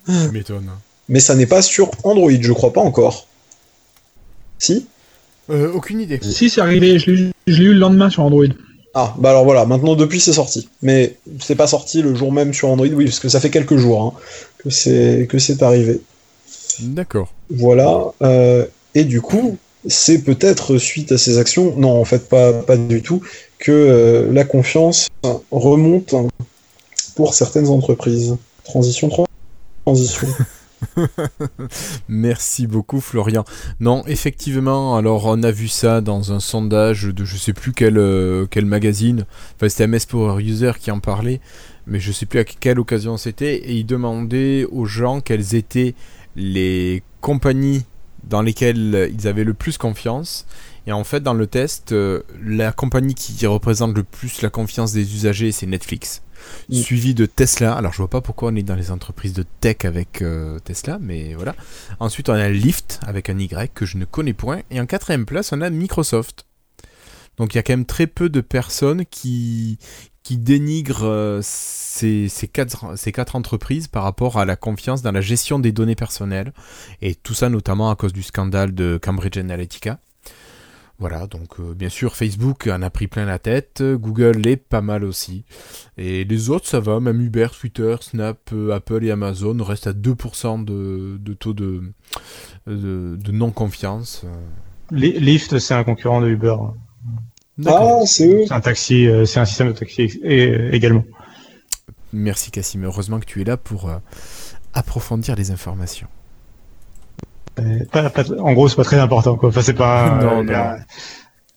Tu 0.06 0.12
m'étonnes. 0.32 0.70
Mais 1.08 1.20
ça 1.20 1.34
n'est 1.34 1.46
pas 1.46 1.62
sur 1.62 1.90
Android, 2.02 2.30
je 2.40 2.52
crois 2.52 2.72
pas 2.72 2.80
encore. 2.80 3.26
Si 4.58 4.86
Euh, 5.50 5.70
aucune 5.72 6.00
idée. 6.00 6.18
Si, 6.22 6.48
c'est 6.48 6.60
arrivé, 6.62 6.98
je 6.98 7.10
l'ai 7.10 7.20
eu- 7.20 7.32
le 7.46 7.72
lendemain 7.74 8.08
sur 8.08 8.22
Android. 8.22 8.46
Ah, 8.94 9.14
bah 9.18 9.30
alors 9.30 9.44
voilà, 9.44 9.66
maintenant 9.66 9.96
depuis 9.96 10.20
c'est 10.20 10.32
sorti. 10.32 10.68
Mais 10.80 11.16
c'est 11.40 11.56
pas 11.56 11.66
sorti 11.66 12.00
le 12.00 12.14
jour 12.14 12.32
même 12.32 12.54
sur 12.54 12.68
Android, 12.68 12.86
oui, 12.88 13.04
parce 13.06 13.18
que 13.18 13.28
ça 13.28 13.40
fait 13.40 13.50
quelques 13.50 13.76
jours 13.76 14.00
hein, 14.02 14.12
que 14.58 14.70
c'est 14.70 15.26
que 15.28 15.38
c'est 15.38 15.62
arrivé. 15.62 16.00
D'accord. 16.80 17.32
Voilà. 17.50 18.12
euh, 18.22 18.64
et 18.94 19.04
du 19.04 19.20
coup, 19.20 19.58
c'est 19.88 20.18
peut-être 20.18 20.78
suite 20.78 21.12
à 21.12 21.18
ces 21.18 21.38
actions, 21.38 21.74
non 21.76 22.00
en 22.00 22.04
fait 22.04 22.28
pas, 22.28 22.52
pas 22.52 22.76
du 22.76 23.02
tout, 23.02 23.20
que 23.64 23.72
euh, 23.72 24.30
la 24.30 24.44
confiance 24.44 25.08
remonte 25.50 26.14
pour 27.16 27.32
certaines 27.32 27.68
entreprises. 27.68 28.36
Transition, 28.62 29.08
tran- 29.08 29.26
transition. 29.86 30.28
Merci 32.08 32.66
beaucoup 32.66 33.00
Florian. 33.00 33.44
Non, 33.80 34.04
effectivement, 34.06 34.96
alors 34.96 35.24
on 35.24 35.42
a 35.42 35.50
vu 35.50 35.68
ça 35.68 36.02
dans 36.02 36.30
un 36.30 36.40
sondage 36.40 37.04
de 37.04 37.24
je 37.24 37.38
sais 37.38 37.54
plus 37.54 37.72
quel, 37.72 37.96
euh, 37.96 38.46
quel 38.50 38.66
magazine, 38.66 39.24
enfin 39.56 39.70
c'était 39.70 39.86
MS 39.86 40.06
Power 40.10 40.42
User 40.42 40.72
qui 40.78 40.90
en 40.90 41.00
parlait, 41.00 41.40
mais 41.86 42.00
je 42.00 42.12
sais 42.12 42.26
plus 42.26 42.40
à 42.40 42.44
quelle 42.44 42.78
occasion 42.78 43.16
c'était, 43.16 43.56
et 43.56 43.72
il 43.72 43.86
demandait 43.86 44.66
aux 44.70 44.84
gens 44.84 45.22
quelles 45.22 45.54
étaient 45.54 45.94
les 46.36 47.02
compagnies 47.22 47.84
dans 48.28 48.42
lesquelles 48.42 49.10
ils 49.18 49.26
avaient 49.26 49.44
le 49.44 49.54
plus 49.54 49.78
confiance. 49.78 50.46
Et 50.86 50.92
en 50.92 51.04
fait, 51.04 51.20
dans 51.20 51.34
le 51.34 51.46
test, 51.46 51.92
euh, 51.92 52.22
la 52.42 52.72
compagnie 52.72 53.14
qui 53.14 53.46
représente 53.46 53.96
le 53.96 54.04
plus 54.04 54.42
la 54.42 54.50
confiance 54.50 54.92
des 54.92 55.14
usagers, 55.14 55.52
c'est 55.52 55.66
Netflix. 55.66 56.22
Mm. 56.68 56.74
Suivi 56.74 57.14
de 57.14 57.26
Tesla. 57.26 57.74
Alors, 57.74 57.92
je 57.92 57.98
vois 57.98 58.10
pas 58.10 58.20
pourquoi 58.20 58.50
on 58.50 58.56
est 58.56 58.62
dans 58.62 58.74
les 58.74 58.90
entreprises 58.90 59.32
de 59.32 59.44
tech 59.60 59.78
avec 59.84 60.20
euh, 60.20 60.58
Tesla, 60.58 60.98
mais 61.00 61.34
voilà. 61.34 61.54
Ensuite, 62.00 62.28
on 62.28 62.34
a 62.34 62.48
Lyft 62.48 63.00
avec 63.06 63.30
un 63.30 63.38
Y 63.38 63.72
que 63.72 63.86
je 63.86 63.96
ne 63.96 64.04
connais 64.04 64.34
point. 64.34 64.60
Et 64.70 64.80
en 64.80 64.86
quatrième 64.86 65.24
place, 65.24 65.52
on 65.52 65.60
a 65.62 65.70
Microsoft. 65.70 66.46
Donc, 67.38 67.54
il 67.54 67.56
y 67.56 67.60
a 67.60 67.62
quand 67.62 67.72
même 67.72 67.86
très 67.86 68.06
peu 68.06 68.28
de 68.28 68.40
personnes 68.40 69.06
qui, 69.06 69.78
qui 70.22 70.36
dénigrent 70.36 71.04
euh, 71.04 71.40
ces, 71.42 72.28
ces, 72.28 72.46
quatre, 72.46 72.96
ces 72.96 73.10
quatre 73.10 73.36
entreprises 73.36 73.88
par 73.88 74.02
rapport 74.04 74.38
à 74.38 74.44
la 74.44 74.56
confiance 74.56 75.02
dans 75.02 75.12
la 75.12 75.20
gestion 75.20 75.58
des 75.58 75.72
données 75.72 75.96
personnelles. 75.96 76.52
Et 77.00 77.14
tout 77.14 77.34
ça 77.34 77.48
notamment 77.48 77.90
à 77.90 77.96
cause 77.96 78.12
du 78.12 78.22
scandale 78.22 78.74
de 78.74 78.98
Cambridge 79.02 79.38
Analytica. 79.38 79.98
Voilà, 81.00 81.26
donc 81.26 81.58
euh, 81.58 81.74
bien 81.74 81.88
sûr 81.88 82.14
Facebook 82.14 82.68
en 82.68 82.80
a 82.80 82.88
pris 82.88 83.08
plein 83.08 83.24
la 83.24 83.40
tête, 83.40 83.80
euh, 83.80 83.98
Google 83.98 84.46
est 84.46 84.56
pas 84.56 84.80
mal 84.80 85.02
aussi. 85.04 85.44
Et 85.98 86.24
les 86.24 86.50
autres 86.50 86.68
ça 86.68 86.78
va, 86.78 87.00
même 87.00 87.20
Uber, 87.20 87.48
Twitter, 87.58 87.96
Snap, 88.00 88.38
euh, 88.52 88.70
Apple 88.72 89.04
et 89.04 89.10
Amazon 89.10 89.56
restent 89.62 89.88
à 89.88 89.92
2% 89.92 90.64
de, 90.64 91.18
de 91.20 91.32
taux 91.34 91.52
de, 91.52 91.82
de, 92.68 93.16
de 93.16 93.32
non-confiance. 93.32 94.24
Lyft, 94.92 95.58
c'est 95.58 95.74
un 95.74 95.82
concurrent 95.82 96.20
de 96.20 96.28
Uber. 96.28 96.54
Ah, 97.66 98.00
c'est 98.06 98.28
eux. 98.28 98.44
C'est 98.46 98.54
un 98.54 98.60
taxi, 98.60 99.06
euh, 99.08 99.24
c'est 99.26 99.40
un 99.40 99.44
système 99.44 99.68
de 99.68 99.72
taxi 99.72 100.20
et- 100.22 100.68
également. 100.72 101.04
Merci 102.12 102.52
Cassim, 102.52 102.84
heureusement 102.84 103.18
que 103.18 103.24
tu 103.26 103.40
es 103.40 103.44
là 103.44 103.56
pour 103.56 103.88
euh, 103.88 103.96
approfondir 104.74 105.34
les 105.34 105.50
informations. 105.50 106.06
Pas- 107.92 108.10
pas- 108.10 108.24
en 108.40 108.52
gros, 108.52 108.68
c'est 108.68 108.76
pas 108.76 108.84
très 108.84 108.98
important. 108.98 109.36
Quoi. 109.36 109.48
Enfin, 109.50 109.62
c'est 109.62 109.74
pas, 109.74 110.18
Non, 110.22 110.46
euh, 110.48 110.76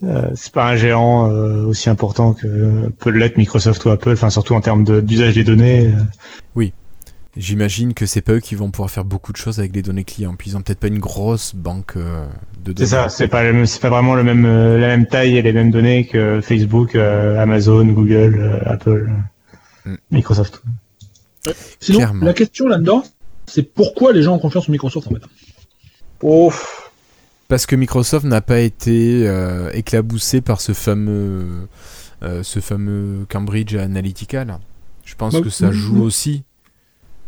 euh, 0.04 0.30
c'est 0.36 0.52
pas 0.54 0.68
un 0.68 0.76
géant 0.76 1.30
euh, 1.32 1.66
aussi 1.66 1.90
important 1.90 2.34
que 2.34 2.90
peut 3.00 3.10
l'être 3.10 3.38
Microsoft 3.38 3.84
ou 3.86 3.90
Apple. 3.90 4.12
Enfin, 4.12 4.30
surtout 4.30 4.54
en 4.54 4.62
termes 4.62 4.84
de- 4.84 5.02
d'usage 5.02 5.36
des 5.36 5.44
données. 5.44 5.88
euh. 5.88 6.64
J'imagine 7.40 7.94
que 7.94 8.08
c'est 8.08 8.22
pas 8.22 8.32
eux 8.34 8.40
qui 8.40 8.56
vont 8.56 8.72
pouvoir 8.72 8.90
faire 8.90 9.06
beaucoup 9.06 9.32
de 9.32 9.38
choses 9.38 9.60
avec 9.60 9.76
les 9.76 9.84
données 9.84 10.04
clients, 10.06 10.34
puis 10.36 10.50
ils 10.50 10.58
ont 10.58 10.62
peut-être 10.64 10.80
pas 10.80 10.88
une 10.88 10.98
grosse 10.98 11.54
banque 11.54 11.94
euh, 11.96 12.26
de 12.66 12.74
données. 12.74 12.88
C'est 12.88 12.96
ça. 12.96 13.10
C'est 13.10 13.28
pas, 13.28 13.44
c'est 13.68 13.80
pas 13.80 13.92
vraiment 13.92 14.16
le 14.16 14.24
même, 14.24 14.44
euh, 14.46 14.80
la 14.80 14.88
même 14.88 15.06
taille 15.06 15.38
et 15.38 15.44
les 15.44 15.54
mêmes 15.54 15.70
données 15.70 16.08
que 16.08 16.42
Facebook, 16.42 16.96
euh, 16.96 17.38
Amazon, 17.40 17.86
Google, 17.86 18.38
euh, 18.40 18.60
Apple, 18.66 19.12
Mm. 19.86 19.96
Microsoft. 20.10 20.64
Sinon, 21.80 22.00
Clairement. 22.00 22.26
la 22.26 22.34
question 22.34 22.68
là-dedans, 22.68 23.04
c'est 23.46 23.62
pourquoi 23.72 24.14
les 24.14 24.24
gens 24.24 24.34
ont 24.34 24.40
confiance 24.40 24.68
en 24.68 24.72
Microsoft 24.72 25.06
en 25.06 25.12
fait? 25.12 25.22
Parce 27.48 27.66
que 27.66 27.76
Microsoft 27.76 28.26
n'a 28.26 28.42
pas 28.42 28.60
été 28.60 29.28
euh, 29.28 29.70
éclaboussé 29.74 30.42
par 30.42 30.60
ce 30.60 30.74
fameux, 30.74 31.46
euh, 32.24 32.44
ce 32.44 32.60
fameux 32.60 33.26
Cambridge 33.30 33.76
Analytica 33.76 34.44
là. 34.44 34.60
Je 35.06 35.16
pense 35.16 35.34
Bah, 35.34 35.42
que 35.42 35.50
ça 35.50 35.72
joue 35.72 36.04
aussi. 36.04 36.44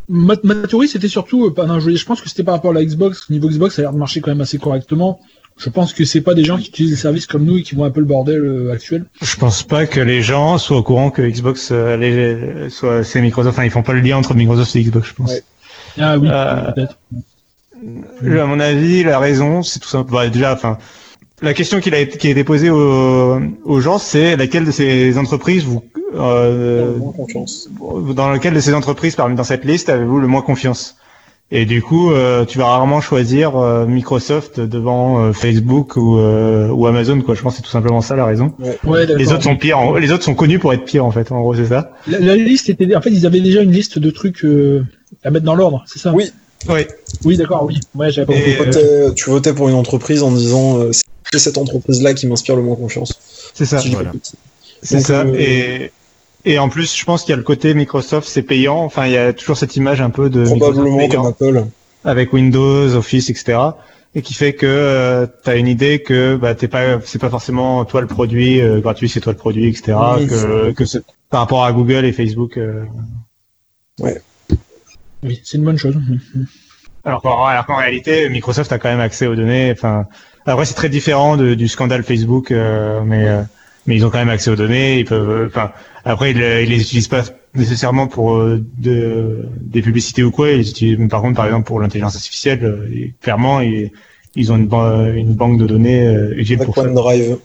Ma, 0.10 0.36
ma 0.44 0.56
théorie, 0.68 0.88
c'était 0.90 1.08
surtout, 1.08 1.46
euh, 1.46 1.80
je, 1.80 1.96
je 1.96 2.06
pense 2.06 2.20
que 2.20 2.28
c'était 2.28 2.44
par 2.44 2.56
rapport 2.56 2.72
à 2.72 2.74
la 2.74 2.84
Xbox. 2.84 3.30
Niveau 3.30 3.48
Xbox, 3.48 3.76
ça 3.76 3.82
a 3.82 3.84
l'air 3.84 3.94
de 3.94 3.98
marcher 3.98 4.20
quand 4.22 4.32
même 4.32 4.42
assez 4.42 4.58
correctement. 4.58 5.22
Je 5.56 5.70
pense 5.70 5.94
que 5.94 6.04
c'est 6.06 6.22
pas 6.22 6.34
des 6.34 6.44
gens 6.46 6.58
qui 6.58 6.70
utilisent 6.70 6.92
les 6.92 6.98
services 6.98 7.28
comme 7.28 7.44
nous 7.46 7.58
et 7.58 7.64
qui 7.64 7.76
vont 7.76 7.84
un 7.84 7.92
peu 7.92 8.00
le 8.00 8.06
bordel 8.06 8.42
euh, 8.44 8.72
actuel. 8.72 9.06
Je 9.22 9.36
pense 9.36 9.64
pas 9.64 9.86
que 9.88 10.00
les 10.00 10.22
gens 10.22 10.58
soient 10.58 10.78
au 10.78 10.84
courant 10.84 11.12
que 11.12 11.22
Xbox 11.22 11.70
euh, 11.72 12.70
soit 12.70 13.04
c'est 13.04 13.22
Microsoft. 13.22 13.56
Enfin, 13.58 13.66
ils 13.66 13.72
font 13.72 13.84
pas 13.84 13.94
le 13.94 14.00
lien 14.00 14.18
entre 14.18 14.34
Microsoft 14.34 14.76
et 14.76 14.84
Xbox, 14.84 15.10
je 15.10 15.14
pense. 15.14 15.32
Ouais. 15.32 15.44
Ah 16.00 16.18
oui, 16.18 16.28
Euh, 16.32 16.72
peut-être. 16.72 16.98
À 18.26 18.46
mon 18.46 18.60
avis, 18.60 19.04
la 19.04 19.20
raison, 19.20 19.64
c'est 19.64 19.80
tout 19.80 19.88
simple. 19.90 20.12
bah, 20.12 20.28
déjà, 20.30 20.54
enfin, 20.54 20.78
la 21.42 21.54
question 21.54 21.80
qui 21.80 21.94
a 21.94 22.00
été, 22.00 22.18
qui 22.18 22.28
a 22.28 22.32
été 22.32 22.44
posée 22.44 22.70
aux, 22.70 23.40
aux 23.64 23.80
gens, 23.80 23.98
c'est 23.98 24.36
laquelle 24.36 24.66
de 24.66 24.72
ces 24.72 25.18
entreprises 25.18 25.64
vous, 25.64 25.84
euh, 26.16 26.94
dans 28.16 28.32
lequel 28.32 28.54
de 28.54 28.60
ces 28.60 28.74
entreprises 28.74 29.16
parmi 29.16 29.36
dans 29.36 29.44
cette 29.44 29.64
liste 29.66 29.90
avez-vous 29.90 30.20
le 30.20 30.28
moins 30.28 30.42
confiance? 30.42 30.96
Et 31.52 31.66
du 31.66 31.82
coup, 31.82 32.12
euh, 32.12 32.46
tu 32.46 32.60
vas 32.60 32.66
rarement 32.66 33.02
choisir 33.02 33.56
euh, 33.58 33.88
Microsoft 33.88 34.60
devant 34.60 35.20
euh, 35.24 35.34
Facebook 35.34 35.96
ou, 35.96 36.20
euh, 36.20 36.68
ou 36.70 36.86
Amazon, 36.86 37.22
quoi. 37.22 37.34
Je 37.34 37.42
pense 37.42 37.54
que 37.54 37.58
c'est 37.58 37.64
tout 37.64 37.72
simplement 37.72 38.02
ça 38.02 38.16
la 38.16 38.26
raison. 38.26 38.54
Ouais. 38.84 39.08
Les 39.18 39.32
autres 39.34 39.42
sont 39.44 39.56
pires. 39.56 39.80
en- 39.80 39.96
Les 39.96 40.12
autres 40.12 40.24
sont 40.24 40.36
connus 40.36 40.60
pour 40.60 40.74
être 40.74 40.86
pires, 40.86 41.06
en 41.06 41.12
fait. 41.12 41.32
En 41.32 41.40
gros, 41.42 41.56
c'est 41.56 41.66
ça. 41.66 41.92
La, 42.06 42.20
la 42.20 42.36
liste 42.36 42.70
était, 42.70 42.96
en 42.96 43.02
fait, 43.02 43.10
ils 43.10 43.26
avaient 43.26 43.42
déjà 43.42 43.64
une 43.64 43.72
liste 43.72 43.98
de 43.98 44.12
trucs 44.12 44.46
euh, 44.46 44.86
à 45.24 45.32
mettre 45.32 45.46
dans 45.46 45.56
l'ordre, 45.56 45.84
c'est 45.88 45.98
ça? 45.98 46.14
Oui. 46.14 46.32
Oui. 46.68 46.82
Oui, 47.26 47.38
d'accord, 47.38 47.64
oui. 47.66 47.80
Ouais, 47.96 48.12
pas 48.14 48.22
Et, 48.22 48.26
compris. 48.26 48.44
Tu 48.56 48.58
votais, 48.64 49.14
tu 49.16 49.30
votais 49.30 49.54
pour 49.54 49.70
une 49.70 49.76
entreprise 49.76 50.24
en 50.24 50.32
disant 50.32 50.78
euh, 50.80 50.92
c'est 51.32 51.40
cette 51.40 51.58
entreprise-là 51.58 52.14
qui 52.14 52.28
m'inspire 52.28 52.56
le 52.56 52.62
moins 52.64 52.76
confiance. 52.76 53.14
C'est 53.54 53.66
ça. 53.66 53.80
Si 53.80 53.92
voilà. 53.92 54.12
C'est 54.82 55.00
ça. 55.00 55.22
euh, 55.22 55.36
Et, 55.38 55.92
et 56.46 56.60
en 56.60 56.70
plus, 56.70 56.96
je 56.96 57.04
pense 57.06 57.22
qu'il 57.24 57.32
y 57.32 57.34
a 57.34 57.38
le 57.38 57.44
côté 57.44 57.74
Microsoft, 57.74 58.28
c'est 58.28 58.42
payant. 58.42 58.80
Enfin, 58.84 59.06
il 59.06 59.14
y 59.14 59.18
a 59.18 59.32
toujours 59.34 59.58
cette 59.58 59.76
image 59.76 60.02
un 60.02 60.10
peu 60.10 60.30
de 60.30 60.44
Probablement 60.46 61.08
comme 61.08 61.26
Apple. 61.28 61.66
avec 62.04 62.34
Windows, 62.34 62.94
Office, 62.96 63.30
etc. 63.30 63.58
Et 64.16 64.22
qui 64.22 64.34
fait 64.34 64.54
que 64.54 65.28
tu 65.44 65.50
as 65.50 65.56
une 65.56 65.68
idée 65.68 66.02
que 66.02 66.36
bah, 66.36 66.56
t'es 66.56 66.68
pas, 66.68 67.00
c'est 67.06 67.20
pas 67.20 67.30
forcément 67.30 67.86
toi 67.86 68.02
le 68.02 68.08
produit 68.08 68.60
euh, 68.60 68.80
gratuit, 68.80 69.08
c'est 69.08 69.20
toi 69.20 69.34
le 69.34 69.38
produit, 69.38 69.68
etc. 69.68 69.98
Oui. 70.18 70.28
Que, 70.28 70.72
que 70.72 70.86
c'est 70.86 71.02
par 71.30 71.42
rapport 71.42 71.64
à 71.64 71.72
Google 71.74 72.06
et 72.06 72.12
Facebook. 72.12 72.58
euh, 72.58 72.84
Oui, 75.24 75.40
c'est 75.44 75.58
une 75.58 75.64
bonne 75.66 75.78
chose. 75.78 75.96
Alors 77.06 77.22
qu'en, 77.22 77.46
alors 77.46 77.66
qu'en 77.66 77.78
réalité, 77.78 78.30
Microsoft 78.30 78.72
a 78.72 78.80
quand 78.80 78.90
même 78.90 79.00
accès 79.00 79.28
aux 79.28 79.36
données. 79.36 79.72
Enfin, 79.72 80.06
après 80.46 80.66
c'est 80.66 80.74
très 80.74 80.90
différent 80.90 81.38
de- 81.38 81.54
du 81.56 81.68
scandale 81.68 82.04
Facebook, 82.04 82.52
euh, 82.52 83.02
mais 83.04 83.28
euh, 83.28 83.42
mais 83.86 83.96
ils 83.96 84.06
ont 84.06 84.10
quand 84.10 84.18
même 84.20 84.30
accès 84.30 84.50
aux 84.52 84.56
données. 84.56 85.00
Ils 85.00 85.06
peuvent. 85.06 85.30
euh, 85.30 85.48
Enfin, 85.48 85.72
après 86.06 86.32
ils, 86.32 86.38
ils 86.38 86.70
les 86.70 86.82
utilisent 86.82 87.08
pas 87.08 87.24
nécessairement 87.56 88.08
pour 88.08 88.38
euh, 88.38 88.64
de, 88.78 89.46
des 89.62 89.82
publicités 89.82 90.24
ou 90.24 90.32
quoi. 90.32 90.52
Ils 90.52 90.58
les 90.60 90.70
utilisent, 90.70 91.08
par 91.10 91.22
contre, 91.22 91.36
par 91.38 91.46
exemple 91.46 91.66
pour 91.68 91.80
l'intelligence 91.80 92.16
artificielle, 92.16 92.64
euh, 92.64 92.90
et 92.94 93.14
clairement 93.22 93.60
ils, 93.62 93.92
ils 94.36 94.52
ont 94.52 94.58
une, 94.58 94.68
ban- 94.68 95.06
une 95.14 95.34
banque 95.34 95.58
de 95.60 95.66
données 95.68 96.06
euh, 96.08 96.34
utile 96.38 96.56
Avec 96.58 96.66
pour 96.68 96.76
ça. 96.76 96.84
OneDrive, 96.84 97.38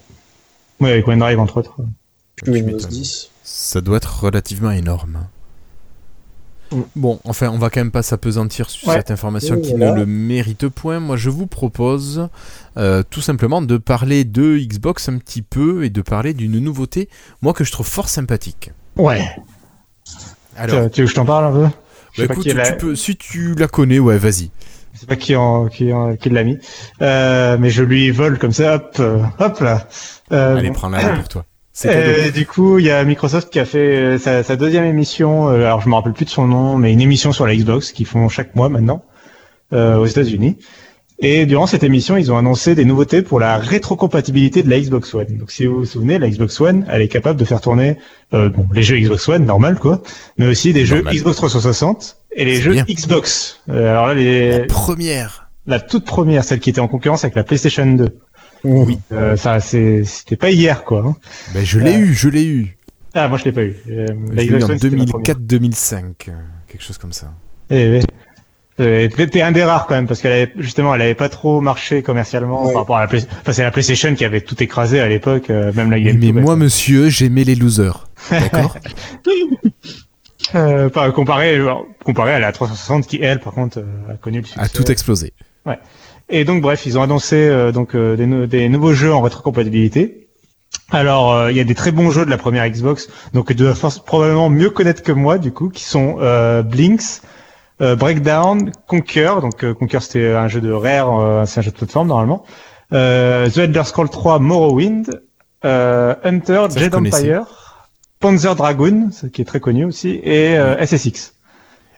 Oui, 0.79 0.89
avec 0.91 1.07
OneDrive 1.07 1.39
entre 1.39 1.57
autres. 1.57 1.75
Windows 2.45 2.65
m'étonnes. 2.73 2.89
10. 2.89 3.29
Ça 3.43 3.81
doit 3.81 3.97
être 3.97 4.21
relativement 4.23 4.71
énorme. 4.71 5.27
Bon, 6.95 7.19
enfin, 7.23 7.49
on 7.49 7.57
va 7.57 7.69
quand 7.69 7.79
même 7.79 7.91
pas 7.91 8.01
s'apesantir 8.03 8.69
sur 8.69 8.87
Ouais. 8.89 8.95
cette 8.97 9.11
information 9.11 9.59
qui 9.61 9.71
voilà. 9.71 9.91
ne 9.91 9.99
le 9.99 10.05
mérite 10.05 10.67
point. 10.67 10.99
Moi, 10.99 11.15
je 11.15 11.29
vous 11.29 11.47
propose 11.47 12.27
euh, 12.77 13.03
tout 13.09 13.21
simplement 13.21 13.61
de 13.61 13.77
parler 13.77 14.23
de 14.25 14.57
Xbox 14.57 15.07
un 15.09 15.17
petit 15.19 15.41
peu 15.41 15.83
et 15.85 15.89
de 15.89 16.01
parler 16.01 16.33
d'une 16.33 16.59
nouveauté, 16.59 17.07
moi, 17.41 17.53
que 17.53 17.63
je 17.63 17.71
trouve 17.71 17.87
fort 17.87 18.09
sympathique. 18.09 18.71
Ouais. 18.97 19.25
Alors, 20.57 20.89
tu 20.89 21.01
veux 21.01 21.05
que 21.05 21.11
je 21.11 21.15
t'en 21.15 21.25
parle 21.25 21.45
un 21.45 21.51
peu? 21.51 21.75
Bah, 22.17 22.23
écoute, 22.33 22.45
l'a- 22.47 22.71
peux, 22.73 22.95
si 22.95 23.15
tu 23.17 23.55
la 23.55 23.67
connais, 23.67 23.99
ouais, 23.99 24.17
vas-y. 24.17 24.49
Je 24.93 24.99
sais 25.01 25.05
pas 25.05 25.17
qui 25.17 25.35
en, 25.35 25.67
qui, 25.67 25.91
en- 25.91 26.15
qui 26.15 26.29
l'a 26.29 26.43
mis, 26.45 26.57
euh, 27.01 27.57
mais 27.59 27.69
je 27.69 27.83
lui 27.83 28.09
vole 28.11 28.39
comme 28.39 28.53
ça, 28.53 28.75
hop, 28.75 28.95
euh, 28.99 29.23
hop 29.39 29.59
là. 29.59 29.87
Euh, 30.31 30.55
Allez, 30.55 30.69
bon. 30.69 30.73
prends-la 30.75 31.15
pour 31.17 31.27
toi. 31.27 31.45
Euh, 31.85 32.31
du 32.31 32.45
coup, 32.45 32.79
il 32.79 32.85
y 32.85 32.91
a 32.91 33.03
Microsoft 33.03 33.49
qui 33.51 33.59
a 33.59 33.65
fait 33.65 33.95
euh, 33.97 34.17
sa, 34.17 34.43
sa 34.43 34.55
deuxième 34.55 34.85
émission. 34.85 35.49
euh, 35.49 35.65
alors, 35.65 35.81
je 35.81 35.89
me 35.89 35.95
rappelle 35.95 36.13
plus 36.13 36.25
de 36.25 36.29
son 36.29 36.47
nom, 36.47 36.77
mais 36.77 36.93
une 36.93 37.01
émission 37.01 37.33
sur 37.33 37.45
la 37.45 37.55
Xbox 37.55 37.91
qu'ils 37.91 38.05
font 38.05 38.29
chaque 38.29 38.55
mois 38.55 38.69
maintenant 38.69 39.03
euh, 39.73 39.97
aux 39.97 40.05
États-Unis. 40.05 40.57
Et 41.19 41.45
durant 41.45 41.65
cette 41.67 41.83
émission, 41.83 42.17
ils 42.17 42.31
ont 42.31 42.37
annoncé 42.37 42.75
des 42.75 42.83
nouveautés 42.85 43.21
pour 43.21 43.39
la 43.39 43.57
rétrocompatibilité 43.57 44.63
de 44.63 44.69
la 44.69 44.79
Xbox 44.79 45.13
One. 45.13 45.37
Donc, 45.37 45.51
si 45.51 45.65
vous 45.65 45.77
vous 45.79 45.85
souvenez, 45.85 46.19
la 46.19 46.29
Xbox 46.29 46.59
One, 46.61 46.85
elle 46.89 47.01
est 47.01 47.07
capable 47.07 47.39
de 47.39 47.45
faire 47.45 47.61
tourner 47.61 47.97
euh, 48.33 48.49
bon, 48.49 48.67
les 48.73 48.83
jeux 48.83 48.97
Xbox 48.99 49.27
One, 49.29 49.45
normal 49.45 49.77
quoi, 49.79 50.01
mais 50.37 50.45
aussi 50.47 50.73
des 50.73 50.83
Normal. 50.85 51.13
jeux 51.13 51.19
Xbox 51.19 51.35
360 51.37 52.17
et 52.35 52.43
les 52.45 52.55
jeux 52.61 52.73
bien. 52.73 52.85
Xbox. 52.89 53.61
Euh, 53.69 53.91
alors 53.91 54.07
là, 54.07 54.13
les, 54.13 54.59
La 54.59 54.65
première. 54.65 55.49
la 55.67 55.79
toute 55.79 56.03
première, 56.05 56.43
celle 56.43 56.59
qui 56.59 56.69
était 56.69 56.81
en 56.81 56.89
concurrence 56.89 57.23
avec 57.23 57.35
la 57.35 57.43
PlayStation 57.45 57.85
2. 57.85 58.09
Oui. 58.65 58.99
Euh, 59.11 59.35
ça, 59.37 59.59
c'était 59.59 60.35
pas 60.35 60.49
hier, 60.51 60.83
quoi. 60.83 61.03
hein. 61.07 61.15
Ben, 61.53 61.63
je 61.65 61.79
l'ai 61.79 61.95
Euh, 61.95 61.99
eu, 61.99 62.13
je 62.13 62.29
l'ai 62.29 62.45
eu. 62.45 62.77
Ah, 63.13 63.27
moi 63.29 63.37
je 63.37 63.45
l'ai 63.45 63.51
pas 63.53 63.63
eu. 63.63 63.75
Euh, 63.89 64.07
Je 64.31 64.35
la 64.35 64.41
l'ai 64.43 64.45
eu 64.47 64.55
en 64.63 64.69
One, 64.69 64.77
c'était 64.79 64.95
ma 64.95 65.05
première. 65.05 65.35
2004-2005, 65.37 66.03
euh, 66.27 66.31
quelque 66.67 66.83
chose 66.83 66.97
comme 66.97 67.13
ça. 67.13 67.31
Eh, 67.69 67.99
eh. 67.99 68.01
Euh, 68.81 69.07
t'es 69.07 69.41
un 69.41 69.53
des 69.53 69.63
rares 69.63 69.87
quand 69.87 69.95
même 69.95 70.05
parce 70.05 70.21
qu'elle 70.21 70.33
avait 70.33 70.51
justement 70.57 70.93
elle 70.93 71.01
avait 71.01 71.15
pas 71.15 71.29
trop 71.29 71.61
marché 71.61 72.03
commercialement 72.03 72.65
Ouais. 72.65 72.73
par 72.73 72.81
rapport 72.81 72.97
à 72.97 73.01
la 73.01 73.07
Play... 73.07 73.21
enfin 73.41 73.53
c'est 73.53 73.63
la 73.63 73.71
PlayStation 73.71 74.13
qui 74.15 74.25
avait 74.25 74.41
tout 74.41 74.61
écrasé 74.61 74.99
à 74.99 75.07
l'époque 75.07 75.47
même 75.47 75.91
la 75.91 75.97
GameCube. 76.01 76.35
mais 76.35 76.41
moi, 76.41 76.57
monsieur, 76.57 77.07
j'aimais 77.07 77.45
les 77.45 77.55
losers. 77.55 78.09
D'accord 78.29 78.75
euh, 80.55 80.89
comparé 81.11 81.59
comparé 82.03 82.33
à 82.33 82.39
la 82.39 82.51
360 82.51 83.07
qui 83.07 83.19
elle 83.21 83.39
par 83.39 83.53
contre 83.53 83.83
a 84.09 84.15
connu 84.15 84.39
le 84.41 84.45
succès. 84.45 84.59
A 84.59 84.67
tout 84.67 84.91
explosé. 84.91 85.31
Et 86.29 86.43
donc 86.43 86.61
bref, 86.61 86.85
ils 86.85 86.97
ont 86.97 87.01
annoncé 87.03 87.35
euh, 87.35 87.71
donc 87.71 87.95
euh, 87.95 88.15
des, 88.15 88.47
des 88.47 88.69
nouveaux 88.69 88.93
jeux 88.93 89.13
en 89.13 89.21
rétrocompatibilité. 89.21 90.27
Alors 90.91 91.33
euh, 91.33 91.51
il 91.51 91.57
y 91.57 91.59
a 91.59 91.63
des 91.63 91.75
très 91.75 91.91
bons 91.91 92.09
jeux 92.11 92.25
de 92.25 92.29
la 92.29 92.37
première 92.37 92.67
Xbox, 92.69 93.07
donc 93.33 93.47
tu 93.47 93.55
dois 93.55 93.75
force- 93.75 93.99
probablement 94.03 94.49
mieux 94.49 94.69
connaître 94.69 95.03
que 95.03 95.11
moi 95.11 95.37
du 95.37 95.51
coup, 95.51 95.69
qui 95.69 95.83
sont 95.83 96.17
euh, 96.19 96.63
Blinks, 96.63 97.21
euh, 97.81 97.95
Breakdown, 97.95 98.71
Conquer. 98.87 99.33
Donc 99.41 99.63
euh, 99.63 99.73
Conquer 99.73 99.99
c'était 100.01 100.33
un 100.33 100.47
jeu 100.47 100.61
de 100.61 100.71
Rare, 100.71 101.19
euh, 101.19 101.45
c'est 101.45 101.59
un 101.59 101.63
jeu 101.63 101.71
de 101.71 101.75
plateforme 101.77 102.07
normalement. 102.07 102.43
Euh, 102.93 103.49
The 103.49 103.57
Elder 103.59 103.83
Scrolls 103.85 104.09
3 104.09 104.39
Morrowind, 104.39 105.21
euh, 105.63 106.15
Hunter, 106.23 106.65
Ça, 106.69 106.75
je 106.75 106.79
Jade 106.79 106.91
connaissais. 106.91 107.35
Empire, 107.37 107.87
Panzer 108.19 108.55
Dragoon, 108.55 109.09
qui 109.31 109.41
est 109.41 109.45
très 109.45 109.59
connu 109.59 109.85
aussi, 109.85 110.19
et 110.23 110.57
euh, 110.57 110.83
SSX. 110.83 111.33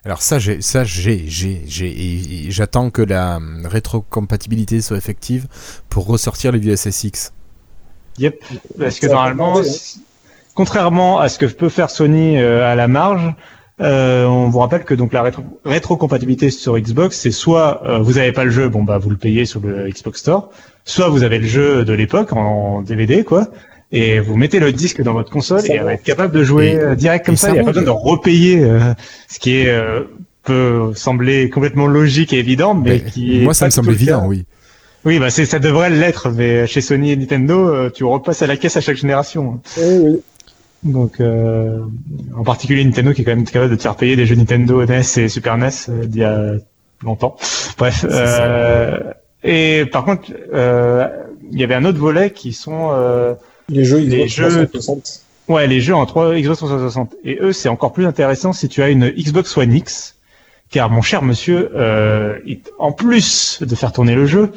Alors 0.07 0.21
ça, 0.21 0.39
j'ai, 0.39 0.61
ça, 0.61 0.85
j'ai, 0.85 1.25
j'ai, 1.27 1.63
j'ai, 1.67 2.45
j'attends 2.47 2.91
que 2.91 3.01
la 3.01 3.35
hum, 3.35 3.65
rétrocompatibilité 3.65 4.79
soit 4.79 4.95
effective 4.95 5.47
pour 5.89 6.07
ressortir 6.07 6.53
les 6.53 6.59
vieux 6.59 6.77
SSX. 6.77 7.33
Yep. 8.17 8.41
Parce 8.79 9.01
que 9.01 9.07
normalement, 9.07 9.59
contrairement 10.53 11.19
à 11.19 11.27
ce 11.27 11.37
que 11.37 11.45
peut 11.47 11.67
faire 11.67 11.89
Sony 11.89 12.37
euh, 12.37 12.65
à 12.65 12.75
la 12.75 12.87
marge, 12.87 13.35
euh, 13.81 14.23
on 14.23 14.47
vous 14.47 14.59
rappelle 14.59 14.85
que 14.85 14.93
donc 14.93 15.11
la 15.11 15.23
rétro 15.23 15.43
rétrocompatibilité 15.65 16.51
sur 16.51 16.79
Xbox, 16.79 17.19
c'est 17.19 17.31
soit 17.31 17.83
euh, 17.85 17.99
vous 17.99 18.17
avez 18.17 18.31
pas 18.31 18.45
le 18.45 18.51
jeu, 18.51 18.69
bon 18.69 18.83
bah 18.83 18.99
vous 18.99 19.09
le 19.09 19.17
payez 19.17 19.43
sur 19.43 19.59
le 19.59 19.89
Xbox 19.89 20.21
Store, 20.21 20.51
soit 20.85 21.09
vous 21.09 21.23
avez 21.23 21.37
le 21.37 21.47
jeu 21.47 21.83
de 21.83 21.91
l'époque 21.91 22.31
en 22.31 22.81
DVD 22.81 23.25
quoi, 23.25 23.49
et 23.91 24.19
vous 24.19 24.35
mettez 24.35 24.59
le 24.59 24.71
disque 24.71 25.01
dans 25.01 25.13
votre 25.13 25.31
console 25.31 25.61
Ça 25.61 25.73
et 25.73 25.77
elle 25.77 25.83
va 25.85 25.93
être 25.93 26.03
capable 26.03 26.33
de 26.33 26.43
jouer 26.43 26.71
Et- 26.73 26.77
euh, 26.79 26.95
direct 26.95 27.25
comme 27.25 27.35
ça. 27.37 27.47
ça 27.47 27.53
Il 27.53 27.55
n'y 27.55 27.59
a 27.59 27.63
pas 27.63 27.71
besoin 27.71 27.83
de 27.83 27.89
repayer, 27.89 28.63
euh, 28.63 28.79
ce 29.29 29.39
qui 29.39 29.57
est 29.57 29.69
euh, 29.69 30.01
peut 30.43 30.91
sembler 30.95 31.49
complètement 31.49 31.87
logique 31.87 32.33
et 32.33 32.39
évident, 32.39 32.73
mais 32.73 33.01
Mais 33.03 33.11
qui 33.11 33.41
est 33.41 33.43
moi, 33.43 33.53
ça 33.53 33.65
me 33.65 33.71
semble 33.71 33.91
évident, 33.91 34.25
oui. 34.27 34.45
Oui, 35.05 35.19
bah 35.19 35.29
c'est 35.29 35.45
ça 35.45 35.59
devrait 35.59 35.89
l'être, 35.89 36.29
mais 36.31 36.67
chez 36.67 36.81
Sony 36.81 37.11
et 37.11 37.15
Nintendo, 37.15 37.67
euh, 37.69 37.89
tu 37.89 38.03
repasses 38.03 38.41
à 38.41 38.47
la 38.47 38.57
caisse 38.57 38.75
à 38.75 38.81
chaque 38.81 38.97
génération. 38.97 39.61
Oui, 39.77 39.97
oui. 40.01 40.21
Donc, 40.83 41.19
euh, 41.19 41.79
en 42.35 42.43
particulier 42.43 42.83
Nintendo 42.85 43.11
qui 43.13 43.21
est 43.21 43.25
quand 43.25 43.35
même 43.35 43.45
capable 43.45 43.71
de 43.71 43.75
te 43.77 43.81
faire 43.81 43.95
payer 43.95 44.15
des 44.15 44.25
jeux 44.25 44.35
Nintendo 44.35 44.85
NES 44.85 45.01
et 45.17 45.27
Super 45.27 45.57
NES 45.57 45.69
euh, 45.89 46.05
d'il 46.05 46.21
y 46.21 46.23
a 46.23 46.51
longtemps. 47.03 47.35
Bref. 47.77 48.05
Euh, 48.09 48.97
et 49.43 49.85
par 49.91 50.05
contre, 50.05 50.31
euh, 50.53 51.07
il 51.51 51.59
y 51.59 51.63
avait 51.63 51.75
un 51.75 51.85
autre 51.85 51.97
volet 51.99 52.31
qui 52.31 52.53
sont 52.53 52.89
euh, 52.91 53.33
Les 53.69 53.83
jeux 53.83 53.97
Les 53.99 54.25
Xbox 54.25 54.33
jeux- 54.35 54.67
360. 54.67 55.21
ouais 55.49 55.67
les 55.67 55.81
jeux 55.81 55.95
en 55.95 56.05
3 56.05 56.35
Xbox 56.39 56.57
360. 56.59 57.15
Et 57.23 57.37
eux, 57.41 57.51
c'est 57.51 57.69
encore 57.69 57.93
plus 57.93 58.05
intéressant 58.05 58.53
si 58.53 58.69
tu 58.69 58.81
as 58.81 58.89
une 58.89 59.09
Xbox 59.09 59.55
One 59.57 59.73
X, 59.73 60.15
car 60.71 60.89
mon 60.89 61.01
cher 61.01 61.21
monsieur, 61.23 61.69
euh, 61.75 62.37
en 62.79 62.91
plus 62.91 63.59
de 63.61 63.75
faire 63.75 63.91
tourner 63.91 64.15
le 64.15 64.25
jeu, 64.25 64.51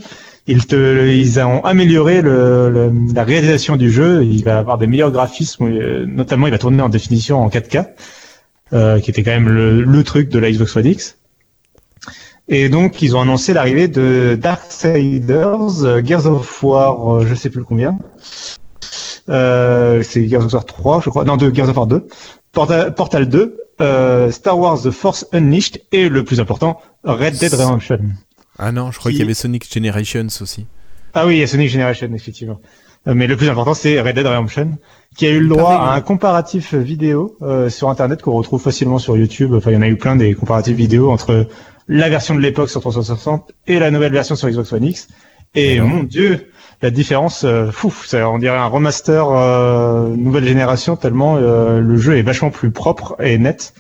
ils 0.47 0.67
te, 0.67 1.09
ils 1.09 1.39
ont 1.41 1.65
amélioré 1.65 2.23
le, 2.23 2.71
le- 2.71 2.93
la 3.15 3.25
réalisation 3.25 3.77
du 3.77 3.91
jeu. 3.91 4.25
Il 4.25 4.45
va 4.45 4.59
avoir 4.59 4.79
des 4.79 4.87
meilleurs 4.87 5.11
graphismes, 5.13 5.65
euh, 5.67 6.07
notamment 6.07 6.47
il 6.47 6.51
va 6.51 6.59
tourner 6.59 6.83
en 6.83 6.89
définition 6.89 7.41
en 7.43 7.49
4K, 7.49 7.87
euh, 8.73 9.01
qui 9.01 9.11
était 9.11 9.23
quand 9.23 9.31
même 9.33 9.49
le, 9.49 9.83
le 9.83 10.05
truc 10.05 10.29
de 10.29 10.39
la 10.39 10.51
Xbox 10.51 10.77
One 10.77 10.87
X. 10.87 11.17
Et 12.49 12.69
donc 12.69 13.01
ils 13.03 13.15
ont 13.17 13.21
annoncé 13.21 13.53
l'arrivée 13.53 13.87
de 13.87 14.37
Darksiders, 14.41 15.85
euh, 15.85 16.03
Gears 16.05 16.27
of 16.27 16.63
War, 16.65 17.17
euh, 17.19 17.27
je 17.27 17.35
sais 17.37 17.51
plus 17.51 17.63
combien. 17.63 17.97
Euh, 19.31 20.03
c'est 20.03 20.27
Gears 20.29 20.45
of 20.47 20.53
War 20.53 20.65
3, 20.65 21.01
je 21.05 21.11
crois. 21.11 21.25
Non, 21.25 21.37
de 21.37 21.55
Gears 21.55 21.69
of 21.69 21.77
War 21.77 21.87
2. 21.87 22.07
Portal, 22.53 22.95
Portal 22.95 23.29
2, 23.29 23.57
euh, 23.81 24.31
Star 24.31 24.59
Wars 24.59 24.83
The 24.83 24.91
Force 24.91 25.27
Unleashed 25.33 25.83
et 25.93 26.09
le 26.09 26.25
plus 26.25 26.41
important, 26.41 26.81
Red 27.05 27.39
Dead 27.39 27.53
Redemption. 27.55 28.01
Ah 28.59 28.73
non, 28.73 28.91
je 28.91 28.99
crois 28.99 29.11
Qui- 29.11 29.17
qu'il 29.19 29.25
y 29.25 29.27
avait 29.29 29.35
Sonic 29.35 29.73
Generations 29.73 30.27
aussi. 30.41 30.67
Ah 31.15 31.27
oui, 31.27 31.37
il 31.37 31.39
y 31.41 31.43
a 31.43 31.47
Sonic 31.47 31.71
Generation, 31.71 32.11
effectivement. 32.15 32.61
Euh, 33.09 33.15
Mais 33.15 33.27
le 33.27 33.37
plus 33.37 33.49
important, 33.49 33.73
c'est 33.73 34.01
Red 34.01 34.17
Dead 34.17 34.27
Redemption, 34.27 34.77
qui 35.17 35.27
a 35.27 35.31
eu 35.31 35.41
le 35.41 35.49
droit 35.49 35.71
Pareil, 35.77 35.89
à 35.91 35.93
un 35.95 36.01
comparatif 36.03 36.75
vidéo 36.75 37.37
euh, 37.43 37.71
sur 37.71 37.89
Internet 37.89 38.21
qu'on 38.23 38.33
retrouve 38.33 38.61
facilement 38.61 38.99
sur 38.99 39.17
YouTube. 39.17 39.55
Enfin, 39.55 39.71
il 39.71 39.75
y 39.75 39.77
en 39.77 39.83
a 39.83 39.89
eu 39.89 39.97
plein 39.97 40.17
des 40.17 40.35
comparatifs 40.35 40.77
vidéo 40.77 41.11
entre 41.11 41.47
la 41.89 42.09
version 42.09 42.35
de 42.35 42.41
l'époque 42.41 42.69
sur 42.69 42.81
360 42.81 43.53
et 43.69 43.79
la 43.79 43.91
nouvelle 43.91 44.13
version 44.13 44.35
sur 44.37 44.49
Xbox 44.51 44.73
One 44.73 44.85
X. 44.85 45.09
Et 45.55 45.79
Alors 45.79 45.89
mon 45.89 46.03
Dieu, 46.05 46.51
la 46.83 46.91
différence, 46.91 47.45
euh, 47.45 47.71
fou, 47.71 47.93
ça, 48.07 48.29
on 48.31 48.39
dirait 48.39 48.57
un 48.57 48.67
remaster 48.67 49.29
euh, 49.29 50.09
nouvelle 50.17 50.47
génération 50.47 50.97
tellement 50.97 51.37
euh, 51.37 51.81
le 51.81 51.97
jeu 51.99 52.17
est 52.17 52.23
vachement 52.23 52.51
plus 52.51 52.71
propre 52.71 53.17
et 53.21 53.39
net. 53.39 53.75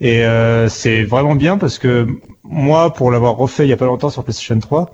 Et 0.00 0.24
euh, 0.24 0.68
c'est 0.68 1.04
vraiment 1.04 1.36
bien 1.36 1.56
parce 1.56 1.78
que 1.78 2.06
moi, 2.42 2.92
pour 2.92 3.10
l'avoir 3.10 3.36
refait 3.36 3.64
il 3.64 3.70
y 3.70 3.72
a 3.72 3.76
pas 3.76 3.86
longtemps 3.86 4.10
sur 4.10 4.24
PlayStation 4.24 4.58
3, 4.58 4.90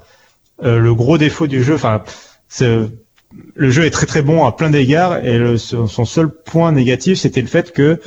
euh, 0.63 0.79
le 0.79 0.95
gros 0.95 1.19
défaut 1.19 1.47
du 1.47 1.65
jeu, 1.65 1.75
enfin, 1.75 2.03
le 2.61 3.71
jeu 3.71 3.85
est 3.85 3.91
très 3.91 4.07
très 4.07 4.23
bon 4.23 4.45
à 4.45 4.53
plein 4.53 4.71
d'égards 4.71 5.25
et 5.25 5.39
le, 5.39 5.59
son 5.59 6.05
seul 6.05 6.29
point 6.29 6.73
négatif, 6.73 7.19
c'était 7.19 7.41
le 7.41 7.47
fait 7.47 7.73
que 7.73 8.01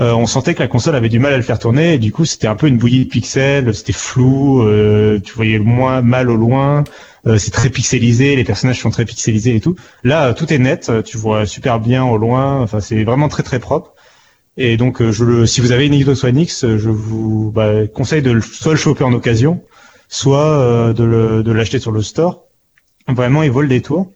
euh, 0.00 0.12
on 0.14 0.26
sentait 0.26 0.54
que 0.54 0.60
la 0.60 0.68
console 0.68 0.94
avait 0.94 1.08
du 1.10 1.18
mal 1.18 1.34
à 1.34 1.36
le 1.36 1.42
faire 1.42 1.58
tourner 1.58 1.94
et 1.94 1.98
du 1.98 2.10
coup 2.10 2.24
c'était 2.24 2.46
un 2.46 2.54
peu 2.56 2.68
une 2.68 2.78
bouillie 2.78 3.04
de 3.04 3.10
pixels, 3.10 3.74
c'était 3.74 3.92
flou, 3.92 4.62
euh, 4.62 5.20
tu 5.20 5.34
voyais 5.34 5.58
moins 5.58 6.00
mal 6.00 6.30
au 6.30 6.36
loin, 6.36 6.84
c'est 7.38 7.50
très 7.50 7.70
pixelisé, 7.70 8.36
les 8.36 8.44
personnages 8.44 8.80
sont 8.80 8.90
très 8.90 9.04
pixelisés 9.04 9.56
et 9.56 9.60
tout. 9.60 9.76
Là, 10.04 10.28
euh, 10.28 10.34
tout 10.34 10.52
est 10.52 10.58
net, 10.58 10.88
euh, 10.88 11.02
tu 11.02 11.16
vois 11.18 11.46
super 11.46 11.80
bien 11.80 12.04
au 12.04 12.16
loin, 12.18 12.60
enfin 12.62 12.80
c'est 12.80 13.04
vraiment 13.04 13.28
très 13.28 13.42
très 13.42 13.58
propre. 13.58 13.94
Et 14.56 14.76
donc, 14.76 15.00
euh, 15.00 15.12
je 15.12 15.24
le, 15.24 15.46
si 15.46 15.60
vous 15.60 15.72
avez 15.72 15.86
une 15.86 15.98
Xbox 15.98 16.24
One 16.24 16.38
X, 16.38 16.64
euh, 16.64 16.78
je 16.78 16.90
vous 16.90 17.50
bah, 17.52 17.86
conseille 17.86 18.22
de 18.22 18.40
soit 18.40 18.72
le 18.72 18.78
choper 18.78 19.04
en 19.04 19.12
occasion, 19.12 19.62
soit 20.08 20.48
euh, 20.48 20.92
de 20.92 21.52
l'acheter 21.52 21.78
sur 21.78 21.92
le 21.92 22.02
store. 22.02 22.44
Vraiment, 23.08 23.42
il 23.42 23.50
vaut 23.50 23.62
le 23.62 23.68
détour. 23.68 24.10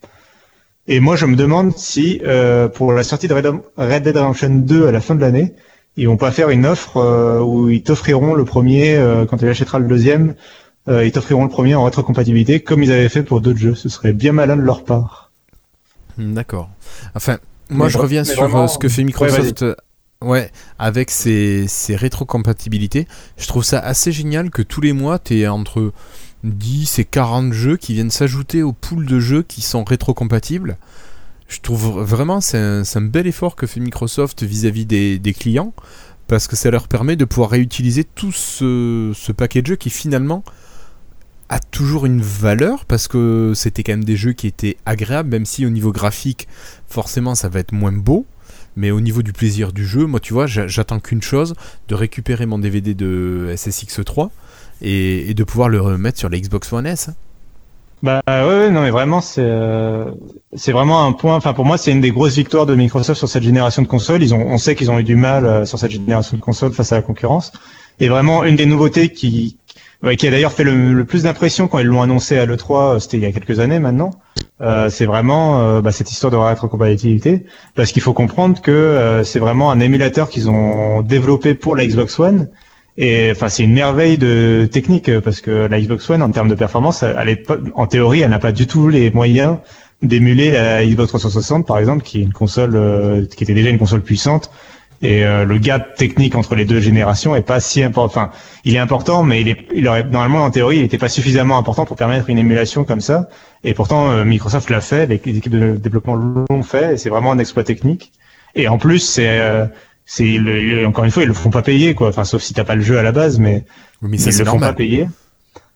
Et 0.87 1.01
moi, 1.01 1.17
je 1.17 1.25
me 1.25 1.35
demande 1.35 1.77
si, 1.77 2.21
euh, 2.25 2.69
pour 2.69 2.93
la 2.93 3.03
sortie 3.03 3.27
de 3.27 3.35
Red, 3.35 4.03
Dead 4.03 4.17
Redemption 4.17 4.51
2 4.51 4.87
à 4.87 4.93
la 4.93 5.01
fin 5.01 5.15
de 5.15 5.21
l'année, 5.21 5.55
ils 5.97 6.09
vont 6.09 6.17
pas 6.17 6.31
faire 6.31 6.51
une 6.51 6.67
offre 6.67 6.99
euh, 6.99 7.41
où 7.41 7.71
ils 7.71 7.83
t'offriront 7.83 8.35
le 8.35 8.45
premier, 8.45 8.97
euh, 8.97 9.25
quand 9.25 9.39
tu 9.39 9.49
achèteras 9.49 9.79
le 9.79 9.87
deuxième, 9.87 10.31
euh, 10.31 10.35
ils 10.89 11.13
t'offriront 11.13 11.45
le 11.45 11.51
premier 11.51 11.75
en 11.75 11.85
rétrocompatibilité, 11.85 12.61
comme 12.61 12.83
ils 12.83 12.93
avaient 12.93 13.09
fait 13.09 13.23
pour 13.23 13.41
d'autres 13.41 13.59
jeux. 13.59 13.75
Ce 13.75 13.89
serait 13.89 14.13
bien 14.13 14.33
malin 14.33 14.57
de 14.57 14.63
leur 14.63 14.85
part. 14.85 15.31
Hmm, 16.19 16.35
D'accord. 16.35 16.69
Enfin, 17.15 17.39
moi 17.71 17.87
Mais 17.87 17.93
je 17.93 17.99
reviens 17.99 18.25
sur 18.25 18.43
vraiment- 18.43 18.65
euh, 18.65 18.69
ce 18.69 18.79
que 18.79 18.89
fait 18.89 19.05
Microsoft. 19.05 19.63
euh, 19.63 19.75
Ouais, 20.23 20.51
avec 20.79 21.11
ses, 21.11 21.67
ses 21.69 21.97
rétrocompatibilités, 21.97 23.07
je 23.37 23.47
trouve 23.47 23.65
ça 23.65 23.79
assez 23.79 24.11
génial 24.13 24.49
que 24.51 24.63
tous 24.63 24.81
les 24.81 24.93
mois, 24.95 25.19
tu 25.19 25.47
entre 25.47 25.93
10 26.45 26.99
et 26.99 27.05
40 27.05 27.53
jeux 27.53 27.77
qui 27.77 27.93
viennent 27.95 28.11
s'ajouter 28.11 28.63
au 28.63 28.73
pool 28.73 29.05
de 29.07 29.21
jeux 29.21 29.43
qui 29.43 29.61
sont 29.61 29.85
rétrocompatibles. 29.85 30.77
Je 31.49 31.61
trouve 31.61 32.01
vraiment 32.03 32.41
c'est 32.41 32.57
un, 32.59 32.85
c'est 32.85 32.99
un 33.01 33.03
bel 33.03 33.27
effort 33.27 33.55
que 33.55 33.67
fait 33.67 33.81
Microsoft 33.81 34.43
vis-à-vis 34.45 34.87
des, 34.87 35.19
des 35.19 35.35
clients 35.35 35.75
parce 36.27 36.47
que 36.49 36.57
ça 36.57 36.71
leur 36.71 36.89
permet 36.89 37.17
de 37.17 37.27
pouvoir 37.27 37.51
réutiliser 37.51 38.05
tout 38.05 38.33
ce, 38.33 39.13
ce 39.15 39.31
paquet 39.33 39.61
de 39.61 39.67
jeux 39.67 39.77
qui 39.77 39.91
finalement 39.91 40.43
a 41.49 41.59
toujours 41.61 42.07
une 42.07 42.21
valeur 42.23 42.85
parce 42.87 43.09
que 43.09 43.53
c'était 43.55 43.83
quand 43.83 43.93
même 43.93 44.05
des 44.05 44.17
jeux 44.17 44.33
qui 44.33 44.47
étaient 44.47 44.77
agréables 44.87 45.29
même 45.31 45.45
si 45.47 45.67
au 45.67 45.71
niveau 45.71 45.93
graphique 45.93 46.49
forcément 46.89 47.35
ça 47.35 47.49
va 47.49 47.61
être 47.61 47.73
moins 47.73 47.93
beau 47.93 48.27
mais 48.77 48.91
au 48.91 49.01
niveau 49.01 49.23
du 49.23 49.33
plaisir 49.33 49.73
du 49.73 49.87
jeu 49.87 50.07
moi 50.07 50.21
tu 50.21 50.33
vois 50.33 50.47
j'a- 50.47 50.67
j'attends 50.67 51.01
qu'une 51.01 51.23
chose 51.23 51.55
de 51.89 51.95
récupérer 51.95 52.47
mon 52.47 52.59
DVD 52.59 52.95
de 52.95 53.51
SSX3 53.55 54.31
et, 54.83 55.31
et 55.31 55.35
de 55.35 55.45
pouvoir 55.45 55.69
le 55.69 55.81
remettre 55.81 56.19
sur 56.19 56.29
la 56.29 56.39
Xbox 56.39 56.73
One 56.73 56.87
S 56.87 57.09
hein. 57.11 57.15
Bah 58.03 58.21
ouais, 58.27 58.45
ouais, 58.47 58.71
non 58.71 58.83
mais 58.83 58.91
vraiment 58.91 59.23
c'est 59.23 59.41
euh, 59.41 60.11
c'est 60.55 60.73
vraiment 60.73 61.07
un 61.07 61.13
point. 61.13 61.37
Enfin 61.37 61.55
pour 61.55 61.65
moi 61.65 61.79
c'est 61.79 61.91
une 61.91 62.03
des 62.03 62.11
grosses 62.11 62.35
victoires 62.37 62.67
de 62.67 62.75
Microsoft 62.75 63.17
sur 63.19 63.29
cette 63.31 63.43
génération 63.45 63.81
de 63.81 63.87
consoles. 63.87 64.23
Ils 64.23 64.35
ont, 64.35 64.41
on 64.47 64.59
sait 64.59 64.75
qu'ils 64.75 64.91
ont 64.91 64.99
eu 64.99 65.05
du 65.05 65.17
mal 65.17 65.47
euh, 65.47 65.65
sur 65.65 65.79
cette 65.79 65.91
génération 65.93 66.37
de 66.37 66.43
consoles 66.43 66.75
face 66.75 66.93
à 66.93 66.97
la 66.97 67.03
concurrence. 67.03 67.51
Et 68.01 68.09
vraiment 68.11 68.45
une 68.45 68.57
des 68.57 68.67
nouveautés 68.67 69.09
qui 69.11 69.57
qui 70.19 70.27
a 70.27 70.31
d'ailleurs 70.31 70.53
fait 70.53 70.65
le, 70.65 70.93
le 70.93 71.05
plus 71.05 71.23
d'impression 71.23 71.69
quand 71.69 71.79
ils 71.79 71.87
l'ont 71.87 72.03
annoncé 72.03 72.39
à 72.39 72.47
l'E3, 72.47 72.95
euh, 72.97 72.99
c'était 72.99 73.17
il 73.17 73.23
y 73.23 73.27
a 73.27 73.33
quelques 73.33 73.61
années 73.61 73.79
maintenant. 73.79 74.11
Euh, 74.61 74.89
c'est 74.89 75.07
vraiment 75.07 75.61
euh, 75.61 75.81
bah, 75.81 75.93
cette 75.93 76.11
histoire 76.11 76.31
de 76.31 76.37
rétrocompatibilité 76.37 77.45
parce 77.75 77.91
qu'il 77.91 78.03
faut 78.03 78.13
comprendre 78.13 78.61
que 78.61 78.71
euh, 78.71 79.25
c'est 79.25 79.41
vraiment 79.41 79.71
un 79.71 79.81
émulateur 79.81 80.29
qu'ils 80.29 80.49
ont 80.49 81.03
développé 81.03 81.55
pour 81.55 81.75
la 81.75 81.87
Xbox 81.87 82.19
One 82.21 82.49
et 82.97 83.33
enfin, 83.33 83.49
c'est 83.49 83.65
une 83.65 83.73
merveille 83.73 84.19
de 84.19 84.69
technique 84.71 85.11
parce 85.21 85.41
que 85.41 85.67
la 85.67 85.81
Xbox 85.81 86.09
One, 86.11 86.23
en 86.23 86.31
termes 86.31 86.49
de 86.49 86.55
performance, 86.55 87.03
elle 87.03 87.29
est 87.29 87.45
en 87.75 87.87
théorie, 87.87 88.21
elle 88.21 88.31
n'a 88.31 88.39
pas 88.39 88.53
du 88.53 88.69
tout 88.69 88.89
les 88.89 89.11
moyens 89.11 89.57
d'émuler 90.03 90.53
la 90.53 90.85
Xbox 90.85 91.09
360 91.09 91.67
par 91.67 91.79
exemple, 91.79 92.05
qui 92.05 92.21
est 92.21 92.23
une 92.23 92.33
console 92.33 92.77
euh, 92.77 93.27
qui 93.27 93.43
était 93.43 93.55
déjà 93.55 93.71
une 93.71 93.79
console 93.79 94.03
puissante. 94.03 94.51
Et 95.05 95.25
euh, 95.25 95.45
le 95.45 95.59
gap 95.59 95.95
technique 95.97 96.35
entre 96.35 96.55
les 96.55 96.65
deux 96.65 96.81
générations 96.81 97.37
est 97.37 97.43
pas 97.43 97.61
si 97.61 97.83
important. 97.83 98.23
Enfin, 98.23 98.31
il 98.65 98.75
est 98.75 98.79
important, 98.79 99.23
mais 99.23 99.43
il 99.43 99.49
est, 99.49 99.59
il 99.75 99.87
aurait 99.87 100.03
normalement 100.05 100.45
en 100.45 100.51
théorie, 100.51 100.77
il 100.79 100.83
n'était 100.83 100.99
pas 100.99 101.11
suffisamment 101.11 101.59
important 101.59 101.85
pour 101.85 101.97
permettre 101.97 102.31
une 102.31 102.39
émulation 102.39 102.85
comme 102.85 103.03
ça. 103.03 103.29
Et 103.65 103.75
pourtant, 103.75 104.11
euh, 104.11 104.25
Microsoft 104.25 104.71
l'a 104.71 104.81
fait, 104.81 105.07
les, 105.07 105.21
les 105.25 105.37
équipes 105.37 105.53
de 105.53 105.77
développement 105.77 106.15
l'ont 106.17 106.63
fait, 106.63 106.95
et 106.95 106.97
c'est 106.97 107.11
vraiment 107.11 107.33
un 107.33 107.39
exploit 107.39 107.65
technique. 107.65 108.13
Et 108.55 108.67
en 108.67 108.79
plus, 108.79 108.99
c'est, 109.01 109.41
euh, 109.41 109.67
c'est 110.07 110.39
encore 110.87 111.05
une 111.05 111.11
fois, 111.11 111.23
ils 111.23 111.29
le 111.29 111.35
font 111.35 111.51
pas 111.51 111.63
payer, 111.63 111.95
quoi. 111.95 112.09
Enfin, 112.09 112.25
sauf 112.25 112.41
si 112.43 112.55
t'as 112.55 112.65
pas 112.65 112.75
le 112.75 112.83
jeu 112.83 112.99
à 112.99 113.03
la 113.03 113.13
base, 113.13 113.39
mais 113.39 113.65
Oui, 114.01 114.09
mais 114.13 114.17
ça 114.19 114.31
ils 114.31 114.39
le 114.39 114.45
font 114.47 114.53
pas 114.53 114.73
normal. 114.73 114.75
payer. 114.75 115.09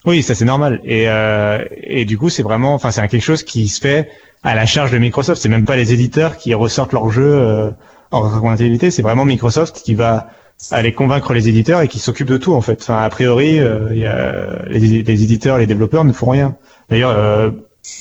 Oui, 0.06 0.22
ça 0.22 0.34
c'est 0.34 0.44
normal. 0.46 0.80
Et, 0.84 1.04
euh, 1.08 1.62
et 1.82 2.06
du 2.06 2.16
coup, 2.16 2.30
c'est 2.30 2.42
vraiment, 2.42 2.72
enfin, 2.72 2.90
c'est 2.90 3.06
quelque 3.08 3.20
chose 3.20 3.42
qui 3.42 3.68
se 3.68 3.78
fait 3.80 4.08
à 4.42 4.54
la 4.54 4.64
charge 4.64 4.90
de 4.90 4.96
Microsoft. 4.98 5.42
C'est 5.42 5.48
même 5.50 5.66
pas 5.66 5.76
les 5.76 5.92
éditeurs 5.92 6.38
qui 6.38 6.54
ressortent 6.54 6.92
leur 6.92 7.10
jeu 7.10 7.24
euh, 7.26 7.70
en 8.10 8.20
rétrocompatibilité. 8.20 8.90
C'est 8.90 9.02
vraiment 9.02 9.24
Microsoft 9.24 9.82
qui 9.82 9.94
va 9.94 10.28
aller 10.70 10.92
convaincre 10.92 11.32
les 11.34 11.48
éditeurs 11.48 11.82
et 11.82 11.88
qui 11.88 11.98
s'occupe 11.98 12.28
de 12.28 12.36
tout 12.36 12.54
en 12.54 12.60
fait. 12.60 12.80
Enfin, 12.82 12.98
a 12.98 13.08
priori, 13.10 13.60
euh, 13.60 13.94
y 13.94 14.06
a, 14.06 14.62
les, 14.68 15.02
les 15.02 15.22
éditeurs, 15.22 15.58
les 15.58 15.66
développeurs 15.66 16.04
ne 16.04 16.12
font 16.12 16.30
rien. 16.30 16.56
D'ailleurs, 16.88 17.10
euh, 17.16 17.50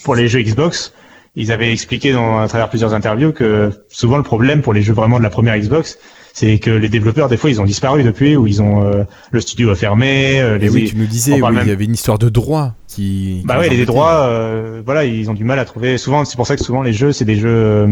pour 0.04 0.16
les 0.16 0.28
jeux 0.28 0.42
Xbox, 0.42 0.94
ils 1.36 1.52
avaient 1.52 1.72
expliqué 1.72 2.14
dans, 2.14 2.40
à 2.40 2.48
travers 2.48 2.70
plusieurs 2.70 2.94
interviews 2.94 3.32
que 3.32 3.72
souvent 3.90 4.18
le 4.18 4.24
problème 4.24 4.62
pour 4.62 4.74
les 4.74 4.82
jeux 4.82 4.94
vraiment 4.94 5.20
de 5.20 5.24
la 5.24 5.30
première 5.30 5.58
Xbox, 5.58 6.00
c'est 6.40 6.60
que 6.60 6.70
les 6.70 6.88
développeurs 6.88 7.30
des 7.30 7.38
fois 7.38 7.50
ils 7.50 7.60
ont 7.60 7.66
disparu 7.66 8.04
depuis 8.04 8.36
ou 8.36 8.46
ils 8.46 8.62
ont 8.62 8.84
euh, 8.86 9.04
le 9.32 9.42
studio 9.42 9.72
a 9.72 9.76
fermé. 9.76 10.40
euh, 10.40 10.60
les, 10.60 10.70
oui, 10.70 10.86
tu 10.88 10.96
nous 10.96 11.08
disais, 11.08 11.42
oui, 11.42 11.58
il 11.64 11.68
y 11.68 11.72
avait 11.72 11.86
une 11.86 11.94
histoire 11.96 12.20
de 12.20 12.30
droit 12.30 12.76
qui. 12.88 13.42
bah 13.44 13.56
qui 13.56 13.62
ouais, 13.62 13.70
les 13.76 13.86
droits, 13.88 14.28
euh, 14.28 14.84
voilà, 14.86 15.04
ils 15.06 15.32
ont 15.32 15.34
du 15.34 15.44
mal 15.44 15.58
à 15.58 15.66
trouver. 15.66 15.98
Souvent, 15.98 16.26
c'est 16.26 16.36
pour 16.36 16.46
ça 16.46 16.56
que 16.56 16.64
souvent 16.64 16.84
les 16.84 16.94
jeux, 16.94 17.12
c'est 17.12 17.26
des 17.26 17.38
jeux 17.38 17.50
euh, 17.50 17.88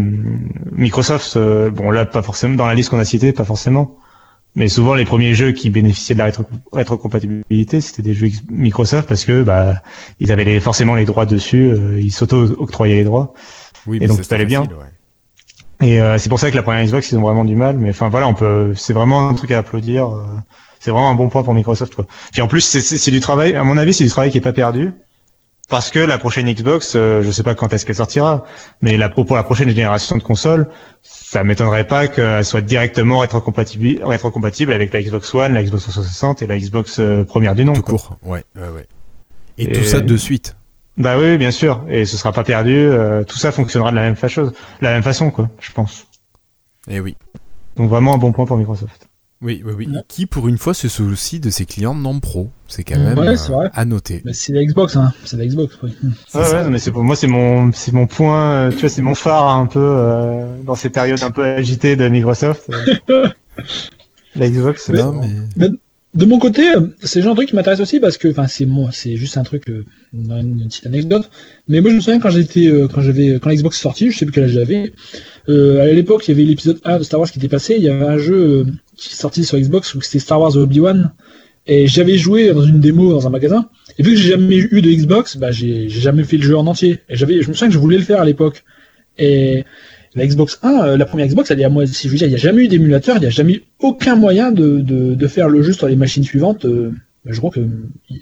Microsoft. 0.73 1.37
euh, 1.37 1.71
bon 1.71 1.89
là, 1.89 2.05
pas 2.05 2.21
forcément 2.21 2.55
dans 2.55 2.67
la 2.67 2.75
liste 2.75 2.89
qu'on 2.91 2.99
a 2.99 3.05
citée, 3.05 3.31
pas 3.33 3.45
forcément. 3.45 3.97
Mais 4.57 4.67
souvent, 4.69 4.93
les 4.93 5.05
premiers 5.05 5.33
jeux 5.33 5.51
qui 5.51 5.69
bénéficiaient 5.69 6.15
de 6.15 6.19
la 6.19 6.29
rétro- 6.29 6.45
rétrocompatibilité, 6.71 7.81
c'était 7.81 8.03
des 8.03 8.13
jeux 8.13 8.29
Microsoft 8.49 9.07
parce 9.09 9.25
que 9.25 9.43
bah 9.43 9.81
ils 10.19 10.31
avaient 10.31 10.45
les, 10.45 10.59
forcément 10.59 10.95
les 10.95 11.05
droits 11.05 11.25
dessus, 11.25 11.71
euh, 11.71 11.99
ils 11.99 12.11
s'auto-octroyaient 12.11 12.95
les 12.95 13.03
droits. 13.03 13.33
Oui, 13.87 13.97
Et 13.97 14.01
mais 14.01 14.07
donc, 14.07 14.23
ça, 14.23 14.35
allait 14.35 14.45
bien. 14.45 14.61
facile, 14.61 14.75
ouais. 14.77 14.85
Et 15.85 16.01
euh, 16.01 16.17
c'est 16.17 16.29
pour 16.29 16.39
ça 16.39 16.49
que 16.49 16.55
la 16.55 16.63
première 16.63 16.83
Xbox, 16.83 17.11
ils 17.11 17.17
ont 17.17 17.21
vraiment 17.21 17.45
du 17.45 17.55
mal. 17.55 17.77
Mais 17.77 17.91
enfin 17.91 18.09
voilà, 18.09 18.27
on 18.27 18.33
peut, 18.33 18.73
c'est 18.75 18.93
vraiment 18.93 19.29
un 19.29 19.33
truc 19.35 19.51
à 19.51 19.59
applaudir. 19.59 20.07
euh, 20.07 20.23
c'est 20.79 20.91
vraiment 20.91 21.09
un 21.09 21.15
bon 21.15 21.29
point 21.29 21.43
pour 21.43 21.53
Microsoft. 21.53 21.95
Quoi. 21.95 22.05
Puis 22.31 22.41
en 22.41 22.47
plus, 22.47 22.61
c'est- 22.61 23.11
du 23.11 23.19
travail. 23.19 23.55
À 23.55 23.63
mon 23.63 23.77
avis, 23.77 23.93
c'est 23.93 24.03
du 24.03 24.09
travail 24.09 24.31
qui 24.31 24.37
est 24.37 24.41
pas 24.41 24.53
perdu. 24.53 24.93
Parce 25.67 25.89
que 25.89 25.97
la 25.97 26.19
prochaine 26.19 26.51
Xbox, 26.51 26.93
euh, 26.95 27.23
je 27.23 27.31
sais 27.31 27.41
pas 27.41 27.55
quand 27.55 27.73
est-ce 27.73 27.85
qu'elle 27.87 27.95
sortira, 27.95 28.43
mais 28.81 28.97
la, 28.97 29.09
pour 29.09 29.35
la 29.35 29.41
prochaine 29.43 29.67
génération 29.69 30.15
de 30.15 30.21
consoles, 30.21 30.69
ça 31.01 31.43
m'étonnerait 31.43 31.87
pas 31.87 32.07
qu'elle 32.07 32.45
soit 32.45 32.61
directement 32.61 33.17
rétrocompatible, 33.19 34.03
rétrocompatible 34.03 34.71
avec 34.73 34.93
la 34.93 35.01
Xbox 35.01 35.33
One, 35.33 35.53
la 35.53 35.63
Xbox 35.63 35.83
360 35.83 36.43
et 36.43 36.47
la 36.47 36.59
Xbox 36.59 36.99
euh, 36.99 37.23
première 37.23 37.55
du 37.55 37.65
nom. 37.65 37.73
Tout 37.73 37.81
quoi. 37.81 37.91
court, 37.97 38.17
ouais, 38.23 38.43
ouais, 38.55 38.69
ouais. 38.75 38.87
Et, 39.57 39.63
Et- 39.63 39.71
tout 39.71 39.83
ça 39.83 40.01
de 40.01 40.17
suite. 40.17 40.55
Bah 40.97 41.17
oui, 41.19 41.37
bien 41.37 41.51
sûr. 41.51 41.83
Et 41.89 42.05
ce 42.05 42.17
sera 42.17 42.31
pas 42.31 42.43
perdu. 42.43 42.73
euh, 42.75 43.23
tout 43.23 43.37
ça 43.37 43.51
fonctionnera 43.51 43.91
de 43.91 43.95
la 43.97 44.03
même 44.03 44.15
façon, 44.15 44.51
la 44.81 44.91
même 44.91 45.03
façon, 45.03 45.29
quoi. 45.31 45.49
Je 45.59 45.71
pense. 45.71 46.07
Et 46.87 46.95
Eh 46.95 46.99
oui. 46.99 47.15
Donc 47.75 47.89
vraiment 47.89 48.15
un 48.15 48.17
bon 48.17 48.31
point 48.31 48.45
pour 48.45 48.57
Microsoft. 48.57 49.07
Oui, 49.41 49.61
oui, 49.65 49.73
oui. 49.77 49.87
Ouais. 49.87 49.99
Qui, 50.07 50.25
pour 50.25 50.47
une 50.47 50.57
fois, 50.57 50.73
se 50.73 50.87
soucie 50.87 51.41
de 51.41 51.49
ses 51.49 51.65
clients 51.65 51.93
non 51.93 52.19
pro. 52.21 52.49
C'est 52.69 52.85
quand 52.85 52.97
même 52.97 53.19
Ouais, 53.19 53.27
euh, 53.27 53.35
c'est 53.35 53.51
vrai. 53.51 53.69
à 53.73 53.83
noter. 53.83 54.21
Mais 54.23 54.31
c'est 54.33 54.53
la 54.53 54.63
Xbox, 54.63 54.95
hein. 54.95 55.11
C'est 55.25 55.35
la 55.35 55.45
Xbox, 55.45 55.77
oui. 55.83 55.93
Ouais, 56.33 56.41
ouais, 56.41 56.63
non, 56.63 56.69
mais 56.69 56.79
c'est 56.79 56.91
pour 56.91 57.03
moi, 57.03 57.17
c'est 57.17 57.27
mon, 57.27 57.71
c'est 57.73 57.91
mon 57.91 58.07
point, 58.07 58.51
euh, 58.51 58.71
tu 58.71 58.77
vois, 58.79 58.89
c'est 58.89 59.01
mon 59.01 59.13
phare 59.13 59.49
un 59.49 59.65
peu 59.65 59.79
euh, 59.83 60.61
dans 60.63 60.75
ces 60.75 60.89
périodes 60.89 61.21
un 61.21 61.31
peu 61.31 61.43
agitées 61.43 61.97
de 61.97 62.07
Microsoft. 62.07 62.71
la 64.35 64.49
Xbox. 64.49 64.89
Mais- 64.89 64.97
c'est 64.97 65.03
Non, 65.03 65.11
vraiment- 65.11 65.33
mais... 65.57 65.67
De 66.15 66.25
mon 66.25 66.39
côté, 66.39 66.73
euh, 66.73 66.87
c'est 67.03 67.21
genre 67.21 67.33
de 67.33 67.39
truc 67.39 67.49
qui 67.49 67.55
m'intéresse 67.55 67.81
aussi 67.81 67.99
parce 67.99 68.17
que, 68.17 68.29
enfin, 68.29 68.47
c'est 68.47 68.65
moi, 68.65 68.89
c'est 68.93 69.17
juste 69.17 69.37
un 69.37 69.43
truc, 69.43 69.69
euh, 69.69 69.83
une, 70.13 70.63
petite 70.65 70.85
anecdote. 70.85 71.29
Mais 71.67 71.81
moi, 71.81 71.91
je 71.91 71.95
me 71.97 71.99
souviens 71.99 72.21
quand 72.21 72.29
j'étais, 72.29 72.67
euh, 72.67 72.87
quand 72.87 73.01
j'avais, 73.01 73.37
quand 73.41 73.51
Xbox 73.51 73.77
est 73.77 73.81
sortie, 73.81 74.11
je 74.11 74.17
sais 74.17 74.25
plus 74.25 74.31
quel 74.31 74.45
âge 74.45 74.51
j'avais. 74.51 74.93
À 75.49 75.91
l'époque, 75.91 76.25
il 76.27 76.31
y 76.31 76.33
avait 76.33 76.45
l'épisode 76.45 76.79
1 76.85 76.99
de 76.99 77.03
Star 77.03 77.19
Wars 77.19 77.29
qui 77.29 77.37
était 77.37 77.49
passé. 77.49 77.75
Il 77.77 77.83
y 77.83 77.89
avait 77.89 78.05
un 78.05 78.17
jeu 78.17 78.65
qui 78.95 79.11
est 79.11 79.15
sorti 79.15 79.43
sur 79.43 79.59
Xbox 79.59 79.93
où 79.93 80.01
c'était 80.01 80.19
Star 80.19 80.39
Wars 80.39 80.55
Obi-Wan. 80.55 81.11
Et 81.67 81.87
j'avais 81.87 82.17
joué 82.17 82.53
dans 82.53 82.63
une 82.63 82.79
démo 82.79 83.11
dans 83.11 83.27
un 83.27 83.29
magasin. 83.29 83.69
Et 83.97 84.03
vu 84.03 84.11
que 84.11 84.17
j'ai 84.17 84.29
jamais 84.29 84.57
eu 84.57 84.81
de 84.81 84.89
Xbox, 84.89 85.35
bah, 85.35 85.51
j'ai 85.51 85.89
jamais 85.89 86.23
fait 86.23 86.37
le 86.37 86.43
jeu 86.43 86.57
en 86.57 86.65
entier. 86.65 86.99
Et 87.09 87.17
j'avais, 87.17 87.41
je 87.41 87.49
me 87.49 87.53
souviens 87.53 87.67
que 87.67 87.73
je 87.73 87.79
voulais 87.79 87.97
le 87.97 88.03
faire 88.03 88.21
à 88.21 88.25
l'époque. 88.25 88.63
La 90.15 90.25
Xbox 90.25 90.59
1, 90.63 90.69
euh, 90.85 90.97
la 90.97 91.05
première 91.05 91.27
Xbox, 91.27 91.51
elle 91.51 91.59
est 91.61 91.65
à 91.65 91.69
moi, 91.69 91.85
si 91.85 92.07
je 92.07 92.11
veux 92.11 92.17
dire, 92.17 92.27
il 92.27 92.31
n'y 92.31 92.35
a 92.35 92.39
jamais 92.39 92.63
eu 92.63 92.67
d'émulateur, 92.67 93.17
il 93.17 93.21
n'y 93.21 93.25
a 93.27 93.31
jamais 93.31 93.53
eu 93.53 93.63
aucun 93.79 94.15
moyen 94.15 94.51
de, 94.51 94.79
de, 94.79 95.13
de 95.15 95.27
faire 95.27 95.49
le 95.49 95.61
jeu 95.61 95.73
sur 95.73 95.87
les 95.87 95.95
machines 95.95 96.23
suivantes. 96.23 96.65
euh, 96.65 96.91
je 97.25 97.37
crois 97.39 97.49
que, 97.49 97.59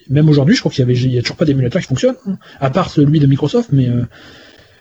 même 0.09 0.29
aujourd'hui, 0.29 0.55
je 0.55 0.61
crois 0.61 0.71
qu'il 0.71 0.79
y 0.79 0.83
avait, 0.83 0.95
il 0.95 1.13
y 1.13 1.17
a 1.17 1.21
toujours 1.21 1.35
pas 1.35 1.45
d'émulateur 1.45 1.81
qui 1.81 1.87
fonctionne, 1.87 2.15
hein, 2.25 2.37
à 2.59 2.69
part 2.69 2.89
celui 2.89 3.19
de 3.19 3.27
Microsoft, 3.27 3.69
mais 3.73 3.89
euh, 3.89 4.03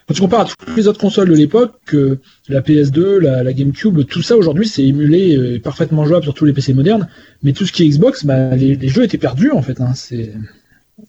quand 0.07 0.15
tu 0.15 0.21
compares 0.21 0.43
à 0.43 0.45
toutes 0.45 0.77
les 0.77 0.87
autres 0.89 1.01
consoles 1.01 1.29
de 1.29 1.35
l'époque, 1.35 1.75
euh, 1.95 2.21
la 2.49 2.61
PS2, 2.61 3.19
la, 3.19 3.43
la 3.43 3.53
GameCube, 3.53 4.05
tout 4.07 4.23
ça 4.23 4.37
aujourd'hui, 4.37 4.67
c'est 4.69 4.85
émulé, 4.85 5.37
euh, 5.37 5.61
parfaitement 5.61 6.05
jouable 6.05 6.23
sur 6.25 6.35
tous 6.35 6.45
les 6.45 6.53
PC 6.53 6.73
modernes, 6.73 7.09
mais 7.43 7.53
tout 7.53 7.67
ce 7.67 7.73
qui 7.73 7.83
est 7.83 7.89
Xbox, 7.89 8.25
bah, 8.25 8.55
les, 8.55 8.77
les 8.77 8.89
jeux 8.89 9.03
étaient 9.03 9.19
perdus, 9.19 9.51
en 9.51 9.63
fait, 9.63 9.81
hein, 9.81 9.93
c'est, 9.95 10.33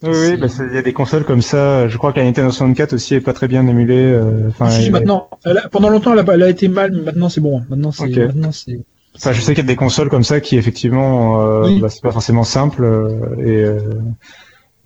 Oui, 0.04 0.38
bah, 0.38 0.48
il 0.70 0.76
y 0.76 0.78
a 0.78 0.82
des 0.82 0.94
consoles 0.94 1.24
comme 1.24 1.42
ça. 1.42 1.88
Je 1.88 1.98
crois 1.98 2.12
que 2.12 2.20
la 2.20 2.26
Nintendo 2.26 2.52
64 2.52 2.94
aussi 2.94 3.16
est 3.16 3.22
pas 3.22 3.34
très 3.34 3.48
bien 3.48 3.66
émulée. 3.68 3.96
euh, 4.12 4.50
Enfin, 4.50 4.70
Si, 4.70 4.82
si, 4.82 4.86
elle- 4.88 4.92
maintenant, 4.92 5.30
elle 5.46 5.58
a- 5.60 5.70
pendant 5.70 5.90
longtemps, 5.90 6.14
elle 6.14 6.20
a, 6.20 6.34
elle 6.34 6.44
a 6.44 6.50
été 6.50 6.68
mal, 6.68 6.92
mais 6.94 7.02
maintenant 7.02 7.30
c'est 7.30 7.42
bon, 7.42 7.62
maintenant 7.70 7.92
c'est, 7.92 8.06
Enfin, 9.16 9.32
je 9.32 9.42
sais 9.42 9.54
qu'il 9.54 9.64
y 9.64 9.68
a 9.68 9.72
des 9.72 9.76
consoles 9.76 10.10
comme 10.10 10.24
ça 10.24 10.40
qui 10.42 10.58
effectivement, 10.58 11.40
euh, 11.42 11.66
Oui. 11.68 11.80
bah, 11.80 11.88
c'est 11.90 12.02
pas 12.02 12.12
forcément 12.12 12.44
simple. 12.44 12.84
euh, 12.84 13.20
et, 13.40 13.64
euh, 13.64 13.80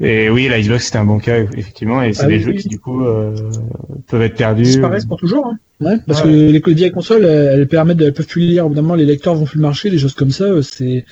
et 0.02 0.30
oui, 0.30 0.48
la 0.50 0.60
Xbox 0.62 0.86
c'était 0.86 0.98
un 0.98 1.06
bon 1.06 1.18
cas 1.20 1.40
effectivement. 1.40 2.04
Et 2.04 2.14
c'est 2.14 2.26
Ah 2.26 2.28
des 2.28 2.36
oui, 2.36 2.44
jeux 2.44 2.52
oui. 2.52 2.58
qui 2.58 2.68
du 2.68 2.78
coup 2.80 3.04
euh, 3.06 3.34
peuvent 4.08 4.22
être 4.22 4.36
perdus. 4.36 4.64
disparaissent 4.64 5.06
pour 5.06 5.18
toujours. 5.18 5.48
Hein. 5.48 5.58
Ouais, 5.80 5.96
parce 6.06 6.22
Ouais. 6.24 6.28
que 6.28 6.32
les, 6.34 6.52
les 6.52 6.74
vieilles 6.74 6.92
consoles, 6.92 7.24
elles, 7.26 7.68
permettent, 7.68 8.02
elles 8.02 8.14
peuvent 8.14 8.28
plus 8.28 8.42
lire. 8.42 8.68
Moment, 8.70 8.96
les 8.96 9.06
lecteurs 9.06 9.36
vont 9.36 9.46
plus 9.46 9.60
marcher, 9.60 9.90
des 9.90 9.98
choses 10.00 10.14
comme 10.14 10.32
ça. 10.32 10.46
C'est 10.62 11.06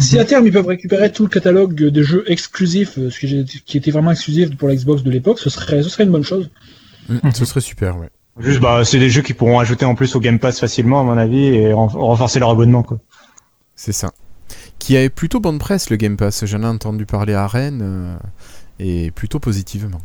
si 0.00 0.18
à 0.18 0.24
terme 0.24 0.46
ils 0.46 0.52
peuvent 0.52 0.66
récupérer 0.66 1.12
tout 1.12 1.24
le 1.24 1.28
catalogue 1.28 1.74
de 1.74 2.02
jeux 2.02 2.24
exclusifs, 2.26 2.98
euh, 2.98 3.10
ce 3.10 3.18
qui, 3.18 3.76
était 3.76 3.90
vraiment 3.90 4.10
exclusif 4.10 4.56
pour 4.56 4.68
la 4.68 4.74
Xbox 4.74 5.02
de 5.02 5.10
l'époque, 5.10 5.38
ce 5.38 5.50
serait, 5.50 5.82
ce 5.82 5.88
serait 5.88 6.04
une 6.04 6.10
bonne 6.10 6.24
chose. 6.24 6.50
Mm, 7.08 7.18
Ce 7.34 7.44
serait 7.44 7.60
super, 7.60 7.96
ouais. 7.98 8.10
Juste, 8.38 8.60
bah, 8.60 8.84
c'est 8.84 8.98
des 8.98 9.10
jeux 9.10 9.22
qui 9.22 9.34
pourront 9.34 9.58
ajouter 9.58 9.84
en 9.84 9.94
plus 9.94 10.14
au 10.16 10.20
Game 10.20 10.38
Pass 10.38 10.58
facilement, 10.60 11.00
à 11.00 11.04
mon 11.04 11.18
avis, 11.18 11.46
et 11.46 11.72
ren- 11.72 11.88
renforcer 11.88 12.38
leur 12.38 12.50
abonnement, 12.50 12.82
quoi. 12.82 12.98
C'est 13.74 13.92
ça. 13.92 14.12
Qui 14.78 14.96
avait 14.96 15.10
plutôt 15.10 15.40
bonne 15.40 15.58
presse, 15.58 15.90
le 15.90 15.96
Game 15.96 16.16
Pass. 16.16 16.44
J'en 16.46 16.62
ai 16.62 16.66
entendu 16.66 17.04
parler 17.04 17.34
à 17.34 17.46
Rennes, 17.46 17.80
euh, 17.82 18.16
et 18.78 19.10
plutôt 19.10 19.40
positivement. 19.40 20.00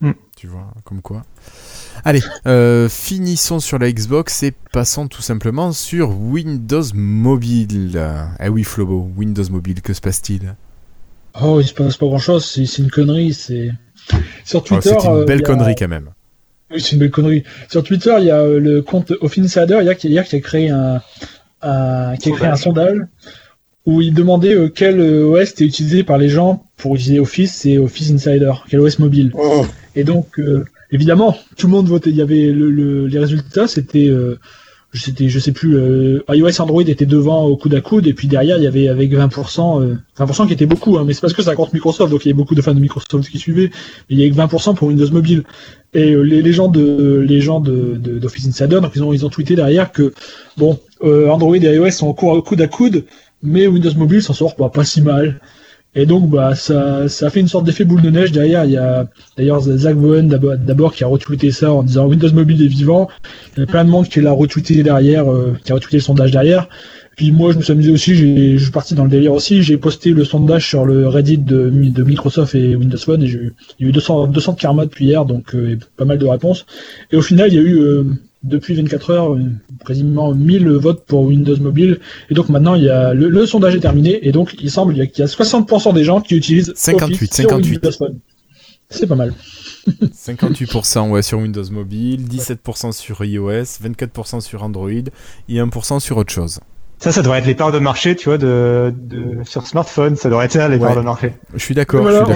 Mm. 0.00 0.12
Tu 0.36 0.46
vois, 0.46 0.72
comme 0.84 1.02
quoi. 1.02 1.22
Allez, 2.04 2.22
euh, 2.46 2.88
finissons 2.88 3.60
sur 3.60 3.78
la 3.78 3.90
Xbox 3.92 4.42
et 4.42 4.52
passons 4.72 5.06
tout 5.08 5.22
simplement 5.22 5.72
sur 5.72 6.10
Windows 6.18 6.82
Mobile. 6.94 8.00
Eh 8.40 8.48
oui, 8.48 8.64
Flobo, 8.64 9.10
Windows 9.16 9.44
Mobile, 9.50 9.82
que 9.82 9.92
se 9.92 10.00
passe-t-il? 10.00 10.54
Oh, 11.40 11.60
il 11.60 11.66
se 11.66 11.74
passe 11.74 11.96
pas 11.96 12.06
grand 12.06 12.18
chose, 12.18 12.44
c'est 12.44 12.78
une 12.78 12.90
connerie, 12.90 13.34
c'est. 13.34 13.70
Sur 14.44 14.60
Oh, 14.60 14.62
Twitter. 14.62 14.94
C'est 15.00 15.06
une 15.06 15.12
euh, 15.16 15.24
belle 15.24 15.38
il 15.38 15.42
y 15.42 15.44
a- 15.44 15.46
connerie 15.46 15.74
quand 15.76 15.88
même. 15.88 16.10
Oui, 16.72 16.80
c'est 16.80 16.92
une 16.92 16.98
belle 17.00 17.10
connerie. 17.10 17.44
Sur 17.70 17.82
Twitter, 17.84 18.14
il 18.18 18.26
y 18.26 18.30
a 18.30 18.38
euh, 18.38 18.58
le 18.58 18.82
compte 18.82 19.12
Off 19.20 19.38
Insider 19.38 19.78
hier 19.82 19.96
qui, 19.96 20.08
hier, 20.08 20.24
qui 20.24 20.36
a 20.36 20.40
créé 20.40 20.70
un, 20.70 21.00
un- 21.62 22.16
qui 22.16 22.30
a 22.32 22.32
créé 22.36 22.48
un 22.48 22.56
sondage 22.56 22.98
où 23.86 24.00
il 24.02 24.14
demandait 24.14 24.54
euh, 24.54 24.68
quel 24.68 25.00
OS 25.00 25.50
était 25.50 25.64
utilisé 25.64 26.02
par 26.04 26.18
les 26.18 26.28
gens 26.28 26.64
pour 26.76 26.94
utiliser 26.96 27.20
Office 27.20 27.66
et 27.66 27.78
Office 27.78 28.10
Insider, 28.10 28.52
quel 28.68 28.80
OS 28.80 28.98
mobile. 28.98 29.32
Et 29.96 30.04
donc, 30.04 30.38
euh, 30.38 30.64
évidemment, 30.92 31.36
tout 31.56 31.66
le 31.66 31.72
monde 31.72 31.86
votait. 31.88 32.10
Il 32.10 32.16
y 32.16 32.22
avait 32.22 32.50
le, 32.52 32.70
le- 32.70 33.06
les 33.06 33.18
résultats, 33.18 33.66
c'était, 33.66 34.08
euh, 34.08 34.38
c'était, 34.92 35.28
je 35.28 35.38
sais 35.38 35.52
plus, 35.52 35.76
euh, 35.76 36.18
iOS, 36.28 36.60
Android 36.60 36.82
était 36.82 37.06
devant 37.06 37.44
au 37.44 37.56
coude 37.56 37.74
à 37.74 37.80
coude, 37.80 38.06
et 38.08 38.12
puis 38.14 38.26
derrière, 38.26 38.56
il 38.58 38.64
y 38.64 38.66
avait 38.66 38.88
avec 38.88 39.12
20%, 39.12 39.80
euh, 39.82 39.94
20% 40.18 40.46
qui 40.48 40.52
était 40.52 40.66
beaucoup, 40.66 40.98
hein, 40.98 41.04
mais 41.06 41.12
c'est 41.12 41.20
parce 41.20 41.32
que 41.32 41.42
ça 41.42 41.54
compte 41.54 41.72
Microsoft, 41.72 42.10
donc 42.10 42.24
il 42.24 42.28
y 42.28 42.30
avait 42.32 42.36
beaucoup 42.36 42.56
de 42.56 42.62
fans 42.62 42.74
de 42.74 42.80
Microsoft 42.80 43.30
qui 43.30 43.38
suivaient. 43.38 43.70
Mais 44.08 44.16
il 44.16 44.18
y 44.18 44.22
avait 44.22 44.30
que 44.30 44.36
20% 44.36 44.74
pour 44.74 44.88
Windows 44.88 45.08
Mobile. 45.12 45.44
Et 45.94 46.12
euh, 46.12 46.22
les, 46.22 46.52
gens 46.52 46.68
de, 46.68 47.24
les 47.26 47.40
gens 47.40 47.60
de, 47.60 47.96
d'Office 48.18 48.46
Insider, 48.48 48.80
donc 48.80 48.92
ils 48.96 49.02
ont, 49.04 49.12
ils 49.12 49.24
ont 49.24 49.30
tweeté 49.30 49.54
derrière 49.54 49.92
que, 49.92 50.12
bon, 50.56 50.78
euh, 51.04 51.28
Android 51.28 51.56
et 51.56 51.74
iOS 51.74 51.90
sont 51.92 52.08
au 52.08 52.14
cou- 52.14 52.40
coude 52.42 52.60
à 52.60 52.66
coude, 52.66 53.04
mais 53.42 53.66
Windows 53.68 53.94
Mobile 53.96 54.22
s'en 54.22 54.34
sort 54.34 54.54
pas 54.56 54.84
si 54.84 55.02
mal. 55.02 55.40
Et 55.94 56.06
donc, 56.06 56.30
bah, 56.30 56.54
ça, 56.54 57.08
ça 57.08 57.26
a 57.26 57.30
fait 57.30 57.40
une 57.40 57.48
sorte 57.48 57.64
d'effet 57.64 57.84
boule 57.84 58.00
de 58.00 58.10
neige 58.10 58.30
derrière. 58.30 58.64
Il 58.64 58.70
y 58.70 58.76
a 58.76 59.06
d'ailleurs 59.36 59.60
Zach 59.60 59.96
Bowen 59.96 60.28
d'abord, 60.28 60.94
qui 60.94 61.02
a 61.02 61.08
retweeté 61.08 61.50
ça 61.50 61.72
en 61.72 61.82
disant 61.82 62.06
Windows 62.06 62.32
Mobile 62.32 62.62
est 62.62 62.68
vivant. 62.68 63.08
Il 63.56 63.60
y 63.60 63.62
a 63.64 63.66
plein 63.66 63.84
de 63.84 63.90
monde 63.90 64.08
qui 64.08 64.20
l'a 64.20 64.30
retweeté 64.30 64.82
derrière, 64.84 65.30
euh, 65.30 65.56
qui 65.64 65.72
a 65.72 65.74
retweeté 65.74 65.96
le 65.96 66.02
sondage 66.02 66.30
derrière. 66.30 66.68
Puis 67.16 67.32
moi, 67.32 67.52
je 67.52 67.58
me 67.58 67.62
suis 67.62 67.72
amusé 67.72 67.90
aussi, 67.90 68.14
je 68.14 68.62
suis 68.62 68.70
parti 68.70 68.94
dans 68.94 69.04
le 69.04 69.10
délire 69.10 69.32
aussi. 69.32 69.62
J'ai 69.62 69.76
posté 69.76 70.10
le 70.12 70.24
sondage 70.24 70.66
sur 70.68 70.86
le 70.86 71.08
Reddit 71.08 71.38
de, 71.38 71.68
Microsoft 72.02 72.54
et 72.54 72.76
Windows 72.76 72.96
Phone 72.96 73.22
et 73.24 73.26
j'ai 73.26 73.38
eu, 73.38 73.54
il 73.78 73.82
y 73.82 73.86
a 73.86 73.88
eu 73.90 73.92
200, 73.92 74.28
200 74.28 74.52
de 74.52 74.58
karma 74.58 74.84
depuis 74.84 75.06
hier, 75.06 75.24
donc 75.24 75.54
euh, 75.54 75.76
pas 75.96 76.04
mal 76.04 76.18
de 76.18 76.26
réponses. 76.26 76.66
Et 77.10 77.16
au 77.16 77.22
final, 77.22 77.52
il 77.52 77.56
y 77.56 77.58
a 77.58 77.62
eu, 77.62 77.78
euh, 77.78 78.04
depuis 78.42 78.74
24 78.74 79.10
heures, 79.10 79.32
euh, 79.34 79.40
quasiment 79.86 80.34
1000 80.34 80.68
votes 80.70 81.04
pour 81.04 81.22
Windows 81.22 81.56
Mobile. 81.60 82.00
Et 82.30 82.34
donc 82.34 82.48
maintenant, 82.48 82.74
il 82.74 82.84
y 82.84 82.88
a 82.90 83.12
le, 83.14 83.28
le 83.28 83.46
sondage 83.46 83.74
est 83.76 83.80
terminé 83.80 84.26
et 84.26 84.32
donc 84.32 84.54
il 84.60 84.70
semble 84.70 84.92
qu'il 84.94 85.00
y 85.02 85.02
a- 85.02 85.06
qu'il 85.06 85.20
y 85.20 85.22
a 85.22 85.26
60% 85.30 85.92
des 85.94 86.04
gens 86.04 86.20
qui 86.20 86.36
utilisent 86.36 86.72
58, 86.74 87.14
Office 87.14 87.28
sur 87.34 87.50
58. 87.50 87.70
Windows 87.74 87.92
Phone. 87.98 88.18
C'est 88.88 89.06
pas 89.06 89.14
mal. 89.14 89.32
58% 89.86 91.10
ouais, 91.10 91.22
sur 91.22 91.38
Windows 91.38 91.64
Mobile, 91.70 92.22
17% 92.26 92.92
sur 92.92 93.24
iOS, 93.24 93.62
24% 93.84 94.40
sur 94.40 94.62
Android 94.62 94.90
et 94.90 95.54
1% 95.54 96.00
sur 96.00 96.16
autre 96.16 96.32
chose. 96.32 96.60
Ça, 96.98 97.12
ça 97.12 97.22
devrait 97.22 97.38
être 97.38 97.46
les 97.46 97.54
parts 97.54 97.72
de 97.72 97.78
marché, 97.78 98.14
tu 98.14 98.28
vois, 98.28 98.36
de, 98.36 98.92
de 98.94 99.38
sur 99.44 99.66
smartphone. 99.66 100.16
Ça 100.16 100.28
devrait 100.28 100.46
être 100.46 100.52
ça, 100.52 100.68
les 100.68 100.76
Ouais. 100.76 100.80
parts 100.86 100.96
de 100.96 101.00
marché. 101.00 101.32
Je 101.54 101.58
suis 101.58 101.74
d'accord, 101.74 102.02
Voilà. 102.02 102.26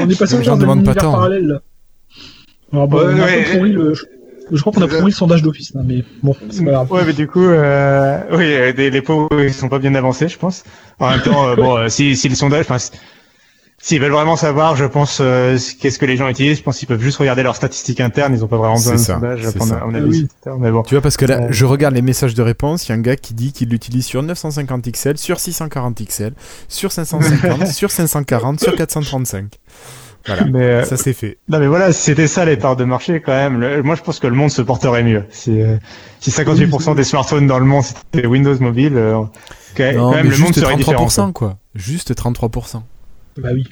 On 0.00 0.08
est 0.08 0.18
passé 0.18 0.34
au 0.36 0.42
genre 0.42 0.56
d'un 0.56 0.62
demandent 0.62 0.84
pas 0.84 0.94
tant. 0.94 1.12
parallèle. 1.12 1.46
là. 1.46 1.62
Alors, 2.72 2.88
bon, 2.88 2.98
Ouais, 2.98 3.04
on 3.04 3.08
a 3.08 3.12
un 3.12 3.16
peu 3.16 3.22
ouais. 3.22 3.56
pourri 3.56 3.72
le- 3.72 3.92
je, 4.52 4.60
crois 4.60 4.72
qu'on 4.72 4.82
a 4.82 4.88
pourri 4.88 5.04
le 5.06 5.10
sondage 5.10 5.42
d'office, 5.42 5.72
là, 5.74 5.80
mais 5.84 6.04
bon, 6.22 6.34
c'est 6.50 6.64
pas 6.64 6.70
grave. 6.72 6.92
Ouais, 6.92 7.04
mais 7.06 7.12
du 7.12 7.26
coup, 7.26 7.44
euh, 7.44 8.20
oui, 8.32 8.44
euh, 8.54 8.72
des, 8.72 8.90
les 8.90 9.02
pots 9.02 9.28
ils 9.38 9.52
sont 9.54 9.68
pas 9.68 9.78
bien 9.78 9.94
avancés, 9.94 10.28
je 10.28 10.38
pense. 10.38 10.64
En 10.98 11.10
même 11.10 11.20
temps, 11.22 11.48
euh, 11.48 11.56
bon, 11.56 11.88
si, 11.88 12.16
si 12.16 12.28
le 12.28 12.34
sondage, 12.34 12.60
enfin, 12.60 12.78
si- 12.78 12.90
s'ils 13.78 14.00
veulent 14.00 14.10
vraiment 14.12 14.36
savoir, 14.36 14.74
je 14.74 14.84
pense, 14.84 15.18
euh, 15.20 15.58
qu'est-ce 15.80 15.98
que 15.98 16.06
les 16.06 16.16
gens 16.16 16.28
utilisent, 16.28 16.58
je 16.58 16.62
pense 16.62 16.78
qu'ils 16.78 16.88
peuvent 16.88 17.00
juste 17.02 17.18
regarder 17.18 17.42
leurs 17.42 17.54
statistiques 17.56 18.00
internes. 18.00 18.34
Ils 18.34 18.42
ont 18.42 18.48
pas 18.48 18.56
vraiment 18.56 18.74
besoin 18.74 18.94
de 18.94 18.98
ça, 18.98 19.14
sondage. 19.14 19.42
mon- 19.56 19.66
ça. 19.66 19.76
à 19.76 19.84
mon 19.86 19.94
Ah 19.94 19.98
avis, 19.98 20.08
oui. 20.08 20.28
Mais 20.58 20.70
bon. 20.70 20.82
Tu 20.82 20.94
vois, 20.94 21.02
parce 21.02 21.16
que 21.16 21.26
là, 21.26 21.46
je 21.50 21.64
regarde 21.66 21.94
les 21.94 22.02
messages 22.02 22.34
de 22.34 22.42
réponse, 22.42 22.86
il 22.86 22.88
y 22.88 22.92
a 22.92 22.94
un 22.96 23.00
gars 23.00 23.16
qui 23.16 23.34
dit 23.34 23.52
qu'il 23.52 23.68
l'utilise 23.68 24.06
sur 24.06 24.22
950 24.22 24.90
XL, 24.90 25.18
sur 25.18 25.38
640 25.38 26.02
XL, 26.04 26.32
sur 26.68 26.90
550, 26.90 27.66
sur 27.72 27.90
540, 27.90 28.60
sur 28.60 28.74
435. 28.74 29.44
Voilà, 30.26 30.44
Mais, 30.44 30.62
euh, 30.62 30.84
ça 30.84 30.96
c'est 30.96 31.12
fait. 31.12 31.38
non, 31.48 31.58
mais 31.60 31.66
voilà, 31.66 31.92
si 31.92 32.02
c'était 32.02 32.26
ça 32.26 32.44
les 32.44 32.56
parts 32.56 32.76
de 32.76 32.84
marché, 32.84 33.20
quand 33.20 33.32
même. 33.32 33.60
le- 33.60 33.82
moi, 33.82 33.94
je 33.94 34.02
pense 34.02 34.18
que 34.18 34.26
le 34.26 34.34
monde 34.34 34.50
se 34.50 34.62
porterait 34.62 35.02
mieux. 35.04 35.24
Si, 35.30 35.60
euh, 35.60 35.76
si 36.20 36.30
58% 36.30 36.94
des 36.94 37.04
smartphones 37.04 37.46
dans 37.46 37.58
le 37.58 37.64
monde 37.66 37.84
c'était 37.84 38.26
Windows 38.26 38.58
Mobile, 38.60 38.94
euh, 38.96 39.20
quand, 39.76 39.92
Non, 39.94 40.10
quand 40.10 40.16
même, 40.16 40.30
le 40.30 40.36
monde 40.38 40.54
serait 40.54 40.76
différent. 40.76 41.06
33%, 41.06 41.32
quoi. 41.32 41.58
Juste 41.74 42.14
33%. 42.14 42.82
Bah 43.38 43.50
oui. 43.54 43.64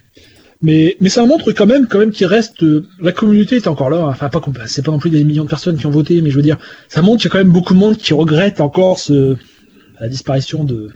Mais, 0.62 0.96
mais 1.00 1.08
ça 1.10 1.26
montre 1.26 1.52
quand 1.52 1.66
même, 1.66 1.86
quand 1.88 1.98
même 1.98 2.10
qu'il 2.10 2.26
reste, 2.26 2.62
euh, 2.62 2.86
la 3.00 3.12
communauté 3.12 3.56
est 3.56 3.66
encore 3.66 3.90
là. 3.90 4.06
Enfin, 4.06 4.28
pas, 4.28 4.40
qu'on- 4.40 4.52
c'est 4.66 4.82
pas 4.84 4.92
non 4.92 4.98
plus 4.98 5.10
des 5.10 5.24
millions 5.24 5.44
de 5.44 5.48
personnes 5.48 5.76
qui 5.76 5.86
ont 5.86 5.90
voté, 5.90 6.22
mais 6.22 6.30
je 6.30 6.36
veux 6.36 6.42
dire, 6.42 6.56
ça 6.88 7.02
montre 7.02 7.20
qu'il 7.20 7.28
y 7.28 7.30
a 7.30 7.32
quand 7.32 7.38
même 7.44 7.52
beaucoup 7.52 7.74
de 7.74 7.78
monde 7.78 7.96
qui 7.98 8.14
regrette 8.14 8.60
encore 8.60 8.98
ce, 8.98 9.36
la 10.00 10.08
disparition 10.08 10.64
de, 10.64 10.90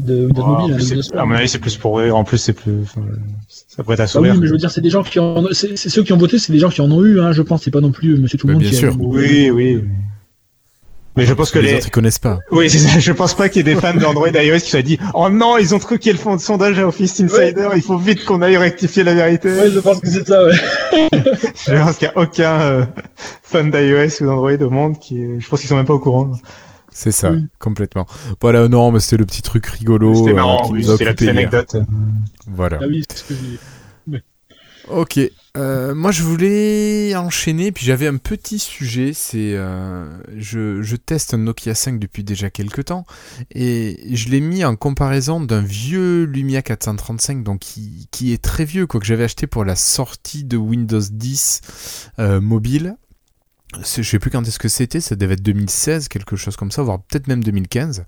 de 0.00 0.26
Windows 0.26 0.42
Ah, 0.46 0.60
Mobile. 0.62 0.76
plus, 0.76 0.92
hein, 1.14 1.18
à 1.18 1.24
mon 1.24 1.34
avis, 1.34 1.48
c'est 1.48 1.58
plus 1.58 1.76
pour 1.76 1.98
rire. 1.98 2.16
En 2.16 2.24
plus, 2.24 2.38
c'est 2.38 2.52
plus, 2.52 2.82
enfin, 2.82 3.02
ça 3.48 3.82
pourrait 3.82 3.94
être 3.94 4.00
à 4.00 4.04
oui, 4.04 4.10
sourire. 4.10 4.34
mais 4.40 4.46
je 4.46 4.52
veux 4.52 4.58
dire, 4.58 4.70
c'est 4.70 4.80
des 4.80 4.90
gens 4.90 5.02
qui 5.02 5.18
en, 5.18 5.44
c'est, 5.52 5.76
c'est 5.76 5.88
ceux 5.90 6.02
qui 6.02 6.12
ont 6.12 6.16
voté, 6.18 6.38
c'est 6.38 6.52
des 6.52 6.58
gens 6.58 6.70
qui 6.70 6.80
en 6.80 6.90
ont 6.90 7.04
eu, 7.04 7.20
hein, 7.20 7.32
je 7.32 7.42
pense. 7.42 7.62
C'est 7.62 7.70
pas 7.70 7.80
non 7.80 7.92
plus 7.92 8.18
Monsieur 8.18 8.38
Tout 8.38 8.46
le 8.46 8.54
Monde 8.54 8.62
bien 8.62 8.70
qui 8.70 8.76
sûr. 8.76 8.92
a 8.92 8.96
Oui, 8.98 9.50
oui. 9.50 9.82
Mais 11.16 11.26
je 11.26 11.34
pense 11.34 11.50
que 11.50 11.58
les 11.58 11.72
les, 11.72 11.74
autres 11.74 11.88
ils 11.88 11.90
connaissent 11.90 12.20
pas. 12.20 12.38
oui, 12.52 12.70
c'est 12.70 12.78
ça. 12.78 12.98
Je 13.00 13.12
pense 13.12 13.34
pas 13.34 13.48
qu'il 13.48 13.66
y 13.66 13.68
ait 13.70 13.74
des 13.74 13.80
fans 13.80 13.92
d'Android 13.94 14.28
et 14.28 14.46
iOS 14.46 14.54
qui 14.54 14.60
se 14.60 14.70
soient 14.70 14.82
dit, 14.82 14.96
oh 15.12 15.28
non, 15.28 15.58
ils 15.58 15.74
ont 15.74 15.80
truqué 15.80 16.12
le 16.12 16.18
fond 16.18 16.36
de 16.36 16.40
sondage 16.40 16.78
à 16.78 16.86
Office 16.86 17.20
Insider, 17.20 17.68
il 17.74 17.82
faut 17.82 17.98
vite 17.98 18.24
qu'on 18.24 18.40
aille 18.42 18.56
rectifier 18.56 19.02
la 19.02 19.12
vérité. 19.14 19.48
Ouais, 19.50 19.70
je 19.72 19.80
pense 19.80 19.98
que 20.00 20.08
c'est 20.08 20.26
ça, 20.26 20.44
ouais. 20.44 20.54
Je 21.66 21.82
pense 21.82 21.96
qu'il 21.96 22.06
y 22.06 22.10
a 22.10 22.16
aucun 22.16 22.60
euh, 22.60 22.84
fan 23.42 23.70
d'iOS 23.72 24.22
ou 24.22 24.26
d'Android 24.26 24.52
au 24.62 24.70
monde 24.70 24.98
qui, 25.00 25.40
je 25.40 25.48
pense 25.48 25.60
qu'ils 25.60 25.68
sont 25.68 25.76
même 25.76 25.84
pas 25.84 25.94
au 25.94 25.98
courant. 25.98 26.30
C'est 27.00 27.12
ça, 27.12 27.30
Oui. 27.32 27.46
complètement. 27.58 28.06
Voilà, 28.42 28.68
non, 28.68 28.92
mais 28.92 29.00
c'était 29.00 29.16
le 29.16 29.24
petit 29.24 29.40
truc 29.40 29.64
rigolo 29.64 30.14
C'était 30.14 30.32
euh, 30.32 30.34
marrant, 30.34 30.70
oui, 30.70 30.84
c'était 30.84 31.06
la 31.06 31.14
petite 31.14 31.30
anecdote. 31.30 31.76
Voilà. 32.46 32.78
Ah 32.82 32.84
oui, 32.86 33.02
c'est 33.08 33.16
ce 33.18 33.24
que 33.24 33.34
j'ai. 33.34 34.20
Ok, 34.90 35.18
euh, 35.56 35.94
moi 35.94 36.10
je 36.10 36.22
voulais 36.22 37.14
enchaîner, 37.14 37.70
puis 37.72 37.86
j'avais 37.86 38.06
un 38.06 38.16
petit 38.16 38.58
sujet, 38.58 39.12
c'est 39.14 39.54
euh, 39.54 40.04
je, 40.36 40.82
je 40.82 40.96
teste 40.96 41.32
un 41.32 41.38
Nokia 41.38 41.74
5 41.74 41.98
depuis 41.98 42.24
déjà 42.24 42.50
quelques 42.50 42.86
temps, 42.86 43.06
et 43.54 43.98
je 44.12 44.28
l'ai 44.28 44.40
mis 44.40 44.64
en 44.64 44.74
comparaison 44.76 45.40
d'un 45.40 45.60
vieux 45.62 46.24
Lumia 46.24 46.60
435, 46.60 47.44
donc 47.44 47.60
qui, 47.60 48.08
qui 48.10 48.32
est 48.32 48.42
très 48.42 48.64
vieux, 48.64 48.86
quoi, 48.86 49.00
que 49.00 49.06
j'avais 49.06 49.24
acheté 49.24 49.46
pour 49.46 49.64
la 49.64 49.76
sortie 49.76 50.44
de 50.44 50.56
Windows 50.58 51.00
10 51.00 51.60
euh, 52.18 52.40
mobile. 52.40 52.96
Je 53.78 54.02
sais 54.02 54.18
plus 54.18 54.30
quand 54.30 54.42
est-ce 54.46 54.58
que 54.58 54.68
c'était, 54.68 55.00
ça 55.00 55.14
devait 55.14 55.34
être 55.34 55.42
2016, 55.42 56.08
quelque 56.08 56.34
chose 56.34 56.56
comme 56.56 56.72
ça, 56.72 56.82
voire 56.82 57.00
peut-être 57.02 57.28
même 57.28 57.44
2015. 57.44 58.04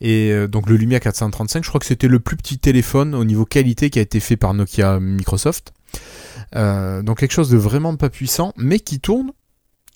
Et 0.00 0.30
euh, 0.30 0.46
donc 0.46 0.68
le 0.68 0.76
Lumia 0.76 1.00
435, 1.00 1.64
je 1.64 1.68
crois 1.68 1.80
que 1.80 1.86
c'était 1.86 2.08
le 2.08 2.20
plus 2.20 2.36
petit 2.36 2.58
téléphone 2.58 3.14
au 3.14 3.24
niveau 3.24 3.44
qualité 3.44 3.90
qui 3.90 3.98
a 3.98 4.02
été 4.02 4.20
fait 4.20 4.36
par 4.36 4.54
Nokia 4.54 5.00
Microsoft. 5.00 5.72
Euh, 6.54 7.02
donc 7.02 7.18
quelque 7.18 7.32
chose 7.32 7.50
de 7.50 7.56
vraiment 7.56 7.96
pas 7.96 8.08
puissant, 8.08 8.52
mais 8.56 8.78
qui 8.78 9.00
tourne 9.00 9.32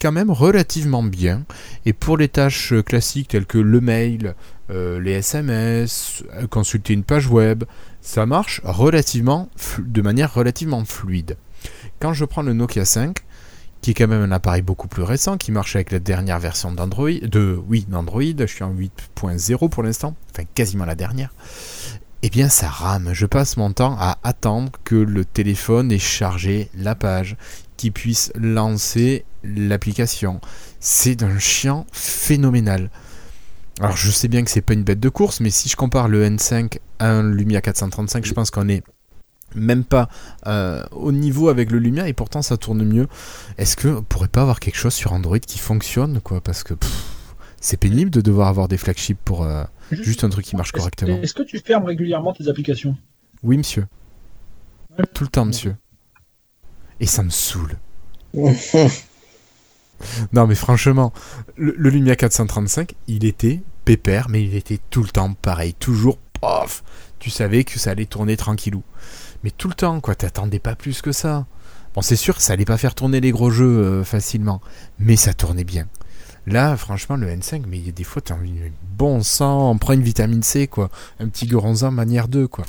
quand 0.00 0.10
même 0.10 0.30
relativement 0.30 1.04
bien. 1.04 1.44
Et 1.86 1.92
pour 1.92 2.16
les 2.16 2.28
tâches 2.28 2.72
euh, 2.72 2.82
classiques 2.82 3.28
telles 3.28 3.46
que 3.46 3.58
le 3.58 3.80
mail, 3.80 4.34
les 4.70 5.12
SMS, 5.12 6.24
consulter 6.48 6.94
une 6.94 7.04
page 7.04 7.28
web, 7.28 7.64
ça 8.00 8.24
marche 8.24 8.62
relativement 8.64 9.50
de 9.78 10.00
manière 10.00 10.32
relativement 10.32 10.82
fluide. 10.86 11.36
Quand 12.00 12.14
je 12.14 12.24
prends 12.24 12.40
le 12.40 12.54
Nokia 12.54 12.86
5, 12.86 13.18
qui 13.84 13.90
est 13.90 13.94
quand 13.94 14.08
même 14.08 14.22
un 14.22 14.32
appareil 14.32 14.62
beaucoup 14.62 14.88
plus 14.88 15.02
récent, 15.02 15.36
qui 15.36 15.52
marche 15.52 15.76
avec 15.76 15.92
la 15.92 15.98
dernière 15.98 16.38
version 16.38 16.72
d'Android, 16.72 17.10
de 17.20 17.60
oui 17.68 17.84
d'Android, 17.86 18.22
je 18.22 18.46
suis 18.46 18.64
en 18.64 18.72
8.0 18.72 19.68
pour 19.68 19.82
l'instant, 19.82 20.16
enfin 20.32 20.44
quasiment 20.54 20.86
la 20.86 20.94
dernière. 20.94 21.34
Eh 22.22 22.30
bien, 22.30 22.48
ça 22.48 22.66
rame. 22.66 23.10
Je 23.12 23.26
passe 23.26 23.58
mon 23.58 23.74
temps 23.74 23.94
à 24.00 24.16
attendre 24.22 24.72
que 24.84 24.94
le 24.94 25.26
téléphone 25.26 25.92
ait 25.92 25.98
chargé 25.98 26.70
la 26.74 26.94
page, 26.94 27.36
qu'il 27.76 27.92
puisse 27.92 28.32
lancer 28.36 29.26
l'application. 29.42 30.40
C'est 30.80 31.16
d'un 31.16 31.38
chiant 31.38 31.84
phénoménal. 31.92 32.88
Alors, 33.80 33.98
je 33.98 34.10
sais 34.10 34.28
bien 34.28 34.44
que 34.44 34.50
c'est 34.50 34.62
pas 34.62 34.72
une 34.72 34.84
bête 34.84 35.00
de 35.00 35.10
course, 35.10 35.40
mais 35.40 35.50
si 35.50 35.68
je 35.68 35.76
compare 35.76 36.08
le 36.08 36.26
N5 36.26 36.78
à 37.00 37.10
un 37.10 37.22
Lumia 37.22 37.60
435, 37.60 38.24
je 38.24 38.32
pense 38.32 38.50
qu'on 38.50 38.70
est 38.70 38.82
même 39.54 39.84
pas 39.84 40.08
euh, 40.46 40.84
au 40.92 41.12
niveau 41.12 41.48
avec 41.48 41.70
le 41.70 41.78
Lumia 41.78 42.08
et 42.08 42.12
pourtant 42.12 42.42
ça 42.42 42.56
tourne 42.56 42.84
mieux. 42.84 43.08
Est-ce 43.58 43.76
que 43.76 43.88
on 43.88 44.02
pourrait 44.02 44.28
pas 44.28 44.42
avoir 44.42 44.60
quelque 44.60 44.76
chose 44.76 44.94
sur 44.94 45.12
Android 45.12 45.38
qui 45.38 45.58
fonctionne 45.58 46.20
quoi? 46.20 46.40
Parce 46.40 46.62
que 46.62 46.74
c'est 47.60 47.76
pénible 47.76 48.10
de 48.10 48.20
devoir 48.20 48.48
avoir 48.48 48.68
des 48.68 48.76
flagships 48.76 49.18
pour 49.24 49.44
euh, 49.44 49.64
juste 49.90 50.24
un 50.24 50.28
truc 50.28 50.44
qui 50.44 50.56
marche 50.56 50.72
correctement. 50.72 51.20
Est-ce 51.22 51.34
que 51.34 51.42
tu 51.42 51.58
fermes 51.58 51.84
régulièrement 51.84 52.32
tes 52.32 52.48
applications? 52.48 52.96
Oui, 53.42 53.56
monsieur. 53.56 53.86
Ouais. 54.98 55.04
Tout 55.12 55.24
le 55.24 55.30
temps, 55.30 55.44
monsieur. 55.44 55.76
Et 57.00 57.06
ça 57.06 57.22
me 57.22 57.30
saoule. 57.30 57.76
Non, 60.32 60.46
mais 60.46 60.54
franchement, 60.54 61.12
le, 61.56 61.74
le 61.78 61.88
Lumia 61.90 62.16
435, 62.16 62.94
il 63.06 63.24
était 63.24 63.62
pépère, 63.84 64.28
mais 64.28 64.42
il 64.42 64.54
était 64.54 64.80
tout 64.90 65.02
le 65.02 65.08
temps 65.08 65.32
pareil. 65.34 65.74
Toujours, 65.74 66.18
pof 66.40 66.82
Tu 67.18 67.30
savais 67.30 67.64
que 67.64 67.78
ça 67.78 67.90
allait 67.92 68.06
tourner 68.06 68.36
tranquillou. 68.36 68.82
Mais 69.44 69.50
tout 69.52 69.68
le 69.68 69.74
temps, 69.74 70.00
quoi. 70.00 70.16
T'attendais 70.16 70.58
pas 70.58 70.74
plus 70.74 71.00
que 71.02 71.12
ça. 71.12 71.46
Bon, 71.94 72.02
c'est 72.02 72.16
sûr 72.16 72.34
que 72.36 72.42
ça 72.42 72.54
allait 72.54 72.64
pas 72.64 72.76
faire 72.78 72.96
tourner 72.96 73.20
les 73.20 73.30
gros 73.30 73.50
jeux 73.50 73.66
euh, 73.78 74.02
facilement, 74.04 74.60
mais 74.98 75.14
ça 75.14 75.32
tournait 75.34 75.62
bien. 75.64 75.86
Là, 76.46 76.76
franchement, 76.76 77.14
le 77.16 77.28
N5, 77.28 77.62
mais 77.68 77.78
il 77.78 77.86
y 77.86 77.88
a 77.88 77.92
des 77.92 78.04
fois, 78.04 78.20
t'as 78.20 78.34
envie 78.34 78.50
de 78.50 78.70
bon 78.98 79.22
sang, 79.22 79.70
on 79.70 79.78
prend 79.78 79.92
une 79.92 80.02
vitamine 80.02 80.42
C, 80.42 80.66
quoi. 80.66 80.90
Un 81.20 81.28
petit 81.28 81.46
Goronzan 81.46 81.92
manière 81.92 82.26
2, 82.26 82.48
quoi. 82.48 82.64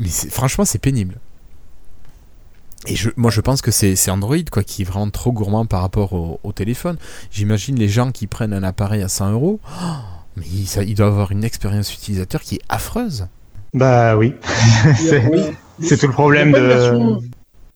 Mais 0.00 0.08
c'est- 0.08 0.30
franchement, 0.30 0.64
c'est 0.64 0.78
pénible. 0.78 1.18
Et 2.86 2.96
je, 2.96 3.10
moi, 3.16 3.30
je 3.30 3.40
pense 3.40 3.60
que 3.60 3.70
c'est 3.70 4.10
Android 4.10 4.36
quoi, 4.50 4.62
qui 4.64 4.82
est 4.82 4.84
vraiment 4.84 5.10
trop 5.10 5.32
gourmand 5.32 5.66
par 5.66 5.82
rapport 5.82 6.12
au, 6.12 6.40
au 6.42 6.52
téléphone. 6.52 6.96
J'imagine 7.30 7.76
les 7.76 7.88
gens 7.88 8.12
qui 8.12 8.26
prennent 8.26 8.52
un 8.54 8.62
appareil 8.62 9.02
à 9.02 9.08
100 9.08 9.32
euros, 9.32 9.60
oh, 9.68 9.84
mais 10.36 10.46
ils, 10.46 10.66
ça- 10.66 10.84
ils 10.84 10.94
doivent 10.94 11.12
avoir 11.12 11.32
une 11.32 11.44
expérience 11.44 11.92
utilisateur 11.92 12.40
qui 12.40 12.56
est 12.56 12.62
affreuse. 12.68 13.26
Bah 13.74 14.16
Oui. 14.16 14.34
c'est 15.80 15.96
tout 15.98 16.06
le 16.06 16.12
problème 16.12 16.52
de. 16.52 16.58
version- 16.58 17.20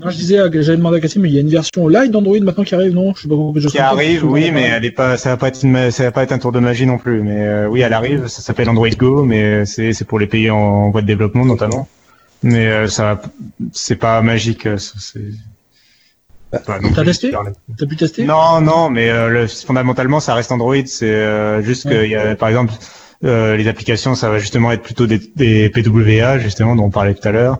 Non, 0.00 0.10
je 0.10 0.16
disais, 0.16 0.38
euh, 0.38 0.50
j'avais 0.62 0.76
demandé 0.78 0.96
à 0.96 1.00
Cassim, 1.00 1.20
mais 1.20 1.28
il 1.28 1.34
y 1.34 1.38
a 1.38 1.42
une 1.42 1.48
version 1.48 1.86
light 1.86 2.10
d'Android 2.10 2.38
maintenant 2.40 2.64
qui 2.64 2.74
arrive, 2.74 2.92
non 2.92 3.14
Je 3.14 3.22
sais 3.22 3.28
pas 3.28 3.34
pourquoi 3.36 3.60
je 3.60 3.68
Qui 3.68 3.78
arrive, 3.78 4.24
oui, 4.24 4.50
mais 4.52 4.62
elle 4.62 4.84
est 4.84 4.90
pas, 4.90 5.16
ça 5.16 5.30
va 5.30 5.36
pas 5.36 5.48
être 5.48 5.62
une, 5.62 5.90
ça 5.92 6.02
va 6.04 6.10
pas 6.10 6.22
être 6.24 6.32
un 6.32 6.38
tour 6.38 6.50
de 6.52 6.58
magie 6.58 6.86
non 6.86 6.98
plus. 6.98 7.22
Mais 7.22 7.46
euh, 7.46 7.68
oui, 7.68 7.80
elle 7.82 7.92
arrive. 7.92 8.26
Ça 8.26 8.42
s'appelle 8.42 8.68
Android 8.68 8.88
Go, 8.90 9.24
mais 9.24 9.64
c'est 9.66 9.92
c'est 9.92 10.04
pour 10.04 10.18
les 10.18 10.26
pays 10.26 10.50
en 10.50 10.90
voie 10.90 11.02
de 11.02 11.06
développement 11.06 11.44
notamment. 11.44 11.88
Mais 12.42 12.66
euh, 12.66 12.88
ça, 12.88 13.14
va- 13.14 13.22
c'est 13.72 13.94
pas 13.96 14.20
magique. 14.22 14.66
euh, 14.66 14.76
ça, 14.78 14.94
c'est. 14.98 15.20
pas 16.66 16.80
non 16.80 16.90
T'as 16.92 17.04
testé 17.04 17.32
T'as 17.78 17.86
pu 17.86 17.94
tester 17.96 18.24
Non, 18.24 18.60
non, 18.60 18.90
mais 18.90 19.08
euh, 19.08 19.28
le, 19.28 19.46
fondamentalement, 19.46 20.18
ça 20.18 20.34
reste 20.34 20.50
Android. 20.52 20.74
C'est 20.86 21.06
euh, 21.06 21.62
juste 21.62 21.84
que, 21.88 21.94
Ouais. 21.94 22.08
y 22.08 22.16
a, 22.16 22.34
par 22.34 22.48
exemple, 22.48 22.72
euh, 23.24 23.56
les 23.56 23.68
applications, 23.68 24.16
ça 24.16 24.28
va 24.28 24.38
justement 24.38 24.72
être 24.72 24.82
plutôt 24.82 25.06
des, 25.06 25.20
des 25.36 25.68
PWA, 25.70 26.38
justement, 26.40 26.74
dont 26.74 26.84
on 26.86 26.90
parlait 26.90 27.14
tout 27.14 27.26
à 27.28 27.30
l'heure. 27.30 27.58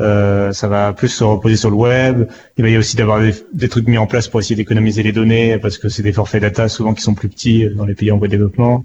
Euh, 0.00 0.52
ça 0.52 0.66
va 0.66 0.92
plus 0.92 1.08
se 1.08 1.22
reposer 1.22 1.56
sur 1.56 1.70
le 1.70 1.76
web. 1.76 2.28
Il 2.56 2.64
va 2.64 2.70
y 2.70 2.76
aussi 2.76 2.96
d'avoir 2.96 3.20
des, 3.20 3.34
des 3.52 3.68
trucs 3.68 3.86
mis 3.86 3.98
en 3.98 4.06
place 4.06 4.28
pour 4.28 4.40
essayer 4.40 4.56
d'économiser 4.56 5.02
les 5.02 5.12
données, 5.12 5.58
parce 5.58 5.78
que 5.78 5.88
c'est 5.88 6.02
des 6.02 6.12
forfaits 6.12 6.42
data 6.42 6.68
souvent 6.68 6.94
qui 6.94 7.02
sont 7.02 7.14
plus 7.14 7.28
petits 7.28 7.68
dans 7.76 7.84
les 7.84 7.94
pays 7.94 8.10
en 8.10 8.18
voie 8.18 8.26
de 8.26 8.32
développement. 8.32 8.84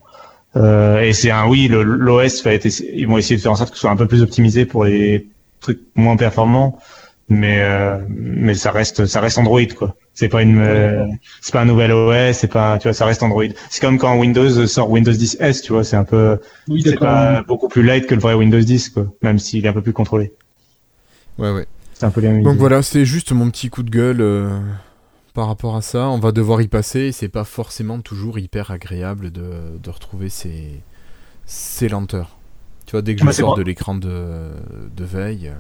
Euh, 0.56 1.02
et 1.02 1.14
c'est 1.14 1.32
un 1.32 1.48
oui, 1.48 1.68
l'OS 1.68 2.44
va 2.44 2.54
être, 2.54 2.66
ils 2.66 3.08
vont 3.08 3.18
essayer 3.18 3.38
de 3.38 3.42
faire 3.42 3.52
en 3.52 3.56
sorte 3.56 3.70
que 3.70 3.76
ce 3.76 3.82
soit 3.82 3.92
un 3.92 3.96
peu 3.96 4.08
plus 4.08 4.22
optimisé 4.22 4.66
pour 4.66 4.86
les 4.86 5.28
trucs 5.60 5.82
moins 5.96 6.16
performants, 6.16 6.80
mais 7.28 7.60
euh, 7.60 8.00
mais 8.10 8.56
ça 8.56 8.72
reste 8.72 9.06
ça 9.06 9.22
reste 9.22 9.38
Android 9.38 9.68
quoi. 9.78 9.96
C'est 10.16 10.28
pas 10.28 10.42
une 10.42 10.60
euh, 10.60 11.06
c'est 11.42 11.54
pas 11.54 11.62
un 11.62 11.66
nouvel 11.66 11.92
OS, 11.92 12.38
c'est 12.38 12.48
pas 12.52 12.80
tu 12.80 12.88
vois 12.88 12.94
ça 12.94 13.06
reste 13.06 13.22
Android. 13.22 13.44
C'est 13.70 13.82
comme 13.82 14.00
quand 14.00 14.18
Windows 14.18 14.66
sort 14.66 14.90
Windows 14.90 15.12
10 15.12 15.38
S, 15.40 15.62
tu 15.62 15.74
vois, 15.74 15.84
c'est 15.84 15.96
un 15.98 16.04
peu 16.04 16.40
Oui, 16.68 16.82
c'est 16.84 16.98
pas 16.98 17.44
beaucoup 17.44 17.68
plus 17.68 17.84
light 17.84 18.08
que 18.08 18.16
le 18.16 18.22
vrai 18.22 18.34
Windows 18.34 18.60
10 18.60 18.90
quoi, 18.90 19.06
même 19.22 19.38
s'il 19.38 19.66
est 19.66 19.70
un 19.70 19.74
peu 19.74 19.84
plus 19.84 19.94
contrôlé. 19.94 20.34
Ouais, 21.40 21.52
ouais. 21.52 21.68
C'est 21.94 22.06
un 22.06 22.12
peu 22.12 22.22
mêmes 22.22 22.44
Donc 22.44 22.58
voilà, 22.58 22.82
c'était 22.82 23.06
juste 23.06 23.32
mon 23.32 23.50
petit 23.50 23.70
coup 23.70 23.84
de 23.84 23.90
gueule 23.90 24.22
euh, 24.22 24.60
par 25.34 25.48
rapport 25.48 25.76
à 25.76 25.82
ça. 25.82 26.10
On 26.10 26.20
va 26.20 26.32
devoir 26.32 26.62
y 26.62 26.68
passer. 26.68 27.00
et 27.08 27.12
C'est 27.12 27.30
pas 27.30 27.44
forcément 27.46 28.00
toujours 28.02 28.40
hyper 28.40 28.72
agréable 28.72 29.32
de, 29.32 29.78
de 29.82 29.90
retrouver 29.90 30.30
ces, 30.30 30.84
ces 31.46 31.90
lenteurs. 31.90 32.40
Tu 32.86 32.92
vois, 32.94 33.02
dès 33.02 33.16
que 33.16 33.22
je 33.22 33.26
c'est 33.32 33.42
sors 33.42 33.56
de 33.56 33.62
l'écran 33.64 33.96
de, 33.96 34.52
de 34.96 35.04
veille. 35.06 35.50
euh, 35.50 35.56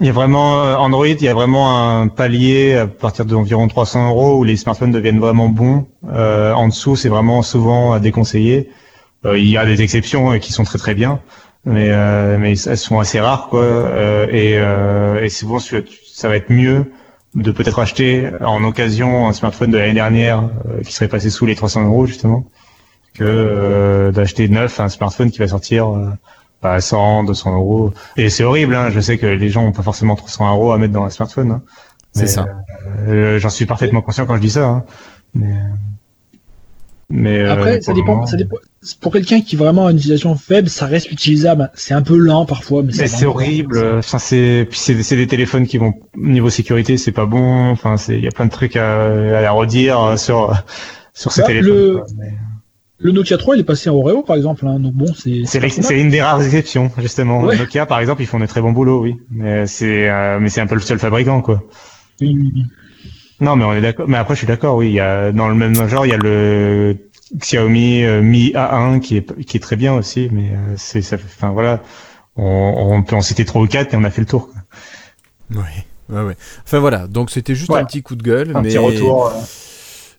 Il 0.00 0.06
y 0.06 0.10
a 0.10 0.12
vraiment 0.12 0.62
euh, 0.64 0.76
Android, 0.76 1.06
il 1.06 1.22
y 1.22 1.28
a 1.28 1.34
vraiment 1.34 2.00
un 2.00 2.08
palier 2.08 2.74
à 2.76 2.86
partir 2.88 3.24
d'environ 3.24 3.68
300 3.68 4.08
euros 4.10 4.38
où 4.38 4.44
les 4.44 4.56
smartphones 4.56 4.92
deviennent 4.92 5.20
vraiment 5.20 5.48
bons. 5.48 5.86
Euh, 6.08 6.52
en 6.52 6.68
dessous, 6.68 6.96
c'est 6.96 7.08
vraiment 7.08 7.42
souvent 7.42 7.92
à 7.92 8.00
déconseiller. 8.00 8.70
Euh, 9.24 9.38
il 9.38 9.48
y 9.48 9.56
a 9.56 9.64
des 9.66 9.82
exceptions 9.82 10.38
qui 10.40 10.52
sont 10.52 10.64
très 10.64 10.78
très 10.78 10.94
bien, 10.94 11.20
mais 11.64 11.88
euh, 11.90 12.38
mais 12.38 12.58
elles 12.58 12.76
sont 12.78 12.98
assez 13.00 13.20
rares 13.20 13.48
quoi. 13.48 13.62
Euh, 13.62 14.26
et 14.30 14.54
euh, 14.58 15.22
et 15.24 15.28
souvent 15.28 15.58
tu- 15.58 15.84
ça 16.12 16.28
va 16.28 16.36
être 16.36 16.50
mieux 16.50 16.92
de 17.34 17.50
peut-être 17.52 17.78
acheter 17.78 18.30
en 18.42 18.62
occasion 18.64 19.26
un 19.28 19.32
smartphone 19.32 19.70
de 19.70 19.78
l'année 19.78 19.94
dernière 19.94 20.50
euh, 20.68 20.82
qui 20.82 20.92
serait 20.92 21.08
passé 21.08 21.30
sous 21.30 21.46
les 21.46 21.54
300 21.54 21.84
euros 21.86 22.06
justement 22.06 22.44
que 23.14 23.24
euh, 23.24 24.12
d'acheter 24.12 24.48
neuf 24.48 24.80
un 24.80 24.88
smartphone 24.88 25.30
qui 25.30 25.38
va 25.38 25.48
sortir 25.48 25.88
euh, 25.94 26.10
à 26.62 26.80
100, 26.80 27.24
200 27.24 27.54
euros. 27.54 27.92
Et 28.16 28.30
c'est 28.30 28.44
horrible, 28.44 28.74
hein. 28.76 28.90
je 28.90 29.00
sais 29.00 29.18
que 29.18 29.26
les 29.26 29.48
gens 29.48 29.64
ont 29.64 29.72
pas 29.72 29.82
forcément 29.82 30.14
300 30.16 30.50
euros 30.54 30.72
à 30.72 30.78
mettre 30.78 30.92
dans 30.92 31.04
un 31.04 31.10
smartphone. 31.10 31.50
hein. 31.52 31.62
C'est 32.12 32.26
ça. 32.26 32.46
euh, 33.08 33.38
J'en 33.38 33.48
suis 33.48 33.66
parfaitement 33.66 34.00
conscient 34.02 34.26
quand 34.26 34.36
je 34.36 34.40
dis 34.42 34.50
ça. 34.50 34.66
hein. 34.66 34.84
Mais, 35.34 35.52
mais 37.14 37.38
euh, 37.40 37.52
Après, 37.52 37.80
ça 37.82 37.92
dépend, 37.92 38.14
moment- 38.14 38.26
ça 38.26 38.36
dépend. 38.36 38.56
Pour 39.00 39.12
quelqu'un 39.12 39.40
qui 39.42 39.54
vraiment 39.54 39.86
a 39.86 39.90
une 39.92 39.98
utilisation 39.98 40.34
faible, 40.34 40.68
ça 40.68 40.86
reste 40.86 41.12
utilisable. 41.12 41.70
C'est 41.74 41.94
un 41.94 42.02
peu 42.02 42.16
lent 42.16 42.46
parfois, 42.46 42.82
mais, 42.82 42.92
c'est 42.92 43.26
horrible. 43.26 43.78
Enfin, 43.98 44.18
c'est 44.18 44.66
puis 44.68 44.78
c'est 44.78 45.14
des 45.16 45.26
téléphones 45.26 45.66
qui 45.66 45.78
vont 45.78 45.94
niveau 46.16 46.50
sécurité, 46.50 46.96
c'est 46.96 47.12
pas 47.12 47.26
bon. 47.26 47.68
Enfin, 47.70 47.96
c'est 47.98 48.16
il 48.16 48.24
y 48.24 48.26
a 48.26 48.30
plein 48.32 48.46
de 48.46 48.50
trucs 48.50 48.76
à, 48.76 49.02
à 49.46 49.50
redire 49.52 50.18
sur 50.18 50.52
sur 51.12 51.30
ces 51.30 51.42
Bah, 51.42 51.46
téléphones. 51.48 51.70
le- 51.72 51.92
quoi. 51.98 52.06
Mais 52.18 52.32
Le 52.98 53.10
Nokia 53.12 53.36
3, 53.36 53.56
il 53.56 53.60
est 53.60 53.64
passé 53.64 53.90
en 53.90 53.94
Oreo, 53.96 54.22
par 54.22 54.36
exemple. 54.36 54.66
Hein. 54.66 54.80
Donc 54.80 54.94
bon, 54.94 55.12
c'est. 55.14 55.42
C'est 55.44 56.00
une 56.00 56.10
des 56.10 56.22
rares 56.22 56.42
exceptions 56.42 56.90
justement. 56.98 57.42
Ouais. 57.42 57.58
Nokia, 57.58 57.84
par 57.84 58.00
exemple, 58.00 58.22
ils 58.22 58.26
font 58.26 58.40
de 58.40 58.46
très 58.46 58.60
bons 58.62 58.72
boulots, 58.72 59.02
oui. 59.02 59.16
Mais 59.30 59.66
c'est 59.66 60.08
euh, 60.08 60.38
mais 60.40 60.48
c'est 60.48 60.60
un 60.62 60.66
peu 60.66 60.76
le 60.76 60.80
seul 60.80 60.98
fabricant, 60.98 61.40
quoi. 61.42 61.62
Oui, 62.20 62.36
oui, 62.40 62.52
oui. 62.54 62.62
Non, 63.42 63.56
mais 63.56 63.64
on 63.64 63.72
est 63.74 63.80
d'accord. 63.82 64.06
Mais 64.08 64.16
après, 64.16 64.34
je 64.34 64.38
suis 64.38 64.46
d'accord. 64.46 64.76
Oui, 64.76 64.88
il 64.88 64.94
y 64.94 65.00
a 65.00 65.32
dans 65.32 65.48
le 65.48 65.54
même 65.54 65.74
genre, 65.88 66.06
il 66.06 66.10
y 66.10 66.14
a 66.14 66.16
le 66.16 66.96
Xiaomi 67.36 68.04
euh, 68.04 68.22
Mi 68.22 68.52
A1 68.54 69.00
qui 69.00 69.16
est 69.18 69.44
qui 69.44 69.56
est 69.56 69.60
très 69.60 69.76
bien 69.76 69.92
aussi. 69.94 70.28
Mais 70.32 70.50
euh, 70.50 70.74
c'est 70.76 71.02
ça. 71.02 71.16
Enfin 71.16 71.50
voilà, 71.50 71.82
on, 72.36 72.74
on 72.94 73.02
peut 73.02 73.16
en 73.16 73.20
citer 73.20 73.44
trois 73.44 73.60
ou 73.62 73.66
quatre 73.66 73.92
et 73.92 73.96
on 73.96 74.04
a 74.04 74.10
fait 74.10 74.20
le 74.22 74.26
tour. 74.26 74.48
Quoi. 74.48 75.62
Ouais, 75.62 75.84
ouais, 76.16 76.22
ouais. 76.28 76.36
Enfin 76.64 76.78
voilà, 76.78 77.06
donc 77.06 77.30
c'était 77.30 77.54
juste 77.54 77.70
Ouais. 77.70 77.80
un 77.80 77.84
petit 77.84 78.02
coup 78.02 78.14
de 78.16 78.22
gueule. 78.22 78.52
Un 78.56 78.62
mais... 78.62 78.68
petit 78.68 78.78
retour. 78.78 79.26
euh, 79.28 79.32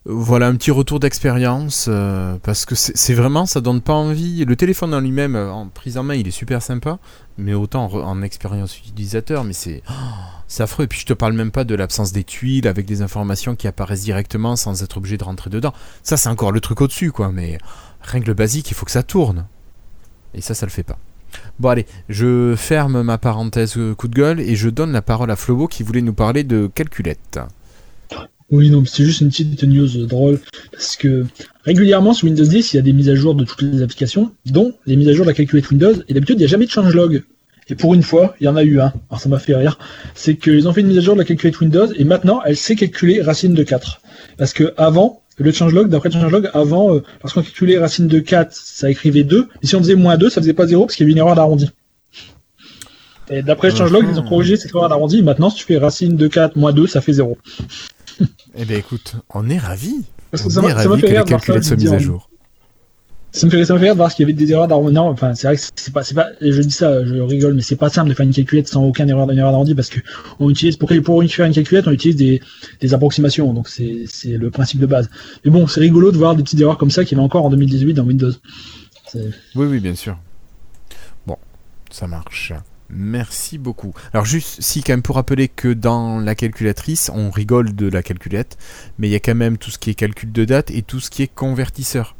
Voilà, 0.06 0.48
un 0.48 0.56
petit 0.56 0.70
retour 0.70 1.00
d'expérience, 1.00 1.86
euh, 1.88 2.36
parce 2.42 2.66
que 2.66 2.74
c'est 2.74 3.14
vraiment, 3.14 3.46
ça 3.46 3.62
donne 3.62 3.80
pas 3.80 3.94
envie. 3.94 4.44
Le 4.44 4.54
téléphone 4.54 4.92
en 4.92 5.00
lui-même, 5.00 5.34
euh, 5.34 5.50
en 5.50 5.68
prise 5.68 5.96
en 5.96 6.02
main, 6.02 6.14
il 6.14 6.28
est 6.28 6.30
super 6.30 6.60
sympa, 6.60 6.98
mais 7.38 7.54
autant 7.54 7.86
en, 7.86 8.20
expérience 8.20 8.78
utilisateur, 8.78 9.44
mais 9.44 9.54
c'est 9.54 9.82
oh, 9.88 9.94
c'est 10.46 10.62
affreux. 10.62 10.84
Et 10.84 10.88
puis 10.88 11.00
je 11.00 11.06
te 11.06 11.14
parle 11.14 11.32
même 11.32 11.50
pas 11.50 11.64
de 11.64 11.74
l'absence 11.74 12.12
des 12.12 12.22
tuiles 12.22 12.68
avec 12.68 12.84
des 12.84 13.00
informations 13.00 13.56
qui 13.56 13.66
apparaissent 13.66 14.02
directement 14.02 14.56
sans 14.56 14.82
être 14.82 14.98
obligé 14.98 15.16
de 15.16 15.24
rentrer 15.24 15.48
dedans. 15.48 15.72
Ça, 16.02 16.18
c'est 16.18 16.28
encore 16.28 16.52
le 16.52 16.60
truc 16.60 16.82
au-dessus, 16.82 17.10
quoi, 17.10 17.32
mais 17.32 17.56
règle 18.02 18.34
basique, 18.34 18.70
il 18.70 18.74
faut 18.74 18.84
que 18.84 18.92
ça 18.92 19.02
tourne. 19.02 19.46
Et 20.34 20.42
ça, 20.42 20.52
ça 20.52 20.66
le 20.66 20.70
fait 20.70 20.82
pas. 20.82 20.98
Bon, 21.58 21.70
allez, 21.70 21.86
je 22.10 22.54
ferme 22.56 23.00
ma 23.00 23.16
parenthèse 23.16 23.78
euh, 23.78 23.94
coup 23.94 24.08
de 24.08 24.14
gueule 24.14 24.40
et 24.40 24.54
je 24.54 24.68
donne 24.68 24.92
la 24.92 25.02
parole 25.02 25.30
à 25.30 25.36
Flobo 25.36 25.66
qui 25.66 25.82
voulait 25.82 26.02
nous 26.02 26.12
parler 26.12 26.44
de 26.44 26.70
calculette. 26.74 27.40
Oui, 28.50 28.70
non, 28.70 28.82
mais 28.82 28.86
c'est 28.90 29.04
juste 29.04 29.20
une 29.20 29.28
petite 29.28 29.62
news 29.64 30.06
drôle. 30.06 30.38
Parce 30.70 30.96
que 30.96 31.24
régulièrement 31.64 32.12
sur 32.12 32.26
Windows 32.26 32.44
10, 32.44 32.72
il 32.72 32.76
y 32.76 32.78
a 32.78 32.82
des 32.82 32.92
mises 32.92 33.08
à 33.08 33.14
jour 33.14 33.34
de 33.34 33.44
toutes 33.44 33.62
les 33.62 33.82
applications, 33.82 34.32
dont 34.46 34.74
les 34.86 34.96
mises 34.96 35.08
à 35.08 35.12
jour 35.12 35.24
de 35.24 35.30
la 35.30 35.34
calculette 35.34 35.70
Windows. 35.70 35.94
Et 36.08 36.14
d'habitude, 36.14 36.36
il 36.36 36.40
n'y 36.40 36.44
a 36.44 36.48
jamais 36.48 36.66
de 36.66 36.70
changelog. 36.70 37.24
Et 37.68 37.74
pour 37.74 37.94
une 37.94 38.02
fois, 38.02 38.34
il 38.40 38.44
y 38.44 38.48
en 38.48 38.56
a 38.56 38.62
eu 38.62 38.78
un. 38.80 38.92
Alors 39.08 39.20
ça 39.20 39.28
m'a 39.28 39.38
fait 39.38 39.54
rire. 39.54 39.78
C'est 40.14 40.36
qu'ils 40.36 40.68
ont 40.68 40.72
fait 40.72 40.82
une 40.82 40.88
mise 40.88 40.98
à 40.98 41.00
jour 41.00 41.14
de 41.14 41.20
la 41.20 41.24
calculette 41.24 41.58
Windows 41.60 41.86
et 41.96 42.04
maintenant, 42.04 42.42
elle 42.44 42.56
sait 42.56 42.76
calculer 42.76 43.22
racine 43.22 43.54
de 43.54 43.62
4. 43.62 44.02
Parce 44.36 44.52
que 44.52 44.74
avant, 44.76 45.22
le 45.38 45.50
changelog, 45.50 45.88
d'après 45.88 46.10
le 46.10 46.14
changelog, 46.20 46.50
avant, 46.52 46.94
euh, 46.94 47.02
lorsqu'on 47.22 47.42
calculait 47.42 47.78
racine 47.78 48.06
de 48.06 48.18
4, 48.18 48.52
ça 48.52 48.90
écrivait 48.90 49.24
2. 49.24 49.48
Et 49.62 49.66
si 49.66 49.74
on 49.76 49.78
faisait 49.78 49.94
moins 49.94 50.18
2, 50.18 50.28
ça 50.28 50.42
faisait 50.42 50.52
pas 50.52 50.66
0 50.66 50.84
parce 50.84 50.96
qu'il 50.96 51.04
y 51.04 51.06
avait 51.06 51.12
une 51.12 51.18
erreur 51.18 51.34
d'arrondi. 51.34 51.70
Et 53.30 53.42
d'après 53.42 53.70
le 53.70 53.76
changelog, 53.76 54.04
ils 54.10 54.20
ont 54.20 54.28
corrigé 54.28 54.56
cette 54.56 54.74
erreur 54.74 54.90
d'arrondi. 54.90 55.22
Maintenant, 55.22 55.48
si 55.48 55.56
tu 55.56 55.64
fais 55.64 55.78
racine 55.78 56.16
de 56.16 56.28
4 56.28 56.56
moins 56.56 56.72
2, 56.72 56.86
ça 56.86 57.00
fait 57.00 57.14
0. 57.14 57.38
Eh 58.56 58.64
ben 58.64 58.76
écoute, 58.78 59.16
on 59.30 59.48
est 59.48 59.58
ravis. 59.58 60.04
Parce 60.30 60.42
que 60.44 60.48
On 60.48 60.50
ça 60.50 60.62
est 60.62 60.72
ravis 60.72 61.02
que 61.02 61.06
les 61.06 61.24
calculettes 61.24 61.64
soient 61.64 61.76
mises 61.76 61.92
à 61.92 61.98
jour. 61.98 62.30
Ça 63.32 63.46
me 63.46 63.50
fait, 63.50 63.64
ça 63.64 63.74
me 63.74 63.80
fait 63.80 63.86
rire 63.86 63.94
de 63.94 63.96
voir 63.96 64.14
qu'il 64.14 64.22
y 64.22 64.30
avait 64.30 64.32
des 64.32 64.52
erreurs 64.52 64.68
d'arrondi. 64.68 64.94
Non, 64.94 65.08
enfin, 65.08 65.34
c'est 65.34 65.48
vrai 65.48 65.56
que 65.56 65.62
c'est 65.74 65.92
pas, 65.92 66.04
c'est 66.04 66.14
pas, 66.14 66.28
je 66.40 66.62
dis 66.62 66.70
ça, 66.70 67.04
je 67.04 67.16
rigole, 67.16 67.54
mais 67.54 67.62
c'est 67.62 67.74
pas 67.74 67.88
simple 67.90 68.10
de 68.10 68.14
faire 68.14 68.24
une 68.24 68.32
calculette 68.32 68.68
sans 68.68 68.84
aucune 68.84 69.10
erreur, 69.10 69.28
erreur 69.32 69.50
d'arrondi 69.50 69.74
parce 69.74 69.88
que 69.88 69.98
on 70.38 70.50
utilise, 70.50 70.76
pour, 70.76 70.88
pour 71.04 71.24
faire 71.24 71.46
une 71.46 71.52
calculette, 71.52 71.88
on 71.88 71.90
utilise 71.90 72.14
des, 72.14 72.40
des 72.80 72.94
approximations. 72.94 73.52
Donc 73.52 73.68
c'est, 73.68 74.04
c'est 74.06 74.36
le 74.36 74.52
principe 74.52 74.78
de 74.78 74.86
base. 74.86 75.10
Mais 75.44 75.50
bon, 75.50 75.66
c'est 75.66 75.80
rigolo 75.80 76.12
de 76.12 76.16
voir 76.16 76.36
des 76.36 76.44
petites 76.44 76.60
erreurs 76.60 76.78
comme 76.78 76.92
ça 76.92 77.04
qu'il 77.04 77.18
y 77.18 77.20
avait 77.20 77.24
encore 77.24 77.44
en 77.44 77.50
2018 77.50 77.94
dans 77.94 78.04
Windows. 78.04 78.30
Oui, 79.16 79.66
oui, 79.66 79.80
bien 79.80 79.96
sûr. 79.96 80.16
Bon, 81.26 81.36
ça 81.90 82.06
marche. 82.06 82.52
Merci 82.90 83.58
beaucoup. 83.58 83.92
Alors 84.12 84.24
juste, 84.24 84.60
si 84.60 84.82
quand 84.82 84.92
même 84.92 85.02
pour 85.02 85.16
rappeler 85.16 85.48
que 85.48 85.72
dans 85.72 86.20
la 86.20 86.34
calculatrice, 86.34 87.10
on 87.14 87.30
rigole 87.30 87.74
de 87.74 87.88
la 87.88 88.02
calculette, 88.02 88.58
mais 88.98 89.08
il 89.08 89.10
y 89.10 89.14
a 89.14 89.20
quand 89.20 89.34
même 89.34 89.58
tout 89.58 89.70
ce 89.70 89.78
qui 89.78 89.90
est 89.90 89.94
calcul 89.94 90.32
de 90.32 90.44
date 90.44 90.70
et 90.70 90.82
tout 90.82 91.00
ce 91.00 91.10
qui 91.10 91.22
est 91.22 91.32
convertisseur. 91.32 92.16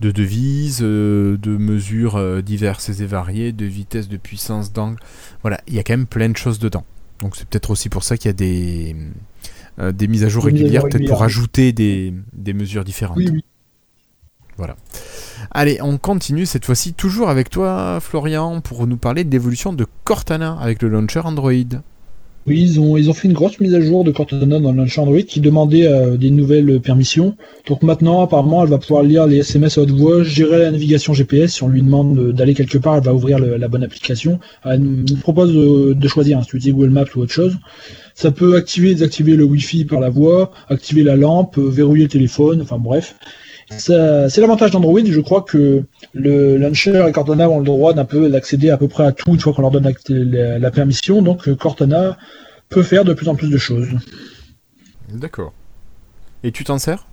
De 0.00 0.12
devises, 0.12 0.78
euh, 0.82 1.36
de 1.36 1.56
mesures 1.56 2.16
euh, 2.16 2.40
diverses 2.40 2.88
et 2.88 3.06
variées, 3.06 3.50
de 3.50 3.64
vitesse, 3.64 4.08
de 4.08 4.16
puissance, 4.16 4.72
d'angle. 4.72 5.00
Voilà, 5.42 5.60
il 5.66 5.74
y 5.74 5.80
a 5.80 5.82
quand 5.82 5.94
même 5.94 6.06
plein 6.06 6.28
de 6.28 6.36
choses 6.36 6.60
dedans. 6.60 6.84
Donc 7.20 7.34
c'est 7.36 7.48
peut-être 7.48 7.70
aussi 7.70 7.88
pour 7.88 8.04
ça 8.04 8.16
qu'il 8.16 8.28
y 8.28 8.30
a 8.30 8.32
des, 8.32 8.94
euh, 9.80 9.90
des 9.90 10.06
mises 10.06 10.22
à 10.22 10.28
jour 10.28 10.44
Des 10.44 10.52
régulières, 10.52 10.84
peut-être 10.84 11.08
pour 11.08 11.24
ajouter 11.24 11.72
des, 11.72 12.14
des 12.32 12.52
mesures 12.52 12.84
différentes. 12.84 13.16
Oui, 13.16 13.28
oui. 13.32 13.44
Allez, 15.50 15.78
on 15.82 15.96
continue 15.98 16.46
cette 16.46 16.64
fois-ci 16.64 16.92
toujours 16.94 17.28
avec 17.30 17.50
toi, 17.50 17.98
Florian, 18.00 18.60
pour 18.60 18.86
nous 18.86 18.96
parler 18.98 19.24
de 19.24 19.30
l'évolution 19.30 19.72
de 19.72 19.86
Cortana 20.04 20.58
avec 20.60 20.82
le 20.82 20.88
launcher 20.88 21.20
Android. 21.24 21.52
Oui, 22.46 22.62
ils 22.62 22.80
ont, 22.80 22.96
ils 22.96 23.10
ont 23.10 23.12
fait 23.12 23.28
une 23.28 23.34
grosse 23.34 23.60
mise 23.60 23.74
à 23.74 23.80
jour 23.80 24.04
de 24.04 24.10
Cortana 24.10 24.58
dans 24.58 24.72
le 24.72 24.78
launcher 24.78 25.00
Android 25.02 25.20
qui 25.20 25.40
demandait 25.40 25.86
euh, 25.86 26.16
des 26.16 26.30
nouvelles 26.30 26.80
permissions. 26.80 27.36
Donc 27.66 27.82
maintenant, 27.82 28.22
apparemment, 28.22 28.62
elle 28.62 28.70
va 28.70 28.78
pouvoir 28.78 29.02
lire 29.02 29.26
les 29.26 29.38
SMS 29.38 29.76
à 29.76 29.82
haute 29.82 29.90
voix, 29.90 30.22
gérer 30.22 30.58
la 30.58 30.70
navigation 30.70 31.12
GPS. 31.12 31.54
Si 31.56 31.62
on 31.62 31.68
lui 31.68 31.82
demande 31.82 32.16
de- 32.16 32.32
d'aller 32.32 32.54
quelque 32.54 32.78
part, 32.78 32.96
elle 32.96 33.04
va 33.04 33.12
ouvrir 33.12 33.38
la 33.38 33.68
bonne 33.68 33.84
application. 33.84 34.38
Elle 34.64 34.80
nous 34.80 35.16
propose 35.16 35.54
euh, 35.54 35.94
de 35.94 36.08
choisir 36.08 36.38
hein, 36.38 36.42
si 36.42 36.48
tu 36.50 36.56
utilises 36.56 36.74
Google 36.74 36.90
Maps 36.90 37.04
ou 37.16 37.20
autre 37.20 37.32
chose. 37.32 37.58
Ça 38.14 38.30
peut 38.30 38.56
activer 38.56 38.90
et 38.90 38.94
désactiver 38.94 39.36
le 39.36 39.44
Wi-Fi 39.44 39.84
par 39.84 40.00
la 40.00 40.08
voix, 40.08 40.50
activer 40.68 41.02
la 41.02 41.16
lampe, 41.16 41.58
euh, 41.58 41.68
verrouiller 41.68 42.04
le 42.04 42.08
téléphone, 42.10 42.62
enfin 42.62 42.78
bref. 42.78 43.14
C'est 43.70 44.38
l'avantage 44.40 44.70
d'Android, 44.70 45.00
je 45.04 45.20
crois 45.20 45.42
que 45.42 45.82
le 46.14 46.56
launcher 46.56 47.04
et 47.08 47.12
Cortana 47.12 47.50
ont 47.50 47.58
le 47.58 47.64
droit 47.64 47.92
d'accéder 47.92 48.70
à 48.70 48.78
peu 48.78 48.88
près 48.88 49.04
à 49.04 49.12
tout 49.12 49.30
une 49.34 49.40
fois 49.40 49.52
qu'on 49.52 49.62
leur 49.62 49.70
donne 49.70 49.84
la, 49.84 49.92
la- 50.08 50.58
la 50.58 50.70
permission. 50.70 51.20
Donc 51.22 51.48
euh, 51.48 51.54
Cortana 51.54 52.16
peut 52.70 52.82
faire 52.82 53.04
de 53.04 53.12
plus 53.12 53.28
en 53.28 53.34
plus 53.34 53.50
de 53.50 53.58
choses. 53.58 53.88
D'accord. 55.12 55.52
Et 56.42 56.50
tu 56.52 56.64
t'en 56.64 56.78
sers? 56.78 57.06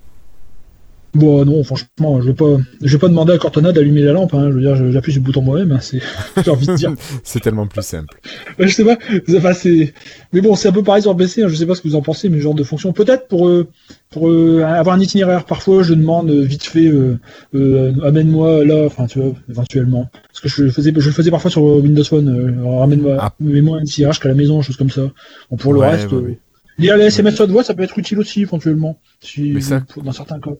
Bon, 1.15 1.45
non, 1.45 1.63
franchement, 1.63 2.19
je 2.21 2.27
vais 2.27 2.33
pas, 2.33 2.57
je 2.81 2.91
vais 2.91 2.99
pas 2.99 3.07
demander 3.07 3.31
à 3.33 3.37
Cortana 3.37 3.71
d'allumer 3.71 4.01
la 4.01 4.11
lampe. 4.11 4.33
Hein. 4.33 4.49
Je 4.49 4.55
veux 4.55 4.61
dire, 4.61 4.91
j'appuie 4.91 5.13
sur 5.13 5.21
le 5.21 5.25
bouton 5.25 5.41
moi-même. 5.41 5.71
hein, 5.71 5.79
c'est, 5.81 6.01
j'ai 6.43 6.51
envie 6.51 6.67
de 6.67 6.75
dire. 6.75 6.93
C'est 7.23 7.39
tellement 7.39 7.65
plus 7.67 7.81
simple. 7.83 8.19
Ouais, 8.59 8.67
je 8.67 8.73
sais 8.73 8.83
pas. 8.83 8.97
Enfin, 9.37 9.53
c'est, 9.53 9.93
mais 10.33 10.41
bon, 10.41 10.55
c'est 10.55 10.67
un 10.67 10.71
peu 10.73 10.83
pareil 10.83 11.01
sur 11.01 11.15
PC. 11.15 11.43
Hein. 11.43 11.47
Je 11.47 11.55
sais 11.55 11.65
pas 11.65 11.73
ce 11.73 11.81
que 11.81 11.87
vous 11.87 11.95
en 11.95 12.01
pensez, 12.01 12.27
mais 12.27 12.37
ce 12.37 12.43
genre 12.43 12.53
de 12.53 12.63
fonction. 12.63 12.91
Peut-être 12.91 13.27
pour 13.29 13.47
euh, 13.47 13.65
pour 14.09 14.29
euh, 14.29 14.61
avoir 14.63 14.95
un 14.95 14.99
itinéraire. 14.99 15.45
Parfois, 15.45 15.83
je 15.83 15.93
demande 15.93 16.29
euh, 16.29 16.41
vite 16.43 16.63
fait, 16.63 16.87
euh, 16.87 17.17
euh, 17.55 17.93
amène-moi 18.03 18.65
là. 18.65 18.83
Enfin, 18.85 19.05
tu 19.07 19.19
vois, 19.19 19.33
éventuellement. 19.49 20.09
Parce 20.27 20.41
que 20.41 20.49
je 20.49 20.63
le 20.63 20.71
faisais, 20.71 20.91
je 20.97 21.05
le 21.05 21.13
faisais 21.13 21.31
parfois 21.31 21.49
sur 21.49 21.63
Windows 21.63 22.03
Phone. 22.03 22.27
Euh, 22.29 22.77
ramène-moi, 22.79 23.17
Ah. 23.19 23.33
mets-moi 23.39 23.77
un 23.79 23.83
itinéraire 23.83 24.11
jusqu'à 24.13 24.29
la 24.29 24.35
maison, 24.35 24.61
chose 24.61 24.75
comme 24.77 24.89
ça. 24.91 25.03
Bon, 25.49 25.55
pour 25.57 25.73
le 25.73 25.79
Ouais, 25.79 25.91
reste. 25.91 26.11
euh. 26.11 26.35
Lire 26.77 26.97
les 26.97 27.05
SMS 27.05 27.39
de 27.39 27.45
voix, 27.53 27.63
ça 27.63 27.73
peut 27.73 27.83
être 27.83 27.97
utile 27.97 28.19
aussi, 28.19 28.41
éventuellement. 28.41 28.99
Si, 29.21 29.51
Mais 29.53 29.61
ça- 29.61 29.81
dans 30.03 30.11
certains 30.11 30.41
cas. 30.41 30.51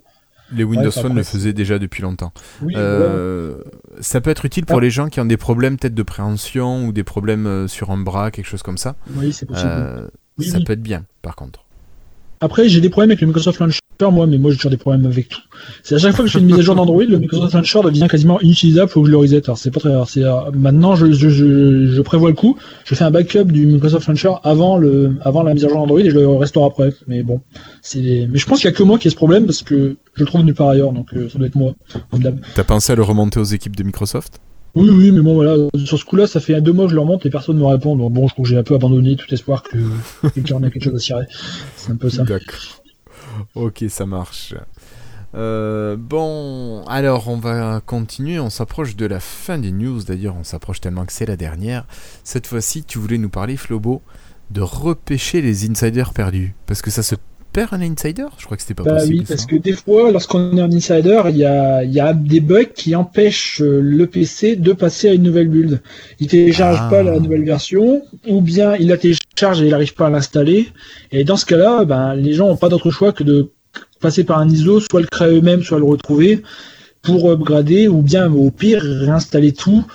Les 0.53 0.63
Windows 0.63 0.91
Phone 0.91 1.15
le 1.15 1.23
faisaient 1.23 1.53
déjà 1.53 1.79
depuis 1.79 2.01
longtemps. 2.03 2.31
Oui. 2.61 2.73
Euh, 2.77 3.55
Ça 3.99 4.21
peut 4.21 4.29
être 4.29 4.45
utile 4.45 4.65
pour 4.65 4.77
Ah. 4.77 4.81
les 4.81 4.89
gens 4.91 5.07
qui 5.07 5.19
ont 5.19 5.25
des 5.25 5.37
problèmes 5.37 5.77
peut-être 5.77 5.95
de 5.95 6.03
préhension 6.03 6.85
ou 6.85 6.91
des 6.91 7.03
problèmes 7.03 7.47
euh, 7.47 7.67
sur 7.67 7.89
un 7.91 7.97
bras, 7.97 8.29
quelque 8.31 8.47
chose 8.47 8.61
comme 8.63 8.77
ça. 8.77 8.95
oui, 9.15 9.33
c'est 9.33 9.45
possible. 9.45 9.69
Euh, 9.73 10.07
Oui, 10.37 10.45
ça 10.45 10.57
oui. 10.57 10.63
peut 10.65 10.73
être 10.73 10.81
bien, 10.83 11.05
par 11.21 11.35
contre. 11.35 11.61
Après, 12.41 12.67
j'ai 12.67 12.81
des 12.81 12.89
problèmes 12.89 13.11
avec 13.11 13.21
le 13.21 13.27
Microsoft 13.27 13.59
Launcher, 13.59 13.79
moi, 14.11 14.27
mais 14.27 14.37
moi 14.37 14.51
j'ai 14.51 14.57
toujours 14.57 14.69
des 14.71 14.75
problèmes 14.77 15.05
avec 15.05 15.29
tout. 15.29 15.39
C'est 15.83 15.95
à 15.95 15.97
chaque 15.97 16.13
fois 16.13 16.25
que 16.25 16.27
je 16.29 16.33
fais 16.33 16.39
une 16.41 16.47
mise 16.47 16.59
à 16.59 16.61
jour 16.61 16.75
d'Android, 16.75 17.05
le 17.07 17.17
Microsoft 17.17 17.53
Launcher 17.53 17.79
devient 17.85 18.07
quasiment 18.09 18.41
inutilisable, 18.41 18.89
faut 18.91 18.99
que 19.01 19.07
je 19.07 19.11
le 19.11 19.17
reset. 19.17 19.41
Alors 19.45 19.57
c'est 19.57 19.71
pas 19.71 19.79
très 19.79 19.95
rare. 19.95 20.05
Euh, 20.17 20.51
maintenant, 20.53 20.95
je, 20.95 21.13
je, 21.13 21.29
je, 21.29 21.87
je 21.89 22.01
prévois 22.01 22.29
le 22.29 22.35
coup, 22.35 22.57
je 22.83 22.93
fais 22.93 23.05
un 23.05 23.09
backup 23.11 23.45
du 23.45 23.65
Microsoft 23.65 24.05
Launcher 24.07 24.33
avant 24.43 24.77
le, 24.77 25.15
avant 25.21 25.43
la 25.43 25.53
mise 25.53 25.63
à 25.63 25.69
jour 25.69 25.77
d'Android 25.77 26.01
et 26.01 26.09
je 26.09 26.15
le 26.19 26.27
restaure 26.27 26.65
après. 26.65 26.93
Mais 27.07 27.23
bon, 27.23 27.39
c'est, 27.81 28.27
mais 28.29 28.37
je 28.37 28.45
pense 28.45 28.59
qu'il 28.59 28.69
y 28.69 28.73
a 28.73 28.75
que 28.75 28.83
moi 28.83 28.99
qui 28.99 29.07
ai 29.07 29.11
ce 29.11 29.15
problème 29.15 29.45
parce 29.45 29.63
que 29.63 29.95
je 30.15 30.21
le 30.21 30.25
trouve 30.25 30.41
nulle 30.41 30.55
part 30.55 30.69
ailleurs, 30.69 30.91
donc 30.93 31.13
euh, 31.13 31.29
ça 31.29 31.37
doit 31.37 31.47
être 31.47 31.55
moi. 31.55 31.73
comme 32.09 32.23
d'hab. 32.23 32.39
T'as 32.55 32.63
pensé 32.63 32.93
à 32.93 32.95
le 32.95 33.03
remonter 33.03 33.39
aux 33.39 33.43
équipes 33.43 33.75
de 33.75 33.83
Microsoft? 33.83 34.39
Oui, 34.75 34.89
oui, 34.89 35.11
mais 35.11 35.21
bon, 35.21 35.35
voilà, 35.35 35.55
sur 35.85 35.97
ce 35.97 36.03
coup-là, 36.03 36.27
ça 36.27 36.41
fait 36.41 36.59
deux 36.61 36.73
mois 36.73 36.85
que 36.85 36.91
je 36.91 36.95
le 36.95 37.01
remonte 37.01 37.25
et 37.25 37.29
personne 37.29 37.55
ne 37.55 37.61
me 37.61 37.65
répond. 37.65 37.95
Donc 37.95 38.11
bon, 38.11 38.27
je 38.27 38.33
trouve 38.33 38.43
que 38.43 38.49
j'ai 38.49 38.57
un 38.57 38.63
peu 38.63 38.75
abandonné 38.75 39.15
tout 39.15 39.33
espoir 39.33 39.63
que 39.63 39.77
quelqu'un 40.33 40.61
a 40.63 40.69
quelque 40.69 40.83
chose 40.83 40.95
à 40.95 40.99
cirer. 40.99 41.25
C'est 41.77 41.91
un 41.91 41.95
peu 41.95 42.09
ça. 42.09 42.23
D'accord. 42.23 42.83
Ok, 43.55 43.85
ça 43.87 44.05
marche. 44.05 44.53
Euh, 45.33 45.97
bon, 45.97 46.83
alors 46.87 47.27
on 47.27 47.37
va 47.37 47.81
continuer, 47.85 48.39
on 48.39 48.49
s'approche 48.49 48.95
de 48.95 49.05
la 49.05 49.19
fin 49.19 49.57
des 49.57 49.71
news, 49.71 50.01
d'ailleurs 50.03 50.35
on 50.39 50.45
s'approche 50.45 50.79
tellement 50.79 51.05
que 51.05 51.11
c'est 51.11 51.25
la 51.25 51.35
dernière. 51.35 51.85
Cette 52.23 52.47
fois-ci, 52.47 52.83
tu 52.83 52.99
voulais 52.99 53.17
nous 53.17 53.29
parler, 53.29 53.57
Flobo, 53.57 54.01
de 54.51 54.61
repêcher 54.61 55.41
les 55.41 55.69
insiders 55.69 56.13
perdus. 56.13 56.55
Parce 56.67 56.81
que 56.81 56.91
ça 56.91 57.03
se 57.03 57.15
un 57.71 57.81
insider? 57.81 58.25
Je 58.37 58.45
crois 58.45 58.57
que 58.57 58.63
c'était 58.63 58.73
pas 58.73 58.83
Bah 58.83 58.95
possible. 58.95 59.15
oui, 59.19 59.25
parce 59.27 59.41
ça. 59.41 59.47
que 59.47 59.55
des 59.55 59.73
fois, 59.73 60.11
lorsqu'on 60.11 60.57
est 60.57 60.61
un 60.61 60.71
insider, 60.71 61.21
il 61.29 61.37
y 61.37 61.45
a, 61.45 61.83
il 61.83 61.91
y 61.93 61.99
a 61.99 62.13
des 62.13 62.39
bugs 62.39 62.65
qui 62.75 62.95
empêchent 62.95 63.61
euh, 63.61 63.79
le 63.81 64.05
PC 64.07 64.55
de 64.55 64.73
passer 64.73 65.09
à 65.09 65.13
une 65.13 65.23
nouvelle 65.23 65.47
build. 65.47 65.81
Il 66.19 66.27
télécharge 66.27 66.77
Ah. 66.81 66.87
pas 66.89 67.03
la 67.03 67.19
nouvelle 67.19 67.43
version, 67.45 68.01
ou 68.27 68.41
bien 68.41 68.75
il 68.75 68.87
la 68.89 68.97
télécharge 68.97 69.61
et 69.61 69.65
il 69.65 69.71
n'arrive 69.71 69.93
pas 69.95 70.07
à 70.07 70.09
l'installer. 70.09 70.67
Et 71.11 71.23
dans 71.23 71.37
ce 71.37 71.45
cas-là, 71.45 71.85
ben, 71.85 72.13
les 72.15 72.33
gens 72.33 72.47
n'ont 72.47 72.57
pas 72.57 72.69
d'autre 72.69 72.91
choix 72.91 73.11
que 73.13 73.23
de 73.23 73.51
passer 74.01 74.23
par 74.23 74.39
un 74.39 74.49
ISO, 74.49 74.79
soit 74.79 75.01
le 75.01 75.07
créer 75.07 75.37
eux-mêmes, 75.37 75.63
soit 75.63 75.79
le 75.79 75.85
retrouver, 75.85 76.43
pour 77.01 77.31
upgrader, 77.31 77.87
ou 77.87 78.01
bien 78.01 78.31
au 78.31 78.51
pire 78.51 78.81
réinstaller 78.81 79.51
tout. 79.53 79.85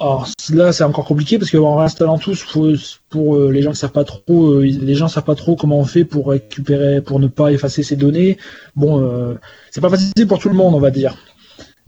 Alors 0.00 0.26
là, 0.54 0.72
c'est 0.72 0.82
encore 0.84 1.04
compliqué 1.04 1.38
parce 1.38 1.50
qu'en 1.50 1.76
réinstallant 1.76 2.16
tout, 2.18 2.34
faut- 2.34 2.72
pour 3.10 3.36
euh, 3.36 3.50
les 3.50 3.60
gens 3.60 3.72
qui 3.72 3.76
savent 3.78 3.92
pas 3.92 4.04
trop, 4.04 4.52
euh, 4.54 4.62
les 4.62 4.94
gens 4.94 5.08
savent 5.08 5.24
pas 5.24 5.34
trop 5.34 5.56
comment 5.56 5.78
on 5.78 5.84
fait 5.84 6.04
pour 6.04 6.28
récupérer, 6.30 7.02
pour 7.02 7.20
ne 7.20 7.26
pas 7.26 7.52
effacer 7.52 7.82
ces 7.82 7.96
données. 7.96 8.38
Bon, 8.76 9.02
euh, 9.02 9.34
c'est 9.70 9.82
pas 9.82 9.90
facile 9.90 10.26
pour 10.26 10.38
tout 10.38 10.48
le 10.48 10.54
monde, 10.54 10.74
on 10.74 10.80
va 10.80 10.90
dire. 10.90 11.16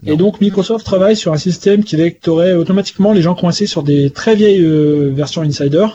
Non. 0.02 0.12
Et 0.12 0.16
donc 0.16 0.40
Microsoft 0.42 0.84
travaille 0.84 1.16
sur 1.16 1.32
un 1.32 1.38
système 1.38 1.84
qui 1.84 1.96
lectorait 1.96 2.52
automatiquement 2.52 3.12
les 3.12 3.22
gens 3.22 3.34
coincés 3.34 3.66
sur 3.66 3.82
des 3.82 4.10
très 4.10 4.34
vieilles 4.34 4.62
euh, 4.62 5.10
versions 5.14 5.42
Insider 5.42 5.86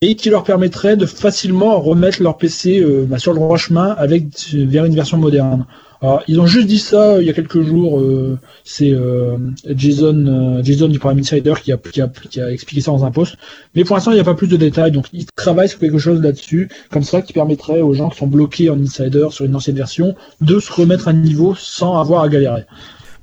et 0.00 0.16
qui 0.16 0.30
leur 0.30 0.42
permettrait 0.42 0.96
de 0.96 1.06
facilement 1.06 1.78
remettre 1.80 2.22
leur 2.22 2.38
PC 2.38 2.80
euh, 2.80 3.04
bah, 3.08 3.18
sur 3.18 3.32
le 3.32 3.38
droit 3.38 3.56
chemin 3.56 3.94
avec 3.98 4.24
vers 4.52 4.84
une 4.84 4.96
version 4.96 5.16
moderne. 5.16 5.64
Alors, 6.02 6.22
ils 6.26 6.40
ont 6.40 6.46
juste 6.46 6.66
dit 6.66 6.80
ça 6.80 7.12
euh, 7.12 7.22
il 7.22 7.26
y 7.26 7.30
a 7.30 7.32
quelques 7.32 7.62
jours. 7.62 8.00
euh, 8.00 8.36
c'est 8.64 8.90
euh, 8.90 9.36
Jason, 9.68 10.60
Jason 10.64 10.88
du 10.88 10.98
Prime 10.98 11.18
Insider 11.18 11.54
qui 11.62 11.72
a, 11.72 12.50
expliqué 12.50 12.80
ça 12.80 12.90
dans 12.90 13.04
un 13.04 13.12
post. 13.12 13.36
Mais 13.74 13.84
pour 13.84 13.94
l'instant, 13.94 14.10
il 14.10 14.14
n'y 14.14 14.20
a 14.20 14.24
pas 14.24 14.34
plus 14.34 14.48
de 14.48 14.56
détails. 14.56 14.90
Donc, 14.90 15.06
ils 15.12 15.26
travaillent 15.36 15.68
sur 15.68 15.78
quelque 15.78 15.98
chose 15.98 16.20
là-dessus, 16.20 16.68
comme 16.90 17.04
ça, 17.04 17.22
qui 17.22 17.32
permettrait 17.32 17.82
aux 17.82 17.94
gens 17.94 18.10
qui 18.10 18.18
sont 18.18 18.26
bloqués 18.26 18.68
en 18.68 18.80
Insider 18.80 19.28
sur 19.30 19.44
une 19.44 19.54
ancienne 19.54 19.76
version 19.76 20.16
de 20.40 20.58
se 20.58 20.72
remettre 20.72 21.06
à 21.06 21.12
niveau 21.12 21.54
sans 21.54 21.98
avoir 22.00 22.22
à 22.24 22.28
galérer. 22.28 22.64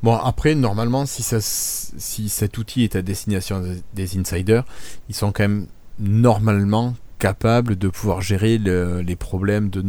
Bon, 0.02 0.16
après, 0.16 0.56
normalement, 0.56 1.06
si, 1.06 1.22
ça, 1.22 1.40
si 1.42 2.30
cet 2.30 2.58
outil 2.58 2.86
est 2.86 2.96
à 2.96 3.02
destination 3.02 3.62
des- 3.94 4.18
insiders, 4.18 4.64
ils 5.10 5.16
sont 5.16 5.34
quand 5.34 5.44
même 5.44 5.68
normalement 6.00 6.96
capables 7.18 7.78
de 7.78 7.90
pouvoir 7.90 8.22
gérer 8.22 8.58
le- 8.58 9.02
les 9.02 9.18
problèmes 9.18 9.70
de 9.70 9.82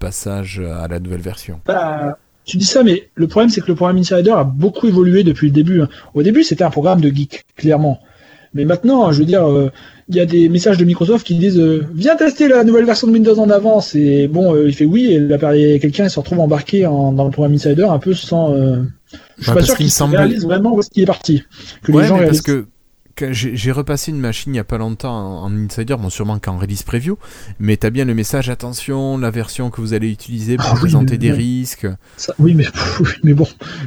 non-passage 0.00 0.60
à 0.60 0.86
la 0.88 1.00
nouvelle 1.00 1.20
version. 1.20 1.60
Bah, 1.66 2.18
tu 2.44 2.56
dis 2.56 2.64
ça, 2.64 2.82
mais 2.82 3.08
le 3.14 3.26
problème, 3.26 3.50
c'est 3.50 3.60
que 3.60 3.66
le 3.66 3.74
programme 3.74 3.98
Insider 3.98 4.30
a 4.30 4.44
beaucoup 4.44 4.86
évolué 4.86 5.22
depuis 5.24 5.48
le 5.48 5.52
début. 5.52 5.82
hein. 5.82 5.88
Au 6.14 6.22
début, 6.22 6.42
c'était 6.44 6.64
un 6.64 6.70
programme 6.70 7.00
de 7.00 7.10
geek, 7.10 7.44
clairement. 7.56 8.00
Mais 8.54 8.64
maintenant, 8.64 9.12
je 9.12 9.18
veux 9.18 9.26
dire, 9.26 9.46
euh, 9.46 9.70
il 10.08 10.16
y 10.16 10.20
a 10.20 10.24
des 10.26 10.48
messages 10.48 10.78
de 10.78 10.84
Microsoft 10.86 11.26
qui 11.26 11.34
disent 11.34 11.58
euh, 11.58 11.84
Viens 11.94 12.16
tester 12.16 12.48
la 12.48 12.64
nouvelle 12.64 12.86
version 12.86 13.06
de 13.06 13.12
Windows 13.12 13.38
en 13.38 13.50
avance. 13.50 13.94
Et 13.94 14.26
bon, 14.26 14.54
euh, 14.54 14.66
il 14.68 14.74
fait 14.74 14.86
oui, 14.86 15.12
et 15.12 15.78
quelqu'un 15.78 16.08
se 16.08 16.18
retrouve 16.18 16.40
embarqué 16.40 16.86
en- 16.86 17.12
dans 17.12 17.24
le 17.26 17.30
programme 17.30 17.52
Insider 17.54 17.82
un 17.84 17.98
peu 17.98 18.14
sans. 18.14 18.54
je 18.54 19.44
suis 19.44 19.52
pas 19.52 19.62
sûr 19.62 19.76
qu'il 19.76 19.90
réalise 20.16 20.44
vraiment 20.44 20.74
où 20.74 20.80
est-ce 20.80 20.88
qu'il 20.90 21.02
est 21.02 21.06
parti. 21.06 21.42
Que 21.82 21.92
ouais, 21.92 22.02
les 22.02 22.08
gens 22.08 22.14
mais 22.16 22.26
parce 22.26 22.40
réalisent. 22.40 22.42
que 22.42 22.52
que 22.62 22.66
j'ai 23.32 23.72
repassé 23.72 24.10
une 24.10 24.18
machine 24.20 24.52
il 24.52 24.54
n'y 24.54 24.58
a 24.58 24.64
pas 24.64 24.78
longtemps 24.78 25.14
en, 25.14 25.44
en 25.44 25.64
insider, 25.64 25.96
bon 25.96 26.10
sûrement 26.10 26.38
qu'en 26.38 26.58
release 26.58 26.82
preview, 26.82 27.18
mais 27.58 27.76
t'as 27.76 27.90
bien 27.90 28.04
le 28.04 28.14
message 28.14 28.50
attention, 28.50 29.18
la 29.18 29.30
version 29.30 29.70
que 29.70 29.80
vous 29.80 29.94
allez 29.94 30.10
utiliser 30.10 30.56
pour 30.56 30.72
Ah 30.72 30.74
présenter 30.74 31.18
des 31.18 31.30
bon. 31.30 31.36
risques. 31.36 31.86
Ça- 32.16 32.34
oui, 32.38 32.54
mais, 32.54 32.66
mais 33.24 33.34
bon, 33.34 33.46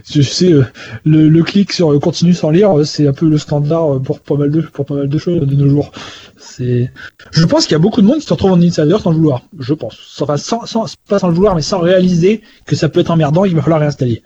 je 0.09 0.21
sais, 0.21 0.51
euh, 0.51 0.65
le, 1.05 1.29
le 1.29 1.43
clic 1.43 1.71
sur 1.73 1.91
le 1.91 1.99
continue 1.99 2.33
sans 2.33 2.49
lire, 2.49 2.77
euh, 2.79 2.83
c'est 2.83 3.07
un 3.07 3.13
peu 3.13 3.29
le 3.29 3.37
standard 3.37 3.95
euh, 3.95 3.99
pour 3.99 4.19
pas 4.19 4.35
mal 4.35 4.51
de, 4.51 4.61
pour 4.61 4.85
pas 4.85 4.95
mal 4.95 5.09
de 5.09 5.17
choses 5.17 5.39
de 5.39 5.55
nos 5.55 5.69
jours. 5.69 5.91
C'est, 6.37 6.91
je 7.31 7.45
pense 7.45 7.65
qu'il 7.65 7.73
y 7.73 7.75
a 7.75 7.79
beaucoup 7.79 8.01
de 8.01 8.07
monde 8.07 8.19
qui 8.19 8.25
se 8.25 8.33
retrouve 8.33 8.51
en 8.51 8.61
insider 8.61 8.97
sans 9.01 9.11
le 9.11 9.17
vouloir. 9.17 9.43
Je 9.59 9.73
pense. 9.73 10.17
Enfin, 10.21 10.37
sans, 10.37 10.65
sans, 10.65 10.85
pas 11.07 11.19
sans 11.19 11.27
le 11.29 11.33
vouloir, 11.35 11.55
mais 11.55 11.61
sans 11.61 11.79
réaliser 11.79 12.41
que 12.65 12.75
ça 12.75 12.89
peut 12.89 12.99
être 12.99 13.11
emmerdant, 13.11 13.45
il 13.45 13.55
va 13.55 13.61
falloir 13.61 13.79
réinstaller. 13.79 14.23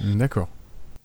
D'accord. 0.00 0.48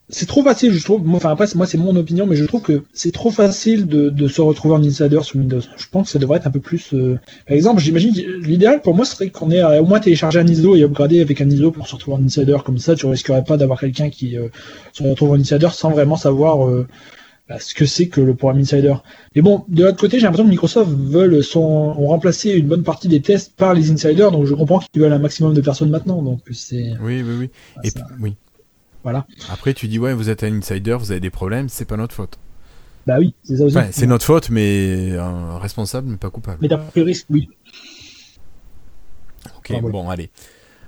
C'est 0.09 0.25
trop 0.25 0.41
facile, 0.41 0.71
je 0.71 0.81
trouve. 0.85 1.03
Enfin, 1.13 1.31
après, 1.31 1.47
moi, 1.55 1.65
c'est 1.65 1.77
mon 1.77 1.93
opinion, 1.97 2.25
mais 2.25 2.38
je 2.38 2.45
trouve 2.45 2.61
que 2.61 2.84
c'est 2.93 3.11
trop 3.11 3.29
facile 3.29 3.88
de, 3.88 4.09
de 4.09 4.27
se 4.29 4.39
retrouver 4.39 4.75
en 4.75 4.81
insider 4.84 5.19
sur 5.21 5.35
Windows. 5.38 5.59
Je 5.59 5.85
pense 5.91 6.05
que 6.07 6.11
ça 6.13 6.19
devrait 6.19 6.38
être 6.38 6.47
un 6.47 6.51
peu 6.51 6.61
plus. 6.61 6.93
euh, 6.93 7.19
Par 7.45 7.55
exemple, 7.57 7.81
j'imagine 7.81 8.13
que 8.13 8.21
l'idéal 8.45 8.81
pour 8.81 8.95
moi 8.95 9.03
serait 9.03 9.29
qu'on 9.31 9.51
ait 9.51 9.59
à 9.59 9.81
au 9.81 9.85
moins 9.85 9.99
télécharger 9.99 10.39
un 10.39 10.47
ISO 10.47 10.77
et 10.77 10.84
upgrader 10.84 11.19
avec 11.19 11.41
un 11.41 11.49
ISO 11.49 11.71
pour 11.71 11.88
se 11.89 11.95
retrouver 11.95 12.15
en 12.17 12.25
insider. 12.25 12.55
Comme 12.65 12.77
ça, 12.77 12.95
tu 12.95 13.05
risquerais 13.05 13.43
pas 13.43 13.57
d'avoir 13.57 13.81
quelqu'un 13.81 14.09
qui 14.09 14.38
euh, 14.38 14.47
se 14.93 15.03
retrouve 15.03 15.31
en 15.31 15.39
insider 15.39 15.67
sans 15.73 15.89
vraiment 15.91 16.15
savoir 16.15 16.65
euh, 16.65 16.88
bah, 17.49 17.59
ce 17.59 17.73
que 17.73 17.85
c'est 17.85 18.07
que 18.07 18.21
le 18.21 18.34
programme 18.34 18.61
insider. 18.61 18.93
Mais 19.35 19.41
bon, 19.41 19.65
de 19.67 19.84
l'autre 19.84 19.99
côté, 19.99 20.19
j'ai 20.19 20.23
l'impression 20.23 20.45
que 20.45 20.49
Microsoft 20.51 20.89
veulent 20.89 21.43
son, 21.43 21.59
ont 21.61 22.07
remplacé 22.07 22.51
une 22.51 22.67
bonne 22.67 22.84
partie 22.84 23.09
des 23.09 23.19
tests 23.19 23.51
par 23.57 23.73
les 23.73 23.91
insiders, 23.91 24.31
donc 24.31 24.45
je 24.45 24.53
comprends 24.53 24.79
qu'ils 24.79 25.01
veulent 25.01 25.11
un 25.11 25.19
maximum 25.19 25.53
de 25.53 25.59
personnes 25.59 25.89
maintenant. 25.89 26.21
Donc 26.21 26.39
c'est. 26.53 26.93
Oui, 27.01 27.21
oui, 27.27 27.35
oui. 27.39 27.49
Et 27.84 27.89
ça- 27.89 27.99
p- 27.99 28.05
oui. 28.21 28.35
Voilà. 29.03 29.26
Après, 29.49 29.74
tu 29.74 29.88
dis 29.88 29.99
ouais, 29.99 30.14
vous 30.14 30.30
êtes 30.30 30.44
un 30.44 30.53
insider, 30.57 30.95
vous 30.99 31.11
avez 31.11 31.19
des 31.19 31.30
problèmes, 31.30 31.69
c'est 31.69 31.86
pas 31.86 31.98
notre 31.98 32.14
faute. 32.15 32.38
Bah 33.06 33.15
oui, 33.19 33.34
c'est 33.44 33.56
ça 33.57 33.64
aussi. 33.64 33.78
Enfin, 33.78 33.88
c'est 33.91 34.06
notre 34.07 34.26
faute, 34.26 34.49
mais 34.49 35.11
euh, 35.11 35.57
responsable, 35.57 36.10
mais 36.10 36.18
pas 36.18 36.30
coupable. 36.30 36.57
Mais 36.61 36.68
d'après 36.68 37.02
risque, 37.03 37.28
oui. 37.30 37.48
Ok, 39.57 39.72
Ah, 39.72 39.78
voilà. 39.80 39.90
bon, 39.91 40.10
allez. 40.10 40.30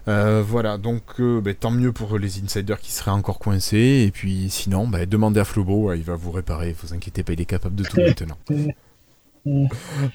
Euh, 0.08 0.44
voilà, 0.46 0.78
donc 0.78 1.04
euh, 1.20 1.40
ben, 1.40 1.54
tant 1.54 1.72
mieux 1.72 1.92
pour 1.92 2.18
les 2.18 2.42
insiders 2.44 2.80
qui 2.80 2.92
seraient 2.92 3.12
encore 3.12 3.40
coincés. 3.40 4.04
Et 4.08 4.12
puis 4.12 4.50
sinon, 4.50 4.88
ben, 4.88 5.06
demandez 5.08 5.40
à 5.40 5.46
Flobo, 5.46 5.94
il 5.94 6.04
va 6.04 6.16
vous 6.16 6.32
réparer. 6.32 6.76
Vous 6.82 6.94
inquiétez 6.94 7.24
pas, 7.24 7.34
il 7.34 7.42
est 7.42 7.46
capable 7.46 7.76
de 7.76 7.84
tout 7.84 7.98
maintenant. 8.02 8.38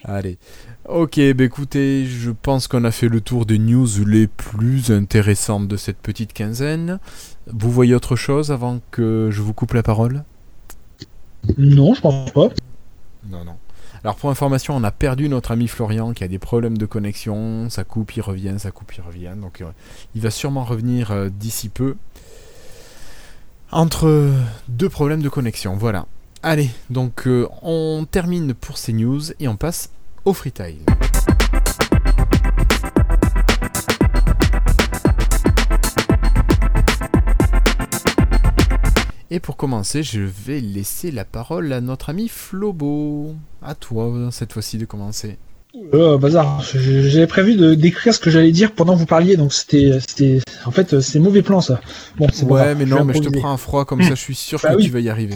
Allez. 0.05 0.39
Ok, 0.89 1.17
ben 1.17 1.41
écoutez, 1.41 2.07
je 2.07 2.31
pense 2.31 2.69
qu'on 2.69 2.85
a 2.85 2.91
fait 2.91 3.09
le 3.09 3.21
tour 3.21 3.47
des 3.47 3.59
news 3.59 3.87
les 4.07 4.27
plus 4.27 4.91
intéressantes 4.91 5.69
de 5.69 5.77
cette 5.77 5.99
petite 5.99 6.33
quinzaine. 6.33 6.99
Vous 7.47 7.71
voyez 7.71 7.95
autre 7.95 8.17
chose 8.17 8.51
avant 8.51 8.81
que 8.91 9.29
je 9.31 9.43
vous 9.43 9.53
coupe 9.53 9.73
la 9.75 9.83
parole? 9.83 10.25
Non, 11.59 11.95
je 11.95 12.01
pense 12.01 12.31
pas. 12.31 12.49
Non, 13.29 13.45
non. 13.45 13.57
Alors 14.03 14.17
pour 14.17 14.29
information, 14.29 14.77
on 14.77 14.85
a 14.85 14.91
perdu 14.91 15.31
notre 15.31 15.51
ami 15.51 15.67
Florian 15.67 16.13
qui 16.13 16.25
a 16.25 16.29
des 16.29 16.39
problèmes 16.39 16.77
de 16.77 16.85
connexion. 16.85 17.71
Ça 17.71 17.85
coupe, 17.85 18.15
il 18.17 18.21
revient, 18.21 18.55
ça 18.59 18.71
coupe, 18.71 18.93
il 18.95 19.01
revient. 19.01 19.33
Donc 19.41 19.63
euh, 19.63 19.67
il 20.15 20.21
va 20.21 20.31
sûrement 20.31 20.65
revenir 20.65 21.11
euh, 21.11 21.29
d'ici 21.31 21.71
peu. 21.71 21.97
Entre 23.73 24.31
deux 24.69 24.91
problèmes 24.91 25.23
de 25.23 25.29
connexion, 25.29 25.75
voilà. 25.75 26.07
Allez, 26.43 26.71
donc 26.91 27.27
euh, 27.27 27.49
on 27.63 28.07
termine 28.09 28.53
pour 28.53 28.77
ces 28.77 28.93
news 28.93 29.23
et 29.41 29.49
on 29.49 29.57
passe 29.57 29.91
au 30.27 30.35
freetail. 30.35 30.77
Et 39.35 39.41
pour 39.41 39.57
commencer, 39.57 40.05
je 40.05 40.21
vais 40.21 40.61
laisser 40.61 41.11
la 41.11 41.25
parole 41.25 41.73
à 41.73 41.81
notre 41.81 42.11
ami 42.11 42.29
Flobo. 42.29 43.35
À 43.63 43.75
toi, 43.75 44.29
cette 44.31 44.53
fois-ci, 44.53 44.79
de 44.79 44.85
commencer. 44.85 45.39
Euh, 45.93 46.17
bazar. 46.19 46.63
J'avais 46.63 47.27
prévu 47.27 47.57
de 47.57 47.75
d'écrire 47.75 48.15
ce 48.15 48.21
que 48.21 48.31
j'allais 48.31 48.53
dire 48.53 48.71
pendant 48.77 48.95
que 48.95 49.01
vous 49.01 49.07
parliez, 49.07 49.37
donc 49.37 49.53
c'était, 49.53 49.99
c'était, 50.07 50.39
en 50.65 50.71
fait, 50.71 51.01
c'est 51.01 51.19
mauvais 51.19 51.43
plan 51.43 51.61
ça. 51.61 51.81
Bon, 52.17 52.29
c'est 52.33 52.47
pas 52.47 52.55
Ouais, 52.55 52.75
mais 52.77 52.87
non, 52.87 53.05
mais 53.05 53.13
je 53.13 53.19
te 53.23 53.29
prends 53.37 53.51
un 53.51 53.57
froid 53.57 53.85
comme 53.85 54.03
ça, 54.03 54.11
je 54.11 54.15
suis 54.21 54.37
sûr 54.37 54.61
Bah 54.63 54.71
que 54.71 54.77
oui. 54.77 54.85
tu 54.85 54.91
vas 54.93 55.01
y 55.01 55.09
arriver. 55.09 55.35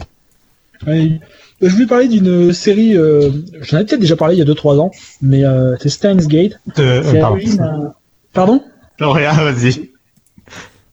Ouais. 0.86 1.18
Euh, 1.60 1.68
Je 1.68 1.72
voulais 1.74 1.88
parler 1.88 2.06
d'une 2.06 2.52
série, 2.52 2.96
euh, 2.96 3.32
j'en 3.62 3.78
avais 3.78 3.86
peut-être 3.86 4.00
déjà 4.00 4.14
parlé 4.14 4.36
il 4.36 4.38
y 4.38 4.42
a 4.42 4.44
2-3 4.44 4.78
ans, 4.78 4.92
mais 5.22 5.44
euh, 5.44 5.74
c'est 5.80 5.88
Steins 5.88 6.14
Gate. 6.18 6.52
Euh, 6.78 7.02
C'est 7.04 7.18
pardon. 7.18 7.92
Pardon? 8.32 8.62
Non, 9.00 9.10
rien, 9.10 9.32
vas-y. 9.32 9.90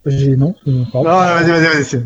J'ai 0.08 0.36
non. 0.36 0.56
euh, 0.68 0.82
pardon. 0.92 1.10
Non, 1.10 1.16
vas-y, 1.20 1.50
vas-y, 1.52 1.84
vas-y. 1.84 2.04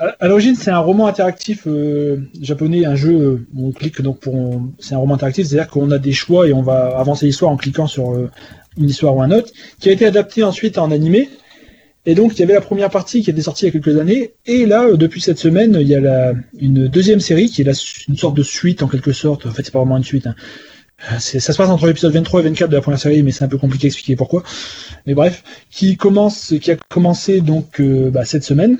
À, 0.00 0.28
l'origine, 0.28 0.54
c'est 0.54 0.70
un 0.70 0.78
roman 0.78 1.08
interactif 1.08 1.66
euh, 1.66 2.18
japonais, 2.40 2.84
un 2.84 2.94
jeu 2.94 3.12
euh, 3.12 3.46
où 3.54 3.68
on 3.68 3.72
clique 3.72 4.00
donc 4.00 4.20
pour. 4.20 4.60
C'est 4.78 4.94
un 4.94 4.98
roman 4.98 5.14
interactif, 5.14 5.46
c'est-à-dire 5.48 5.68
qu'on 5.68 5.90
a 5.90 5.98
des 5.98 6.12
choix 6.12 6.46
et 6.46 6.52
on 6.52 6.62
va 6.62 6.96
avancer 6.98 7.26
l'histoire 7.26 7.50
en 7.50 7.56
cliquant 7.56 7.86
sur 7.88 8.12
euh, 8.14 8.30
une 8.76 8.88
histoire 8.88 9.16
ou 9.16 9.22
un 9.22 9.30
autre, 9.32 9.50
qui 9.80 9.88
a 9.88 9.92
été 9.92 10.06
adapté 10.06 10.44
ensuite 10.44 10.78
en 10.78 10.90
animé. 10.92 11.28
Et 12.06 12.14
donc, 12.14 12.34
il 12.36 12.40
y 12.40 12.42
avait 12.44 12.54
la 12.54 12.60
première 12.60 12.90
partie 12.90 13.22
qui 13.22 13.30
était 13.30 13.42
sortie 13.42 13.64
il 13.64 13.68
y 13.68 13.70
a 13.70 13.72
quelques 13.72 13.98
années, 13.98 14.34
et 14.46 14.66
là, 14.66 14.84
euh, 14.84 14.96
depuis 14.96 15.20
cette 15.20 15.38
semaine, 15.38 15.76
il 15.80 15.88
y 15.88 15.94
a 15.96 16.00
la, 16.00 16.32
une 16.58 16.86
deuxième 16.86 17.20
série 17.20 17.50
qui 17.50 17.62
est 17.62 17.64
la, 17.64 17.72
une 18.08 18.16
sorte 18.16 18.36
de 18.36 18.42
suite 18.44 18.82
en 18.82 18.88
quelque 18.88 19.12
sorte. 19.12 19.46
En 19.46 19.50
fait, 19.50 19.64
c'est 19.64 19.72
pas 19.72 19.80
vraiment 19.80 19.96
une 19.96 20.04
suite. 20.04 20.26
hein. 20.28 20.36
Euh, 21.12 21.18
Ça 21.18 21.40
se 21.40 21.56
passe 21.56 21.68
entre 21.68 21.86
l'épisode 21.86 22.12
23 22.12 22.40
et 22.40 22.44
24 22.44 22.70
de 22.70 22.76
la 22.76 22.82
première 22.82 23.00
série, 23.00 23.22
mais 23.22 23.32
c'est 23.32 23.44
un 23.44 23.48
peu 23.48 23.58
compliqué 23.58 23.86
à 23.86 23.88
expliquer 23.88 24.16
pourquoi. 24.16 24.42
Mais 25.06 25.14
bref, 25.14 25.42
qui 25.70 25.96
commence, 25.96 26.54
qui 26.60 26.70
a 26.70 26.76
commencé 26.88 27.40
donc 27.40 27.80
euh, 27.80 28.10
bah, 28.10 28.24
cette 28.24 28.44
semaine. 28.44 28.78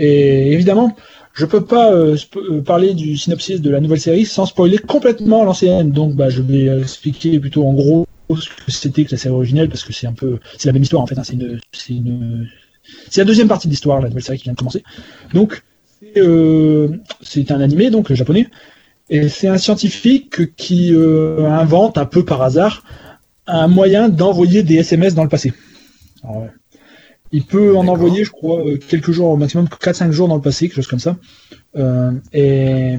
Et 0.00 0.52
évidemment, 0.52 0.96
je 1.34 1.44
peux 1.44 1.62
pas 1.62 1.92
euh, 1.92 2.16
euh, 2.36 2.62
parler 2.62 2.94
du 2.94 3.18
synopsis 3.18 3.60
de 3.60 3.70
la 3.70 3.80
nouvelle 3.80 4.00
série 4.00 4.24
sans 4.24 4.46
spoiler 4.46 4.78
complètement 4.78 5.44
l'ancienne. 5.44 5.92
Donc, 5.92 6.14
bah, 6.16 6.30
je 6.30 6.40
vais 6.40 6.80
expliquer 6.80 7.38
plutôt 7.38 7.66
en 7.66 7.74
gros 7.74 8.06
ce 8.30 8.48
que 8.48 8.70
c'était 8.70 9.04
que 9.04 9.12
la 9.12 9.18
série 9.18 9.34
originelle 9.34 9.68
parce 9.68 9.84
que 9.84 9.92
c'est 9.92 10.06
un 10.06 10.14
peu, 10.14 10.38
c'est 10.56 10.68
la 10.68 10.72
même 10.72 10.82
histoire 10.82 11.02
en 11.02 11.06
fait. 11.06 11.18
hein, 11.18 11.22
c'est 11.22 11.92
une, 11.92 12.48
c'est 13.10 13.20
la 13.20 13.24
deuxième 13.26 13.48
partie 13.48 13.68
de 13.68 13.72
l'histoire, 13.72 14.00
la 14.00 14.08
nouvelle 14.08 14.22
série 14.22 14.38
qui 14.38 14.44
vient 14.44 14.54
de 14.54 14.58
commencer. 14.58 14.82
Donc, 15.34 15.62
c'est, 16.00 16.18
euh, 16.18 16.88
un 17.50 17.60
animé 17.60 17.90
donc 17.90 18.10
japonais 18.12 18.48
et 19.10 19.28
c'est 19.28 19.48
un 19.48 19.58
scientifique 19.58 20.56
qui 20.56 20.94
euh, 20.94 21.46
invente 21.46 21.98
un 21.98 22.06
peu 22.06 22.24
par 22.24 22.40
hasard 22.40 22.84
un 23.46 23.68
moyen 23.68 24.08
d'envoyer 24.08 24.62
des 24.62 24.76
SMS 24.76 25.14
dans 25.14 25.24
le 25.24 25.28
passé. 25.28 25.52
Alors. 26.22 26.46
Il 27.32 27.44
peut 27.44 27.76
en 27.76 27.86
envoyer, 27.86 28.24
je 28.24 28.30
crois, 28.30 28.66
euh, 28.66 28.76
quelques 28.76 29.12
jours, 29.12 29.28
au 29.28 29.36
maximum 29.36 29.66
4-5 29.66 30.10
jours 30.10 30.28
dans 30.28 30.36
le 30.36 30.42
passé, 30.42 30.66
quelque 30.66 30.76
chose 30.76 30.86
comme 30.88 30.98
ça. 30.98 31.16
Euh, 31.76 32.10
et 32.32 32.98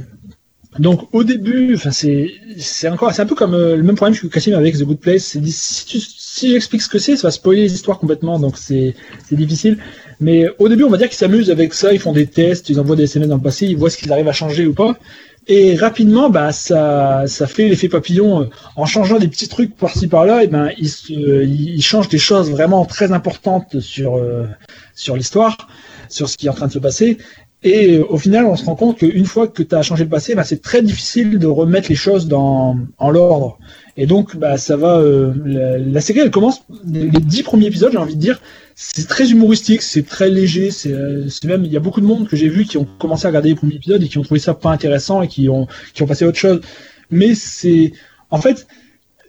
donc 0.79 1.13
au 1.13 1.25
début, 1.25 1.75
enfin 1.75 1.91
c'est 1.91 2.31
c'est 2.57 2.87
encore 2.87 3.11
c'est 3.11 3.21
un 3.21 3.25
peu 3.25 3.35
comme 3.35 3.53
euh, 3.53 3.75
le 3.75 3.83
même 3.83 3.95
problème 3.97 4.17
que 4.17 4.25
Kassim 4.27 4.53
avec 4.53 4.77
The 4.77 4.83
Good 4.83 4.99
Place. 4.99 5.23
C'est 5.23 5.45
si 5.45 5.85
tu 5.85 5.99
si 5.99 6.51
j'explique 6.51 6.81
ce 6.81 6.87
que 6.87 6.97
c'est, 6.97 7.17
ça 7.17 7.27
va 7.27 7.31
spoiler 7.31 7.63
l'histoire 7.63 7.99
complètement, 7.99 8.39
donc 8.39 8.57
c'est 8.57 8.95
c'est 9.27 9.35
difficile. 9.35 9.79
Mais 10.21 10.47
au 10.59 10.69
début, 10.69 10.83
on 10.83 10.89
va 10.89 10.97
dire 10.97 11.09
qu'ils 11.09 11.17
s'amusent 11.17 11.51
avec 11.51 11.73
ça, 11.73 11.91
ils 11.91 11.99
font 11.99 12.13
des 12.13 12.27
tests, 12.27 12.69
ils 12.69 12.79
envoient 12.79 12.95
des 12.95 13.03
SMS 13.03 13.27
dans 13.27 13.35
le 13.35 13.41
passé, 13.41 13.65
ils 13.65 13.75
voient 13.75 13.89
ce 13.89 13.97
qu'ils 13.97 14.13
arrivent 14.13 14.29
à 14.29 14.33
changer 14.33 14.65
ou 14.65 14.73
pas. 14.73 14.97
Et 15.47 15.75
rapidement, 15.75 16.29
bah 16.29 16.51
ça 16.51 17.23
ça 17.25 17.47
fait 17.47 17.67
l'effet 17.67 17.89
papillon 17.89 18.43
euh, 18.43 18.49
en 18.75 18.85
changeant 18.85 19.17
des 19.17 19.27
petits 19.27 19.47
trucs 19.47 19.75
par-ci 19.75 20.07
par-là. 20.07 20.43
Et 20.43 20.47
ben 20.47 20.69
ils 20.77 20.89
se, 20.89 21.11
ils 21.13 21.81
changent 21.81 22.09
des 22.09 22.19
choses 22.19 22.51
vraiment 22.51 22.85
très 22.85 23.11
importantes 23.11 23.79
sur 23.79 24.17
euh, 24.17 24.45
sur 24.95 25.15
l'histoire, 25.15 25.57
sur 26.09 26.29
ce 26.29 26.37
qui 26.37 26.45
est 26.45 26.49
en 26.49 26.53
train 26.53 26.67
de 26.67 26.73
se 26.73 26.79
passer. 26.79 27.17
Et 27.63 27.97
euh, 27.97 28.05
au 28.09 28.17
final, 28.17 28.45
on 28.45 28.55
se 28.55 28.65
rend 28.65 28.75
compte 28.75 28.99
qu'une 28.99 29.25
fois 29.25 29.47
que 29.47 29.63
tu 29.63 29.75
as 29.75 29.81
changé 29.81 30.03
le 30.03 30.09
passé, 30.09 30.35
bah, 30.35 30.43
c'est 30.43 30.61
très 30.61 30.81
difficile 30.81 31.37
de 31.37 31.47
remettre 31.47 31.89
les 31.89 31.95
choses 31.95 32.27
dans, 32.27 32.77
en 32.97 33.09
l'ordre. 33.09 33.59
Et 33.97 34.05
donc, 34.05 34.37
bah, 34.37 34.57
ça 34.57 34.77
va. 34.77 34.97
euh, 34.99 35.33
la, 35.45 35.77
la 35.77 36.01
série, 36.01 36.19
elle 36.19 36.31
commence. 36.31 36.61
Les 36.85 37.07
dix 37.09 37.43
premiers 37.43 37.67
épisodes, 37.67 37.91
j'ai 37.91 37.97
envie 37.97 38.15
de 38.15 38.21
dire, 38.21 38.41
c'est 38.75 39.07
très 39.07 39.31
humoristique, 39.31 39.81
c'est 39.81 40.03
très 40.05 40.29
léger. 40.29 40.71
C'est 40.71 40.93
euh, 40.93 41.27
même, 41.43 41.65
il 41.65 41.71
y 41.71 41.77
a 41.77 41.79
beaucoup 41.79 42.01
de 42.01 42.05
monde 42.05 42.27
que 42.27 42.35
j'ai 42.35 42.49
vu 42.49 42.65
qui 42.65 42.77
ont 42.77 42.87
commencé 42.99 43.25
à 43.25 43.29
regarder 43.29 43.49
les 43.49 43.55
premiers 43.55 43.75
épisodes 43.75 44.01
et 44.03 44.07
qui 44.07 44.17
ont 44.17 44.23
trouvé 44.23 44.39
ça 44.39 44.53
pas 44.53 44.71
intéressant 44.71 45.21
et 45.21 45.27
qui 45.27 45.49
ont 45.49 45.67
qui 45.93 46.03
ont 46.03 46.07
passé 46.07 46.25
à 46.25 46.27
autre 46.29 46.37
chose. 46.39 46.61
Mais 47.09 47.35
c'est, 47.35 47.93
en 48.29 48.39
fait, 48.41 48.67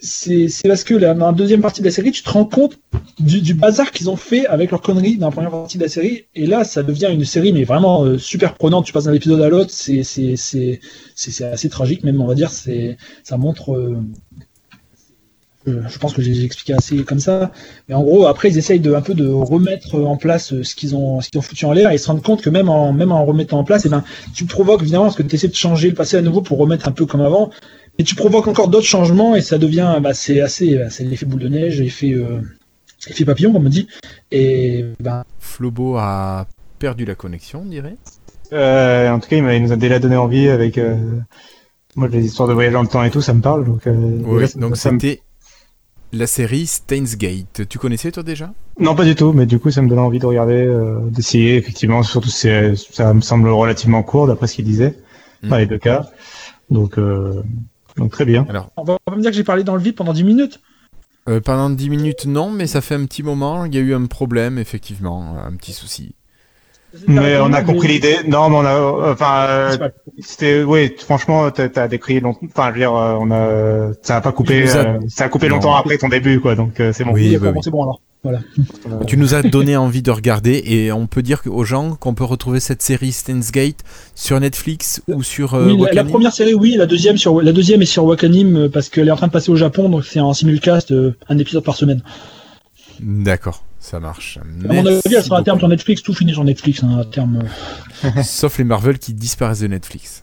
c'est 0.01 0.49
parce 0.67 0.83
que 0.83 0.95
là, 0.95 1.15
dans 1.15 1.27
la 1.27 1.33
deuxième 1.33 1.61
partie 1.61 1.81
de 1.81 1.87
la 1.87 1.93
série, 1.93 2.11
tu 2.11 2.23
te 2.25 2.31
rends 2.31 2.45
compte 2.45 2.79
du, 3.21 3.41
du 3.41 3.55
bazar 3.55 3.93
qu'ils 3.93 4.11
ont 4.11 4.17
fait 4.17 4.47
avec 4.47 4.73
leurs 4.73 4.81
conneries 4.83 5.17
dans 5.17 5.29
la 5.29 5.33
première 5.33 5.51
partie 5.53 5.79
de 5.79 5.83
la 5.85 5.89
série. 5.89 6.25
Et 6.35 6.47
là, 6.47 6.65
ça 6.65 6.83
devient 6.83 7.09
une 7.13 7.25
série, 7.25 7.53
mais 7.53 7.63
vraiment 7.65 8.05
euh, 8.05 8.19
super 8.19 8.55
prenante. 8.55 8.85
Tu 8.85 8.93
passes 8.93 9.05
d'un 9.05 9.13
épisode 9.13 9.41
à 9.41 9.49
l'autre, 9.49 9.71
c'est 9.71 10.03
c'est 10.03 10.35
c'est 10.37 10.81
c'est 11.15 11.45
assez 11.45 11.69
tragique 11.69 12.03
même, 12.03 12.21
on 12.21 12.27
va 12.27 12.35
dire. 12.35 12.51
C'est 12.51 12.97
ça 13.23 13.37
montre. 13.37 13.75
euh, 13.75 13.97
je 15.67 15.99
pense 15.99 16.13
que 16.13 16.23
j'ai 16.23 16.45
expliqué 16.45 16.75
assez 16.75 17.05
comme 17.05 17.21
ça. 17.21 17.53
Mais 17.89 17.95
en 17.95 18.03
gros, 18.03 18.27
après, 18.27 18.51
ils 18.51 18.59
essayent 18.59 18.81
de 18.81 18.95
un 18.95 19.01
peu 19.01 19.15
de 19.15 19.27
remettre 19.29 19.95
en 19.97 20.17
place 20.17 20.53
euh, 20.53 20.63
ce 20.63 20.75
qu'ils 20.75 20.97
ont 20.97 21.21
ce 21.21 21.29
qu'ils 21.31 21.39
ont 21.39 21.43
foutu 21.43 21.65
en 21.67 21.73
l'air 21.73 21.91
et 21.91 21.95
ils 21.95 21.99
se 21.99 22.09
rendent 22.09 22.23
compte 22.23 22.43
que 22.43 22.51
même 22.51 22.69
en 22.69 22.93
même 22.93 23.13
en 23.13 23.25
remettant 23.25 23.59
en 23.59 23.65
place, 23.65 23.87
et 23.87 23.89
ben 23.89 24.05
tu 24.35 24.45
provoques 24.45 24.83
évidemment 24.83 25.05
parce 25.05 25.17
que 25.17 25.23
tu 25.23 25.35
essaies 25.37 25.49
de 25.49 25.55
changer 25.55 25.89
le 25.89 25.95
passé 25.95 26.17
à 26.17 26.23
nouveau 26.23 26.41
pour 26.43 26.59
remettre 26.59 26.89
un 26.89 26.93
peu 26.93 27.07
comme 27.07 27.21
avant. 27.21 27.51
Et 27.99 28.05
tu 28.05 28.15
provoques 28.15 28.49
encore 28.49 28.69
d'autres 28.69 28.87
changements 28.87 29.37
et 29.37 29.43
ça 29.43 29.59
devient, 29.59 29.99
bah, 30.03 30.15
c'est 30.15 30.41
assez, 30.41 30.77
bah, 30.77 30.89
c'est 30.89 31.05
l'effet 31.05 31.27
boule 31.27 31.41
de 31.41 31.49
neige, 31.49 31.79
l'effet, 31.79 32.15
euh, 32.15 32.41
effet 33.07 33.27
papillon, 33.27 33.53
comme 33.53 33.67
on 33.67 33.69
dit. 33.69 33.87
Et 34.31 34.87
ben, 34.99 35.25
Flobo 35.39 35.97
a 35.97 36.47
perdu 36.79 37.05
la 37.05 37.15
connexion, 37.15 37.63
on 37.67 37.69
dirait. 37.69 37.97
Euh, 38.55 39.11
en 39.11 39.21
tout 39.21 39.29
cas, 39.29 39.37
il, 39.37 39.63
nous 39.63 39.73
a 39.73 39.77
déjà 39.77 39.99
donné 39.99 40.17
envie 40.17 40.49
avec. 40.49 40.79
Euh... 40.79 40.97
Moi, 41.95 42.09
les 42.09 42.25
histoires 42.25 42.49
de 42.49 42.55
voyage 42.55 42.73
dans 42.73 42.83
le 42.83 42.89
temps 42.89 43.05
et 43.05 43.11
tout, 43.11 43.21
ça 43.21 43.35
me 43.35 43.43
parle. 43.43 43.67
Donc, 43.67 43.87
euh, 43.87 43.93
Oui, 44.25 44.41
déjà, 44.41 44.59
donc 44.59 44.77
ça 44.79 44.91
me- 44.91 44.99
c'était 44.99 45.21
la 46.13 46.27
série 46.27 46.67
Steins 46.67 47.17
Gate. 47.17 47.67
Tu 47.69 47.79
connaissais 47.79 48.13
toi 48.13 48.23
déjà? 48.23 48.53
Non, 48.79 48.95
pas 48.95 49.05
du 49.05 49.15
tout, 49.15 49.33
mais 49.33 49.47
du 49.47 49.59
coup, 49.59 49.71
ça 49.71 49.83
me 49.83 49.89
donne 49.89 49.99
envie 49.99 50.19
de 50.19 50.27
regarder, 50.27 50.65
euh, 50.67 51.01
d'essayer, 51.11 51.57
effectivement. 51.57 52.03
Surtout, 52.03 52.29
c'est, 52.29 52.75
ça 52.77 53.13
me 53.15 53.21
semble 53.21 53.49
relativement 53.49 54.03
court, 54.03 54.27
d'après 54.27 54.47
ce 54.47 54.57
qu'il 54.57 54.65
disait, 54.65 54.99
dans 55.43 55.57
Mm. 55.57 55.61
les 55.61 55.67
deux 55.67 55.79
cas. 55.79 56.07
Donc, 56.71 56.99
euh, 56.99 57.43
donc 57.97 58.11
très 58.13 58.25
bien. 58.25 58.47
Alors, 58.49 58.71
on 58.77 58.85
va 58.85 58.97
pas 59.05 59.17
me 59.17 59.21
dire 59.21 59.31
que 59.31 59.37
j'ai 59.37 59.45
parlé 59.45 59.65
dans 59.65 59.75
le 59.77 59.83
vide 59.83 59.95
pendant 59.97 60.13
10 60.13 60.25
minutes. 60.25 60.61
euh, 61.29 61.41
pendant 61.41 61.71
10 61.71 61.89
minutes, 61.91 62.27
non, 62.27 62.51
mais 62.51 62.67
ça 62.67 62.81
fait 62.81 62.95
un 62.95 63.05
petit 63.07 63.23
moment. 63.23 63.65
Il 63.65 63.75
y 63.75 63.79
a 63.79 63.81
eu 63.81 63.95
un 63.95 64.07
problème, 64.07 64.59
effectivement, 64.59 65.37
un 65.39 65.55
petit 65.57 65.73
souci. 65.73 66.15
Mais 67.07 67.39
on 67.39 67.53
a 67.53 67.63
compris 67.63 67.89
l'idée. 67.89 68.19
Non, 68.27 68.49
mais 68.51 68.57
on 68.57 68.65
a, 68.67 69.13
enfin, 69.13 69.47
euh, 69.49 69.69
C'est 69.73 69.79
pas- 69.79 69.91
c'était, 70.21 70.63
oui, 70.63 70.93
franchement, 70.99 71.51
t'as, 71.51 71.69
t'as 71.69 71.89
décrit 71.89 72.21
longtemps. 72.21 72.41
Enfin, 72.45 72.69
je 72.69 72.73
veux 72.75 72.79
dire, 72.81 72.95
euh, 72.95 73.17
on 73.19 73.31
a, 73.31 73.93
ça 74.03 74.17
a 74.17 74.21
pas 74.21 74.33
coupé, 74.33 74.69
a- 74.71 74.77
euh, 74.77 74.99
ça 75.09 75.25
a 75.25 75.29
coupé 75.29 75.49
Non. 75.49 75.57
longtemps 75.57 75.75
après 75.75 75.97
ton 75.99 76.09
début, 76.09 76.41
quoi. 76.41 76.55
Donc, 76.55 76.81
euh, 76.81 76.93
c'est 76.93 77.05
bon. 77.05 77.13
Oui, 77.13 77.37
bon, 77.39 77.63
c'est 77.63 77.71
bon 77.71 77.83
alors. 77.83 78.01
Voilà. 78.25 78.39
Tu 79.09 79.17
nous 79.17 79.35
as 79.35 79.43
donné 79.43 79.77
envie 79.77 80.01
de 80.01 80.11
regarder 80.13 80.63
et 80.65 80.93
on 80.93 81.09
peut 81.09 81.23
dire 81.23 81.43
aux 81.47 81.65
gens 81.65 81.97
qu'on 81.97 82.15
peut 82.15 82.23
retrouver 82.23 82.61
cette 82.61 82.81
série 82.81 83.11
Steins 83.11 83.41
Gate 83.53 83.81
sur 84.15 84.39
Netflix 84.39 85.03
ou 85.09 85.25
sur 85.25 85.55
euh, 85.55 85.73
oui, 85.73 85.87
la, 85.93 86.05
première 86.05 86.33
série, 86.33 86.55
oui, 86.55 86.77
la 86.79 86.87
deuxième 86.87 87.17
sur, 87.17 87.43
la 87.43 87.51
deuxième 87.51 87.83
est 87.83 87.87
sur 87.87 88.05
Wakanim 88.05 88.57
euh, 88.57 88.69
parce 88.69 88.91
qu'elle 88.91 89.09
est 89.09 89.11
en 89.11 89.17
train 89.17 89.27
de 89.27 89.33
passer 89.33 89.51
au 89.51 89.57
Japon, 89.57 89.89
donc 89.89 90.05
c'est 90.05 90.21
en 90.21 90.33
simulcast, 90.35 90.93
euh, 90.93 91.17
un 91.29 91.37
épisode 91.39 91.65
par 91.65 91.75
semaine. 91.75 92.01
D'accord, 93.01 93.65
ça 93.83 94.01
marche. 94.01 94.39
À 94.39 94.73
mon 94.73 94.87
avis, 94.87 95.01
elle 95.15 95.23
sera 95.25 95.39
à 95.41 95.43
terme 95.43 95.59
sur 95.59 95.69
Netflix, 95.69 96.03
tout 96.03 96.15
finit 96.15 96.33
sur 96.33 96.45
Netflix, 96.45 96.83
hein, 96.85 96.99
à 97.01 97.05
terme. 97.05 97.43
euh. 98.05 98.23
Sauf 98.23 98.57
les 98.59 98.65
Marvel 98.65 98.99
qui 98.99 99.13
disparaissent 99.13 99.61
de 99.61 99.67
Netflix. 99.67 100.23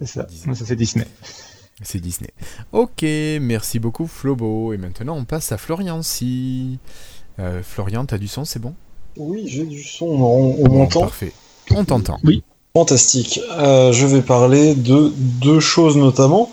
C'est 0.00 0.06
ça. 0.06 0.26
C'est 0.54 0.76
Disney. 0.76 1.06
C'est 1.82 1.98
Disney. 2.00 2.30
Ok, 2.72 3.02
merci 3.40 3.78
beaucoup 3.78 4.06
Flobo. 4.06 4.72
Et 4.72 4.76
maintenant 4.76 5.16
on 5.16 5.24
passe 5.24 5.50
à 5.50 5.56
Florian 5.58 6.02
si. 6.02 6.78
Euh, 7.40 7.62
Florian, 7.64 8.04
t'as 8.04 8.18
du 8.18 8.28
son, 8.28 8.44
c'est 8.44 8.60
bon? 8.60 8.74
Oui, 9.16 9.44
j'ai 9.48 9.64
du 9.64 9.82
son, 9.82 10.06
on, 10.06 10.56
on 10.60 10.64
Bon, 10.68 10.78
m'entend? 10.78 11.00
Parfait. 11.00 11.32
On 11.70 11.84
t'entend. 11.84 12.20
Fantastique. 12.76 13.40
Euh, 13.58 13.92
je 13.92 14.06
vais 14.06 14.20
parler 14.22 14.74
de 14.74 15.12
deux 15.16 15.60
choses 15.60 15.96
notamment 15.96 16.50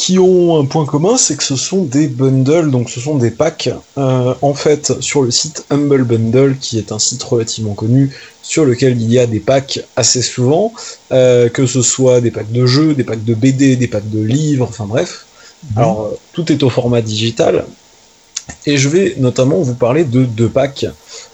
qui 0.00 0.18
ont 0.18 0.58
un 0.58 0.64
point 0.64 0.86
commun, 0.86 1.18
c'est 1.18 1.36
que 1.36 1.42
ce 1.42 1.56
sont 1.56 1.82
des 1.82 2.08
bundles, 2.08 2.70
donc 2.70 2.88
ce 2.88 3.00
sont 3.00 3.16
des 3.16 3.30
packs. 3.30 3.68
Euh, 3.98 4.34
en 4.40 4.54
fait, 4.54 4.98
sur 5.02 5.20
le 5.20 5.30
site 5.30 5.66
Humble 5.68 6.04
Bundle, 6.04 6.56
qui 6.58 6.78
est 6.78 6.90
un 6.90 6.98
site 6.98 7.22
relativement 7.22 7.74
connu, 7.74 8.10
sur 8.40 8.64
lequel 8.64 8.98
il 8.98 9.12
y 9.12 9.18
a 9.18 9.26
des 9.26 9.40
packs 9.40 9.78
assez 9.96 10.22
souvent, 10.22 10.72
euh, 11.12 11.50
que 11.50 11.66
ce 11.66 11.82
soit 11.82 12.22
des 12.22 12.30
packs 12.30 12.50
de 12.50 12.64
jeux, 12.64 12.94
des 12.94 13.04
packs 13.04 13.22
de 13.26 13.34
BD, 13.34 13.76
des 13.76 13.88
packs 13.88 14.08
de 14.08 14.22
livres, 14.22 14.66
enfin 14.70 14.86
bref. 14.86 15.26
Alors, 15.76 16.00
euh, 16.00 16.18
tout 16.32 16.50
est 16.50 16.62
au 16.62 16.70
format 16.70 17.02
digital. 17.02 17.66
Et 18.64 18.78
je 18.78 18.88
vais 18.88 19.16
notamment 19.18 19.60
vous 19.60 19.74
parler 19.74 20.04
de 20.04 20.24
deux 20.24 20.48
packs. 20.48 20.86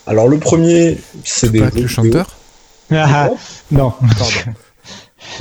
Alors, 0.09 0.27
le 0.27 0.39
premier, 0.39 0.99
c'est 1.23 1.53
des. 1.53 1.61
Le 1.61 1.87
chanteur? 1.87 2.35
Ah, 2.91 3.31
non. 3.71 3.93
Pardon, 4.19 4.55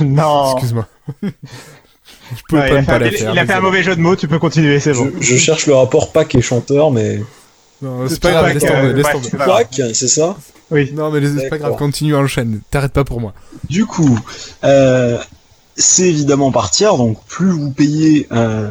non. 0.00 0.52
excuse-moi. 0.52 0.86
Je 2.34 2.42
pouvais 2.48 2.62
Ouais, 2.62 2.68
pas 2.68 2.74
il 2.74 2.76
a 2.76 2.80
ne 2.80 2.84
fait, 2.84 2.86
pas 2.86 2.94
un, 2.94 2.98
la 2.98 3.06
il 3.08 3.12
faire. 3.16 3.30
a 3.30 3.34
fait 3.34 3.40
un 3.40 3.44
désolé. 3.44 3.60
mauvais 3.60 3.82
jeu 3.82 3.96
de 3.96 4.00
mots, 4.00 4.16
tu 4.16 4.26
peux 4.28 4.38
continuer, 4.38 4.80
c'est 4.80 4.92
bon. 4.92 5.10
Je, 5.20 5.26
je 5.26 5.36
cherche 5.36 5.66
le 5.66 5.74
rapport 5.74 6.12
pack 6.12 6.34
et 6.34 6.42
chanteur, 6.42 6.90
mais. 6.90 7.20
Non, 7.82 8.08
C'est 8.08 8.20
pas 8.20 8.30
grave, 8.30 8.44
Pack, 8.46 8.54
laisse 8.54 8.64
euh, 8.64 8.68
tomber, 8.68 8.92
laisse 8.94 9.06
tomber. 9.12 9.28
c'est 9.30 9.36
pas 9.36 9.46
grave. 9.46 9.56
Pack, 9.70 9.80
c'est 9.94 10.08
ça 10.08 10.36
Oui. 10.70 10.92
Non, 10.94 11.10
mais 11.10 11.20
c'est 11.26 11.48
pas 11.50 11.58
grave, 11.58 11.76
continue, 11.76 12.14
enchaîne. 12.16 12.60
T'arrêtes 12.70 12.92
pas 12.92 13.04
pour 13.04 13.20
moi. 13.20 13.34
Du 13.68 13.84
coup, 13.84 14.18
euh, 14.64 15.18
c'est 15.76 16.08
évidemment 16.08 16.50
par 16.52 16.70
tiers, 16.70 16.96
donc 16.96 17.18
plus 17.28 17.50
vous 17.50 17.70
payez, 17.70 18.26
euh, 18.32 18.68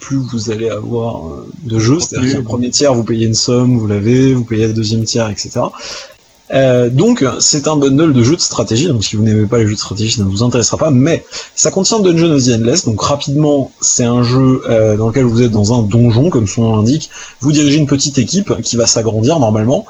plus 0.00 0.16
vous 0.16 0.50
allez 0.50 0.70
avoir 0.70 1.28
euh, 1.28 1.50
de 1.64 1.78
jeux. 1.78 2.00
C'est-à-dire 2.00 2.36
qu'un 2.36 2.42
premier 2.42 2.70
tiers, 2.70 2.94
vous 2.94 3.04
payez 3.04 3.26
une 3.26 3.34
somme, 3.34 3.76
vous 3.78 3.86
l'avez, 3.86 4.32
vous 4.32 4.44
payez 4.44 4.66
le 4.68 4.72
deuxième 4.72 5.04
tiers, 5.04 5.28
etc. 5.28 5.60
Euh, 6.52 6.88
donc, 6.90 7.24
c'est 7.38 7.68
un 7.68 7.76
bundle 7.76 8.12
de 8.12 8.22
jeux 8.22 8.36
de 8.36 8.40
stratégie. 8.40 8.86
Donc, 8.88 9.04
si 9.04 9.16
vous 9.16 9.22
n'aimez 9.22 9.46
pas 9.46 9.58
les 9.58 9.66
jeux 9.66 9.74
de 9.74 9.78
stratégie, 9.78 10.16
ça 10.16 10.22
ne 10.22 10.28
vous 10.28 10.42
intéressera 10.42 10.76
pas. 10.76 10.90
Mais 10.90 11.24
ça 11.54 11.70
contient 11.70 12.00
Dungeon 12.00 12.32
of 12.32 12.44
the 12.44 12.48
Endless. 12.50 12.84
Donc, 12.84 13.00
rapidement, 13.02 13.70
c'est 13.80 14.04
un 14.04 14.22
jeu 14.22 14.62
euh, 14.68 14.96
dans 14.96 15.08
lequel 15.08 15.24
vous 15.24 15.42
êtes 15.42 15.52
dans 15.52 15.78
un 15.78 15.82
donjon, 15.82 16.30
comme 16.30 16.46
son 16.46 16.62
nom 16.62 16.76
l'indique. 16.76 17.10
Vous 17.40 17.52
dirigez 17.52 17.78
une 17.78 17.86
petite 17.86 18.18
équipe 18.18 18.60
qui 18.62 18.76
va 18.76 18.86
s'agrandir 18.86 19.38
normalement. 19.38 19.86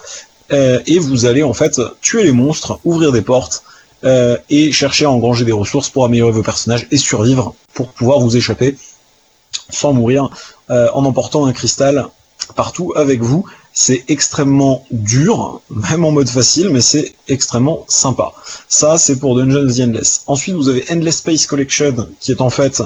Euh, 0.52 0.80
et 0.86 0.98
vous 0.98 1.26
allez 1.26 1.42
en 1.42 1.52
fait 1.52 1.80
tuer 2.00 2.24
les 2.24 2.32
monstres, 2.32 2.80
ouvrir 2.84 3.12
des 3.12 3.22
portes 3.22 3.62
euh, 4.04 4.36
et 4.48 4.72
chercher 4.72 5.04
à 5.04 5.10
engranger 5.10 5.44
des 5.44 5.52
ressources 5.52 5.90
pour 5.90 6.04
améliorer 6.04 6.32
vos 6.32 6.42
personnages 6.42 6.86
et 6.90 6.96
survivre 6.96 7.54
pour 7.74 7.88
pouvoir 7.88 8.18
vous 8.18 8.36
échapper 8.36 8.76
sans 9.68 9.92
mourir 9.92 10.30
euh, 10.70 10.88
en 10.94 11.04
emportant 11.04 11.46
un 11.46 11.52
cristal 11.52 12.06
partout 12.56 12.92
avec 12.96 13.20
vous. 13.20 13.44
C'est 13.72 14.04
extrêmement 14.08 14.84
dur, 14.90 15.60
même 15.70 16.04
en 16.04 16.10
mode 16.10 16.28
facile, 16.28 16.70
mais 16.70 16.80
c'est 16.80 17.14
extrêmement 17.28 17.84
sympa. 17.88 18.32
Ça, 18.68 18.98
c'est 18.98 19.16
pour 19.16 19.36
Dungeons 19.36 19.82
Endless. 19.82 20.22
Ensuite, 20.26 20.54
vous 20.54 20.68
avez 20.68 20.84
Endless 20.90 21.18
Space 21.18 21.46
Collection, 21.46 22.08
qui 22.20 22.32
est 22.32 22.40
en 22.40 22.50
fait 22.50 22.82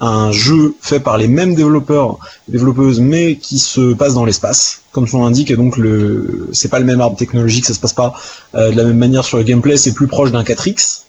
un 0.00 0.30
jeu 0.30 0.74
fait 0.80 1.00
par 1.00 1.18
les 1.18 1.28
mêmes 1.28 1.54
développeurs, 1.54 2.18
développeuses, 2.46 3.00
mais 3.00 3.36
qui 3.36 3.58
se 3.58 3.94
passe 3.94 4.14
dans 4.14 4.24
l'espace, 4.24 4.82
comme 4.92 5.08
son 5.08 5.24
l'indique, 5.24 5.50
et 5.50 5.56
donc 5.56 5.76
le, 5.76 6.48
c'est 6.52 6.68
pas 6.68 6.78
le 6.78 6.84
même 6.84 7.00
arbre 7.00 7.16
technologique, 7.16 7.66
ça 7.66 7.74
se 7.74 7.80
passe 7.80 7.94
pas 7.94 8.14
euh, 8.54 8.70
de 8.70 8.76
la 8.76 8.84
même 8.84 8.98
manière 8.98 9.24
sur 9.24 9.38
le 9.38 9.44
gameplay, 9.44 9.76
c'est 9.76 9.92
plus 9.92 10.06
proche 10.06 10.30
d'un 10.30 10.44
4X. 10.44 11.02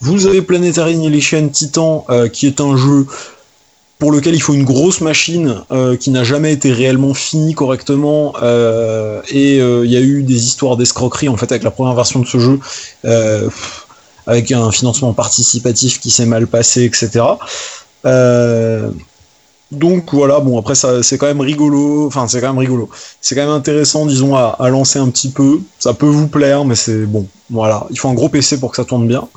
Vous 0.00 0.26
avez 0.26 0.42
Planetary 0.42 0.94
Annihilation 0.94 1.48
Titan, 1.48 2.06
euh, 2.08 2.28
qui 2.28 2.46
est 2.46 2.60
un 2.60 2.76
jeu 2.76 3.06
pour 4.00 4.10
lequel 4.10 4.34
il 4.34 4.40
faut 4.40 4.54
une 4.54 4.64
grosse 4.64 5.02
machine 5.02 5.62
euh, 5.70 5.94
qui 5.94 6.10
n'a 6.10 6.24
jamais 6.24 6.52
été 6.52 6.72
réellement 6.72 7.12
finie 7.12 7.54
correctement 7.54 8.34
euh, 8.42 9.20
et 9.28 9.60
euh, 9.60 9.84
il 9.84 9.92
y 9.92 9.96
a 9.96 10.00
eu 10.00 10.22
des 10.22 10.46
histoires 10.46 10.78
d'escroquerie 10.78 11.28
en 11.28 11.36
fait 11.36 11.52
avec 11.52 11.62
la 11.62 11.70
première 11.70 11.94
version 11.94 12.18
de 12.18 12.26
ce 12.26 12.38
jeu 12.38 12.58
avec 14.26 14.52
un 14.52 14.70
financement 14.70 15.12
participatif 15.12 16.00
qui 16.00 16.10
s'est 16.10 16.26
mal 16.26 16.46
passé 16.46 16.84
etc 16.84 17.20
donc 19.70 20.12
voilà 20.12 20.40
bon 20.40 20.58
après 20.58 20.74
ça 20.74 21.02
c'est 21.02 21.16
quand 21.16 21.26
même 21.26 21.40
rigolo 21.40 22.06
enfin 22.06 22.26
c'est 22.26 22.40
quand 22.40 22.48
même 22.48 22.58
rigolo. 22.58 22.88
C'est 23.20 23.36
quand 23.36 23.42
même 23.42 23.50
intéressant 23.50 24.04
disons 24.04 24.34
à, 24.34 24.56
à 24.58 24.68
lancer 24.68 24.98
un 24.98 25.08
petit 25.10 25.28
peu. 25.28 25.60
Ça 25.78 25.94
peut 25.94 26.06
vous 26.06 26.26
plaire 26.26 26.64
mais 26.64 26.74
c'est 26.74 27.06
bon 27.06 27.26
voilà. 27.50 27.86
Il 27.90 27.98
faut 27.98 28.08
un 28.08 28.14
gros 28.14 28.28
PC 28.28 28.58
pour 28.58 28.70
que 28.70 28.76
ça 28.76 28.84
tourne 28.84 29.06
bien 29.06 29.28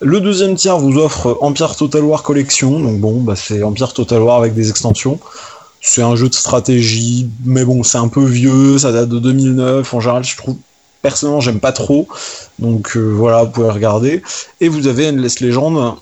le 0.00 0.20
deuxième 0.20 0.54
tiers 0.54 0.78
vous 0.78 0.96
offre 0.98 1.36
Empire 1.42 1.76
Total 1.76 2.02
War 2.02 2.22
Collection, 2.22 2.80
donc 2.80 3.00
bon, 3.00 3.20
bah 3.20 3.36
c'est 3.36 3.62
Empire 3.62 3.92
Total 3.92 4.22
War 4.22 4.38
avec 4.38 4.54
des 4.54 4.70
extensions. 4.70 5.20
C'est 5.82 6.02
un 6.02 6.16
jeu 6.16 6.28
de 6.28 6.34
stratégie, 6.34 7.28
mais 7.44 7.64
bon, 7.64 7.82
c'est 7.82 7.98
un 7.98 8.08
peu 8.08 8.24
vieux, 8.24 8.78
ça 8.78 8.92
date 8.92 9.10
de 9.10 9.18
2009. 9.18 9.92
En 9.92 10.00
général, 10.00 10.24
je 10.24 10.36
trouve 10.36 10.56
personnellement, 11.02 11.40
j'aime 11.40 11.60
pas 11.60 11.72
trop, 11.72 12.08
donc 12.58 12.96
euh, 12.96 13.00
voilà, 13.00 13.44
vous 13.44 13.50
pouvez 13.50 13.70
regarder. 13.70 14.22
Et 14.60 14.68
vous 14.68 14.86
avez 14.86 15.08
Endless 15.08 15.40
Legend 15.40 15.94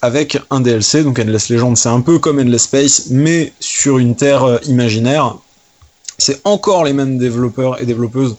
avec 0.00 0.38
un 0.50 0.60
DLC, 0.60 1.04
donc 1.04 1.18
Endless 1.18 1.50
Legend, 1.50 1.76
c'est 1.76 1.90
un 1.90 2.00
peu 2.00 2.18
comme 2.18 2.38
Endless 2.38 2.62
Space, 2.62 3.08
mais 3.10 3.52
sur 3.60 3.98
une 3.98 4.16
terre 4.16 4.44
euh, 4.44 4.58
imaginaire. 4.64 5.36
C'est 6.16 6.40
encore 6.44 6.84
les 6.84 6.94
mêmes 6.94 7.18
développeurs 7.18 7.80
et 7.82 7.86
développeuses 7.86 8.36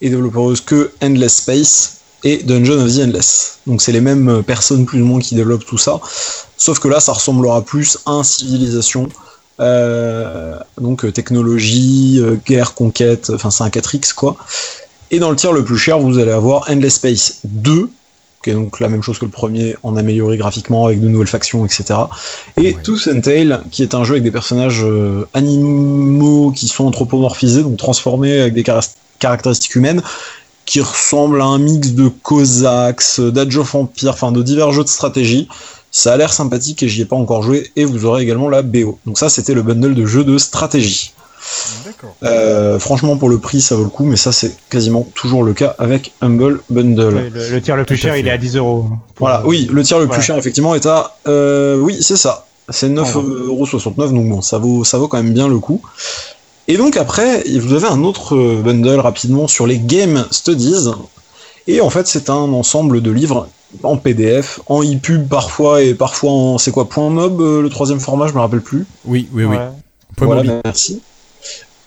et 0.00 0.10
développeuses 0.10 0.60
que 0.60 0.90
Endless 1.02 1.36
Space 1.36 1.97
et 2.24 2.38
Dungeon 2.38 2.84
of 2.84 2.94
the 2.94 3.00
Endless. 3.00 3.58
Donc 3.66 3.82
c'est 3.82 3.92
les 3.92 4.00
mêmes 4.00 4.28
euh, 4.28 4.42
personnes 4.42 4.86
plus 4.86 5.02
ou 5.02 5.06
moins 5.06 5.20
qui 5.20 5.34
développent 5.34 5.66
tout 5.66 5.78
ça, 5.78 6.00
sauf 6.56 6.78
que 6.78 6.88
là 6.88 7.00
ça 7.00 7.12
ressemblera 7.12 7.62
plus 7.62 7.98
à 8.06 8.12
un 8.12 8.22
civilisation, 8.22 9.08
euh, 9.60 10.58
donc 10.80 11.04
euh, 11.04 11.12
technologie, 11.12 12.22
guerre, 12.46 12.74
conquête, 12.74 13.30
enfin 13.34 13.50
c'est 13.50 13.64
un 13.64 13.68
4X 13.68 14.14
quoi. 14.14 14.36
Et 15.10 15.18
dans 15.18 15.30
le 15.30 15.36
tiers 15.36 15.52
le 15.52 15.64
plus 15.64 15.78
cher 15.78 15.98
vous 15.98 16.18
allez 16.18 16.32
avoir 16.32 16.68
Endless 16.70 16.94
Space 16.94 17.40
2, 17.44 17.90
qui 18.42 18.50
est 18.50 18.54
donc 18.54 18.80
la 18.80 18.88
même 18.88 19.02
chose 19.02 19.18
que 19.18 19.24
le 19.24 19.30
premier, 19.30 19.76
en 19.82 19.96
amélioré 19.96 20.36
graphiquement 20.36 20.86
avec 20.86 21.00
de 21.00 21.08
nouvelles 21.08 21.26
factions, 21.28 21.64
etc. 21.64 21.84
Et 22.56 22.74
Ouais. 22.74 22.76
Tooth 22.82 23.08
and 23.12 23.20
Tail, 23.20 23.60
qui 23.70 23.82
est 23.82 23.94
un 23.94 24.04
jeu 24.04 24.14
avec 24.14 24.22
des 24.22 24.30
personnages 24.30 24.84
euh, 24.84 25.26
animaux 25.34 26.52
qui 26.52 26.68
sont 26.68 26.86
anthropomorphisés, 26.86 27.62
donc 27.62 27.76
transformés 27.76 28.40
avec 28.40 28.54
des 28.54 28.64
caractéristiques 29.18 29.74
humaines, 29.74 30.02
qui 30.68 30.82
ressemble 30.82 31.40
à 31.40 31.46
un 31.46 31.58
mix 31.58 31.92
de 31.92 32.08
Cossacks, 32.08 33.18
d'Age 33.18 33.56
of 33.56 33.74
Empire, 33.74 34.10
enfin 34.10 34.32
de 34.32 34.42
divers 34.42 34.70
jeux 34.70 34.84
de 34.84 34.88
stratégie. 34.88 35.48
Ça 35.90 36.12
a 36.12 36.16
l'air 36.18 36.30
sympathique 36.30 36.82
et 36.82 36.88
j'y 36.88 37.00
ai 37.00 37.04
pas 37.06 37.16
encore 37.16 37.42
joué. 37.42 37.70
Et 37.74 37.86
vous 37.86 38.04
aurez 38.04 38.22
également 38.22 38.50
la 38.50 38.60
BO. 38.60 38.98
Donc 39.06 39.18
ça, 39.18 39.30
c'était 39.30 39.54
le 39.54 39.62
bundle 39.62 39.94
de 39.94 40.04
jeux 40.04 40.24
de 40.24 40.36
stratégie. 40.36 41.14
D'accord. 41.86 42.14
Euh, 42.22 42.78
franchement, 42.78 43.16
pour 43.16 43.30
le 43.30 43.38
prix, 43.38 43.62
ça 43.62 43.76
vaut 43.76 43.84
le 43.84 43.88
coup, 43.88 44.04
mais 44.04 44.16
ça, 44.16 44.30
c'est 44.30 44.54
quasiment 44.68 45.08
toujours 45.14 45.42
le 45.42 45.54
cas 45.54 45.74
avec 45.78 46.12
Humble 46.20 46.60
Bundle. 46.68 47.30
Le, 47.32 47.50
le 47.50 47.62
tiers 47.62 47.76
le 47.76 47.84
plus 47.86 47.96
cher, 47.96 48.12
fait. 48.12 48.20
il 48.20 48.28
est 48.28 48.30
à 48.30 48.36
10 48.36 48.56
euros. 48.56 48.90
Voilà, 49.18 49.42
oui, 49.46 49.66
le 49.72 49.82
tiers 49.82 49.98
le 49.98 50.06
plus 50.06 50.20
cher, 50.20 50.36
effectivement, 50.36 50.74
est 50.74 50.84
à... 50.84 51.16
Euh, 51.26 51.78
oui, 51.78 51.96
c'est 52.02 52.16
ça. 52.16 52.44
C'est 52.68 52.94
Ah 52.94 53.02
ouais. 53.02 53.08
9,69€, 53.08 54.12
donc 54.12 54.28
bon, 54.28 54.42
ça 54.42 54.58
vaut, 54.58 54.84
ça 54.84 54.98
vaut 54.98 55.08
quand 55.08 55.16
même 55.16 55.32
bien 55.32 55.48
le 55.48 55.58
coup. 55.58 55.80
Et 56.68 56.76
donc 56.76 56.96
après, 56.96 57.42
vous 57.58 57.72
avez 57.72 57.86
un 57.86 58.04
autre 58.04 58.36
bundle 58.62 59.00
rapidement 59.00 59.48
sur 59.48 59.66
les 59.66 59.78
Game 59.78 60.26
Studies. 60.30 60.90
Et 61.66 61.80
en 61.80 61.90
fait, 61.90 62.06
c'est 62.06 62.30
un 62.30 62.52
ensemble 62.52 63.00
de 63.00 63.10
livres 63.10 63.48
en 63.82 63.96
PDF, 63.96 64.60
en 64.66 64.82
e-pub 64.82 65.28
parfois, 65.28 65.82
et 65.82 65.94
parfois 65.94 66.30
en... 66.30 66.58
C'est 66.58 66.70
quoi, 66.70 66.88
point 66.88 67.10
.mob, 67.10 67.40
euh, 67.40 67.60
le 67.60 67.68
troisième 67.68 68.00
format, 68.00 68.26
je 68.26 68.32
me 68.32 68.40
rappelle 68.40 68.62
plus. 68.62 68.86
Oui, 69.04 69.28
oui, 69.32 69.44
oui. 69.44 69.56
Ouais. 69.56 69.68
Point 70.16 70.26
voilà, 70.26 70.42
mobile. 70.42 70.60
merci. 70.64 71.02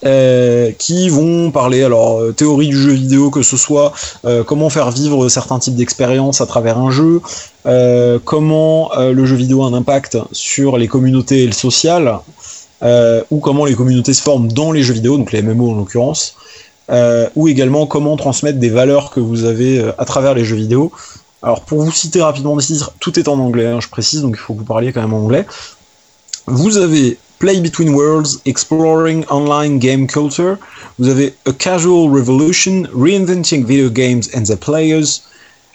Euh, 0.04 0.72
qui 0.72 1.10
vont 1.10 1.52
parler 1.52 1.84
alors 1.84 2.20
euh, 2.20 2.32
théorie 2.32 2.70
du 2.70 2.76
jeu 2.76 2.92
vidéo 2.92 3.30
que 3.30 3.44
ce 3.44 3.56
soit 3.56 3.94
euh, 4.26 4.44
comment 4.44 4.72
faire 4.72 4.90
vivre 4.90 5.30
certains 5.30 5.60
types 5.60 5.76
d'expériences 5.76 6.42
à 6.42 6.48
travers 6.48 6.80
un 6.80 6.90
jeu 6.90 7.22
euh, 7.68 8.18
comment 8.26 8.92
euh, 8.98 9.14
le 9.14 9.28
jeu 9.28 9.36
vidéo 9.36 9.62
a 9.62 9.68
un 9.68 9.76
impact 9.76 10.18
sur 10.32 10.80
les 10.80 10.88
communautés 10.88 11.44
et 11.44 11.46
le 11.46 11.52
social 11.52 12.18
euh, 12.84 13.24
ou 13.32 13.40
comment 13.40 13.66
les 13.66 13.76
communautés 13.76 14.14
se 14.14 14.22
forment 14.22 14.52
dans 14.52 14.72
les 14.72 14.84
jeux 14.84 14.94
vidéo 14.94 15.18
donc 15.18 15.32
les 15.32 15.42
MMO 15.42 15.72
en 15.72 15.76
l'occurrence 15.76 16.36
euh, 16.90 17.30
ou 17.36 17.48
également 17.48 17.86
comment 17.86 18.18
transmettre 18.18 18.60
des 18.60 18.70
valeurs 18.70 19.12
que 19.12 19.20
vous 19.20 19.46
avez 19.46 19.80
euh, 19.80 19.92
à 19.98 20.06
travers 20.06 20.34
les 20.34 20.44
jeux 20.44 20.56
vidéo 20.56 20.92
alors 21.44 21.62
pour 21.62 21.82
vous 21.82 21.92
citer 21.92 22.22
rapidement 22.22 22.56
des 22.56 22.64
titres 22.64 22.94
tout 23.00 23.20
est 23.20 23.28
en 23.28 23.40
anglais 23.40 23.68
hein, 23.68 23.80
je 23.80 23.88
précise 23.88 24.22
donc 24.22 24.36
il 24.36 24.40
faut 24.40 24.54
que 24.54 24.60
vous 24.60 24.66
parliez 24.66 24.92
quand 24.92 25.02
même 25.02 25.14
en 25.14 25.20
anglais 25.20 25.46
vous 26.48 26.78
avez 26.78 27.18
Play 27.42 27.60
Between 27.60 27.96
Worlds, 27.96 28.40
Exploring 28.46 29.26
Online 29.32 29.80
Game 29.80 30.06
Culture. 30.06 30.60
Vous 31.00 31.10
avez 31.10 31.34
A 31.48 31.54
Casual 31.54 32.14
Revolution, 32.14 32.84
Reinventing 32.94 33.66
Video 33.66 33.90
Games 33.90 34.30
and 34.36 34.44
Their 34.46 34.58
Players. 34.58 35.22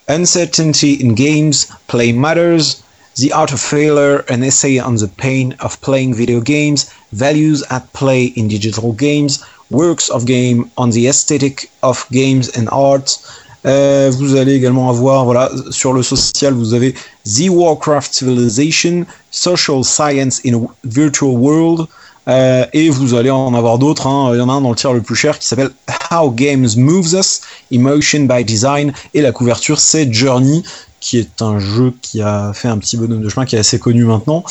Uncertainty 0.06 0.96
in 1.02 1.14
Games, 1.14 1.66
Play 1.88 2.12
Matters. 2.12 2.84
The 3.16 3.32
Art 3.32 3.52
of 3.52 3.60
Failure, 3.60 4.24
an 4.28 4.42
essay 4.42 4.78
on 4.78 4.96
the 4.96 5.08
pain 5.08 5.54
of 5.60 5.80
playing 5.80 6.14
video 6.14 6.40
games. 6.40 6.86
Values 7.12 7.64
at 7.70 7.90
Play 7.94 8.32
in 8.36 8.46
Digital 8.46 8.92
Games. 8.92 9.42
Works 9.70 10.10
of 10.10 10.26
Game 10.26 10.70
on 10.76 10.90
the 10.90 11.06
Aesthetic 11.08 11.70
of 11.82 12.06
Games 12.12 12.50
and 12.56 12.68
Art. 12.70 13.18
Euh, 13.64 14.12
vous 14.16 14.36
allez 14.36 14.54
également 14.54 14.90
avoir, 14.90 15.24
voilà, 15.24 15.50
sur 15.70 15.92
le 15.94 16.02
social, 16.02 16.52
vous 16.52 16.74
avez 16.74 16.94
The 17.24 17.48
Warcraft 17.48 18.14
Civilization, 18.14 19.06
Social 19.30 19.82
Science 19.82 20.40
in 20.44 20.54
a 20.54 20.60
Virtual 20.84 21.30
World, 21.30 21.88
euh, 22.28 22.64
et 22.74 22.90
vous 22.90 23.14
allez 23.14 23.30
en 23.30 23.54
avoir 23.54 23.78
d'autres. 23.78 24.06
hein. 24.06 24.30
Il 24.34 24.38
y 24.38 24.40
en 24.42 24.48
a 24.48 24.52
un 24.52 24.60
dans 24.60 24.70
le 24.70 24.76
tiers 24.76 24.92
le 24.92 25.00
plus 25.00 25.16
cher 25.16 25.38
qui 25.38 25.48
s'appelle 25.48 25.70
How 26.12 26.30
Games 26.30 26.68
Moves 26.76 27.14
Us, 27.14 27.40
Emotion 27.72 28.26
by 28.26 28.44
Design, 28.44 28.92
et 29.14 29.22
la 29.22 29.32
couverture 29.32 29.80
c'est 29.80 30.12
Journey, 30.12 30.62
qui 31.06 31.18
est 31.18 31.40
un 31.40 31.60
jeu 31.60 31.92
qui 32.02 32.20
a 32.20 32.52
fait 32.52 32.66
un 32.66 32.78
petit 32.78 32.96
bonhomme 32.96 33.22
de 33.22 33.28
chemin, 33.28 33.46
qui 33.46 33.54
est 33.54 33.60
assez 33.60 33.78
connu 33.78 34.04
maintenant. 34.04 34.42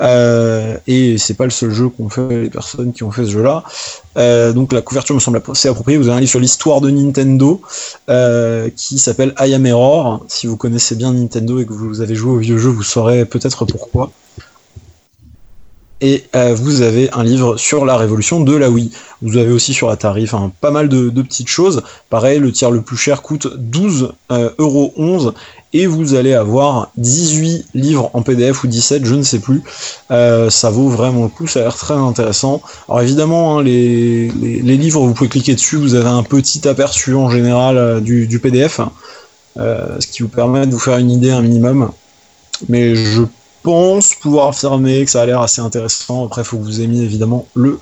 Euh, 0.00 0.78
et 0.86 1.18
c'est 1.18 1.34
pas 1.34 1.44
le 1.44 1.50
seul 1.50 1.70
jeu 1.70 1.90
qu'ont 1.90 2.08
fait 2.08 2.44
les 2.44 2.48
personnes 2.48 2.94
qui 2.94 3.02
ont 3.02 3.10
fait 3.10 3.26
ce 3.26 3.30
jeu-là. 3.30 3.62
Euh, 4.16 4.54
donc 4.54 4.72
la 4.72 4.80
couverture 4.80 5.14
me 5.14 5.20
semble 5.20 5.42
assez 5.50 5.68
appropriée. 5.68 5.98
Vous 5.98 6.08
avez 6.08 6.16
un 6.16 6.20
livre 6.20 6.30
sur 6.30 6.40
l'histoire 6.40 6.80
de 6.80 6.88
Nintendo 6.88 7.60
euh, 8.08 8.70
qui 8.74 8.98
s'appelle 8.98 9.34
I 9.38 9.52
Am 9.52 9.66
Error. 9.66 10.24
Si 10.28 10.46
vous 10.46 10.56
connaissez 10.56 10.94
bien 10.94 11.12
Nintendo 11.12 11.60
et 11.60 11.66
que 11.66 11.74
vous 11.74 12.00
avez 12.00 12.14
joué 12.14 12.32
au 12.32 12.38
vieux 12.38 12.56
jeu, 12.56 12.70
vous 12.70 12.82
saurez 12.82 13.26
peut-être 13.26 13.66
pourquoi. 13.66 14.10
Et 16.00 16.24
euh, 16.36 16.54
vous 16.54 16.82
avez 16.82 17.10
un 17.12 17.24
livre 17.24 17.56
sur 17.56 17.84
la 17.84 17.96
révolution 17.96 18.40
de 18.40 18.54
la 18.54 18.70
Wii. 18.70 18.92
Vous 19.20 19.36
avez 19.36 19.50
aussi 19.50 19.74
sur 19.74 19.90
Atari, 19.90 20.24
enfin 20.24 20.52
pas 20.60 20.70
mal 20.70 20.88
de, 20.88 21.10
petites 21.22 21.48
choses. 21.48 21.82
Pareil, 22.08 22.38
le 22.38 22.52
tiers 22.52 22.70
le 22.70 22.82
plus 22.82 22.96
cher 22.96 23.20
coûte 23.20 23.48
12 23.56 24.12
euh, 24.30 24.50
euros 24.58 24.92
11 24.96 25.34
et 25.72 25.86
vous 25.86 26.14
allez 26.14 26.34
avoir 26.34 26.92
18 26.98 27.66
livres 27.74 28.10
en 28.14 28.22
PDF 28.22 28.62
ou 28.62 28.68
17, 28.68 29.04
je 29.04 29.14
ne 29.16 29.22
sais 29.22 29.40
plus. 29.40 29.62
Euh, 30.12 30.50
ça 30.50 30.70
vaut 30.70 30.88
vraiment 30.88 31.24
le 31.24 31.28
coup, 31.28 31.48
ça 31.48 31.60
a 31.60 31.62
l'air 31.64 31.76
très 31.76 31.94
intéressant. 31.94 32.62
Alors 32.88 33.02
évidemment, 33.02 33.58
hein, 33.58 33.62
les, 33.64 34.28
livres, 34.30 35.04
vous 35.04 35.14
pouvez 35.14 35.28
cliquer 35.28 35.54
dessus, 35.54 35.76
vous 35.76 35.96
avez 35.96 36.08
un 36.08 36.22
petit 36.22 36.66
aperçu 36.68 37.14
en 37.14 37.28
général 37.28 38.00
du, 38.02 38.38
PDF, 38.38 38.80
ce 39.56 40.06
qui 40.06 40.22
vous 40.22 40.28
permet 40.28 40.64
de 40.66 40.72
vous 40.72 40.78
faire 40.78 40.98
une 40.98 41.10
idée 41.10 41.32
un 41.32 41.42
minimum. 41.42 41.90
Mais 42.68 42.94
je 42.94 43.22
pense 43.62 44.14
pouvoir 44.14 44.48
affirmer 44.48 45.04
que 45.04 45.10
ça 45.10 45.22
a 45.22 45.26
l'air 45.26 45.40
assez 45.40 45.60
intéressant. 45.60 46.26
Après, 46.26 46.42
il 46.42 46.44
faut 46.44 46.58
que 46.58 46.62
vous 46.62 46.80
aimiez 46.80 47.02
évidemment 47.02 47.46
le 47.54 47.78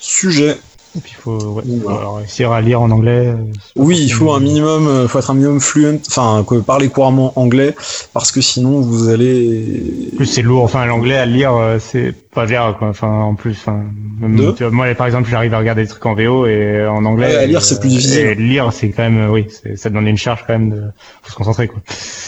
sujet. 0.00 0.58
Et 0.96 1.00
puis 1.00 1.12
il 1.16 1.20
faut, 1.20 1.36
ouais, 1.36 1.62
faut 1.62 1.68
voilà. 1.82 1.98
alors, 1.98 2.16
réussir 2.16 2.50
à 2.50 2.60
lire 2.60 2.80
en 2.80 2.90
anglais. 2.90 3.28
euh, 3.28 3.36
Oui, 3.76 3.98
il 4.00 4.08
faut 4.08 4.32
un 4.32 4.40
minimum, 4.40 4.86
euh, 4.88 5.06
faut 5.06 5.18
être 5.18 5.30
un 5.30 5.34
minimum 5.34 5.60
fluent, 5.60 6.00
enfin, 6.08 6.44
que 6.48 6.56
parler 6.56 6.88
couramment 6.88 7.32
anglais, 7.36 7.74
parce 8.14 8.32
que 8.32 8.40
sinon 8.40 8.80
vous 8.80 9.08
allez. 9.08 10.10
En 10.14 10.16
plus 10.16 10.26
c'est 10.26 10.42
lourd, 10.42 10.62
enfin 10.64 10.86
l'anglais 10.86 11.18
à 11.18 11.26
lire, 11.26 11.54
euh, 11.54 11.78
c'est 11.78 12.12
pas 12.30 12.46
lire 12.46 12.74
quoi. 12.78 12.88
Enfin 12.88 13.08
en 13.10 13.34
plus, 13.34 13.52
enfin, 13.60 13.84
même, 14.20 14.36
vois, 14.58 14.70
moi 14.70 14.94
par 14.94 15.06
exemple 15.06 15.28
j'arrive 15.30 15.52
à 15.52 15.58
regarder 15.58 15.82
des 15.82 15.88
trucs 15.88 16.06
en 16.06 16.14
VO 16.14 16.46
et 16.46 16.86
en 16.86 17.04
anglais. 17.04 17.26
Ouais, 17.28 17.36
à 17.36 17.46
lire, 17.46 17.62
c'est 17.62 17.80
plus 17.80 17.90
difficile. 17.90 18.20
Et 18.20 18.34
lire 18.34 18.72
c'est 18.72 18.90
quand 18.90 19.02
même, 19.08 19.30
oui, 19.30 19.46
ça 19.76 19.90
demande 19.90 20.06
une 20.06 20.16
charge 20.16 20.44
quand 20.46 20.54
même 20.54 20.70
de, 20.70 20.82
faut 21.22 21.30
se 21.30 21.36
concentrer 21.36 21.68
quoi. 21.68 21.80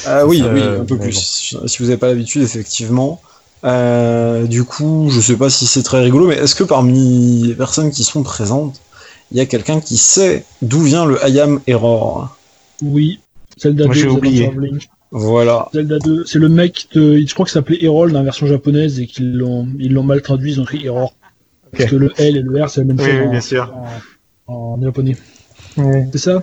Ah 0.07 0.27
oui, 0.27 0.43
Euh, 0.45 0.53
oui, 0.55 0.81
un 0.83 0.85
peu 0.85 0.99
plus. 0.99 1.55
bon. 1.55 1.67
Si 1.67 1.79
vous 1.79 1.85
n'avez 1.87 1.97
pas 1.97 2.09
l'habitude, 2.09 2.43
effectivement. 2.43 3.21
Euh, 3.65 4.47
du 4.47 4.65
coup, 4.65 5.09
je 5.11 5.21
sais 5.21 5.37
pas 5.37 5.51
si 5.51 5.67
c'est 5.67 5.83
très 5.83 6.01
rigolo, 6.01 6.27
mais 6.29 6.37
est-ce 6.37 6.55
que 6.55 6.65
parmi 6.65 7.43
les 7.49 7.55
personnes 7.55 7.91
qui 7.91 8.05
sont 8.05 8.23
présentes, 8.23 8.81
il 9.31 9.37
y 9.37 9.41
a 9.41 9.47
quelqu'un 9.47 9.81
qui 9.81 9.97
sait 9.99 10.45
d'où 10.63 10.81
vient 10.81 11.05
le 11.05 11.19
I 11.27 11.41
am 11.41 11.61
error 11.67 12.37
Oui. 12.83 13.21
Zelda 13.59 13.85
Moi, 13.87 13.95
2, 13.95 14.01
j'ai 14.01 14.09
oublié. 14.09 14.51
Voilà. 15.13 15.69
Zelda 15.75 15.99
2, 15.99 16.25
c'est 16.25 16.39
le 16.39 16.49
mec 16.49 16.87
de, 16.95 17.17
je 17.19 17.35
crois 17.35 17.45
que 17.45 17.51
ça 17.51 17.55
s'appelait 17.61 17.83
Errol 17.85 18.13
dans 18.13 18.21
la 18.21 18.25
version 18.25 18.47
japonaise 18.47 19.01
et 19.01 19.07
qu'ils 19.07 19.37
l'ont, 19.37 19.69
ils 19.79 19.93
l'ont 19.93 20.05
mal 20.05 20.23
traduit, 20.23 20.53
ils 20.53 20.61
ont 20.61 20.65
écrit 20.65 20.87
Error. 20.87 21.15
Parce 21.77 21.91
que 21.91 21.97
le 21.97 22.13
L 22.17 22.37
et 22.37 22.43
le 22.43 22.65
R, 22.65 22.71
c'est 22.71 22.81
la 22.81 22.87
même 22.87 22.99
chose 22.99 23.09
oui, 23.09 23.27
en- 23.27 23.31
bien 23.31 23.41
sûr. 23.41 23.75
en, 24.47 24.53
en 24.55 24.83
japonais. 24.83 25.17
Oui, 25.77 26.03
C'est 26.13 26.19
ça? 26.19 26.43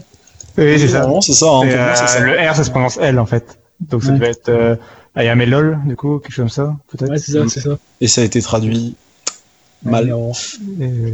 oui 0.58 0.80
c'est 0.80 0.88
ça. 0.88 1.10
C'est 1.22 1.34
ça. 1.34 1.46
Hein, 1.50 1.68
euh, 1.68 2.20
le 2.22 2.50
R 2.52 2.56
ça 2.56 2.64
se 2.64 2.70
prononce 2.72 2.98
L 2.98 3.20
en 3.20 3.26
fait. 3.26 3.60
Donc 3.82 4.04
ça 4.04 4.10
Ouais. 4.12 4.16
devait 4.20 4.30
être 4.32 4.50
euh, 4.50 4.76
I 5.18 5.28
am 5.28 5.42
a 5.42 5.46
lol 5.46 5.80
du 5.86 5.96
coup, 5.96 6.20
quelque 6.20 6.32
chose 6.32 6.44
comme 6.44 6.50
ça 6.50 6.76
peut-être. 6.90 7.10
Ouais, 7.12 7.18
c'est 7.18 7.32
ça, 7.34 7.40
c'est 7.48 7.62
ça. 7.62 7.78
Et 8.02 8.08
ça 8.08 8.22
a 8.22 8.24
été 8.24 8.42
traduit 8.42 8.96
mal. 9.84 10.14
Et- 10.80 11.14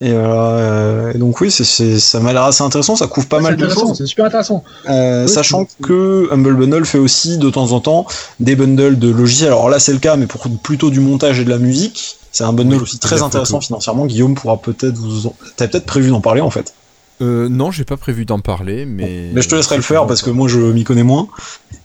Et, 0.00 0.12
euh, 0.12 1.12
et 1.12 1.18
donc 1.18 1.40
oui, 1.40 1.50
c'est, 1.50 1.64
c'est- 1.64 1.98
ça 1.98 2.20
m'a 2.20 2.32
l'air 2.32 2.44
assez 2.44 2.62
intéressant. 2.62 2.94
Ça 2.94 3.08
couvre 3.08 3.26
pas 3.26 3.38
Ouais, 3.38 3.42
mal 3.42 3.56
de 3.56 3.68
choses. 3.68 3.98
C'est 3.98 4.06
super 4.06 4.26
intéressant. 4.26 4.62
Euh, 4.88 5.24
Oui, 5.26 5.28
sachant 5.28 5.66
c'est- 5.68 5.84
que 5.84 6.28
Humble 6.30 6.54
Bundle 6.54 6.84
fait 6.84 6.98
aussi 6.98 7.36
de 7.38 7.50
temps 7.50 7.72
en 7.72 7.80
temps 7.80 8.06
des 8.38 8.54
bundles 8.54 8.96
de 9.00 9.08
logiciels. 9.10 9.48
Alors 9.48 9.68
là, 9.68 9.80
c'est 9.80 9.92
le 9.92 9.98
cas, 9.98 10.14
mais 10.14 10.26
pour 10.26 10.46
plutôt 10.62 10.90
du 10.90 11.00
montage 11.00 11.40
et 11.40 11.44
de 11.44 11.50
la 11.50 11.58
musique. 11.58 12.16
C'est 12.30 12.44
un 12.44 12.52
bundle 12.52 12.76
Oui, 12.76 12.82
aussi 12.82 12.98
très 13.00 13.22
intéressant 13.22 13.56
photo. 13.56 13.66
financièrement. 13.66 14.06
Guillaume 14.06 14.36
pourra 14.36 14.56
peut-être 14.58 14.96
vous. 14.96 15.26
En... 15.26 15.34
T'avais 15.56 15.68
peut-être 15.70 15.86
prévu 15.86 16.10
d'en 16.10 16.20
parler 16.20 16.42
en 16.42 16.50
fait. 16.50 16.74
Euh, 17.20 17.48
non, 17.48 17.72
j'ai 17.72 17.82
pas 17.84 17.96
prévu 17.96 18.24
d'en 18.24 18.38
parler, 18.38 18.84
mais. 18.86 19.30
Mais 19.34 19.42
je 19.42 19.48
te 19.48 19.56
laisserai 19.56 19.74
le 19.74 19.82
faire 19.82 20.06
parce 20.06 20.22
que 20.22 20.30
moi 20.30 20.46
je 20.46 20.60
m'y 20.60 20.84
connais 20.84 21.02
moins. 21.02 21.26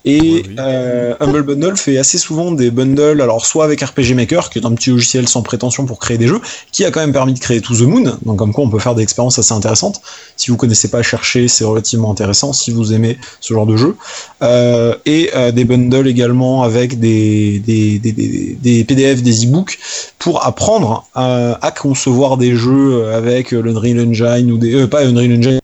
Et 0.06 0.20
Ouais, 0.20 0.44
oui. 0.50 0.56
euh, 0.60 1.14
Humble 1.22 1.44
Bundle 1.44 1.78
fait 1.78 1.98
assez 1.98 2.18
souvent 2.18 2.52
des 2.52 2.72
bundles, 2.72 3.22
alors 3.22 3.46
soit 3.46 3.64
avec 3.64 3.82
RPG 3.82 4.14
Maker, 4.16 4.50
qui 4.50 4.60
est 4.60 4.66
un 4.66 4.74
petit 4.74 4.90
logiciel 4.90 5.30
sans 5.30 5.42
prétention 5.44 5.86
pour 5.86 5.98
créer 6.00 6.18
des 6.18 6.28
jeux, 6.28 6.42
qui 6.74 6.84
a 6.84 6.92
quand 6.92 7.00
même 7.00 7.14
permis 7.14 7.34
de 7.34 7.40
créer 7.40 7.62
To 7.62 7.74
the 7.74 7.82
Moon, 7.82 8.18
donc 8.26 8.38
comme 8.38 8.52
quoi 8.52 8.66
on 8.66 8.70
peut 8.70 8.80
faire 8.80 8.96
des 8.96 9.04
expériences 9.04 9.40
assez 9.40 9.54
intéressantes. 9.54 10.02
Si 10.36 10.52
vous 10.52 10.58
connaissez 10.58 10.90
pas, 10.90 11.02
cherchez, 11.04 11.48
c'est 11.48 11.64
relativement 11.64 12.12
intéressant 12.12 12.52
si 12.52 12.72
vous 12.72 12.92
aimez 12.94 13.18
ce 13.40 13.54
genre 13.54 13.66
de 13.66 13.78
jeu. 13.78 13.96
Euh, 14.42 14.96
et 15.06 15.30
euh, 15.36 15.52
des 15.52 15.64
bundles 15.64 16.08
également 16.08 16.64
avec 16.64 17.00
des, 17.00 17.60
des, 17.60 17.98
des, 18.00 18.12
des, 18.12 18.58
des 18.62 18.84
PDF, 18.84 19.22
des 19.24 19.46
e-books 19.46 19.80
pour 20.20 20.46
apprendre 20.46 21.06
euh, 21.16 21.56
à 21.62 21.72
concevoir 21.72 22.38
des 22.38 22.56
jeux 22.56 23.08
avec 23.14 23.52
l'Unreal 23.52 24.00
Engine 24.10 24.52
ou 24.52 24.58
des 24.58 24.76
euh, 24.76 24.88
pas 24.88 25.06
Unreal 25.06 25.38
Engine 25.38 25.60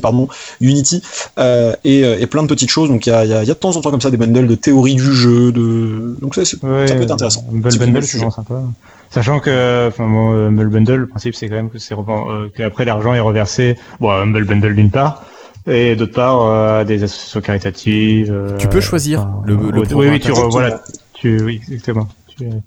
pardon 0.00 0.28
Unity 0.60 1.02
euh, 1.38 1.74
et, 1.84 2.04
euh, 2.04 2.16
et 2.20 2.26
plein 2.26 2.42
de 2.42 2.48
petites 2.48 2.70
choses 2.70 2.88
donc 2.88 3.06
il 3.06 3.10
y 3.10 3.12
a, 3.12 3.24
y 3.24 3.32
a- 3.32 3.42
il 3.42 3.48
y 3.48 3.50
a 3.50 3.54
de 3.54 3.58
temps 3.58 3.76
en 3.76 3.80
temps 3.80 3.90
comme 3.90 4.00
ça 4.00 4.10
des 4.10 4.16
bundles 4.16 4.46
de 4.46 4.54
théorie 4.54 4.94
du 4.94 5.12
jeu 5.14 5.52
de 5.52 6.16
donc 6.20 6.34
ça, 6.34 6.44
c'est- 6.44 6.62
Ouais, 6.64 6.86
ça 6.88 6.94
peut 6.94 7.02
être 7.02 7.10
intéressant 7.12 7.44
C'est 7.50 7.78
Bundle, 7.78 7.94
le 7.96 8.02
c'est 8.02 8.18
sympa. 8.30 8.62
Sachant 9.10 9.40
que, 9.40 9.88
enfin, 9.88 10.08
bon, 10.08 10.32
euh, 10.32 10.48
Humble 10.48 10.68
Bundle, 10.68 10.94
le 10.94 11.06
principe, 11.06 11.34
c'est 11.34 11.46
quand 11.48 11.56
même 11.56 11.68
que 11.68 11.78
c'est 11.78 11.94
euh, 11.94 12.48
qu'après 12.56 12.86
l'argent 12.86 13.12
est 13.12 13.20
reversé, 13.20 13.76
bon, 14.00 14.08
à 14.08 14.22
Humble 14.22 14.44
Bundle 14.46 14.74
d'une 14.74 14.90
part, 14.90 15.24
et 15.66 15.96
d'autre 15.96 16.14
part, 16.14 16.40
euh, 16.46 16.80
à 16.80 16.84
des 16.84 17.02
associations 17.02 17.42
caritatives. 17.42 18.32
euh, 18.32 18.56
Tu 18.56 18.68
peux 18.68 18.80
choisir 18.80 19.20
enfin, 19.20 19.42
le- 19.44 19.54
le 19.56 19.94
oui, 19.94 20.08
oui, 20.08 20.18
tu, 20.20 20.32
re- 20.32 20.50
voilà, 20.50 20.82
tu, 21.12 21.42
oui, 21.42 21.60
exactement. 21.70 22.08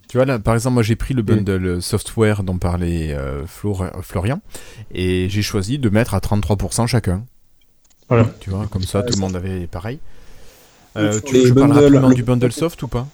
Tu- 0.07 0.17
vois 0.17 0.25
là, 0.25 0.39
par 0.39 0.53
exemple, 0.53 0.75
moi 0.75 0.83
j'ai 0.83 0.95
pris 0.95 1.13
le 1.13 1.21
bundle 1.35 1.81
software 1.81 2.43
dont 2.43 2.57
parlait 2.57 3.13
euh, 3.13 3.45
Flor- 3.45 3.83
euh, 3.83 4.01
Florian 4.01 4.41
et 4.93 5.27
j'ai 5.29 5.41
choisi 5.41 5.79
de 5.79 5.89
mettre 5.89 6.13
à 6.13 6.19
33% 6.19 6.87
chacun. 6.87 7.23
Voilà. 8.07 8.25
Tu 8.39 8.49
vois, 8.51 8.67
comme 8.67 8.83
ça, 8.83 9.01
tout 9.03 9.13
le 9.15 9.21
monde 9.21 9.35
avait 9.35 9.67
pareil. 9.67 9.99
Euh, 10.97 11.19
tu 11.25 11.33
veux 11.35 11.41
que 11.41 11.47
je 11.49 11.53
parle 11.53 11.71
rapidement 11.83 12.09
le- 12.09 12.15
du 12.15 12.23
bundle 12.23 12.51
soft 12.51 12.81
ou 12.83 12.87
pas? 12.87 13.07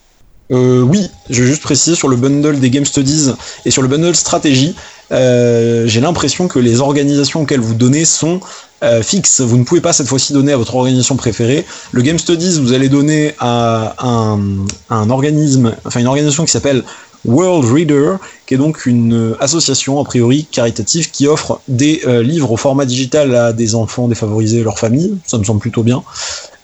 Euh, 0.52 0.82
oui, 0.82 1.10
je 1.30 1.44
vais 1.44 1.48
juste 1.48 1.64
préciser 1.64 1.96
sur 1.96 2.10
le 2.10 2.18
bundle 2.18 2.60
des 2.60 2.70
Game 2.70 2.84
Studies 2.84 3.32
et 3.66 3.72
sur 3.72 3.82
le 3.82 3.88
bundle 3.88 4.16
stratégie, 4.16 4.76
euh, 5.12 5.88
j'ai 5.88 6.02
l'impression 6.02 6.48
que 6.48 6.60
les 6.60 6.82
organisations 6.82 7.42
auxquelles 7.42 7.62
vous 7.62 7.74
donnez 7.74 8.04
sont 8.04 8.42
euh, 8.84 9.02
fixes. 9.02 9.40
Vous 9.40 9.58
ne 9.58 9.64
pouvez 9.64 9.82
pas 9.82 9.94
cette 9.94 10.08
fois-ci 10.08 10.34
donner 10.34 10.52
à 10.52 10.58
votre 10.58 10.76
organisation 10.76 11.16
préférée. 11.16 11.66
Le 11.92 12.02
Game 12.02 12.20
Studies, 12.20 12.60
vous 12.60 12.74
allez 12.74 12.90
donner 12.90 13.34
à 13.40 13.96
un, 14.00 15.10
organisme, 15.10 15.74
enfin 15.86 16.02
une 16.02 16.08
organisation 16.08 16.44
qui 16.44 16.52
s'appelle 16.52 16.84
World 17.24 17.72
Reader, 17.72 18.16
qui 18.46 18.56
est 18.56 18.58
donc 18.58 18.86
une 18.86 19.36
association 19.40 20.02
a 20.02 20.04
priori 20.04 20.48
caritative 20.52 21.12
qui 21.12 21.28
offre 21.28 21.62
des 21.68 22.02
livres 22.24 22.52
au 22.52 22.58
format 22.58 22.86
digital 22.86 23.36
à 23.36 23.54
des 23.54 23.76
enfants 23.76 24.08
défavorisés 24.08 24.60
et 24.60 24.64
leurs 24.64 24.80
familles. 24.80 25.16
Ça 25.26 25.38
me 25.38 25.44
semble 25.44 25.60
plutôt 25.60 25.84
bien. 25.84 26.04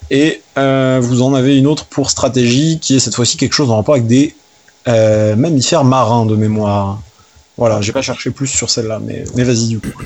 Et 0.09 0.41
euh, 0.57 0.99
vous 1.01 1.21
en 1.21 1.33
avez 1.33 1.57
une 1.57 1.67
autre 1.67 1.85
pour 1.85 2.09
stratégie 2.09 2.79
qui 2.79 2.95
est 2.95 2.99
cette 2.99 3.15
fois-ci 3.15 3.37
quelque 3.37 3.53
chose 3.53 3.69
en 3.69 3.77
rapport 3.77 3.95
avec 3.95 4.07
des 4.07 4.35
euh, 4.87 5.35
mammifères 5.35 5.83
marins 5.83 6.25
de 6.25 6.35
mémoire. 6.35 7.01
Voilà, 7.57 7.81
j'ai 7.81 7.91
pas 7.91 8.01
cherché 8.01 8.31
plus 8.31 8.47
sur 8.47 8.69
celle-là, 8.69 8.99
mais, 9.03 9.23
mais 9.35 9.43
vas-y 9.43 9.67
du 9.67 9.79
coup. 9.79 9.89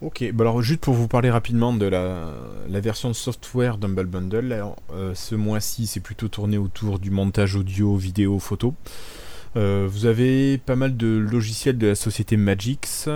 Ok, 0.00 0.30
bah 0.32 0.44
alors 0.44 0.62
juste 0.62 0.78
pour 0.78 0.94
vous 0.94 1.08
parler 1.08 1.28
rapidement 1.28 1.72
de 1.72 1.84
la, 1.84 2.26
la 2.70 2.78
version 2.78 3.12
software 3.12 3.78
d'Humble 3.78 4.06
Bundle, 4.06 4.46
là, 4.46 4.76
euh, 4.94 5.12
ce 5.16 5.34
mois-ci 5.34 5.88
c'est 5.88 5.98
plutôt 5.98 6.28
tourné 6.28 6.56
autour 6.56 7.00
du 7.00 7.10
montage 7.10 7.56
audio, 7.56 7.96
vidéo, 7.96 8.38
photo. 8.38 8.74
Euh, 9.56 9.88
vous 9.90 10.06
avez 10.06 10.58
pas 10.58 10.76
mal 10.76 10.96
de 10.96 11.06
logiciels 11.06 11.78
de 11.78 11.88
la 11.88 11.94
société 11.94 12.36
Magix, 12.36 13.08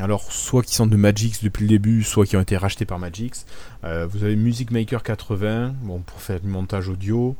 alors 0.00 0.30
soit 0.32 0.62
qui 0.62 0.74
sont 0.74 0.86
de 0.86 0.96
Magix 0.96 1.42
depuis 1.42 1.62
le 1.62 1.68
début, 1.68 2.02
soit 2.02 2.26
qui 2.26 2.36
ont 2.36 2.40
été 2.40 2.56
rachetés 2.56 2.84
par 2.84 2.98
Magix. 2.98 3.46
Euh, 3.84 4.06
vous 4.06 4.24
avez 4.24 4.36
Music 4.36 4.70
Maker 4.70 5.02
80, 5.02 5.74
bon, 5.82 6.00
pour 6.00 6.20
faire 6.20 6.40
du 6.40 6.48
montage 6.48 6.88
audio. 6.88 7.36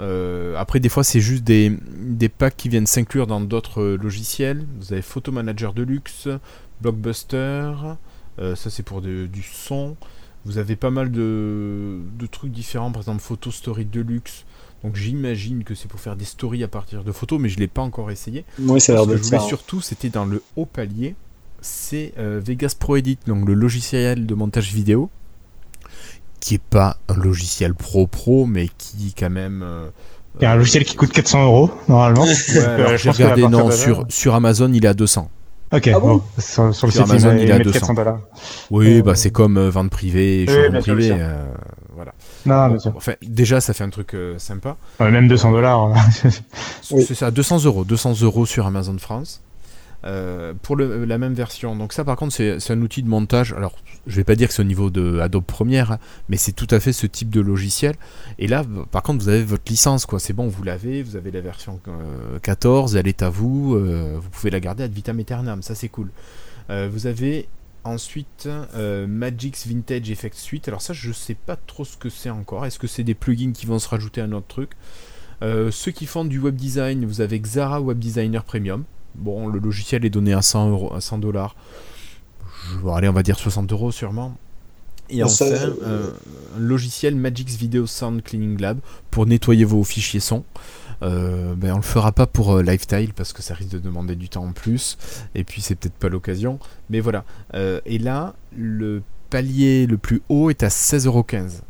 Euh, 0.00 0.54
après, 0.56 0.78
des 0.78 0.88
fois, 0.88 1.02
c'est 1.02 1.20
juste 1.20 1.42
des, 1.42 1.76
des 1.98 2.28
packs 2.28 2.56
qui 2.56 2.68
viennent 2.68 2.86
s'inclure 2.86 3.26
dans 3.26 3.40
d'autres 3.40 3.82
logiciels. 4.00 4.64
Vous 4.78 4.92
avez 4.92 5.02
Photo 5.02 5.32
Manager 5.32 5.72
Deluxe, 5.72 6.28
Blockbuster, 6.80 7.72
ça 8.38 8.70
c'est 8.70 8.84
pour 8.84 9.02
du 9.02 9.42
son. 9.42 9.96
Vous 10.44 10.58
avez 10.58 10.76
pas 10.76 10.90
mal 10.90 11.10
de, 11.10 11.98
de 12.18 12.26
trucs 12.26 12.52
différents, 12.52 12.92
par 12.92 13.02
exemple 13.02 13.20
Photo 13.20 13.50
Story 13.50 13.84
Deluxe. 13.84 14.44
Donc 14.84 14.96
j'imagine 14.96 15.64
que 15.64 15.74
c'est 15.74 15.88
pour 15.88 16.00
faire 16.00 16.16
des 16.16 16.24
stories 16.24 16.62
à 16.64 16.68
partir 16.68 17.04
de 17.04 17.12
photos, 17.12 17.40
mais 17.40 17.48
je 17.48 17.58
l'ai 17.58 17.68
pas 17.68 17.82
encore 17.82 18.10
essayé. 18.10 18.44
Oui, 18.58 18.80
ça 18.80 18.92
a 18.92 18.96
Ce 18.96 18.96
l'air 18.96 19.06
que 19.06 19.16
je 19.16 19.22
voulais 19.22 19.38
ça. 19.38 19.44
hein. 19.44 19.48
surtout, 19.48 19.80
c'était 19.80 20.10
dans 20.10 20.24
le 20.24 20.42
haut 20.56 20.66
palier, 20.66 21.16
c'est 21.60 22.12
euh, 22.18 22.40
Vegas 22.44 22.74
Pro 22.78 22.96
Edit, 22.96 23.18
donc 23.26 23.46
le 23.48 23.54
logiciel 23.54 24.26
de 24.26 24.34
montage 24.34 24.72
vidéo, 24.72 25.10
qui 26.40 26.54
est 26.54 26.62
pas 26.62 26.98
un 27.08 27.14
logiciel 27.16 27.74
pro 27.74 28.06
pro, 28.06 28.46
mais 28.46 28.68
qui 28.78 29.14
quand 29.18 29.30
même. 29.30 29.62
euh, 29.62 29.88
Il 30.40 30.44
y 30.44 30.46
a 30.46 30.52
un 30.52 30.56
logiciel 30.56 30.84
qui 30.84 30.96
coûte 30.96 31.12
400 31.12 31.44
euros, 31.44 31.70
normalement. 31.88 32.38
Ouais, 32.50 32.64
alors, 32.76 32.92
Euh, 32.92 32.96
je 32.96 33.02
j'ai 33.02 33.10
regardé, 33.10 33.48
non, 33.48 33.66
de 33.66 33.72
sur, 33.72 34.04
sur 34.08 34.34
Amazon, 34.34 34.72
il 34.72 34.84
est 34.84 34.88
à 34.88 34.94
200. 34.94 35.30
Ok, 35.72 35.88
Ah 35.92 36.00
bon? 36.00 36.16
bon, 36.16 36.22
sur, 36.38 36.74
sur 36.74 36.86
le 36.86 36.92
Sur 36.92 37.04
site, 37.06 37.08
Amazon, 37.10 37.36
il, 37.36 37.44
il 37.44 37.50
est 37.50 37.52
à 37.52 37.58
met 37.58 37.64
200. 37.64 37.70
400 37.80 37.94
dollars. 37.94 38.20
Oui, 38.70 39.00
Euh, 39.00 39.02
bah 39.02 39.14
c'est 39.14 39.30
comme 39.30 39.58
euh, 39.58 39.70
vente 39.70 39.90
privée, 39.90 40.46
oui, 40.46 40.52
showroom 40.54 40.78
privé. 40.78 41.18
euh, 41.20 41.46
voilà. 41.98 42.14
Non, 42.46 42.68
bien 42.68 42.78
sûr. 42.78 42.92
Enfin, 42.96 43.14
déjà, 43.22 43.60
ça 43.60 43.74
fait 43.74 43.84
un 43.84 43.90
truc 43.90 44.14
euh, 44.14 44.38
sympa. 44.38 44.76
Ouais, 45.00 45.10
même 45.10 45.26
200 45.28 45.50
dollars. 45.52 45.92
Oui. 46.92 47.02
C'est 47.06 47.14
ça, 47.14 47.30
200 47.30 47.64
euros. 47.64 47.84
200 47.84 48.22
euros 48.22 48.46
sur 48.46 48.66
Amazon 48.66 48.96
France. 48.98 49.42
Euh, 50.04 50.54
pour 50.62 50.76
le- 50.76 51.04
la 51.04 51.18
même 51.18 51.34
version. 51.34 51.74
Donc 51.74 51.92
ça 51.92 52.04
par 52.04 52.14
contre 52.16 52.32
c'est 52.32 52.70
un 52.70 52.80
outil 52.82 53.02
de 53.02 53.08
montage. 53.08 53.52
Alors 53.52 53.72
je 54.06 54.14
vais 54.14 54.22
pas 54.22 54.36
dire 54.36 54.46
que 54.46 54.54
c'est 54.54 54.62
au 54.62 54.64
niveau 54.64 54.90
de 54.90 55.18
Adobe 55.18 55.42
Premiere, 55.44 55.90
hein, 55.90 55.98
mais 56.28 56.36
c'est 56.36 56.52
tout 56.52 56.68
à 56.70 56.78
fait 56.78 56.92
ce 56.92 57.08
type 57.08 57.30
de 57.30 57.40
logiciel. 57.40 57.96
Et 58.38 58.46
là 58.46 58.62
par 58.92 59.02
contre 59.02 59.24
vous 59.24 59.28
avez 59.28 59.42
votre 59.42 59.64
licence 59.68 60.06
quoi. 60.06 60.20
C'est 60.20 60.32
bon, 60.34 60.46
vous 60.46 60.62
l'avez, 60.62 61.02
vous 61.02 61.16
avez 61.16 61.32
la 61.32 61.40
version 61.40 61.80
euh, 61.88 62.38
14, 62.42 62.94
elle 62.94 63.08
est 63.08 63.22
à 63.22 63.28
vous, 63.28 63.74
euh, 63.74 64.16
vous 64.22 64.30
pouvez 64.30 64.50
la 64.50 64.60
garder 64.60 64.84
ad 64.84 64.92
vitam 64.92 65.18
aeternam, 65.18 65.62
ça 65.62 65.74
c'est 65.74 65.88
cool. 65.88 66.10
Euh, 66.70 66.88
vous 66.90 67.08
avez 67.08 67.48
ensuite 67.88 68.48
euh, 68.74 69.06
Magix 69.06 69.66
Vintage 69.66 70.10
Effect 70.10 70.36
Suite. 70.36 70.68
Alors 70.68 70.82
ça 70.82 70.92
je 70.92 71.12
sais 71.12 71.34
pas 71.34 71.56
trop 71.56 71.84
ce 71.84 71.96
que 71.96 72.08
c'est 72.08 72.30
encore. 72.30 72.64
Est-ce 72.66 72.78
que 72.78 72.86
c'est 72.86 73.04
des 73.04 73.14
plugins 73.14 73.52
qui 73.52 73.66
vont 73.66 73.78
se 73.78 73.88
rajouter 73.88 74.20
à 74.20 74.24
un 74.24 74.32
autre 74.32 74.46
truc? 74.46 74.70
Euh, 75.42 75.70
Ceux 75.70 75.92
qui 75.92 76.06
font 76.06 76.24
du 76.24 76.38
web 76.38 76.56
design, 76.56 77.04
vous 77.04 77.20
avez 77.20 77.38
Xara 77.40 77.80
Web 77.80 77.98
Designer 77.98 78.44
Premium. 78.44 78.84
Bon, 79.14 79.48
le 79.48 79.58
logiciel 79.58 80.04
est 80.04 80.10
donné 80.10 80.32
à 80.32 80.42
100 80.42 80.70
euros, 80.70 80.94
à 80.94 81.00
100 81.00 81.18
dollars. 81.18 81.56
Je 82.72 82.78
vais 82.78 82.92
aller, 82.92 83.08
on 83.08 83.12
va 83.12 83.22
dire 83.22 83.38
60 83.38 83.72
euros 83.72 83.90
sûrement. 83.92 84.36
Et 85.10 85.20
Ça, 85.20 85.24
enfin, 85.24 85.44
euh, 85.46 85.74
euh, 85.82 86.10
un 86.56 86.60
logiciel 86.60 87.16
Magix 87.16 87.56
Video 87.56 87.86
Sound 87.86 88.22
Cleaning 88.22 88.60
Lab 88.60 88.78
pour 89.10 89.26
nettoyer 89.26 89.64
vos 89.64 89.82
fichiers 89.84 90.20
son. 90.20 90.44
Euh, 91.02 91.54
ben, 91.54 91.74
on 91.74 91.76
le 91.76 91.82
fera 91.82 92.12
pas 92.12 92.26
pour 92.26 92.56
euh, 92.56 92.64
parce 93.14 93.32
que 93.32 93.42
ça 93.42 93.54
risque 93.54 93.70
de 93.70 93.78
demander 93.78 94.16
du 94.16 94.28
temps 94.28 94.44
en 94.44 94.52
plus. 94.52 94.98
Et 95.34 95.44
puis 95.44 95.60
c'est 95.60 95.74
peut-être 95.74 95.94
pas 95.94 96.08
l'occasion. 96.08 96.58
Mais 96.90 97.00
voilà. 97.00 97.24
Euh, 97.54 97.80
et 97.86 97.98
là, 97.98 98.34
le 98.56 99.02
palier 99.30 99.86
le 99.86 99.98
plus 99.98 100.22
haut 100.28 100.50
est 100.50 100.62
à 100.62 100.68
16,15€. 100.68 101.62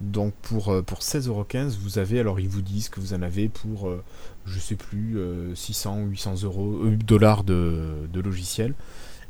Donc 0.00 0.32
pour, 0.42 0.68
euh, 0.68 0.82
pour 0.82 1.00
16,15€, 1.00 1.76
vous 1.80 1.98
avez, 1.98 2.20
alors 2.20 2.38
ils 2.38 2.48
vous 2.48 2.62
disent 2.62 2.88
que 2.88 3.00
vous 3.00 3.14
en 3.14 3.22
avez 3.22 3.48
pour, 3.48 3.88
euh, 3.88 4.02
je 4.46 4.58
sais 4.58 4.76
plus, 4.76 5.18
euh, 5.18 5.54
600 5.54 6.02
ou 6.02 6.06
800 6.06 6.42
euros, 6.44 6.84
dollars 7.04 7.42
de, 7.42 8.08
de 8.12 8.20
logiciel. 8.20 8.74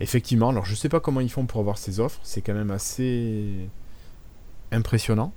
Effectivement, 0.00 0.50
alors 0.50 0.64
je 0.66 0.74
sais 0.74 0.88
pas 0.88 1.00
comment 1.00 1.20
ils 1.20 1.30
font 1.30 1.46
pour 1.46 1.60
avoir 1.60 1.78
ces 1.78 2.00
offres, 2.00 2.20
c'est 2.22 2.42
quand 2.42 2.54
même 2.54 2.70
assez 2.70 3.68
impressionnant. 4.70 5.32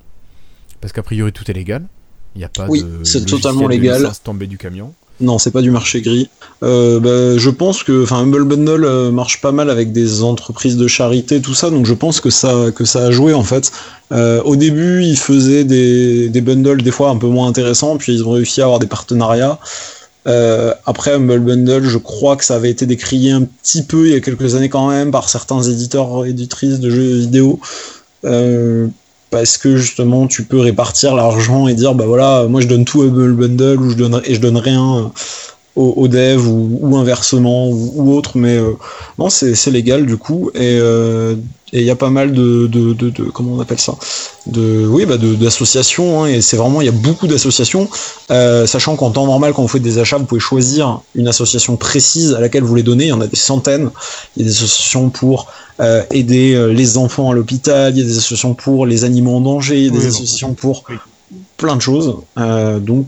Parce 0.82 0.92
qu'a 0.92 1.04
priori 1.04 1.32
tout 1.32 1.50
est 1.50 1.54
légal. 1.54 1.88
Il 2.36 2.40
n'y 2.40 2.46
a 2.46 2.50
pas 2.50 2.68
Oui, 2.68 2.84
de. 2.84 3.04
c'est 3.04 3.26
totalement 3.26 3.68
légal. 3.68 4.10
du 4.48 4.58
camion. 4.58 4.94
Non, 5.22 5.38
c'est 5.38 5.52
pas 5.52 5.62
du 5.62 5.70
marché 5.70 6.02
gris. 6.02 6.30
Euh, 6.64 7.00
bah, 7.00 7.38
je 7.38 7.50
pense 7.52 7.84
que, 7.84 8.04
enfin, 8.04 8.18
Humble 8.18 8.44
Bundle 8.44 8.84
euh, 8.86 9.12
marche 9.12 9.40
pas 9.40 9.52
mal 9.52 9.70
avec 9.70 9.92
des 9.92 10.24
entreprises 10.24 10.78
de 10.78 10.88
charité, 10.88 11.42
tout 11.42 11.54
ça, 11.54 11.70
donc 11.70 11.86
je 11.86 11.94
pense 11.94 12.20
que 12.20 12.32
ça, 12.32 12.72
que 12.76 12.86
ça 12.86 13.06
a 13.06 13.12
joué 13.12 13.34
en 13.34 13.44
fait. 13.44 13.72
Euh, 14.12 14.42
au 14.44 14.56
début, 14.56 15.04
ils 15.04 15.18
faisaient 15.18 15.64
des, 15.64 16.30
des 16.30 16.42
bundles 16.42 16.82
des 16.82 16.92
fois 16.92 17.10
un 17.10 17.18
peu 17.18 17.28
moins 17.28 17.48
intéressants, 17.48 17.98
puis 17.98 18.16
ils 18.16 18.24
ont 18.24 18.32
réussi 18.32 18.62
à 18.62 18.66
avoir 18.66 18.80
des 18.80 18.88
partenariats. 18.88 19.60
Après 20.26 21.14
Humble 21.14 21.40
Bundle, 21.40 21.84
je 21.84 21.98
crois 21.98 22.36
que 22.36 22.46
ça 22.46 22.56
avait 22.56 22.70
été 22.70 22.86
décrié 22.86 23.32
un 23.32 23.44
petit 23.44 23.84
peu 23.84 24.08
il 24.08 24.14
y 24.14 24.16
a 24.16 24.20
quelques 24.20 24.54
années 24.56 24.70
quand 24.70 24.88
même 24.88 25.10
par 25.12 25.30
certains 25.30 25.62
éditeurs 25.64 26.26
éditrices 26.26 26.80
de 26.80 26.90
jeux 26.90 27.18
vidéo. 27.18 27.60
Parce 29.32 29.58
que 29.58 29.78
justement 29.78 30.28
tu 30.28 30.44
peux 30.44 30.60
répartir 30.60 31.16
l'argent 31.16 31.68
et 31.68 31.74
dire 31.74 31.96
bah 31.96 32.06
voilà 32.06 32.46
moi 32.50 32.60
je 32.62 32.68
donne 32.68 32.86
tout 32.86 33.02
à 33.02 33.06
Humble 33.06 33.34
Bundle 33.34 33.82
ou 33.82 33.90
je 33.90 33.96
donne 33.96 34.22
et 34.26 34.36
je 34.36 34.42
donne 34.42 34.58
rien 34.58 35.12
au, 35.76 35.94
au 35.98 36.08
dev 36.08 36.48
ou, 36.48 36.80
ou 36.82 36.98
inversement 36.98 37.70
ou, 37.70 37.92
ou 37.96 38.14
autre 38.14 38.38
mais 38.38 38.58
euh, 38.58 38.74
non 39.20 39.30
c'est 39.30 39.72
légal 39.72 40.06
du 40.06 40.18
coup. 40.18 40.50
Et 40.54 40.78
euh, 40.80 41.36
et 41.74 41.80
il 41.80 41.86
y 41.86 41.90
a 41.90 41.96
pas 41.96 42.10
mal 42.10 42.34
de, 42.34 42.68
de, 42.68 42.92
de, 42.92 43.10
de- 43.10 43.24
comment 43.24 43.54
on 43.54 43.60
appelle 43.62 43.80
ça? 43.80 43.96
De 44.46 44.86
oui 44.86 45.06
bah 45.06 45.18
d'associations 45.18 46.24
hein, 46.24 46.28
et 46.28 46.42
c'est 46.42 46.58
vraiment 46.58 46.82
il 46.82 46.86
y 46.86 46.90
a 46.90 46.92
beaucoup 47.08 47.28
d'associations. 47.28 47.88
Euh, 48.30 48.68
sachant 48.68 48.98
qu'en 48.98 49.12
temps 49.12 49.26
normal 49.26 49.54
quand 49.54 49.62
vous 49.62 49.70
faites 49.70 49.82
des 49.82 49.98
achats 49.98 50.18
vous 50.18 50.26
pouvez 50.26 50.42
choisir 50.42 51.00
une 51.16 51.30
association 51.30 51.78
précise 51.78 52.34
à 52.34 52.42
laquelle 52.42 52.64
vous 52.64 52.76
les 52.76 52.84
donnez. 52.84 53.06
Il 53.06 53.10
y 53.10 53.14
en 53.14 53.22
a 53.22 53.28
des 53.28 53.38
centaines. 53.38 53.90
Il 54.36 54.42
y 54.42 54.46
a 54.46 54.50
des 54.50 54.56
associations 54.56 55.10
pour 55.10 55.48
euh, 55.80 56.04
aider 56.12 56.74
les 56.74 56.98
enfants 56.98 57.32
à 57.32 57.34
l'hôpital, 57.34 57.94
il 57.96 58.00
y 58.00 58.04
a 58.04 58.06
des 58.06 58.18
associations 58.18 58.54
pour 58.54 58.86
les 58.86 59.06
animaux 59.06 59.36
en 59.38 59.42
danger, 59.42 59.78
il 59.78 59.86
y 59.86 59.88
a 59.88 59.92
des 59.92 60.00
Oui, 60.00 60.08
associations 60.08 60.54
pour 60.54 60.84
oui. 60.90 60.98
plein 61.56 61.78
de 61.78 61.82
choses. 61.82 62.18
Euh, 62.38 62.80
donc, 62.80 63.08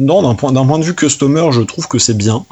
non, 0.00 0.22
d'un 0.22 0.34
point, 0.34 0.52
d'un 0.52 0.66
point 0.66 0.78
de 0.78 0.84
vue 0.84 0.94
customer, 0.94 1.48
je 1.52 1.60
trouve 1.60 1.86
que 1.88 1.98
c'est 1.98 2.16
bien. 2.16 2.44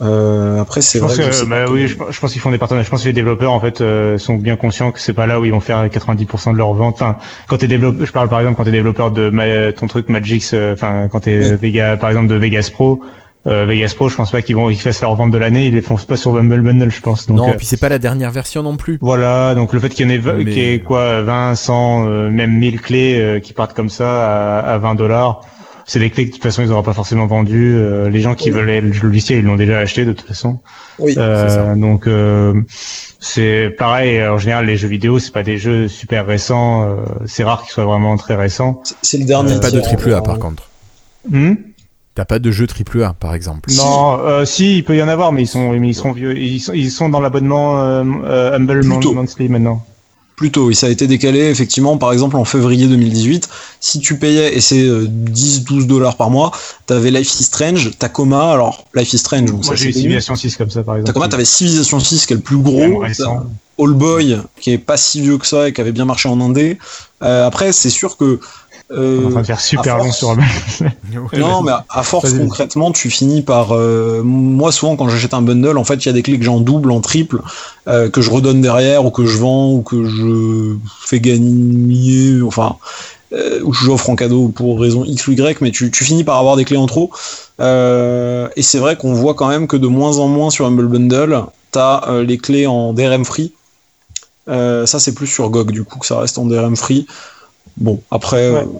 Euh, 0.00 0.60
après, 0.60 0.80
c'est 0.80 0.98
Je 0.98 1.04
pense 1.04 1.16
vrai 1.16 1.30
que, 1.30 1.40
que 1.40 1.44
bah 1.48 1.64
oui, 1.70 1.86
je, 1.86 1.94
je 2.10 2.20
pense 2.20 2.32
qu'ils 2.32 2.40
font 2.40 2.50
des 2.50 2.58
partenariats. 2.58 2.84
Je 2.84 2.90
pense 2.90 3.02
que 3.02 3.06
les 3.08 3.12
développeurs 3.12 3.52
en 3.52 3.60
fait 3.60 3.80
euh, 3.80 4.18
sont 4.18 4.34
bien 4.34 4.56
conscients 4.56 4.90
que 4.90 4.98
c'est 5.00 5.12
pas 5.12 5.26
là 5.26 5.38
où 5.38 5.44
ils 5.44 5.52
vont 5.52 5.60
faire 5.60 5.86
90% 5.86 6.52
de 6.52 6.56
leur 6.58 6.72
vente. 6.74 6.94
Enfin, 6.96 7.16
quand 7.46 7.58
t'es 7.58 7.68
développeur, 7.68 8.04
je 8.04 8.10
parle 8.12 8.28
par 8.28 8.40
exemple 8.40 8.56
quand 8.56 8.64
t'es 8.64 8.72
développeur 8.72 9.12
de 9.12 9.30
Ma- 9.30 9.72
ton 9.72 9.86
truc 9.86 10.08
Magix, 10.08 10.50
euh, 10.54 10.72
enfin 10.72 11.06
quand 11.10 11.20
t'es 11.20 11.38
Oui. 11.52 11.56
Vega, 11.60 11.96
par 11.96 12.10
exemple 12.10 12.26
de 12.26 12.34
Vegas 12.34 12.70
Pro, 12.72 13.00
euh, 13.46 13.64
Vegas 13.64 13.92
Pro, 13.94 14.08
je 14.08 14.16
pense 14.16 14.32
pas 14.32 14.42
qu'ils 14.42 14.56
vont 14.56 14.70
ils 14.70 14.76
fassent 14.80 15.02
leur 15.02 15.14
vente 15.14 15.30
de 15.30 15.38
l'année. 15.38 15.66
Ils 15.66 15.74
les 15.74 15.82
font 15.82 15.94
pas 15.96 16.16
sur 16.16 16.32
Bumble 16.32 16.62
Bundle, 16.62 16.90
je 16.90 17.00
pense. 17.00 17.28
Donc, 17.28 17.36
non, 17.36 17.50
euh, 17.50 17.54
puis 17.56 17.66
c'est 17.66 17.76
pas 17.76 17.88
la 17.88 17.98
dernière 18.00 18.32
version 18.32 18.64
non 18.64 18.76
plus. 18.76 18.98
Voilà, 19.00 19.54
donc 19.54 19.72
le 19.72 19.78
fait 19.78 19.90
qu'il 19.90 20.04
y 20.06 20.08
en 20.10 20.12
ait, 20.12 20.18
v- 20.18 20.32
Mais- 20.38 20.44
qu'il 20.46 20.58
y 20.62 20.72
ait 20.72 20.80
quoi, 20.80 21.22
20, 21.22 21.54
100, 21.54 22.06
euh, 22.08 22.28
même 22.30 22.50
1000 22.58 22.80
clés 22.80 23.20
euh, 23.20 23.38
qui 23.38 23.52
partent 23.52 23.74
comme 23.74 23.90
ça 23.90 24.58
à, 24.58 24.72
à 24.74 24.78
20 24.78 24.96
dollars, 24.96 25.42
c'est 25.86 25.98
des 25.98 26.10
clés 26.10 26.24
que 26.24 26.30
de 26.30 26.34
toute 26.34 26.42
façon 26.42 26.62
ils 26.62 26.68
n'auront 26.68 26.82
pas 26.82 26.92
forcément 26.92 27.26
vendues. 27.26 27.74
euh, 27.76 28.08
les 28.10 28.20
gens 28.20 28.34
qui 28.34 28.50
Oui. 28.50 28.56
veulent 28.58 28.66
le 28.84 29.00
logiciel, 29.02 29.38
ils 29.40 29.44
l'ont 29.44 29.56
déjà 29.56 29.78
acheté 29.78 30.04
de 30.04 30.12
toute 30.12 30.26
façon. 30.28 30.60
Oui, 30.98 31.14
Euh, 31.16 31.48
c'est 31.48 31.54
ça. 31.54 31.74
donc 31.74 32.06
euh, 32.06 32.54
c'est 33.20 33.70
pareil. 33.78 34.22
En 34.26 34.38
général, 34.38 34.66
les 34.66 34.76
jeux 34.76 34.88
vidéo, 34.88 35.18
c'est 35.18 35.32
pas 35.32 35.42
des 35.42 35.58
jeux 35.58 35.88
super 35.88 36.26
récents. 36.26 36.84
euh, 36.84 36.96
c'est 37.26 37.44
rare 37.44 37.62
qu'ils 37.62 37.72
soient 37.72 37.84
vraiment 37.84 38.16
très 38.16 38.34
récents. 38.36 38.82
c'est- 39.02 39.18
le 39.18 39.24
dernier. 39.24 39.58
Pas 39.60 39.70
de 39.70 39.80
triple 39.80 40.12
A 40.12 40.18
euh, 40.18 40.20
par 40.20 40.38
contre. 40.38 40.68
Hmm? 41.30 41.54
T'as 42.14 42.26
pas 42.26 42.38
de 42.38 42.50
jeu 42.50 42.66
triple 42.66 43.02
A 43.02 43.14
par 43.14 43.34
exemple. 43.34 43.70
non, 43.76 44.18
euh, 44.20 44.44
si, 44.44 44.76
il 44.78 44.84
peut 44.84 44.94
y 44.96 45.02
en 45.02 45.08
avoir, 45.08 45.32
mais 45.32 45.42
ils 45.42 45.46
sont, 45.46 45.72
mais 45.72 45.88
ils 45.88 45.94
sont 45.94 46.12
vieux. 46.12 46.36
Ils 46.36 46.60
sont, 46.60 46.72
ils 46.74 46.90
sont 46.90 47.08
dans 47.08 47.20
l'abonnement 47.20 47.80
euh, 47.80 48.04
euh, 48.24 48.56
Humble 48.56 48.80
Plutôt. 48.80 49.14
Monthly 49.14 49.48
maintenant. 49.48 49.84
Plutôt, 50.42 50.66
oui, 50.66 50.74
ça 50.74 50.88
a 50.88 50.90
été 50.90 51.06
décalé, 51.06 51.38
effectivement, 51.50 51.98
par 51.98 52.12
exemple 52.12 52.36
en 52.36 52.44
février 52.44 52.88
2018, 52.88 53.48
si 53.78 54.00
tu 54.00 54.18
payais, 54.18 54.56
et 54.56 54.60
c'est 54.60 54.82
10-12 54.82 55.86
dollars 55.86 56.16
par 56.16 56.30
mois, 56.30 56.50
t'avais 56.86 57.12
Life 57.12 57.38
is 57.38 57.44
Strange, 57.44 57.96
Tacoma, 57.96 58.50
alors 58.50 58.84
Life 58.92 59.12
is 59.12 59.18
Strange, 59.18 59.52
bon, 59.52 59.60
Moi, 59.64 59.76
j'ai 59.76 59.90
eu. 59.90 59.92
Civilization 59.92 60.34
6 60.34 60.56
comme 60.56 60.68
ça, 60.68 60.82
par 60.82 60.96
exemple. 60.96 61.06
Tacoma, 61.06 61.28
t'avais 61.28 61.44
Civilization 61.44 62.00
6 62.00 62.26
qui 62.26 62.32
est 62.32 62.36
le 62.36 62.42
plus 62.42 62.56
gros, 62.56 63.04
All 63.78 63.92
Boy 63.92 64.36
qui 64.60 64.72
est 64.72 64.78
pas 64.78 64.96
si 64.96 65.20
vieux 65.20 65.38
que 65.38 65.46
ça 65.46 65.68
et 65.68 65.72
qui 65.72 65.80
avait 65.80 65.92
bien 65.92 66.06
marché 66.06 66.28
en 66.28 66.40
indé. 66.40 66.76
Euh, 67.22 67.46
après, 67.46 67.70
c'est 67.70 67.88
sûr 67.88 68.16
que 68.16 68.40
euh, 68.92 69.18
On 69.18 69.22
est 69.22 69.26
en 69.26 69.30
train 69.30 69.40
de 69.40 69.46
faire 69.46 69.60
super 69.60 69.98
long 69.98 70.12
sur 70.12 70.30
Humble. 70.30 70.42
non, 71.38 71.62
mais 71.62 71.72
à- 71.72 71.84
à 71.88 72.02
force 72.02 72.30
concrètement, 72.44 72.92
tu 72.92 73.10
finis 73.10 73.42
par. 73.42 73.72
euh, 73.72 74.22
moi, 74.22 74.70
souvent, 74.72 74.96
quand 74.96 75.08
j'achète 75.08 75.34
un 75.34 75.42
bundle, 75.42 75.78
en 75.78 75.84
fait, 75.84 75.94
il 76.04 76.06
y 76.06 76.08
a 76.08 76.12
des 76.12 76.22
clés 76.22 76.38
que 76.38 76.44
j'ai 76.44 76.50
en 76.50 76.60
double, 76.60 76.90
en 76.92 77.00
triple, 77.00 77.40
euh, 77.88 78.08
que 78.10 78.20
je 78.20 78.30
redonne 78.30 78.60
derrière, 78.60 79.04
ou 79.04 79.10
que 79.10 79.24
je 79.26 79.38
vends, 79.38 79.72
ou 79.72 79.82
que 79.82 80.04
je 80.04 80.76
fais 81.06 81.20
gagner, 81.20 82.42
enfin, 82.42 82.76
ou 83.62 83.70
que 83.70 83.76
j'offre 83.78 84.10
en 84.10 84.16
cadeau 84.16 84.48
pour 84.48 84.78
raison 84.80 85.04
X 85.04 85.26
ou 85.26 85.32
Y, 85.32 85.60
mais 85.62 85.70
tu, 85.70 85.90
tu 85.90 86.04
finis 86.04 86.22
par 86.24 86.36
avoir 86.38 86.56
des 86.56 86.64
clés 86.66 86.76
en 86.76 86.86
trop. 86.86 87.10
Euh, 87.60 88.48
et 88.56 88.62
c'est 88.62 88.78
vrai 88.78 88.96
qu'on 88.96 89.14
voit 89.14 89.34
quand 89.34 89.48
même 89.48 89.66
que 89.66 89.76
de 89.76 89.86
moins 89.86 90.18
en 90.18 90.28
moins 90.28 90.50
sur 90.50 90.66
Humble 90.66 90.86
Bundle, 90.88 91.44
t'as 91.70 92.02
euh, 92.08 92.24
les 92.24 92.36
clés 92.38 92.66
en 92.66 92.92
DRM 92.92 93.24
free. 93.24 93.52
Euh, 94.48 94.84
ça, 94.86 94.98
c'est 94.98 95.14
plus 95.14 95.28
sur 95.28 95.48
GOG, 95.50 95.70
du 95.70 95.84
coup, 95.84 95.98
que 95.98 96.06
ça 96.06 96.18
reste 96.18 96.36
en 96.36 96.44
DRM 96.44 96.76
free. 96.76 97.06
Bon, 97.76 98.00
après. 98.10 98.50
Ouais. 98.50 98.60
euh, 98.60 98.78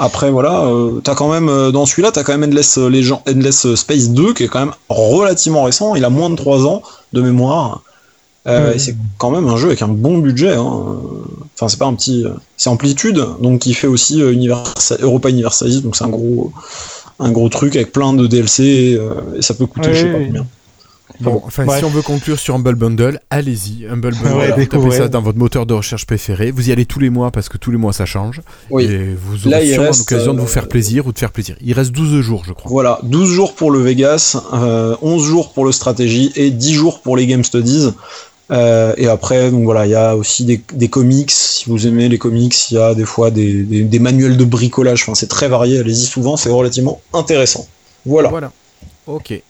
après 0.00 0.30
voilà, 0.30 0.64
euh, 0.66 1.00
t'as 1.02 1.16
quand 1.16 1.28
même 1.28 1.48
euh, 1.48 1.72
dans 1.72 1.84
celui-là, 1.84 2.12
t'as 2.12 2.22
quand 2.22 2.36
même 2.36 2.48
Endless, 2.48 2.78
Legend- 2.78 3.20
Endless 3.28 3.74
Space 3.74 4.10
2 4.10 4.32
qui 4.32 4.44
est 4.44 4.48
quand 4.48 4.60
même 4.60 4.74
relativement 4.88 5.64
récent. 5.64 5.96
Il 5.96 6.04
a 6.04 6.10
moins 6.10 6.30
de 6.30 6.36
3 6.36 6.66
ans 6.66 6.82
de 7.12 7.20
mémoire. 7.20 7.82
Euh, 8.46 8.72
et 8.74 8.78
c'est 8.78 8.96
quand 9.18 9.30
même 9.32 9.48
un 9.48 9.56
jeu 9.56 9.66
avec 9.66 9.82
un 9.82 9.88
bon 9.88 10.18
budget. 10.18 10.54
hein. 10.54 10.82
Enfin, 11.54 11.68
c'est 11.68 11.78
pas 11.80 11.86
un 11.86 11.94
petit, 11.94 12.24
c'est 12.56 12.70
Amplitude, 12.70 13.22
donc 13.42 13.60
qui 13.62 13.74
fait 13.74 13.88
aussi 13.88 14.20
Universa- 14.22 14.96
Europa 15.00 15.28
Universalis, 15.30 15.82
donc 15.82 15.96
c'est 15.96 16.04
un 16.04 16.08
gros, 16.10 16.52
un 17.18 17.32
gros 17.32 17.48
truc 17.48 17.74
avec 17.74 17.90
plein 17.92 18.12
de 18.12 18.28
DLC 18.28 18.98
et 19.36 19.42
ça 19.42 19.54
peut 19.54 19.66
coûter 19.66 19.88
je 19.94 19.98
sais 19.98 20.12
pas 20.12 20.18
combien. 20.26 20.46
Bon, 21.20 21.42
enfin, 21.44 21.66
Ouais. 21.66 21.78
si 21.78 21.84
on 21.84 21.88
veut 21.88 22.02
conclure 22.02 22.38
sur 22.38 22.54
Humble 22.54 22.76
Bundle, 22.76 23.20
allez-y. 23.30 23.86
Humble 23.86 24.14
Bundle, 24.14 24.36
Ouais, 24.36 24.52
vous 24.56 24.64
tapez 24.66 24.90
ça 24.92 25.08
dans 25.08 25.20
votre 25.20 25.38
moteur 25.38 25.66
de 25.66 25.74
recherche 25.74 26.06
préféré. 26.06 26.50
Vous 26.52 26.68
y 26.68 26.72
allez 26.72 26.86
tous 26.86 27.00
les 27.00 27.10
mois 27.10 27.30
parce 27.32 27.48
que 27.48 27.58
tous 27.58 27.70
les 27.72 27.76
mois 27.76 27.92
ça 27.92 28.06
change. 28.06 28.40
Oui. 28.70 28.84
Et 28.84 29.14
vous 29.14 29.48
Là, 29.48 29.56
aurez 29.58 29.66
il 29.66 29.72
sûrement 29.74 29.90
l'occasion 29.98 30.34
de 30.34 30.38
euh, 30.38 30.42
vous 30.42 30.46
faire 30.48 30.68
plaisir 30.68 31.06
ou 31.06 31.12
de 31.12 31.18
faire 31.18 31.32
plaisir. 31.32 31.56
Il 31.60 31.72
reste 31.72 31.90
12 31.92 32.20
jours, 32.20 32.44
je 32.46 32.52
crois. 32.52 32.70
Voilà, 32.70 33.00
12 33.02 33.28
jours 33.28 33.54
pour 33.54 33.70
le 33.70 33.80
Vegas, 33.80 34.36
euh, 34.52 34.94
11 35.02 35.24
jours 35.24 35.52
pour 35.52 35.64
le 35.64 35.72
stratégie 35.72 36.32
et 36.36 36.50
10 36.50 36.74
jours 36.74 37.00
pour 37.00 37.16
les 37.16 37.26
Game 37.26 37.42
Studies. 37.42 37.88
Euh, 38.50 38.94
et 38.96 39.08
après, 39.08 39.50
donc 39.50 39.64
voilà, 39.64 39.86
il 39.86 39.90
y 39.90 39.94
a 39.94 40.16
aussi 40.16 40.44
des, 40.44 40.62
des 40.72 40.88
comics. 40.88 41.30
Si 41.30 41.68
vous 41.68 41.86
aimez 41.86 42.08
les 42.08 42.16
comics, 42.18 42.70
il 42.70 42.74
y 42.74 42.78
a 42.78 42.94
des 42.94 43.04
fois 43.04 43.30
des, 43.30 43.62
des, 43.64 43.82
des 43.82 43.98
manuels 43.98 44.36
de 44.36 44.44
bricolage. 44.44 45.02
Enfin, 45.02 45.14
c'est 45.14 45.26
très 45.28 45.48
varié. 45.48 45.80
Allez-y 45.80 46.06
souvent, 46.06 46.36
c'est 46.36 46.48
relativement 46.48 47.00
intéressant. 47.12 47.66
Voilà. 48.06 48.28
Voilà. 48.30 48.52
Ok. 49.06 49.42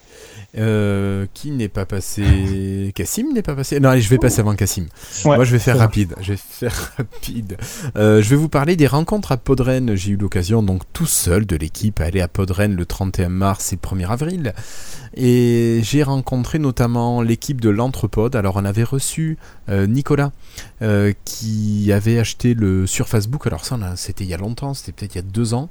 Euh, 0.56 1.26
qui 1.34 1.50
n'est 1.50 1.68
pas 1.68 1.84
passé? 1.84 2.92
Cassim 2.94 3.32
n'est 3.34 3.42
pas 3.42 3.54
passé? 3.54 3.80
Non, 3.80 3.90
allez, 3.90 4.00
je 4.00 4.08
vais 4.08 4.16
passer 4.16 4.40
avant 4.40 4.54
Cassim. 4.54 4.86
Ouais, 5.26 5.36
Moi, 5.36 5.44
je 5.44 5.52
vais 5.52 5.58
faire 5.58 5.78
rapide. 5.78 6.14
Je 6.22 6.32
vais 6.32 6.38
faire 6.38 6.94
rapide. 6.96 7.58
Euh, 7.96 8.22
je 8.22 8.30
vais 8.30 8.36
vous 8.36 8.48
parler 8.48 8.74
des 8.74 8.86
rencontres 8.86 9.32
à 9.32 9.36
Podren. 9.36 9.94
J'ai 9.94 10.12
eu 10.12 10.16
l'occasion, 10.16 10.62
donc 10.62 10.82
tout 10.94 11.06
seul 11.06 11.44
de 11.44 11.54
l'équipe, 11.54 12.00
à 12.00 12.04
aller 12.04 12.22
à 12.22 12.28
Podren 12.28 12.74
le 12.74 12.86
31 12.86 13.28
mars 13.28 13.72
et 13.72 13.76
le 13.76 13.88
1er 13.88 14.08
avril. 14.08 14.54
Et 15.20 15.80
j'ai 15.82 16.04
rencontré 16.04 16.60
notamment 16.60 17.22
l'équipe 17.22 17.60
de 17.60 17.70
l'Entrepode. 17.70 18.36
Alors, 18.36 18.54
on 18.54 18.64
avait 18.64 18.84
reçu 18.84 19.36
euh, 19.68 19.88
Nicolas 19.88 20.30
euh, 20.80 21.12
qui 21.24 21.90
avait 21.92 22.20
acheté 22.20 22.54
le 22.54 22.86
sur 22.86 23.08
Facebook. 23.08 23.44
Alors, 23.48 23.64
ça, 23.64 23.76
c'était 23.96 24.22
il 24.22 24.30
y 24.30 24.34
a 24.34 24.36
longtemps, 24.36 24.74
c'était 24.74 24.92
peut-être 24.92 25.16
il 25.16 25.18
y 25.18 25.18
a 25.18 25.28
deux 25.28 25.54
ans. 25.54 25.70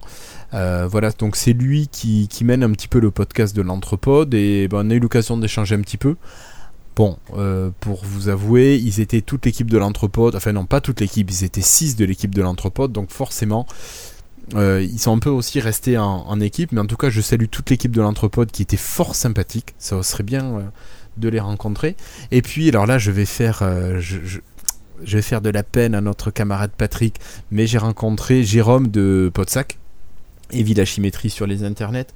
Euh, 0.54 0.86
voilà, 0.92 1.12
donc 1.12 1.38
c'est 1.38 1.54
lui 1.54 1.88
qui, 1.88 2.28
mène 2.44 2.62
un 2.62 2.72
petit 2.72 2.90
peu 2.90 3.00
le 3.00 3.10
podcast 3.10 3.56
de 3.56 3.62
l'Entrepode. 3.62 4.34
Et 4.34 4.68
ben, 4.68 4.86
on 4.86 4.90
a 4.90 4.94
eu 4.94 5.00
l'occasion 5.00 5.38
d'échanger 5.38 5.76
un 5.76 5.82
petit 5.82 5.98
peu. 5.98 6.18
Bon, 6.98 7.18
pour 7.80 8.04
vous 8.04 8.28
avouer, 8.28 8.76
ils 8.76 9.00
étaient 9.00 9.22
toute 9.22 9.46
l'équipe 9.46 9.72
de 9.72 9.78
l'Entrepode. 9.78 10.36
Enfin, 10.36 10.52
non, 10.52 10.66
pas 10.66 10.82
toute 10.82 11.00
l'équipe, 11.00 11.32
ils 11.32 11.46
étaient 11.46 11.62
six 11.62 11.96
de 11.96 12.04
l'équipe 12.04 12.36
de 12.36 12.42
l'Entrepode. 12.42 12.92
Donc, 12.92 13.12
forcément. 13.12 13.66
Euh, 14.56 14.82
ils 14.82 15.00
sont 15.00 15.16
un 15.16 15.20
peu 15.20 15.30
aussi 15.30 15.60
restés 15.60 15.98
en, 15.98 16.40
équipe, 16.40 16.72
mais 16.72 16.82
en 16.82 16.86
tout 16.86 16.96
cas, 16.96 17.10
je 17.10 17.22
salue 17.22 17.46
toute 17.52 17.70
l'équipe 17.70 17.92
de 17.92 18.02
l'Entrepode 18.02 18.52
qui 18.52 18.62
était 18.62 18.78
fort 18.78 19.16
sympathique. 19.16 19.74
Ça 19.78 20.02
serait 20.04 20.24
bien 20.24 20.46
euh, 20.46 20.62
de 21.18 21.30
les 21.30 21.40
rencontrer. 21.40 21.96
Et 22.32 22.42
puis, 22.42 22.70
alors 22.70 22.86
là, 22.86 22.98
je 22.98 23.12
vais 23.12 23.26
faire, 23.26 23.60
euh, 23.62 24.00
je, 24.00 24.40
vais 25.02 25.22
faire 25.22 25.42
de 25.42 25.50
la 25.50 25.64
peine 25.64 25.96
à 25.96 26.02
notre 26.02 26.32
camarade 26.32 26.72
Patrick, 26.78 27.20
mais 27.52 27.68
j'ai 27.68 27.78
rencontré 27.78 28.44
Jérôme 28.44 28.88
de 28.88 29.30
Podsac. 29.34 29.78
et 30.52 30.86
Symétrie 30.86 31.30
sur 31.30 31.46
les 31.46 31.64
internets. 31.64 32.14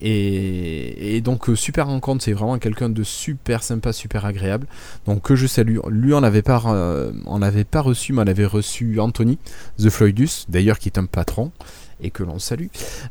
Et, 0.00 1.20
donc 1.22 1.48
euh, 1.48 1.56
super 1.56 1.86
rencontre, 1.86 2.24
c'est 2.24 2.32
vraiment 2.32 2.58
quelqu'un 2.58 2.88
de 2.88 3.02
super 3.02 3.62
sympa, 3.62 3.92
super 3.92 4.24
agréable. 4.24 4.66
Donc 5.06 5.22
que 5.22 5.36
je 5.36 5.46
salue. 5.46 5.78
Lui 5.88 6.12
on 6.14 6.20
n'avait 6.20 6.42
pas, 6.42 6.62
euh, 6.66 7.12
on 7.26 7.38
l'avait 7.38 7.64
pas 7.64 7.80
reçu, 7.80 8.12
mais 8.12 8.22
on 8.22 8.26
avait 8.26 8.46
reçu 8.46 9.00
Anthony 9.00 9.38
The 9.78 9.90
Floydus, 9.90 10.46
d'ailleurs 10.48 10.78
qui 10.78 10.88
est 10.88 10.98
un 10.98 11.06
patron 11.06 11.52
et 12.04 12.10
que 12.10 12.22
l'on 12.22 12.38
salue. 12.38 12.66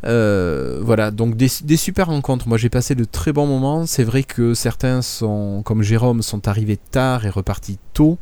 Euh, 0.06 0.80
voilà, 0.82 1.12
donc 1.12 1.36
des, 1.36 1.48
super 1.78 2.08
rencontres. 2.08 2.48
Moi 2.48 2.58
j'ai 2.58 2.70
passé 2.70 2.96
de 2.96 3.04
très 3.04 3.34
bons 3.34 3.48
moments. 3.48 3.86
C'est 3.86 4.04
vrai 4.04 4.24
que 4.24 4.54
certains 4.54 5.02
sont, 5.02 5.62
comme 5.66 5.82
Jérôme, 5.82 6.22
sont 6.22 6.48
arrivés 6.48 6.78
tard 6.78 7.26
et 7.26 7.30
repartis 7.30 7.80
tôt. 7.94 8.18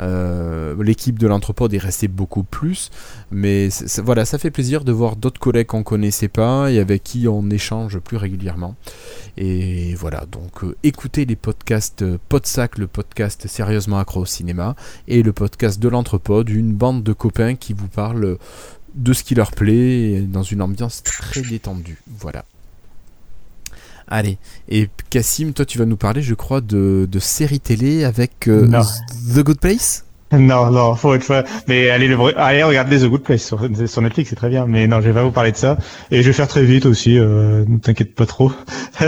Euh, 0.00 0.74
L'équipe 0.82 1.18
de 1.18 1.26
l'Anthropode 1.26 1.72
est 1.74 1.78
restée 1.78 2.08
beaucoup 2.08 2.42
plus. 2.42 2.90
Mais 3.30 3.68
voilà, 4.02 4.24
ça 4.24 4.38
fait 4.38 4.50
plaisir 4.50 4.84
de 4.84 4.92
voir 4.92 5.16
d'autres 5.16 5.40
collègues 5.40 5.68
qu'on 5.68 5.82
connaissait 5.82 6.28
pas 6.28 6.70
et 6.70 6.80
avec 6.80 7.02
qui 7.02 7.28
on 7.28 7.48
échange 7.50 7.98
plus 7.98 8.16
régulièrement. 8.16 8.74
Et 9.36 9.94
voilà, 9.94 10.24
donc 10.30 10.64
euh, 10.64 10.76
écoutez 10.82 11.24
les 11.24 11.36
podcasts 11.36 12.04
Podsac, 12.28 12.78
le 12.78 12.86
podcast 12.86 13.46
sérieusement 13.46 13.98
accro 13.98 14.20
au 14.20 14.26
cinéma, 14.26 14.74
et 15.08 15.22
le 15.22 15.32
podcast 15.32 15.78
de 15.78 15.88
l'Anthropode, 15.88 16.48
une 16.48 16.72
bande 16.72 17.02
de 17.02 17.12
copains 17.12 17.54
qui 17.54 17.72
vous 17.72 17.88
parlent 17.88 18.38
de 18.96 19.12
ce 19.12 19.22
qui 19.22 19.34
leur 19.34 19.52
plaît 19.52 20.22
dans 20.22 20.42
une 20.42 20.62
ambiance 20.62 21.02
très 21.02 21.42
détendue. 21.42 21.98
Voilà. 22.18 22.44
Allez, 24.08 24.38
et 24.68 24.88
Cassim, 25.10 25.52
toi 25.52 25.64
tu 25.64 25.78
vas 25.78 25.84
nous 25.84 25.96
parler, 25.96 26.22
je 26.22 26.34
crois, 26.34 26.60
de, 26.60 27.08
de 27.10 27.18
séries 27.18 27.60
télé 27.60 28.04
avec 28.04 28.46
euh. 28.46 28.68
The 29.34 29.40
Good 29.40 29.58
Place? 29.58 30.06
Non, 30.32 30.70
non, 30.72 30.94
faut 30.96 31.14
être 31.14 31.22
fois. 31.22 31.44
Mais 31.68 31.88
allez, 31.90 32.08
le... 32.08 32.16
allez, 32.38 32.62
regardez 32.62 32.98
The 32.98 33.04
Good 33.04 33.22
Place 33.22 33.44
sur, 33.44 33.60
sur 33.86 34.02
Netflix, 34.02 34.30
c'est 34.30 34.36
très 34.36 34.48
bien. 34.48 34.66
Mais 34.66 34.86
non, 34.88 35.00
je 35.00 35.06
vais 35.06 35.12
pas 35.12 35.22
vous 35.22 35.30
parler 35.30 35.52
de 35.52 35.56
ça. 35.56 35.78
Et 36.10 36.22
je 36.22 36.26
vais 36.26 36.32
faire 36.32 36.48
très 36.48 36.64
vite 36.64 36.84
aussi. 36.84 37.16
Euh, 37.18 37.64
ne 37.66 37.78
t'inquiète 37.78 38.14
pas 38.14 38.26
trop. 38.26 38.52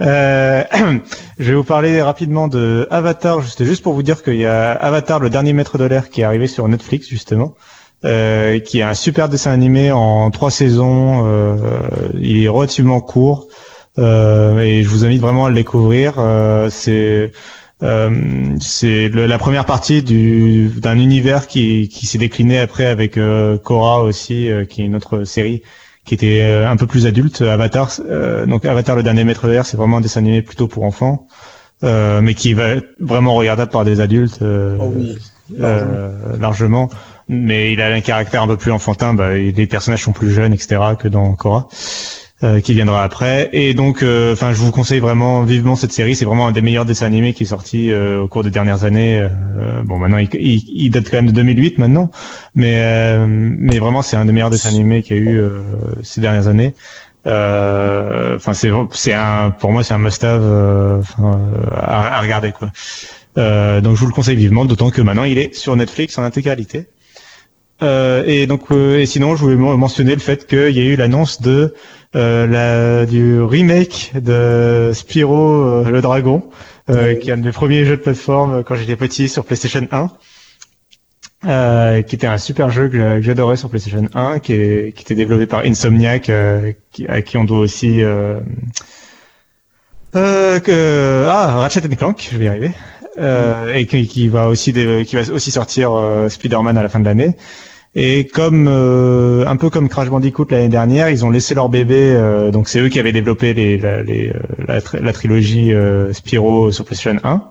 Euh, 0.00 0.64
je 1.38 1.50
vais 1.50 1.54
vous 1.54 1.64
parler 1.64 2.02
rapidement 2.02 2.48
de 2.48 2.88
Avatar. 2.90 3.44
C'était 3.44 3.66
juste 3.66 3.82
pour 3.82 3.92
vous 3.92 4.02
dire 4.02 4.22
qu'il 4.22 4.36
y 4.36 4.46
a 4.46 4.72
Avatar, 4.72 5.20
le 5.20 5.30
dernier 5.30 5.52
maître 5.52 5.78
de 5.78 5.84
l'air, 5.84 6.10
qui 6.10 6.22
est 6.22 6.24
arrivé 6.24 6.48
sur 6.48 6.66
Netflix 6.66 7.08
justement. 7.08 7.54
Euh, 8.04 8.58
qui 8.58 8.80
est 8.80 8.82
un 8.82 8.94
super 8.94 9.28
dessin 9.28 9.52
animé 9.52 9.92
en 9.92 10.30
trois 10.32 10.50
saisons. 10.50 11.24
Euh, 11.26 11.56
il 12.20 12.42
est 12.42 12.48
relativement 12.48 13.00
court. 13.00 13.46
Euh, 13.98 14.58
et 14.60 14.82
je 14.82 14.88
vous 14.88 15.04
invite 15.04 15.20
vraiment 15.20 15.46
à 15.46 15.48
le 15.50 15.54
découvrir. 15.54 16.14
Euh, 16.18 16.68
c'est 16.70 17.30
euh, 17.84 18.10
c'est 18.60 19.08
le- 19.08 19.26
la 19.26 19.38
première 19.38 19.66
partie 19.66 20.02
du 20.02 20.68
d'un 20.78 20.98
univers 20.98 21.46
qui, 21.46 21.88
qui 21.88 22.06
s'est 22.06 22.18
décliné 22.18 22.58
après 22.58 22.86
avec 22.86 23.18
euh, 23.18 23.56
Korra 23.58 24.02
aussi, 24.02 24.50
euh, 24.50 24.64
qui 24.64 24.82
est 24.82 24.84
une 24.86 24.96
autre 24.96 25.24
série 25.24 25.62
qui 26.04 26.14
était 26.14 26.40
euh, 26.42 26.68
un 26.70 26.76
peu 26.76 26.86
plus 26.88 27.06
adulte. 27.06 27.42
Avatar, 27.42 27.90
euh, 28.08 28.46
donc 28.46 28.64
Avatar 28.64 28.96
le 28.96 29.02
dernier 29.04 29.22
maître 29.24 29.46
de 29.46 29.52
l'air, 29.52 29.66
c'est 29.66 29.76
vraiment 29.76 29.98
un 29.98 30.00
dessin 30.00 30.20
animé 30.20 30.42
plutôt 30.42 30.66
pour 30.68 30.82
enfants, 30.84 31.26
euh, 31.84 32.20
mais 32.20 32.34
qui 32.34 32.54
va 32.54 32.68
être 32.70 32.88
vraiment 32.98 33.34
regardable 33.34 33.70
par 33.70 33.84
des 33.84 34.00
adultes 34.00 34.40
euh, 34.42 34.76
Oh 34.80 34.92
oui. 34.96 35.16
euh, 35.60 36.10
largement. 36.40 36.88
Mais 37.28 37.72
il 37.72 37.80
a 37.80 37.86
un 37.92 38.00
caractère 38.00 38.42
un 38.42 38.46
peu 38.46 38.56
plus 38.56 38.72
enfantin. 38.72 39.14
Bah, 39.14 39.34
les 39.34 39.66
personnages 39.66 40.02
sont 40.02 40.12
plus 40.12 40.30
jeunes, 40.32 40.52
etc. 40.52 40.80
que 40.98 41.08
dans 41.08 41.32
Korra. 41.34 41.68
euh, 42.44 42.60
qui 42.60 42.74
viendra 42.74 43.04
après 43.04 43.48
et 43.52 43.72
donc 43.72 44.02
euh, 44.02 44.32
enfin 44.32 44.52
je 44.52 44.58
vous 44.58 44.72
conseille 44.72 44.98
vraiment 44.98 45.42
vivement 45.44 45.76
cette 45.76 45.92
série 45.92 46.16
c'est 46.16 46.24
vraiment 46.24 46.48
un 46.48 46.52
des 46.52 46.60
meilleurs 46.60 46.84
dessins 46.84 47.06
animés 47.06 47.34
qui 47.34 47.44
est 47.44 47.46
sorti 47.46 47.92
euh, 47.92 48.20
au 48.22 48.28
cours 48.28 48.42
des 48.42 48.50
dernières 48.50 48.82
années 48.84 49.20
Euh, 49.20 49.82
bon 49.84 49.98
maintenant 49.98 50.18
il, 50.18 50.28
il, 50.34 50.64
il 50.74 50.90
date 50.90 51.08
quand 51.08 51.18
même 51.18 51.26
de 51.26 51.32
2008 51.32 51.78
maintenant 51.78 52.10
mais 52.56 52.74
euh, 52.82 53.26
mais 53.28 53.78
vraiment 53.78 54.02
c'est 54.02 54.16
un 54.16 54.24
des 54.24 54.32
meilleurs 54.32 54.50
dessins 54.50 54.70
animés 54.70 55.02
qu'il 55.02 55.16
y 55.16 55.20
a 55.20 55.22
eu 55.22 55.38
euh, 55.38 55.60
ces 56.02 56.20
dernières 56.20 56.48
années 56.48 56.74
Euh, 57.26 58.34
enfin 58.36 58.52
c'est 58.52 58.70
c'est 58.90 59.12
un 59.14 59.50
pour 59.52 59.70
moi 59.70 59.84
c'est 59.84 59.94
un 59.94 59.98
must-have 59.98 60.42
euh, 60.42 61.00
euh, 61.20 61.32
à, 61.76 62.16
à 62.18 62.20
regarder 62.20 62.50
quoi 62.50 62.72
euh, 63.38 63.80
donc 63.80 63.94
je 63.94 64.00
vous 64.00 64.08
le 64.08 64.12
conseille 64.12 64.34
vivement 64.36 64.64
d'autant 64.64 64.90
que 64.90 65.00
maintenant 65.02 65.22
il 65.22 65.38
est 65.38 65.54
sur 65.54 65.76
Netflix 65.76 66.18
en 66.18 66.24
intégralité 66.24 66.88
euh, 67.82 68.22
et 68.26 68.46
donc 68.46 68.62
euh, 68.70 68.98
et 69.00 69.06
sinon 69.06 69.36
je 69.36 69.42
voulais 69.42 69.56
men- 69.56 69.76
mentionner 69.76 70.14
le 70.14 70.20
fait 70.20 70.46
qu'il 70.46 70.70
y 70.76 70.80
a 70.80 70.84
eu 70.84 70.96
l'annonce 70.96 71.40
de 71.42 71.74
euh, 72.14 72.46
la, 72.46 73.06
du 73.06 73.40
remake 73.42 74.12
de 74.14 74.92
Spyro 74.94 75.62
euh, 75.64 75.90
le 75.90 76.00
dragon 76.00 76.48
euh, 76.90 77.14
qui 77.14 77.30
est 77.30 77.32
un 77.32 77.38
de 77.38 77.44
mes 77.44 77.52
premiers 77.52 77.84
jeux 77.84 77.96
de 77.96 78.02
plateforme 78.02 78.54
euh, 78.54 78.62
quand 78.62 78.74
j'étais 78.76 78.96
petit 78.96 79.28
sur 79.28 79.44
PlayStation 79.44 79.86
1 79.90 80.10
euh, 81.44 82.02
qui 82.02 82.14
était 82.14 82.26
un 82.28 82.38
super 82.38 82.70
jeu 82.70 82.88
que 82.88 82.96
j'a- 82.98 83.16
que 83.16 83.22
j'adorais 83.22 83.56
sur 83.56 83.68
PlayStation 83.68 84.06
1 84.14 84.38
qui, 84.38 84.52
est, 84.52 84.92
qui 84.94 85.02
était 85.02 85.14
développé 85.16 85.46
par 85.46 85.60
Insomniac 85.64 86.28
euh, 86.30 86.72
qui, 86.92 87.06
à 87.08 87.20
qui 87.22 87.36
on 87.36 87.44
doit 87.44 87.58
aussi 87.58 88.02
euh, 88.02 88.38
euh, 90.14 90.60
que 90.60 91.26
ah 91.28 91.56
Ratchet 91.56 91.80
Clank 91.96 92.28
je 92.30 92.36
vais 92.38 92.44
y 92.46 92.48
arriver. 92.48 92.70
Euh, 93.18 93.74
et 93.74 93.84
qui, 93.86 94.06
qui 94.08 94.28
va 94.28 94.48
aussi 94.48 94.72
qui 94.72 95.16
va 95.16 95.32
aussi 95.34 95.50
sortir 95.50 95.92
euh, 95.92 96.30
Spider-Man 96.30 96.78
à 96.78 96.82
la 96.82 96.88
fin 96.88 96.98
de 96.98 97.04
l'année 97.04 97.36
et 97.94 98.26
comme 98.26 98.68
euh, 98.68 99.44
un 99.46 99.56
peu 99.56 99.68
comme 99.68 99.88
Crash 99.88 100.08
Bandicoot 100.08 100.46
l'année 100.50 100.68
dernière, 100.68 101.10
ils 101.10 101.24
ont 101.26 101.30
laissé 101.30 101.54
leur 101.54 101.68
bébé. 101.68 102.14
euh, 102.16 102.50
donc 102.50 102.68
c'est 102.68 102.80
eux 102.80 102.88
qui 102.88 102.98
avaient 102.98 103.12
développé 103.12 103.52
les, 103.54 103.76
la, 103.78 104.02
les, 104.02 104.30
euh, 104.30 104.40
la, 104.66 104.80
tri- 104.80 104.98
la 105.02 105.12
trilogie 105.12 105.72
euh, 105.74 106.12
Spyro 106.12 106.72
sur 106.72 106.84
PlayStation 106.86 107.18
1. 107.22 107.42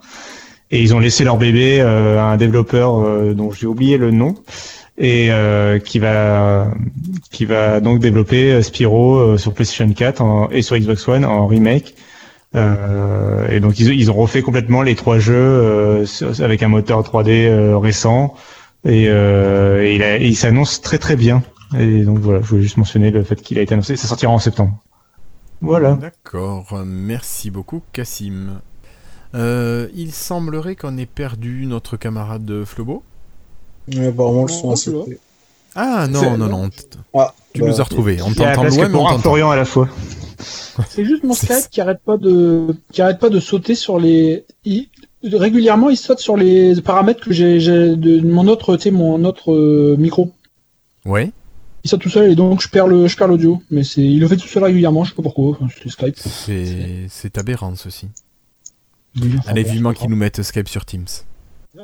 Et 0.71 0.81
ils 0.81 0.95
ont 0.95 0.99
laissé 0.99 1.23
leur 1.23 1.37
bébé 1.37 1.79
euh, 1.81 2.17
à 2.19 2.23
un 2.23 2.37
développeur 2.37 3.33
dont 3.35 3.51
j'ai 3.51 3.67
oublié 3.67 3.97
le 3.97 4.09
nom 4.11 4.35
et 4.97 5.29
qui 5.85 5.99
va 5.99 6.67
qui 7.31 7.45
va 7.45 7.79
donc 7.79 7.99
développer 7.99 8.61
Spyro 8.61 9.37
sur 9.37 9.53
PlayStation 9.53 9.91
4 9.91 10.21
en- 10.21 10.49
et 10.49 10.61
sur 10.61 10.77
Xbox 10.77 11.07
One 11.07 11.25
en 11.25 11.45
remake. 11.47 11.95
Et 12.55 13.59
donc 13.59 13.79
ils, 13.79 13.93
ils 13.93 14.11
ont 14.11 14.15
refait 14.15 14.41
complètement 14.41 14.81
les 14.81 14.95
trois 14.95 15.19
jeux 15.19 16.03
avec 16.39 16.63
un 16.63 16.67
moteur 16.67 17.01
3D 17.03 17.47
euh, 17.47 17.77
récent 17.77 18.33
et, 18.85 19.05
euh, 19.07 19.83
et 19.83 19.95
il, 19.95 20.03
a- 20.03 20.17
et 20.17 20.25
il 20.27 20.35
s'annonce 20.35 20.81
très 20.81 20.97
très 20.97 21.15
bien. 21.15 21.43
Et 21.77 22.03
donc 22.03 22.19
voilà, 22.19 22.41
je 22.41 22.47
voulais 22.47 22.61
juste 22.63 22.77
mentionner 22.77 23.11
le 23.11 23.23
fait 23.23 23.41
qu'il 23.41 23.57
a 23.57 23.61
été 23.61 23.73
annoncé. 23.73 23.95
Ça 23.95 24.07
sortira 24.07 24.31
en 24.31 24.39
septembre. 24.39 24.77
Voilà. 25.61 25.93
D'accord, 25.93 26.81
merci 26.85 27.51
beaucoup 27.51 27.81
Cassim. 27.93 28.59
Euh, 29.35 29.87
il 29.95 30.11
semblerait 30.11 30.75
qu'on 30.75 30.97
ait 30.97 31.05
perdu 31.05 31.65
notre 31.67 31.95
camarade 31.97 32.63
Flobo. 32.65 33.03
Ouais, 33.95 34.07
apparemment, 34.07 34.43
le 34.43 34.49
son 34.49 34.69
Oh, 34.69 34.71
a 34.73 34.75
c'est 34.75 34.91
sauté. 34.91 35.19
Ah 35.75 36.07
non, 36.09 36.37
non, 36.37 36.47
non, 36.49 36.69
Ah, 37.13 37.33
tu 37.53 37.61
bah, 37.61 37.67
nous 37.67 37.79
as 37.79 37.83
retrouvés. 37.83 38.21
On 38.21 38.33
t'entend 38.33 38.63
loin, 38.63 38.89
mais 38.89 38.95
on 38.97 39.03
t'entend. 39.05 39.19
Florian 39.19 39.51
à 39.51 39.55
la 39.55 39.63
fois. 39.63 39.87
C'est 40.89 41.05
juste 41.05 41.23
mon 41.23 41.33
Skype 41.33 41.69
qui 41.69 41.79
arrête 41.79 42.01
pas 42.03 42.17
de 42.17 42.75
qui 42.91 43.01
arrête 43.01 43.19
pas 43.19 43.29
de 43.29 43.39
sauter 43.39 43.75
sur 43.75 43.97
les 43.99 44.45
il- 44.65 44.89
régulièrement 45.23 45.89
il 45.89 45.97
saute 45.97 46.19
sur 46.19 46.37
les 46.37 46.79
paramètres 46.81 47.21
que 47.21 47.31
j'ai 47.33 47.59
de 47.95 48.21
mon 48.21 48.47
autre 48.47 48.75
tu 48.77 48.83
sais 48.83 48.91
mon 48.91 49.23
autre 49.23 49.51
euh, 49.53 49.95
micro. 49.97 50.31
Ouais, 51.05 51.31
Il 51.83 51.89
saute 51.89 52.01
tout 52.01 52.09
seul 52.09 52.31
et 52.31 52.35
donc 52.35 52.61
je 52.61 52.69
perds 52.69 52.87
le 52.87 53.07
je 53.07 53.15
perds 53.17 53.27
l'audio 53.27 53.61
mais 53.71 53.83
c'est 53.83 54.01
il 54.01 54.19
le 54.19 54.27
fait 54.27 54.37
tout 54.37 54.47
seul 54.47 54.63
régulièrement, 54.63 55.03
je 55.03 55.09
sais 55.09 55.15
pas 55.15 55.23
pourquoi, 55.23 55.57
c'est 55.81 55.89
Skype. 55.89 56.15
c'est 57.09 57.37
aberrant 57.37 57.75
ceci. 57.75 58.07
Oui, 59.21 59.31
enfin, 59.39 59.51
Allez, 59.51 59.63
bon, 59.63 59.71
vivement 59.71 59.93
qu'ils 59.93 60.09
nous 60.09 60.15
mettent 60.15 60.41
Skype 60.41 60.69
sur 60.69 60.85
Teams. 60.85 61.05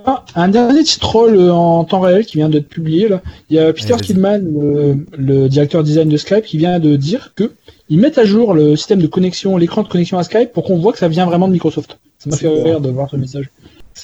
Ah, 0.05 0.25
un 0.35 0.49
dernier 0.49 0.81
petit 0.81 0.99
troll 0.99 1.35
euh, 1.35 1.51
en 1.53 1.85
temps 1.85 2.01
réel 2.01 2.25
qui 2.25 2.37
vient 2.37 2.49
d'être 2.49 2.67
publié 2.67 3.07
là. 3.07 3.21
Il 3.49 3.55
y 3.55 3.59
a 3.59 3.71
Peter 3.71 3.93
vas-y. 3.93 4.01
Kidman, 4.01 4.41
le, 4.43 5.05
le 5.17 5.47
directeur 5.47 5.81
design 5.83 6.09
de 6.09 6.17
Skype, 6.17 6.43
qui 6.43 6.57
vient 6.57 6.79
de 6.79 6.95
dire 6.97 7.33
que 7.35 7.53
ils 7.89 7.97
mettent 7.99 8.17
à 8.17 8.25
jour 8.25 8.53
le 8.53 8.75
système 8.75 9.01
de 9.01 9.07
connexion, 9.07 9.55
l'écran 9.55 9.83
de 9.83 9.87
connexion 9.87 10.17
à 10.17 10.23
Skype 10.23 10.51
pour 10.51 10.65
qu'on 10.65 10.77
voit 10.77 10.91
que 10.91 10.99
ça 10.99 11.07
vient 11.07 11.25
vraiment 11.25 11.47
de 11.47 11.53
Microsoft. 11.53 11.99
Ça 12.19 12.29
m'a 12.29 12.37
fait 12.37 12.47
rire 12.47 12.81
de 12.81 12.89
voir 12.89 13.09
ce 13.09 13.15
message. 13.15 13.49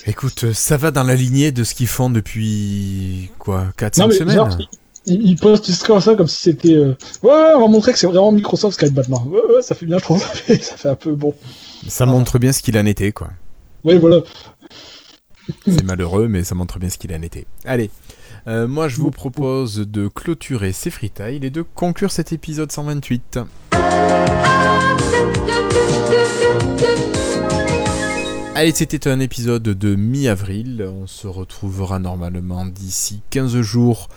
Écoute, 0.05 0.43
euh, 0.45 0.53
ça 0.53 0.77
va 0.77 0.91
dans 0.91 1.03
la 1.03 1.15
lignée 1.15 1.51
de 1.51 1.63
ce 1.63 1.75
qu'ils 1.75 1.87
font 1.87 2.09
depuis 2.09 3.29
quoi, 3.37 3.67
4-5 3.77 3.99
Non 3.99 4.07
mais 4.07 4.15
semaines 4.15 4.35
genre, 4.35 4.57
ils, 5.05 5.21
ils 5.21 5.35
postent 5.35 5.67
juste 5.67 5.85
comme 5.85 5.99
ça 5.99 6.15
comme 6.15 6.27
si 6.27 6.41
c'était 6.41 6.73
euh, 6.73 6.95
ouais, 7.21 7.29
ouais, 7.29 7.53
on 7.55 7.61
va 7.61 7.67
montrer 7.67 7.93
que 7.93 7.99
c'est 7.99 8.07
vraiment 8.07 8.31
Microsoft 8.31 8.75
Skype 8.79 8.95
maintenant. 8.95 9.23
Ouais, 9.27 9.41
ouais, 9.55 9.61
ça 9.61 9.75
fait 9.75 9.85
bien, 9.85 9.97
je 9.99 10.03
trouve. 10.03 10.19
Ça 10.23 10.27
fait, 10.33 10.63
ça 10.63 10.77
fait 10.77 10.89
un 10.89 10.95
peu 10.95 11.13
bon. 11.13 11.33
Ça 11.87 12.05
montre 12.05 12.39
bien 12.39 12.51
ce 12.53 12.61
qu'il 12.61 12.77
en 12.77 12.85
était, 12.85 13.11
quoi. 13.11 13.29
Ouais, 13.83 13.97
voilà. 13.97 14.21
C'est 15.67 15.83
malheureux, 15.83 16.27
mais 16.27 16.43
ça 16.43 16.55
montre 16.55 16.79
bien 16.79 16.89
ce 16.89 16.97
qu'il 16.97 17.13
en 17.13 17.21
était. 17.21 17.45
Allez, 17.65 17.91
euh, 18.47 18.67
moi 18.67 18.87
je 18.87 18.95
vous 18.97 19.11
propose 19.11 19.75
de 19.75 20.07
clôturer 20.07 20.71
ces 20.71 20.89
freetiles 20.89 21.43
et 21.43 21.49
de 21.49 21.61
conclure 21.61 22.11
cet 22.11 22.31
épisode 22.31 22.71
128. 22.71 23.39
Allez, 28.55 28.71
c'était 28.71 29.07
un 29.07 29.19
épisode 29.19 29.63
de 29.63 29.95
mi-avril. 29.95 30.87
On 30.87 31.07
se 31.07 31.27
retrouvera 31.27 31.99
normalement 31.99 32.65
d'ici 32.65 33.21
15 33.31 33.61
jours 33.61 34.09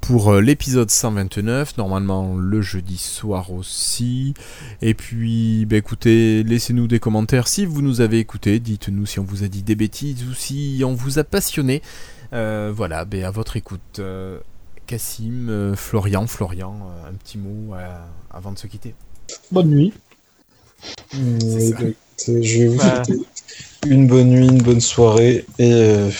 pour 0.00 0.32
euh, 0.32 0.40
l'épisode 0.40 0.90
129, 0.90 1.76
normalement 1.76 2.36
le 2.36 2.62
jeudi 2.62 2.96
soir 2.96 3.52
aussi. 3.52 4.34
Et 4.80 4.94
puis, 4.94 5.66
bah, 5.66 5.76
écoutez, 5.76 6.42
laissez-nous 6.44 6.86
des 6.86 7.00
commentaires 7.00 7.48
si 7.48 7.66
vous 7.66 7.82
nous 7.82 8.00
avez 8.00 8.18
écoutés. 8.18 8.60
Dites-nous 8.60 9.06
si 9.06 9.18
on 9.18 9.24
vous 9.24 9.42
a 9.44 9.48
dit 9.48 9.62
des 9.62 9.74
bêtises 9.74 10.24
ou 10.24 10.34
si 10.34 10.82
on 10.84 10.94
vous 10.94 11.18
a 11.18 11.24
passionné. 11.24 11.82
Euh, 12.32 12.72
voilà, 12.74 13.04
bah, 13.04 13.26
à 13.26 13.30
votre 13.30 13.56
écoute. 13.56 13.98
Euh, 13.98 14.38
Cassim, 14.86 15.48
euh, 15.48 15.76
Florian, 15.76 16.26
Florian, 16.26 16.76
un 17.08 17.12
petit 17.12 17.38
mot 17.38 17.74
euh, 17.74 17.86
avant 18.30 18.50
de 18.50 18.58
se 18.58 18.66
quitter. 18.66 18.94
Bonne 19.52 19.70
nuit. 19.70 19.92
Je 21.12 22.58
vais 22.58 22.66
vous 22.66 22.76
Bah. 22.76 23.02
Une 23.86 24.06
bonne 24.06 24.28
nuit, 24.28 24.46
une 24.48 24.62
bonne 24.62 24.80
soirée, 24.80 25.44
et 25.58 25.72
euh, 25.72 26.10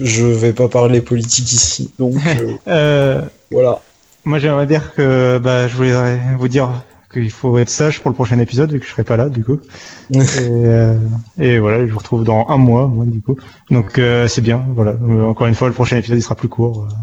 je 0.00 0.24
vais 0.24 0.52
pas 0.52 0.68
parler 0.68 1.00
politique 1.00 1.52
ici, 1.52 1.92
donc 1.98 2.14
euh, 2.26 2.52
Euh, 2.68 3.22
voilà. 3.50 3.80
moi, 4.24 4.38
j'aimerais 4.38 4.66
dire 4.66 4.94
que 4.94 5.38
bah, 5.38 5.68
je 5.68 5.76
voulais 5.76 6.18
vous 6.38 6.48
dire 6.48 6.70
qu'il 7.12 7.30
faut 7.30 7.56
être 7.58 7.68
sage 7.68 8.00
pour 8.00 8.10
le 8.10 8.14
prochain 8.14 8.38
épisode, 8.40 8.72
vu 8.72 8.80
que 8.80 8.86
je 8.86 8.90
serai 8.90 9.04
pas 9.04 9.16
là, 9.16 9.28
du 9.28 9.44
coup. 9.44 9.60
et, 10.14 10.18
euh, 10.40 10.96
et 11.38 11.58
voilà, 11.58 11.86
je 11.86 11.92
vous 11.92 11.98
retrouve 11.98 12.24
dans 12.24 12.46
un 12.48 12.56
mois, 12.56 12.86
moi, 12.88 13.04
du 13.06 13.20
coup. 13.22 13.36
Donc, 13.70 13.98
euh, 13.98 14.26
c'est 14.26 14.40
bien, 14.40 14.64
voilà. 14.74 14.94
Encore 15.28 15.46
une 15.46 15.54
fois, 15.54 15.68
le 15.68 15.74
prochain 15.74 15.96
épisode, 15.96 16.18
il 16.18 16.22
sera 16.22 16.34
plus 16.34 16.48
court. 16.48 16.84
Euh, 16.88 16.94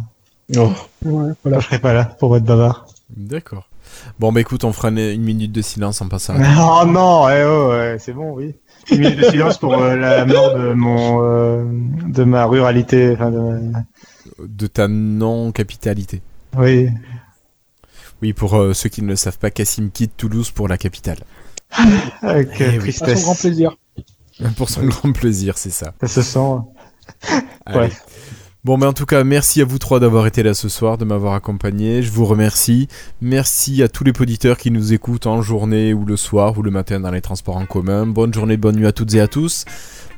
Oh. 0.57 0.69
Ouais, 1.06 1.32
voilà. 1.45 1.60
je 1.61 1.65
serai 1.68 1.80
pas 1.80 1.94
là 1.94 2.03
pour 2.03 2.36
être 2.36 2.44
bavard. 2.44 2.86
D'accord. 3.15 3.69
Bon, 4.19 4.34
bah 4.34 4.41
écoute, 4.41 4.65
on 4.65 4.73
fera 4.73 4.90
une, 4.90 4.98
une 4.98 5.22
minute 5.22 5.53
de 5.53 5.61
silence 5.61 6.02
en 6.02 6.10
passant. 6.10 6.34
Oh 6.60 6.84
non, 6.86 7.30
eh 7.30 7.44
oh, 7.45 7.69
ouais, 7.69 7.95
c'est 7.99 8.11
bon, 8.11 8.34
oui. 8.34 8.53
Une 8.90 8.99
minute 8.99 9.20
de 9.20 9.24
silence 9.26 9.58
pour 9.58 9.74
euh, 9.78 9.95
la 9.95 10.26
mort 10.26 10.56
de 10.58 10.74
mon, 10.74 11.22
euh, 11.24 11.64
de 12.08 12.24
ma 12.24 12.45
ruralité. 12.45 13.12
Enfin, 13.14 13.30
de, 13.32 13.72
De 14.48 14.68
ta 14.68 14.88
non-capitalité. 14.88 16.22
oui. 16.58 16.90
Oui, 18.24 18.34
pour 18.34 18.53
euh, 18.56 18.74
ceux 18.74 18.88
qui 18.90 19.02
ne 19.02 19.08
le 19.08 19.16
savent 19.16 19.40
pas, 19.40 19.49
Cassim 19.49 19.90
quitte 19.90 20.16
Toulouse 20.16 20.52
pour 20.52 20.68
la 20.68 20.78
capitale. 20.78 21.18
Avec 22.22 22.49
Eh 22.60 22.64
oui. 22.70 22.76
euh, 22.76 22.80
tristesse. 22.82 23.20
son 23.20 23.26
grand 23.26 23.36
plaisir. 23.36 23.78
Pour 24.58 24.70
son 24.70 24.86
grand 24.86 25.12
plaisir, 25.12 25.58
c'est 25.58 25.72
ça. 25.72 25.94
Ça 26.02 26.08
se 26.08 26.22
sent. 26.22 27.40
Allez. 27.66 27.80
Ouais. 27.80 27.91
Bon, 28.63 28.77
mais 28.77 28.85
en 28.85 28.93
tout 28.93 29.07
cas, 29.07 29.23
merci 29.23 29.59
à 29.61 29.65
vous 29.65 29.79
trois 29.79 29.99
d'avoir 29.99 30.27
été 30.27 30.43
là 30.43 30.53
ce 30.53 30.69
soir, 30.69 30.99
de 30.99 31.03
m'avoir 31.03 31.33
accompagné. 31.33 32.03
Je 32.03 32.11
vous 32.11 32.25
remercie. 32.25 32.88
Merci 33.19 33.81
à 33.81 33.88
tous 33.88 34.03
les 34.03 34.13
auditeurs 34.19 34.57
qui 34.57 34.69
nous 34.69 34.93
écoutent 34.93 35.25
en 35.25 35.41
journée 35.41 35.95
ou 35.95 36.05
le 36.05 36.15
soir 36.15 36.55
ou 36.59 36.61
le 36.61 36.69
matin 36.69 36.99
dans 36.99 37.09
les 37.09 37.21
transports 37.21 37.57
en 37.57 37.65
commun. 37.65 38.05
Bonne 38.05 38.31
journée, 38.31 38.57
bonne 38.57 38.75
nuit 38.75 38.85
à 38.85 38.91
toutes 38.91 39.15
et 39.15 39.19
à 39.19 39.27
tous. 39.27 39.65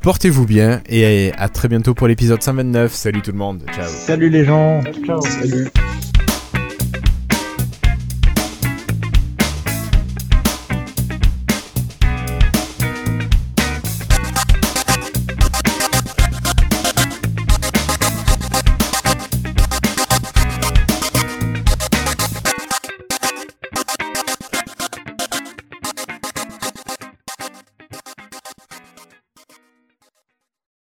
Portez-vous 0.02 0.46
bien 0.46 0.82
et 0.90 1.32
à 1.38 1.48
très 1.48 1.70
bientôt 1.70 1.94
pour 1.94 2.10
l'épisode 2.10 2.44
129. 2.44 2.94
Salut 2.94 3.22
tout 3.22 3.32
le 3.32 3.38
monde. 3.38 3.64
Ciao. 3.74 3.88
Salut 3.88 4.30
les 4.30 4.44
gens. 4.44 4.82
Ciao. 5.06 5.22
Salut. 5.22 5.70